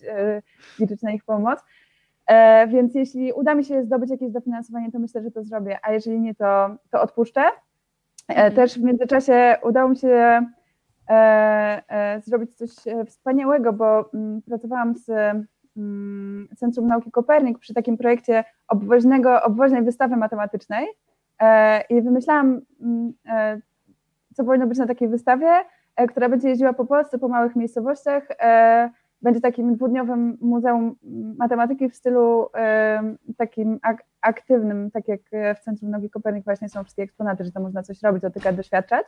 liczyć 0.78 1.02
na 1.02 1.12
ich 1.12 1.24
pomoc. 1.24 1.60
E, 2.31 2.66
więc 2.66 2.94
jeśli 2.94 3.32
uda 3.32 3.55
mi 3.55 3.64
się 3.64 3.82
zdobyć 3.82 4.10
jakieś 4.10 4.31
dofinansowanie, 4.31 4.93
to 4.93 4.98
myślę, 4.98 5.23
że 5.23 5.31
to 5.31 5.44
zrobię, 5.44 5.78
a 5.82 5.93
jeżeli 5.93 6.20
nie, 6.20 6.35
to, 6.35 6.77
to 6.90 7.02
odpuszczę. 7.02 7.40
E, 7.40 7.48
mhm. 8.28 8.55
Też 8.55 8.78
w 8.78 8.82
międzyczasie 8.82 9.56
udało 9.62 9.89
mi 9.89 9.97
się 9.97 10.47
e, 11.10 12.20
zrobić 12.24 12.55
coś 12.55 12.70
wspaniałego, 13.06 13.73
bo 13.73 14.10
mm, 14.14 14.43
pracowałam 14.43 14.94
z 14.94 15.10
Centrum 16.56 16.86
Nauki 16.86 17.10
Kopernik 17.10 17.59
przy 17.59 17.74
takim 17.74 17.97
projekcie 17.97 18.44
obwoźnego, 18.68 19.42
obwoźnej 19.42 19.82
wystawy 19.82 20.16
matematycznej 20.16 20.86
i 21.88 22.02
wymyślałam 22.02 22.60
mm, 22.80 23.12
co 24.34 24.44
powinno 24.44 24.66
być 24.66 24.78
na 24.78 24.86
takiej 24.86 25.09
wystawie, 25.09 25.48
która 26.09 26.28
będzie 26.28 26.48
jeździła 26.48 26.72
po 26.72 26.84
Polsce, 26.84 27.18
po 27.18 27.28
małych 27.28 27.56
miejscowościach. 27.56 28.28
Będzie 29.22 29.40
takim 29.40 29.74
dwudniowym 29.74 30.38
muzeum 30.40 30.97
matematyki 31.38 31.90
w 31.90 31.97
stylu 31.97 32.48
takim 33.36 33.78
aktywnym, 34.20 34.90
tak 34.90 35.09
jak 35.09 35.20
w 35.56 35.60
Centrum 35.60 35.90
Nogi 35.90 36.10
Kopernik 36.10 36.44
właśnie 36.44 36.68
są 36.68 36.82
wszystkie 36.82 37.02
eksponaty, 37.02 37.44
że 37.44 37.52
to 37.52 37.60
można 37.60 37.82
coś 37.82 38.02
robić, 38.02 38.22
dotykać, 38.22 38.56
doświadczać. 38.56 39.06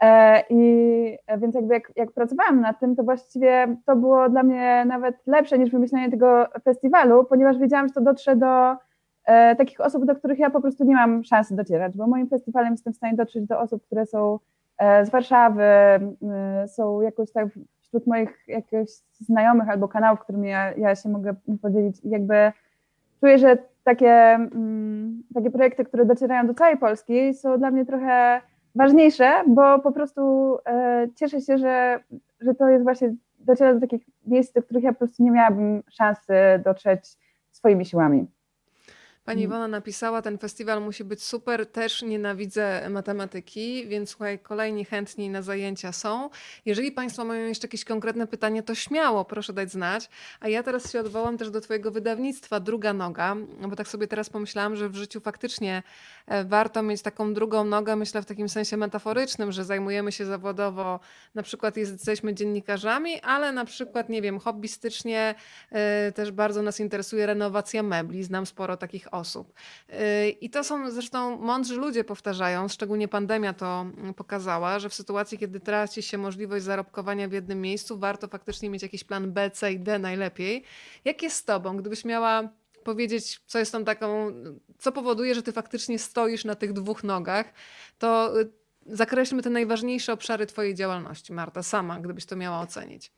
E, 0.00 0.42
I 0.50 1.18
więc 1.38 1.54
jakby 1.54 1.74
jak, 1.74 1.92
jak, 1.96 2.12
pracowałam 2.12 2.60
nad 2.60 2.80
tym, 2.80 2.96
to 2.96 3.02
właściwie 3.02 3.76
to 3.86 3.96
było 3.96 4.28
dla 4.28 4.42
mnie 4.42 4.84
nawet 4.86 5.26
lepsze 5.26 5.58
niż 5.58 5.70
wymyślenie 5.70 6.10
tego 6.10 6.46
festiwalu, 6.64 7.24
ponieważ 7.24 7.58
wiedziałam, 7.58 7.88
że 7.88 7.94
to 7.94 8.00
dotrze 8.00 8.36
do 8.36 8.76
e, 9.24 9.56
takich 9.56 9.80
osób, 9.80 10.04
do 10.04 10.14
których 10.14 10.38
ja 10.38 10.50
po 10.50 10.60
prostu 10.60 10.84
nie 10.84 10.94
mam 10.94 11.24
szansy 11.24 11.56
docierać, 11.56 11.96
bo 11.96 12.06
moim 12.06 12.28
festiwalem 12.28 12.72
jestem 12.72 12.92
w 12.92 12.96
stanie 12.96 13.16
dotrzeć 13.16 13.46
do 13.46 13.60
osób, 13.60 13.86
które 13.86 14.06
są 14.06 14.38
e, 14.78 15.06
z 15.06 15.10
Warszawy, 15.10 15.62
e, 15.62 16.08
są 16.68 17.00
jakoś 17.00 17.32
tak 17.32 17.48
wśród 17.80 18.06
moich 18.06 18.44
jakichś 18.48 18.92
znajomych 19.20 19.68
albo 19.68 19.88
kanałów, 19.88 20.20
którymi 20.20 20.48
ja, 20.48 20.72
ja 20.72 20.94
się 20.94 21.08
mogę 21.08 21.34
podzielić. 21.62 22.04
I 22.04 22.10
jakby 22.10 22.52
czuję, 23.20 23.38
że 23.38 23.58
takie, 23.84 24.38
takie 25.34 25.50
projekty, 25.50 25.84
które 25.84 26.04
docierają 26.04 26.46
do 26.46 26.54
całej 26.54 26.76
Polski 26.76 27.34
są 27.34 27.58
dla 27.58 27.70
mnie 27.70 27.86
trochę 27.86 28.40
ważniejsze, 28.74 29.44
bo 29.46 29.78
po 29.78 29.92
prostu 29.92 30.56
e, 30.66 31.08
cieszę 31.14 31.40
się, 31.40 31.58
że, 31.58 32.00
że 32.40 32.54
to 32.54 32.68
jest 32.68 32.84
właśnie, 32.84 33.14
dociera 33.38 33.74
do 33.74 33.80
takich 33.80 34.02
miejsc, 34.26 34.52
do 34.52 34.62
których 34.62 34.82
ja 34.82 34.92
po 34.92 34.98
prostu 34.98 35.22
nie 35.22 35.30
miałabym 35.30 35.82
szansy 35.90 36.32
dotrzeć 36.64 37.00
swoimi 37.50 37.84
siłami. 37.84 38.26
Pani 39.30 39.44
mm. 39.44 39.50
Iwona 39.50 39.68
napisała, 39.68 40.22
ten 40.22 40.38
festiwal 40.38 40.82
musi 40.82 41.04
być 41.04 41.22
super, 41.22 41.66
też 41.66 42.02
nienawidzę 42.02 42.90
matematyki, 42.90 43.86
więc 43.88 44.10
słuchaj, 44.10 44.38
kolejni 44.38 44.84
chętni 44.84 45.30
na 45.30 45.42
zajęcia 45.42 45.92
są. 45.92 46.30
Jeżeli 46.64 46.92
Państwo 46.92 47.24
mają 47.24 47.46
jeszcze 47.46 47.66
jakieś 47.66 47.84
konkretne 47.84 48.26
pytanie, 48.26 48.62
to 48.62 48.74
śmiało 48.74 49.24
proszę 49.24 49.52
dać 49.52 49.70
znać. 49.72 50.08
A 50.40 50.48
ja 50.48 50.62
teraz 50.62 50.92
się 50.92 51.00
odwołam 51.00 51.38
też 51.38 51.50
do 51.50 51.60
Twojego 51.60 51.90
wydawnictwa 51.90 52.60
Druga 52.60 52.92
Noga, 52.92 53.36
bo 53.68 53.76
tak 53.76 53.88
sobie 53.88 54.06
teraz 54.06 54.30
pomyślałam, 54.30 54.76
że 54.76 54.88
w 54.88 54.96
życiu 54.96 55.20
faktycznie 55.20 55.82
e, 56.26 56.44
warto 56.44 56.82
mieć 56.82 57.02
taką 57.02 57.34
drugą 57.34 57.64
nogę, 57.64 57.96
myślę 57.96 58.22
w 58.22 58.26
takim 58.26 58.48
sensie 58.48 58.76
metaforycznym, 58.76 59.52
że 59.52 59.64
zajmujemy 59.64 60.12
się 60.12 60.26
zawodowo, 60.26 61.00
na 61.34 61.42
przykład 61.42 61.76
jesteśmy 61.76 62.34
dziennikarzami, 62.34 63.20
ale 63.20 63.52
na 63.52 63.64
przykład, 63.64 64.08
nie 64.08 64.22
wiem, 64.22 64.38
hobbystycznie 64.38 65.34
e, 65.70 66.12
też 66.12 66.32
bardzo 66.32 66.62
nas 66.62 66.80
interesuje 66.80 67.26
renowacja 67.26 67.82
mebli. 67.82 68.24
Znam 68.24 68.46
sporo 68.46 68.76
takich 68.76 69.14
osób. 69.14 69.19
Y, 69.90 70.30
I 70.30 70.50
to 70.50 70.64
są 70.64 70.90
zresztą 70.90 71.36
mądrzy 71.36 71.76
ludzie 71.76 72.04
powtarzają, 72.04 72.68
szczególnie 72.68 73.08
pandemia 73.08 73.52
to 73.52 73.80
mm, 73.80 74.14
pokazała, 74.14 74.78
że 74.78 74.88
w 74.88 74.94
sytuacji, 74.94 75.38
kiedy 75.38 75.60
traci 75.60 76.02
się 76.02 76.18
możliwość 76.18 76.64
zarobkowania 76.64 77.28
w 77.28 77.32
jednym 77.32 77.60
miejscu, 77.60 77.98
warto 77.98 78.28
faktycznie 78.28 78.70
mieć 78.70 78.82
jakiś 78.82 79.04
plan 79.04 79.32
B, 79.32 79.50
C 79.50 79.72
i 79.72 79.78
D 79.78 79.98
najlepiej. 79.98 80.64
Jak 81.04 81.22
jest 81.22 81.36
z 81.36 81.44
tobą, 81.44 81.76
gdybyś 81.76 82.04
miała 82.04 82.48
powiedzieć, 82.84 83.40
co 83.46 83.58
jest 83.58 83.72
tą 83.72 83.84
taką, 83.84 84.32
co 84.78 84.92
powoduje, 84.92 85.34
że 85.34 85.42
ty 85.42 85.52
faktycznie 85.52 85.98
stoisz 85.98 86.44
na 86.44 86.54
tych 86.54 86.72
dwóch 86.72 87.04
nogach, 87.04 87.46
to 87.98 88.40
y, 88.40 88.50
zakreślmy 88.86 89.42
te 89.42 89.50
najważniejsze 89.50 90.12
obszary 90.12 90.46
twojej 90.46 90.74
działalności, 90.74 91.32
Marta, 91.32 91.62
sama, 91.62 92.00
gdybyś 92.00 92.26
to 92.26 92.36
miała 92.36 92.60
ocenić. 92.60 93.12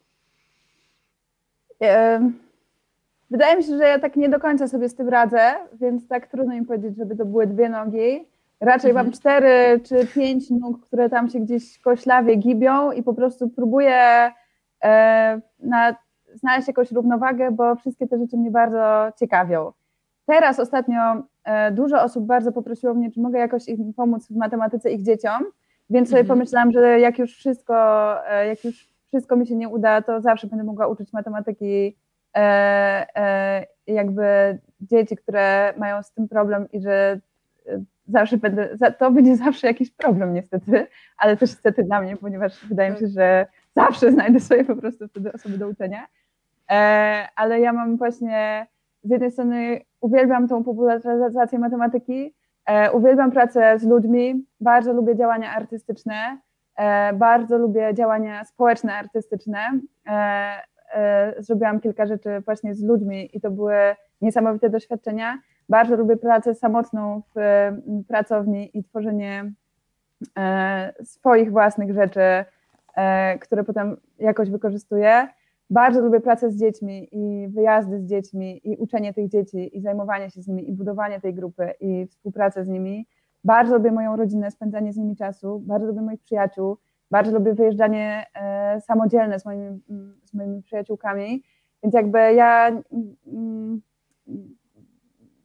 Wydaje 3.33 3.57
mi 3.57 3.63
się, 3.63 3.77
że 3.77 3.85
ja 3.85 3.99
tak 3.99 4.17
nie 4.17 4.29
do 4.29 4.41
końca 4.41 4.69
sobie 4.69 4.89
z 4.89 4.95
tym 4.95 5.09
radzę, 5.09 5.55
więc 5.81 6.09
tak 6.09 6.27
trudno 6.27 6.55
mi 6.55 6.67
powiedzieć, 6.67 6.97
żeby 6.97 7.17
to 7.17 7.25
były 7.25 7.47
dwie 7.47 7.69
nogi. 7.69 8.27
Raczej 8.61 8.91
mhm. 8.91 9.07
mam 9.07 9.13
cztery 9.13 9.81
czy 9.81 10.07
pięć 10.07 10.51
nóg, 10.51 10.87
które 10.87 11.11
tam 11.11 11.29
się 11.29 11.41
gdzieś 11.41 11.79
koślawie 11.79 12.37
gibią 12.37 12.93
i 12.93 13.03
po 13.03 13.15
prostu 13.15 13.49
próbuję 13.49 14.31
e, 14.85 15.41
na, 15.61 15.97
znaleźć 16.35 16.69
jakąś 16.69 16.93
równowagę, 16.93 17.51
bo 17.51 17.77
wszystkie 17.77 18.07
te 18.09 18.19
rzeczy 18.19 18.37
mnie 18.37 18.51
bardzo 18.51 19.13
ciekawią. 19.21 19.73
Teraz 20.27 20.61
ostatnio 20.61 21.01
e, 21.45 21.71
dużo 21.71 22.03
osób 22.03 22.27
bardzo 22.27 22.53
poprosiło 22.53 22.95
mnie, 22.95 23.11
czy 23.11 23.21
mogę 23.21 23.39
jakoś 23.39 23.69
im 23.69 23.95
pomóc 23.95 24.27
w 24.29 24.37
matematyce 24.37 24.91
ich 24.91 25.03
dzieciom, 25.03 25.45
więc 25.91 26.09
sobie 26.09 26.21
mhm. 26.21 26.39
pomyślałam, 26.39 26.73
że 26.73 27.01
jak 27.01 27.19
już 27.19 27.37
wszystko, 27.37 27.75
e, 28.31 28.47
jak 28.47 28.65
już 28.65 28.89
wszystko 29.07 29.37
mi 29.37 29.47
się 29.47 29.57
nie 29.57 29.69
uda, 29.69 30.03
to 30.03 30.21
zawsze 30.21 30.47
będę 30.47 30.65
mogła 30.65 30.87
uczyć 30.87 31.13
matematyki 31.13 32.02
jakby 33.87 34.59
dzieci, 34.81 35.17
które 35.17 35.75
mają 35.77 36.03
z 36.03 36.13
tym 36.13 36.29
problem 36.29 36.69
i 36.73 36.81
że 36.81 37.21
e, 37.67 37.81
zawsze 38.09 38.37
będę, 38.37 38.69
to 38.99 39.11
będzie 39.11 39.37
zawsze 39.37 39.67
jakiś 39.67 39.91
problem 39.91 40.35
niestety, 40.35 40.87
ale 41.19 41.37
też 41.37 41.51
niestety 41.51 41.85
dla 41.85 42.01
mnie, 42.01 42.17
ponieważ 42.17 42.67
wydaje 42.67 42.91
mi 42.91 42.99
się, 42.99 43.07
że 43.07 43.47
zawsze 43.77 44.13
znajdę 44.13 44.41
sobie 44.41 44.65
po 44.65 44.77
prostu 44.77 45.09
wtedy 45.09 45.33
osoby 45.33 45.59
do 45.59 45.69
uczenia. 45.69 46.07
Ale 47.37 47.61
ja 47.61 47.73
mam 47.73 47.97
właśnie 47.97 48.67
z 49.03 49.11
jednej 49.11 49.31
strony 49.31 49.81
uwielbiam 50.01 50.49
tą 50.49 50.65
popularyzację 50.65 51.59
matematyki, 51.59 52.35
uwielbiam 52.93 53.31
pracę 53.31 53.79
z 53.79 53.85
ludźmi, 53.85 54.47
bardzo 54.61 54.93
lubię 54.93 55.17
działania 55.17 55.51
artystyczne, 55.51 56.39
bardzo 57.15 57.59
lubię 57.59 57.95
działania 57.95 58.45
społeczne, 58.45 58.95
artystyczne. 58.95 59.59
E, 60.93 61.35
zrobiłam 61.39 61.81
kilka 61.81 62.07
rzeczy 62.07 62.41
właśnie 62.45 62.75
z 62.75 62.83
ludźmi 62.83 63.37
i 63.37 63.41
to 63.41 63.51
były 63.51 63.75
niesamowite 64.21 64.71
doświadczenia. 64.71 65.39
Bardzo 65.69 65.97
lubię 65.97 66.17
pracę 66.17 66.55
samotną 66.55 67.23
w 67.35 67.39
pracowni 68.09 68.79
i 68.79 68.85
tworzenie 68.85 69.53
e, 70.39 70.93
swoich 71.05 71.51
własnych 71.51 71.95
rzeczy, 71.95 72.45
e, 72.97 73.39
które 73.39 73.65
potem 73.65 73.97
jakoś 74.19 74.51
wykorzystuję. 74.51 75.29
Bardzo 75.71 76.01
lubię 76.01 76.21
pracę 76.21 76.51
z 76.51 76.57
dziećmi 76.57 77.09
i 77.13 77.49
wyjazdy 77.49 78.01
z 78.01 78.05
dziećmi 78.05 78.61
i 78.65 78.77
uczenie 78.77 79.15
tych 79.15 79.29
dzieci 79.29 79.77
i 79.77 79.81
zajmowanie 79.81 80.31
się 80.31 80.43
z 80.43 80.49
nimi 80.49 80.69
i 80.69 80.73
budowanie 80.73 81.21
tej 81.21 81.35
grupy 81.35 81.71
i 81.81 82.07
współpracę 82.07 82.65
z 82.65 82.69
nimi. 82.69 83.07
Bardzo 83.45 83.77
lubię 83.77 83.93
moją 83.93 84.17
rodzinę, 84.17 84.51
spędzanie 84.51 84.93
z 84.93 84.97
nimi 84.97 85.17
czasu, 85.17 85.63
bardzo 85.67 85.87
lubię 85.87 86.01
moich 86.01 86.21
przyjaciół 86.21 86.77
bardzo 87.13 87.33
lubię 87.33 87.55
wyjeżdżanie 87.55 88.27
e, 88.35 88.81
samodzielne 88.81 89.41
z 89.41 89.45
moimi, 89.45 89.81
z 90.25 90.35
moimi 90.35 90.63
przyjaciółkami, 90.63 91.43
więc 91.83 91.95
jakby 91.95 92.19
ja 92.19 92.69
mm, 93.27 93.81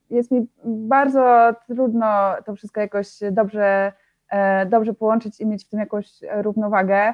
jest 0.10 0.31
mi 0.31 0.48
bardzo 0.65 1.53
trudno 1.68 2.07
to 2.45 2.56
wszystko 2.56 2.81
jakoś 2.81 3.07
dobrze, 3.31 3.94
e, 4.31 4.65
dobrze 4.65 4.94
połączyć 4.94 5.41
i 5.41 5.45
mieć 5.45 5.65
w 5.65 5.69
tym 5.69 5.80
jakąś 5.80 6.10
równowagę. 6.41 7.14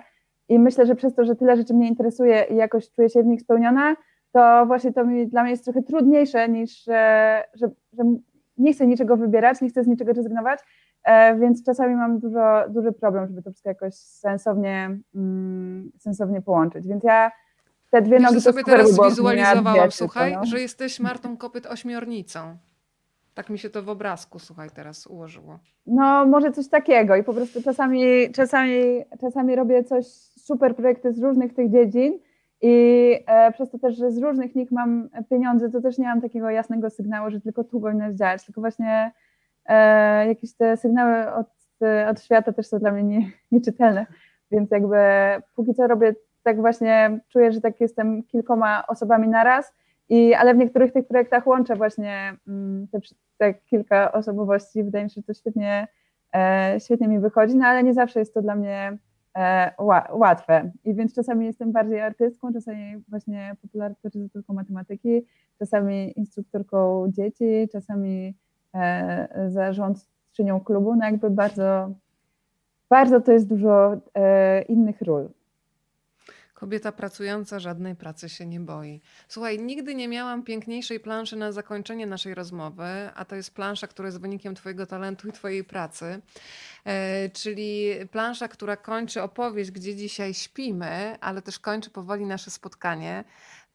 I 0.49 0.59
myślę, 0.59 0.85
że 0.85 0.95
przez 0.95 1.15
to, 1.15 1.25
że 1.25 1.35
tyle 1.35 1.57
rzeczy 1.57 1.73
mnie 1.73 1.87
interesuje 1.87 2.45
i 2.49 2.55
jakoś 2.55 2.91
czuję 2.91 3.09
się 3.09 3.23
w 3.23 3.25
nich 3.25 3.41
spełniona, 3.41 3.95
to 4.31 4.65
właśnie 4.65 4.93
to 4.93 5.05
mi, 5.05 5.27
dla 5.27 5.43
mnie 5.43 5.51
jest 5.51 5.63
trochę 5.63 5.81
trudniejsze 5.83 6.49
niż, 6.49 6.83
że, 6.83 7.43
że, 7.53 7.67
że 7.93 8.03
nie 8.57 8.73
chcę 8.73 8.87
niczego 8.87 9.17
wybierać, 9.17 9.61
nie 9.61 9.69
chcę 9.69 9.83
z 9.83 9.87
niczego 9.87 10.13
rezygnować, 10.13 10.59
E, 11.03 11.39
więc 11.39 11.63
czasami 11.65 11.95
mam 11.95 12.19
dużo, 12.19 12.69
duży 12.69 12.91
problem, 12.91 13.27
żeby 13.27 13.41
to 13.41 13.51
wszystko 13.51 13.69
jakoś 13.69 13.93
sensownie, 13.95 14.97
mm, 15.15 15.91
sensownie 15.99 16.41
połączyć. 16.41 16.87
Więc 16.87 17.03
ja 17.03 17.31
te 17.89 18.01
dwie 18.01 18.11
Wiesz, 18.11 18.21
nogi 18.21 18.35
to 18.35 18.41
sobie 18.41 18.63
teraz 18.63 18.99
wizualizowałam, 19.09 19.91
słuchaj, 19.91 20.33
no. 20.33 20.45
że 20.45 20.59
jesteś 20.59 20.99
Martą 20.99 21.37
Kopyt 21.37 21.65
ośmiornicą. 21.65 22.57
Tak 23.33 23.49
mi 23.49 23.59
się 23.59 23.69
to 23.69 23.83
w 23.83 23.89
obrazku, 23.89 24.39
słuchaj, 24.39 24.69
teraz 24.75 25.07
ułożyło. 25.07 25.59
No, 25.85 26.25
może 26.25 26.51
coś 26.51 26.67
takiego 26.67 27.15
i 27.15 27.23
po 27.23 27.33
prostu 27.33 27.63
czasami, 27.63 28.31
czasami, 28.31 29.03
czasami 29.21 29.55
robię 29.55 29.83
coś, 29.83 30.05
super 30.37 30.75
projekty 30.75 31.13
z 31.13 31.19
różnych 31.19 31.53
tych 31.53 31.71
dziedzin 31.71 32.19
i 32.65 33.15
e, 33.27 33.51
przez 33.51 33.69
to 33.69 33.79
też, 33.79 33.97
że 33.97 34.11
z 34.11 34.17
różnych 34.17 34.55
nich 34.55 34.71
mam 34.71 35.09
pieniądze, 35.29 35.69
to 35.69 35.81
też 35.81 35.97
nie 35.97 36.05
mam 36.05 36.21
takiego 36.21 36.49
jasnego 36.49 36.89
sygnału, 36.89 37.31
że 37.31 37.41
tylko 37.41 37.63
tu 37.63 37.81
powinno 37.81 38.13
działać, 38.13 38.45
tylko 38.45 38.61
właśnie 38.61 39.11
e, 39.65 40.27
jakieś 40.27 40.53
te 40.53 40.77
sygnały 40.77 41.33
od, 41.33 41.47
od 42.09 42.23
świata 42.23 42.53
też 42.53 42.67
są 42.67 42.79
dla 42.79 42.91
mnie 42.91 43.03
nie, 43.03 43.31
nieczytelne, 43.51 44.05
więc 44.51 44.71
jakby 44.71 44.97
póki 45.55 45.73
co 45.73 45.87
robię 45.87 46.15
tak 46.43 46.61
właśnie, 46.61 47.19
czuję, 47.29 47.51
że 47.51 47.61
tak 47.61 47.81
jestem 47.81 48.23
kilkoma 48.23 48.87
osobami 48.87 49.27
naraz, 49.27 49.73
i, 50.09 50.33
ale 50.33 50.53
w 50.53 50.57
niektórych 50.57 50.93
tych 50.93 51.07
projektach 51.07 51.47
łączę 51.47 51.75
właśnie 51.75 52.33
mm, 52.47 52.87
te, 52.87 52.99
te 53.37 53.53
kilka 53.53 54.11
osobowości, 54.11 54.83
wydaje 54.83 55.03
mi 55.03 55.09
się, 55.09 55.21
że 55.21 55.23
to 55.23 55.33
świetnie, 55.33 55.87
e, 56.35 56.77
świetnie 56.79 57.07
mi 57.07 57.19
wychodzi, 57.19 57.55
no 57.55 57.67
ale 57.67 57.83
nie 57.83 57.93
zawsze 57.93 58.19
jest 58.19 58.33
to 58.33 58.41
dla 58.41 58.55
mnie 58.55 58.97
łatwe. 60.11 60.71
I 60.85 60.93
więc 60.93 61.15
czasami 61.15 61.45
jestem 61.45 61.71
bardziej 61.71 62.01
artystką, 62.01 62.53
czasami 62.53 63.03
właśnie 63.07 63.55
popularyzatorką 63.61 64.53
matematyki, 64.53 65.25
czasami 65.59 66.19
instruktorką 66.19 67.05
dzieci, 67.11 67.69
czasami 67.71 68.35
E, 68.75 69.49
zarządczynią 69.49 70.59
klubu, 70.63 70.95
no 70.95 71.05
jakby 71.05 71.29
bardzo, 71.29 71.89
bardzo 72.89 73.21
to 73.21 73.31
jest 73.31 73.47
dużo 73.47 73.97
e, 74.13 74.61
innych 74.61 75.01
ról. 75.01 75.29
Kobieta 76.53 76.91
pracująca 76.91 77.59
żadnej 77.59 77.95
pracy 77.95 78.29
się 78.29 78.45
nie 78.45 78.59
boi. 78.59 79.01
Słuchaj, 79.27 79.59
nigdy 79.59 79.95
nie 79.95 80.07
miałam 80.07 80.43
piękniejszej 80.43 80.99
planszy 80.99 81.35
na 81.35 81.51
zakończenie 81.51 82.07
naszej 82.07 82.35
rozmowy, 82.35 82.83
a 83.15 83.25
to 83.25 83.35
jest 83.35 83.53
plansza, 83.53 83.87
która 83.87 84.07
jest 84.07 84.21
wynikiem 84.21 84.55
Twojego 84.55 84.85
talentu 84.85 85.27
i 85.27 85.31
Twojej 85.31 85.63
pracy. 85.63 86.21
E, 86.85 87.29
czyli 87.29 87.89
plansza, 88.11 88.47
która 88.47 88.77
kończy 88.77 89.21
opowieść, 89.21 89.71
gdzie 89.71 89.95
dzisiaj 89.95 90.33
śpimy, 90.33 91.17
ale 91.21 91.41
też 91.41 91.59
kończy 91.59 91.89
powoli 91.89 92.25
nasze 92.25 92.51
spotkanie. 92.51 93.23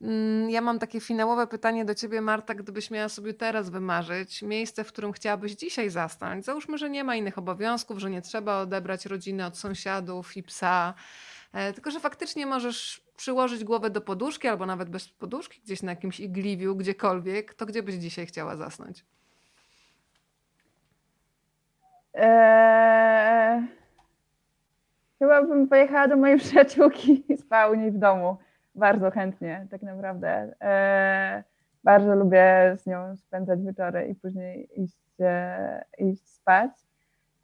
Mm, 0.03 0.51
ja 0.51 0.61
mam 0.61 0.79
takie 0.79 1.01
finałowe 1.01 1.47
pytanie 1.47 1.85
do 1.85 1.95
ciebie, 1.95 2.21
Marta, 2.21 2.55
gdybyś 2.55 2.91
miała 2.91 3.09
sobie 3.09 3.35
teraz 3.35 3.71
wymarzyć 3.71 4.43
miejsce, 4.43 4.85
w 4.85 4.89
którym 4.89 5.13
chciałabyś 5.13 5.53
dzisiaj 5.53 5.91
zasnąć. 5.91 6.45
Załóżmy, 6.45 6.79
że 6.79 6.91
nie 6.91 7.05
ma 7.05 7.17
innych 7.17 7.39
obowiązków, 7.39 7.99
że 7.99 8.11
nie 8.11 8.23
trzeba 8.23 8.61
odebrać 8.61 9.07
rodziny 9.07 9.47
od 9.47 9.59
sąsiadów 9.59 10.37
i 10.37 10.43
psa, 10.43 10.95
tylko 11.75 11.91
że 11.91 12.01
faktycznie 12.01 12.47
możesz 12.47 13.09
przyłożyć 13.17 13.65
głowę 13.65 13.91
do 13.91 14.01
poduszki 14.01 14.49
albo 14.49 14.67
nawet 14.67 14.91
bez 14.91 15.09
poduszki, 15.09 15.61
gdzieś 15.61 15.83
na 15.83 15.93
jakimś 15.93 16.21
igliwiu, 16.21 16.77
gdziekolwiek, 16.77 17.55
to 17.55 17.67
gdzie 17.67 17.83
byś 17.83 17.95
dzisiaj 17.95 18.27
chciała 18.27 18.57
zasnąć? 18.57 19.05
Eee, 22.15 23.67
chyba 25.19 25.43
bym 25.43 25.69
pojechała 25.69 26.09
do 26.09 26.17
mojej 26.17 26.39
przyjaciółki 26.39 27.33
i 27.33 27.37
spała 27.37 27.73
u 27.73 27.75
niej 27.75 27.91
w 27.91 27.99
domu. 27.99 28.37
Bardzo 28.75 29.11
chętnie, 29.11 29.67
tak 29.71 29.83
naprawdę. 29.83 30.55
Eee, 30.61 31.43
bardzo 31.85 32.15
lubię 32.15 32.77
z 32.77 32.87
nią 32.87 33.17
spędzać 33.17 33.63
wieczory 33.63 34.07
i 34.09 34.15
później 34.15 34.83
iść, 34.83 34.99
e, 35.21 35.85
iść 35.99 36.29
spać. 36.29 36.71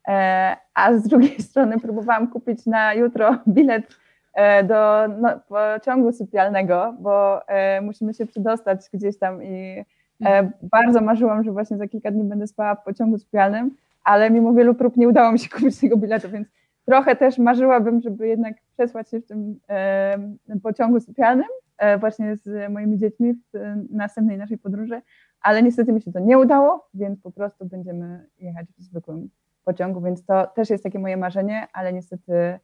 Eee, 0.07 0.57
a 0.75 0.95
z 0.95 1.03
drugiej 1.03 1.43
strony 1.51 1.81
próbowałam 1.81 2.29
kupić 2.29 2.67
na 2.67 2.95
jutro 2.95 3.37
bilet 3.49 3.97
e, 4.35 4.65
do 4.65 5.09
no, 5.09 5.41
pociągu 5.49 6.13
sypialnego, 6.13 6.95
bo 7.01 7.49
e, 7.49 7.81
musimy 7.81 8.15
się 8.15 8.27
przedostać 8.27 8.81
gdzieś 8.93 9.19
tam 9.19 9.43
i 9.43 9.85
e, 10.25 10.51
bardzo 10.63 11.01
marzyłam, 11.01 11.45
że 11.45 11.53
właśnie 11.53 11.77
za 11.77 11.89
kilka 11.89 12.11
dni 12.11 12.25
będę 12.25 12.47
spała 12.47 12.75
w 12.75 12.85
pociągu 12.85 13.19
sypialnym 13.19 13.71
ale 14.05 14.31
mimo 14.31 14.53
wielu 14.55 14.75
prób 14.75 14.97
nie 14.97 15.09
udało 15.09 15.33
mi 15.33 15.39
się 15.39 15.49
kupić 15.57 15.81
tego 15.81 15.97
biletu, 15.97 16.29
więc 16.31 16.49
trochę 16.85 17.17
też 17.17 17.39
marzyłabym, 17.39 18.01
żeby 18.01 18.29
jednak 18.29 18.57
przesłać 18.73 19.11
się 19.11 19.21
w 19.21 19.27
tym 19.27 19.61
e, 19.69 20.19
pociągu 20.63 21.01
sypialnym 21.01 21.49
e, 21.79 21.99
właśnie 21.99 22.37
z 22.37 22.73
moimi 22.73 22.99
dziećmi 22.99 23.35
w 23.35 23.77
następnej 23.91 24.39
naszej 24.39 24.59
podróży, 24.59 25.03
ale 25.41 25.63
niestety 25.63 25.93
mi 25.93 26.03
się 26.03 26.13
to 26.13 26.19
nie 26.19 26.39
udało, 26.39 26.89
więc 26.95 27.21
po 27.21 27.31
prostu 27.31 27.65
będziemy 27.67 28.27
jechać 28.39 28.67
w 28.79 28.83
zwykłym 28.83 29.29
pociągu, 29.65 30.01
więc 30.01 30.25
to 30.25 30.47
też 30.47 30.71
jest 30.71 30.85
takie 30.85 30.99
moje 30.99 31.17
marzenie, 31.17 31.69
ale 31.73 31.93
niestety 31.93 32.59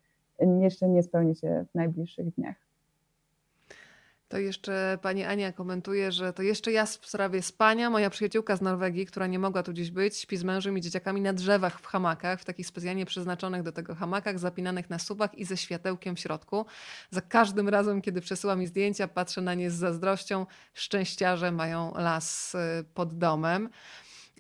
jeszcze 0.61 0.89
nie 0.89 1.03
spełni 1.03 1.37
się 1.37 1.65
w 1.71 1.75
najbliższych 1.75 2.35
dniach. 2.35 2.71
To 4.31 4.39
jeszcze 4.39 4.99
pani 5.03 5.25
Ania 5.25 5.53
komentuje, 5.53 6.13
że 6.13 6.33
to 6.33 6.43
jeszcze 6.43 6.73
ja 6.73 6.87
w 6.87 6.89
sprawie 6.89 7.43
spania. 7.43 7.91
Moja 7.91 8.11
przyjaciółka 8.11 8.57
z 8.57 8.61
Norwegii, 8.61 9.07
która 9.07 9.27
nie 9.27 9.39
mogła 9.39 9.63
tu 9.63 9.73
dziś 9.73 9.91
być, 9.91 10.17
śpi 10.17 10.37
z 10.37 10.45
mężem 10.45 10.79
i 10.79 10.81
dzieciakami 10.81 11.21
na 11.21 11.33
drzewach 11.33 11.81
w 11.81 11.87
hamakach, 11.87 12.41
w 12.41 12.45
takich 12.45 12.67
specjalnie 12.67 13.07
przeznaczonych 13.07 13.63
do 13.63 13.73
tego 13.73 13.95
hamakach, 13.95 14.39
zapinanych 14.39 14.91
na 14.91 14.99
subach 14.99 15.35
i 15.35 15.45
ze 15.45 15.57
światełkiem 15.57 16.17
w 16.17 16.21
środku. 16.21 16.67
Za 17.11 17.21
każdym 17.21 17.69
razem, 17.69 18.03
kiedy 18.03 18.21
przesyła 18.21 18.57
mi 18.57 18.67
zdjęcia, 18.67 19.09
patrzę 19.09 19.41
na 19.41 19.55
nie 19.55 19.71
z 19.71 19.75
zazdrością. 19.75 20.47
Szczęściarze 20.75 21.53
mają 21.53 21.93
las 21.95 22.55
y, 22.55 22.85
pod 22.95 23.19
domem. 23.19 23.69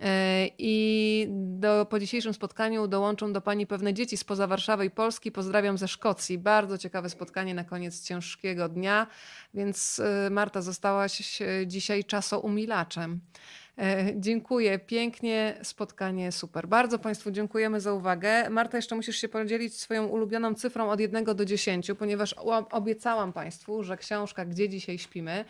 E, 0.00 0.48
I 0.58 1.26
do, 1.30 1.86
po 1.86 1.98
dzisiejszym 1.98 2.34
spotkaniu 2.34 2.86
dołączą 2.86 3.32
do 3.32 3.40
Pani 3.40 3.66
pewne 3.66 3.94
dzieci 3.94 4.16
spoza 4.16 4.46
Warszawy 4.46 4.84
i 4.86 4.90
Polski. 4.90 5.32
Pozdrawiam 5.32 5.78
ze 5.78 5.88
Szkocji. 5.88 6.38
Bardzo 6.38 6.78
ciekawe 6.78 7.10
spotkanie 7.10 7.54
na 7.54 7.64
koniec 7.64 8.02
ciężkiego 8.02 8.68
dnia, 8.68 9.06
więc 9.54 9.98
e, 9.98 10.30
Marta 10.30 10.62
zostałaś 10.62 11.42
dzisiaj 11.66 12.04
czasoumilaczem. 12.04 13.20
E, 13.78 14.12
dziękuję 14.16 14.78
pięknie, 14.78 15.58
spotkanie 15.62 16.32
super. 16.32 16.68
Bardzo 16.68 16.98
Państwu 16.98 17.30
dziękujemy 17.30 17.80
za 17.80 17.92
uwagę. 17.92 18.50
Marta, 18.50 18.78
jeszcze 18.78 18.96
musisz 18.96 19.16
się 19.16 19.28
podzielić 19.28 19.74
swoją 19.74 20.06
ulubioną 20.06 20.54
cyfrą 20.54 20.90
od 20.90 21.00
1 21.00 21.24
do 21.24 21.44
10, 21.44 21.90
ponieważ 21.98 22.34
obiecałam 22.70 23.32
Państwu, 23.32 23.82
że 23.82 23.96
książka 23.96 24.44
Gdzie 24.44 24.68
dzisiaj 24.68 24.98
śpimy 24.98 25.30
E, 25.40 25.44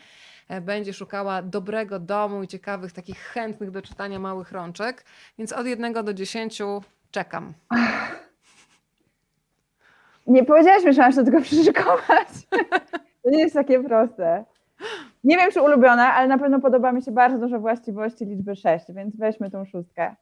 będzie 0.61 0.93
szukała 0.93 1.41
dobrego 1.41 1.99
domu 1.99 2.43
i 2.43 2.47
ciekawych, 2.47 2.91
takich 2.91 3.19
chętnych 3.19 3.71
do 3.71 3.81
czytania 3.81 4.19
małych 4.19 4.51
rączek. 4.51 5.05
Więc 5.37 5.53
od 5.53 5.67
jednego 5.67 6.03
do 6.03 6.13
dziesięciu 6.13 6.81
czekam. 7.11 7.53
Nie 10.27 10.45
powiedziałaś 10.45 10.83
mi, 10.83 10.93
że 10.93 11.01
mam 11.01 11.11
się 11.11 11.17
do 11.17 11.25
tego 11.25 11.41
przyszykować. 11.41 12.27
To 13.23 13.29
nie 13.29 13.39
jest 13.39 13.55
takie 13.55 13.83
proste. 13.83 14.45
Nie 15.23 15.37
wiem, 15.37 15.51
czy 15.51 15.61
ulubiona, 15.61 16.13
ale 16.13 16.27
na 16.27 16.37
pewno 16.37 16.59
podoba 16.59 16.91
mi 16.91 17.01
się 17.01 17.11
bardzo 17.11 17.37
dużo 17.37 17.59
właściwości 17.59 18.25
liczby 18.25 18.55
6, 18.55 18.85
więc 18.89 19.17
weźmy 19.17 19.51
tą 19.51 19.65
szóstkę. 19.65 20.15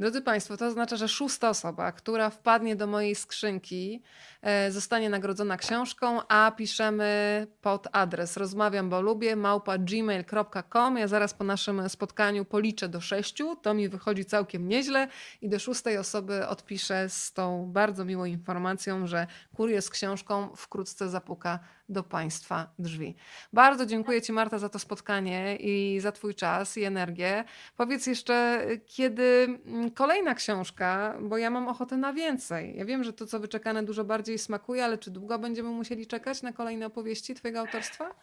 Drodzy 0.00 0.22
Państwo, 0.22 0.56
to 0.56 0.66
oznacza, 0.66 0.96
że 0.96 1.08
szósta 1.08 1.48
osoba, 1.48 1.92
która 1.92 2.30
wpadnie 2.30 2.76
do 2.76 2.86
mojej 2.86 3.14
skrzynki, 3.14 4.02
e, 4.42 4.70
zostanie 4.70 5.10
nagrodzona 5.10 5.56
książką, 5.56 6.20
a 6.28 6.52
piszemy 6.56 7.46
pod 7.62 7.88
adres 7.92 8.36
rozmawiam, 8.36 8.90
bo 8.90 9.00
lubię, 9.00 9.36
małpa 9.36 9.78
gmail.com. 9.78 10.98
Ja 10.98 11.08
zaraz 11.08 11.34
po 11.34 11.44
naszym 11.44 11.88
spotkaniu 11.88 12.44
policzę 12.44 12.88
do 12.88 13.00
sześciu, 13.00 13.56
to 13.56 13.74
mi 13.74 13.88
wychodzi 13.88 14.24
całkiem 14.24 14.68
nieźle 14.68 15.08
i 15.42 15.48
do 15.48 15.58
szóstej 15.58 15.98
osoby 15.98 16.46
odpiszę 16.46 17.08
z 17.08 17.32
tą 17.32 17.72
bardzo 17.72 18.04
miłą 18.04 18.24
informacją, 18.24 19.06
że 19.06 19.26
kurier 19.54 19.82
z 19.82 19.90
książką 19.90 20.48
wkrótce 20.56 21.08
zapuka 21.08 21.58
do 21.88 22.02
Państwa 22.02 22.72
drzwi. 22.78 23.16
Bardzo 23.52 23.86
dziękuję 23.86 24.22
Ci 24.22 24.32
Marta 24.32 24.58
za 24.58 24.68
to 24.68 24.78
spotkanie 24.78 25.56
i 25.56 26.00
za 26.00 26.12
Twój 26.12 26.34
czas 26.34 26.76
i 26.76 26.84
energię. 26.84 27.44
Powiedz 27.76 28.06
jeszcze, 28.06 28.66
kiedy 28.86 29.60
mm, 29.66 29.90
kolejna 29.90 30.34
książka, 30.34 31.18
bo 31.20 31.38
ja 31.38 31.50
mam 31.50 31.68
ochotę 31.68 31.96
na 31.96 32.12
więcej. 32.12 32.76
Ja 32.76 32.84
wiem, 32.84 33.04
że 33.04 33.12
to, 33.12 33.26
co 33.26 33.40
wyczekane, 33.40 33.82
dużo 33.82 34.04
bardziej 34.04 34.38
smakuje, 34.38 34.84
ale 34.84 34.98
czy 34.98 35.10
długo 35.10 35.38
będziemy 35.38 35.68
musieli 35.68 36.06
czekać 36.06 36.42
na 36.42 36.52
kolejne 36.52 36.86
opowieści 36.86 37.34
Twojego 37.34 37.60
autorstwa? 37.60 38.14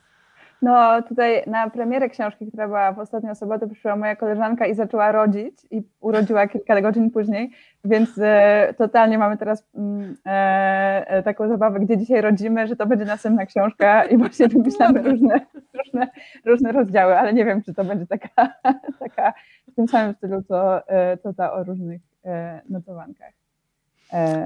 No 0.62 1.02
tutaj 1.02 1.44
na 1.48 1.70
premierę 1.70 2.10
książki, 2.10 2.48
która 2.48 2.68
była 2.68 2.92
w 2.92 3.00
ostatnią 3.00 3.36
sobotę, 3.36 3.68
przyszła 3.68 3.96
moja 3.96 4.16
koleżanka 4.16 4.66
i 4.66 4.76
zaczęła 4.76 5.12
rodzić 5.12 5.54
i 5.72 5.84
urodziła 6.00 6.48
kilka 6.48 6.82
godzin 6.82 7.12
później, 7.12 7.52
więc 7.86 8.10
e, 8.22 8.74
totalnie 8.78 9.18
mamy 9.18 9.38
teraz 9.38 9.68
mm, 9.76 10.16
e, 10.26 11.08
e, 11.08 11.24
taką 11.24 11.48
zabawę, 11.48 11.80
gdzie 11.80 11.98
dzisiaj 11.98 12.22
rodzimy, 12.22 12.68
że 12.68 12.76
to 12.76 12.86
będzie 12.86 13.06
następna 13.06 13.46
książka 13.46 14.04
i 14.04 14.18
właśnie 14.18 14.48
wymyślamy 14.48 15.02
różne, 15.02 15.40
różne, 15.74 16.08
różne 16.46 16.72
rozdziały, 16.72 17.18
ale 17.20 17.34
nie 17.34 17.46
wiem, 17.46 17.64
czy 17.64 17.74
to 17.74 17.84
będzie 17.84 18.08
taka, 18.08 18.30
taka 19.00 19.34
w 19.68 19.76
tym 19.76 19.88
samym 19.88 20.14
stylu, 20.14 20.42
co, 20.42 20.88
e, 20.88 21.18
co 21.18 21.34
ta 21.34 21.54
o 21.54 21.64
różnych 21.64 22.02
e, 22.26 22.62
notowankach. 22.70 23.45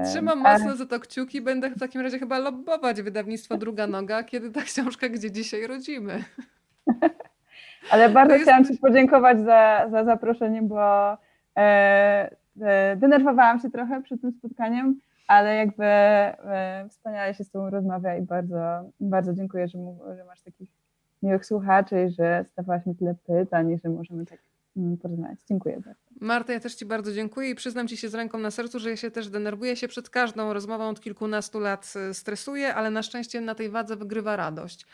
Trzymam 0.04 0.38
mocno 0.38 0.76
za 0.76 0.86
to 0.86 1.00
kciuki. 1.00 1.40
Będę 1.40 1.70
w 1.70 1.78
takim 1.78 2.00
razie 2.00 2.18
chyba 2.18 2.38
lobbować 2.38 3.02
wydawnictwo 3.02 3.56
Druga 3.56 3.86
Noga, 3.86 4.24
kiedy 4.24 4.50
ta 4.50 4.62
książka, 4.62 5.08
gdzie 5.08 5.30
dzisiaj 5.30 5.66
rodzimy. 5.66 6.24
Ale 7.90 8.08
bardzo 8.08 8.32
jest... 8.32 8.44
chciałam 8.44 8.64
Ci 8.64 8.78
podziękować 8.78 9.40
za, 9.40 9.88
za 9.90 10.04
zaproszenie, 10.04 10.62
bo 10.62 11.12
e, 11.12 12.30
e, 12.60 12.96
denerwowałam 12.96 13.60
się 13.60 13.70
trochę 13.70 14.02
przed 14.02 14.20
tym 14.20 14.32
spotkaniem, 14.32 15.00
ale 15.26 15.56
jakby 15.56 15.84
e, 15.84 16.86
wspaniale 16.88 17.34
się 17.34 17.44
z 17.44 17.50
Tobą 17.50 17.70
rozmawia 17.70 18.16
i 18.16 18.22
bardzo, 18.22 18.90
bardzo 19.00 19.34
dziękuję, 19.34 19.68
że, 19.68 19.78
że 20.16 20.24
masz 20.24 20.42
takich 20.42 20.68
miłych 21.22 21.46
słuchaczy 21.46 22.04
i 22.04 22.10
że 22.10 22.44
stawałaś 22.48 22.86
mi 22.86 22.96
tyle 22.96 23.14
pytań 23.26 23.70
i 23.70 23.78
że 23.78 23.88
możemy 23.88 24.26
tak 24.26 24.38
porozmawiać. 25.02 25.38
Dziękuję 25.48 25.80
bardzo. 25.84 26.00
Marta, 26.20 26.52
ja 26.52 26.60
też 26.60 26.74
Ci 26.74 26.86
bardzo 26.86 27.12
dziękuję 27.12 27.50
i 27.50 27.54
przyznam 27.54 27.88
Ci 27.88 27.96
się 27.96 28.08
z 28.08 28.14
ręką 28.14 28.38
na 28.38 28.50
sercu, 28.50 28.78
że 28.78 28.90
ja 28.90 28.96
się 28.96 29.10
też 29.10 29.28
denerwuję. 29.28 29.76
się 29.76 29.88
przed 29.88 30.10
każdą 30.10 30.52
rozmową 30.52 30.88
od 30.88 31.00
kilkunastu 31.00 31.60
lat 31.60 31.92
e, 31.96 32.14
stresuję, 32.14 32.74
ale 32.74 32.90
na 32.90 33.02
szczęście 33.02 33.40
na 33.40 33.54
tej 33.54 33.70
wadze 33.70 33.96
wygrywa 33.96 34.36
radość. 34.36 34.86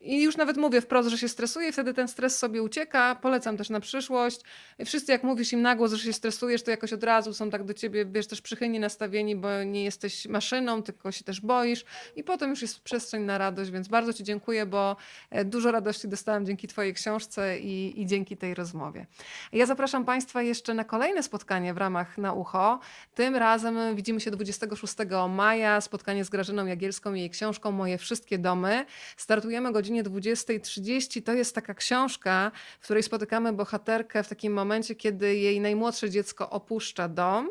I 0.00 0.22
już 0.22 0.36
nawet 0.36 0.56
mówię 0.56 0.80
wprost, 0.80 1.08
że 1.08 1.18
się 1.18 1.28
stresuję 1.28 1.72
wtedy 1.72 1.94
ten 1.94 2.08
stres 2.08 2.38
sobie 2.38 2.62
ucieka. 2.62 3.14
Polecam 3.14 3.56
też 3.56 3.70
na 3.70 3.80
przyszłość. 3.80 4.40
Wszyscy 4.84 5.12
jak 5.12 5.22
mówisz 5.22 5.52
im 5.52 5.62
na 5.62 5.76
głos, 5.76 5.92
że 5.92 6.04
się 6.04 6.12
stresujesz, 6.12 6.62
to 6.62 6.70
jakoś 6.70 6.92
od 6.92 7.04
razu 7.04 7.34
są 7.34 7.50
tak 7.50 7.64
do 7.64 7.74
ciebie, 7.74 8.04
wiesz, 8.06 8.26
też 8.26 8.40
przychylnie 8.40 8.80
nastawieni, 8.80 9.36
bo 9.36 9.62
nie 9.64 9.84
jesteś 9.84 10.26
maszyną, 10.26 10.82
tylko 10.82 11.12
się 11.12 11.24
też 11.24 11.40
boisz. 11.40 11.84
I 12.16 12.24
potem 12.24 12.50
już 12.50 12.62
jest 12.62 12.80
przestrzeń 12.80 13.22
na 13.22 13.38
radość, 13.38 13.70
więc 13.70 13.88
bardzo 13.88 14.12
ci 14.12 14.24
dziękuję, 14.24 14.66
bo 14.66 14.96
e, 15.30 15.44
dużo 15.44 15.72
radości 15.72 16.08
dostałam 16.08 16.46
dzięki 16.46 16.68
twojej 16.68 16.94
książce 16.94 17.58
i, 17.58 18.02
i 18.02 18.06
dzięki 18.06 18.36
tej 18.36 18.54
rozmowie. 18.54 19.06
Ja 19.52 19.66
zapraszam 19.66 20.04
państwa 20.04 20.42
jeszcze 20.42 20.74
na 20.74 20.84
kolejne 20.84 21.22
spotkanie 21.22 21.74
w 21.74 21.78
ramach 21.78 22.18
Na 22.18 22.32
Ucho. 22.32 22.80
Tym 23.14 23.36
razem 23.36 23.96
widzimy 23.96 24.20
się 24.20 24.30
26 24.30 24.94
maja. 25.28 25.80
Spotkanie 25.80 26.24
z 26.24 26.30
Grażyną 26.30 26.66
Jagielską 26.66 27.14
i 27.14 27.20
jej 27.20 27.30
książką 27.30 27.72
Moje 27.72 27.98
Wszystkie 27.98 28.38
Domy. 28.38 28.86
Startujemy 29.16 29.72
godzinie 29.72 29.89
godzinie 29.90 30.04
20.30 30.04 31.22
to 31.22 31.32
jest 31.32 31.54
taka 31.54 31.74
książka, 31.74 32.52
w 32.80 32.84
której 32.84 33.02
spotykamy 33.02 33.52
bohaterkę 33.52 34.22
w 34.22 34.28
takim 34.28 34.52
momencie, 34.52 34.94
kiedy 34.94 35.36
jej 35.36 35.60
najmłodsze 35.60 36.10
dziecko 36.10 36.50
opuszcza 36.50 37.08
dom. 37.08 37.50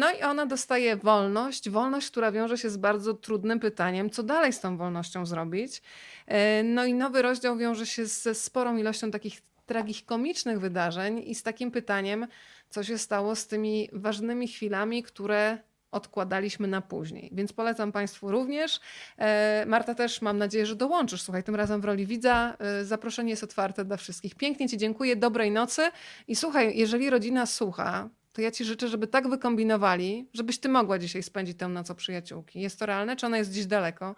No 0.00 0.12
i 0.12 0.22
ona 0.22 0.46
dostaje 0.46 0.96
wolność, 0.96 1.70
wolność, 1.70 2.10
która 2.10 2.32
wiąże 2.32 2.58
się 2.58 2.70
z 2.70 2.76
bardzo 2.76 3.14
trudnym 3.14 3.60
pytaniem, 3.60 4.10
co 4.10 4.22
dalej 4.22 4.52
z 4.52 4.60
tą 4.60 4.76
wolnością 4.76 5.26
zrobić. 5.26 5.82
E, 6.26 6.62
No 6.62 6.84
i 6.84 6.94
nowy 6.94 7.22
rozdział 7.22 7.56
wiąże 7.56 7.86
się 7.86 8.06
ze 8.06 8.34
sporą 8.34 8.76
ilością 8.76 9.10
takich 9.10 9.40
tragikomicznych 9.66 10.60
wydarzeń 10.60 11.22
i 11.26 11.34
z 11.34 11.42
takim 11.42 11.70
pytaniem, 11.70 12.26
co 12.70 12.84
się 12.84 12.98
stało 12.98 13.36
z 13.36 13.46
tymi 13.46 13.88
ważnymi 13.92 14.48
chwilami, 14.48 15.02
które 15.02 15.58
odkładaliśmy 15.90 16.68
na 16.68 16.80
później. 16.80 17.30
Więc 17.32 17.52
polecam 17.52 17.92
Państwu 17.92 18.30
również. 18.30 18.80
E, 19.18 19.64
Marta 19.66 19.94
też 19.94 20.22
mam 20.22 20.38
nadzieję, 20.38 20.66
że 20.66 20.76
dołączysz. 20.76 21.22
Słuchaj, 21.22 21.42
tym 21.42 21.54
razem 21.54 21.80
w 21.80 21.84
roli 21.84 22.06
widza. 22.06 22.56
E, 22.58 22.84
Zaproszenie 22.84 23.30
jest 23.30 23.44
otwarte 23.44 23.84
dla 23.84 23.96
wszystkich. 23.96 24.34
Pięknie 24.34 24.68
Ci 24.68 24.78
dziękuję, 24.78 25.16
dobrej 25.16 25.50
nocy. 25.50 25.82
I 26.28 26.36
słuchaj, 26.36 26.76
jeżeli 26.76 27.10
rodzina 27.10 27.46
słucha, 27.46 28.08
to 28.32 28.42
ja 28.42 28.50
Ci 28.50 28.64
życzę, 28.64 28.88
żeby 28.88 29.06
tak 29.06 29.28
wykombinowali, 29.28 30.28
żebyś 30.32 30.58
Ty 30.58 30.68
mogła 30.68 30.98
dzisiaj 30.98 31.22
spędzić 31.22 31.58
tę 31.58 31.68
noc 31.68 31.90
o 31.90 31.94
przyjaciółki. 31.94 32.60
Jest 32.60 32.78
to 32.78 32.86
realne, 32.86 33.16
czy 33.16 33.26
ona 33.26 33.38
jest 33.38 33.50
gdzieś 33.50 33.66
daleko? 33.66 34.14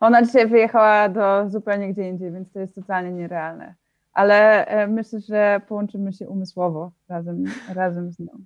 Ona 0.00 0.22
dzisiaj 0.22 0.46
wyjechała 0.46 1.08
do 1.08 1.50
zupełnie 1.50 1.92
gdzie 1.92 2.08
indziej, 2.08 2.32
więc 2.32 2.52
to 2.52 2.60
jest 2.60 2.74
totalnie 2.74 3.12
nierealne. 3.12 3.74
Ale 4.12 4.66
e, 4.66 4.86
myślę, 4.86 5.20
że 5.20 5.60
połączymy 5.68 6.12
się 6.12 6.28
umysłowo 6.28 6.92
razem, 7.08 7.44
razem 7.74 8.12
z 8.12 8.18
nią. 8.18 8.44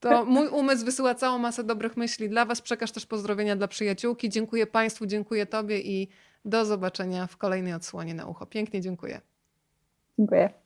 To 0.00 0.24
mój 0.24 0.48
umysł 0.48 0.84
wysyła 0.84 1.14
całą 1.14 1.38
masę 1.38 1.64
dobrych 1.64 1.96
myśli 1.96 2.28
dla 2.28 2.44
Was. 2.44 2.60
Przekaż 2.60 2.92
też 2.92 3.06
pozdrowienia 3.06 3.56
dla 3.56 3.68
przyjaciółki. 3.68 4.28
Dziękuję 4.28 4.66
Państwu, 4.66 5.06
dziękuję 5.06 5.46
Tobie 5.46 5.80
i 5.80 6.08
do 6.44 6.64
zobaczenia 6.64 7.26
w 7.26 7.36
kolejnej 7.36 7.72
odsłonie 7.72 8.14
na 8.14 8.26
ucho. 8.26 8.46
Pięknie 8.46 8.80
dziękuję. 8.80 9.20
Dziękuję. 10.18 10.63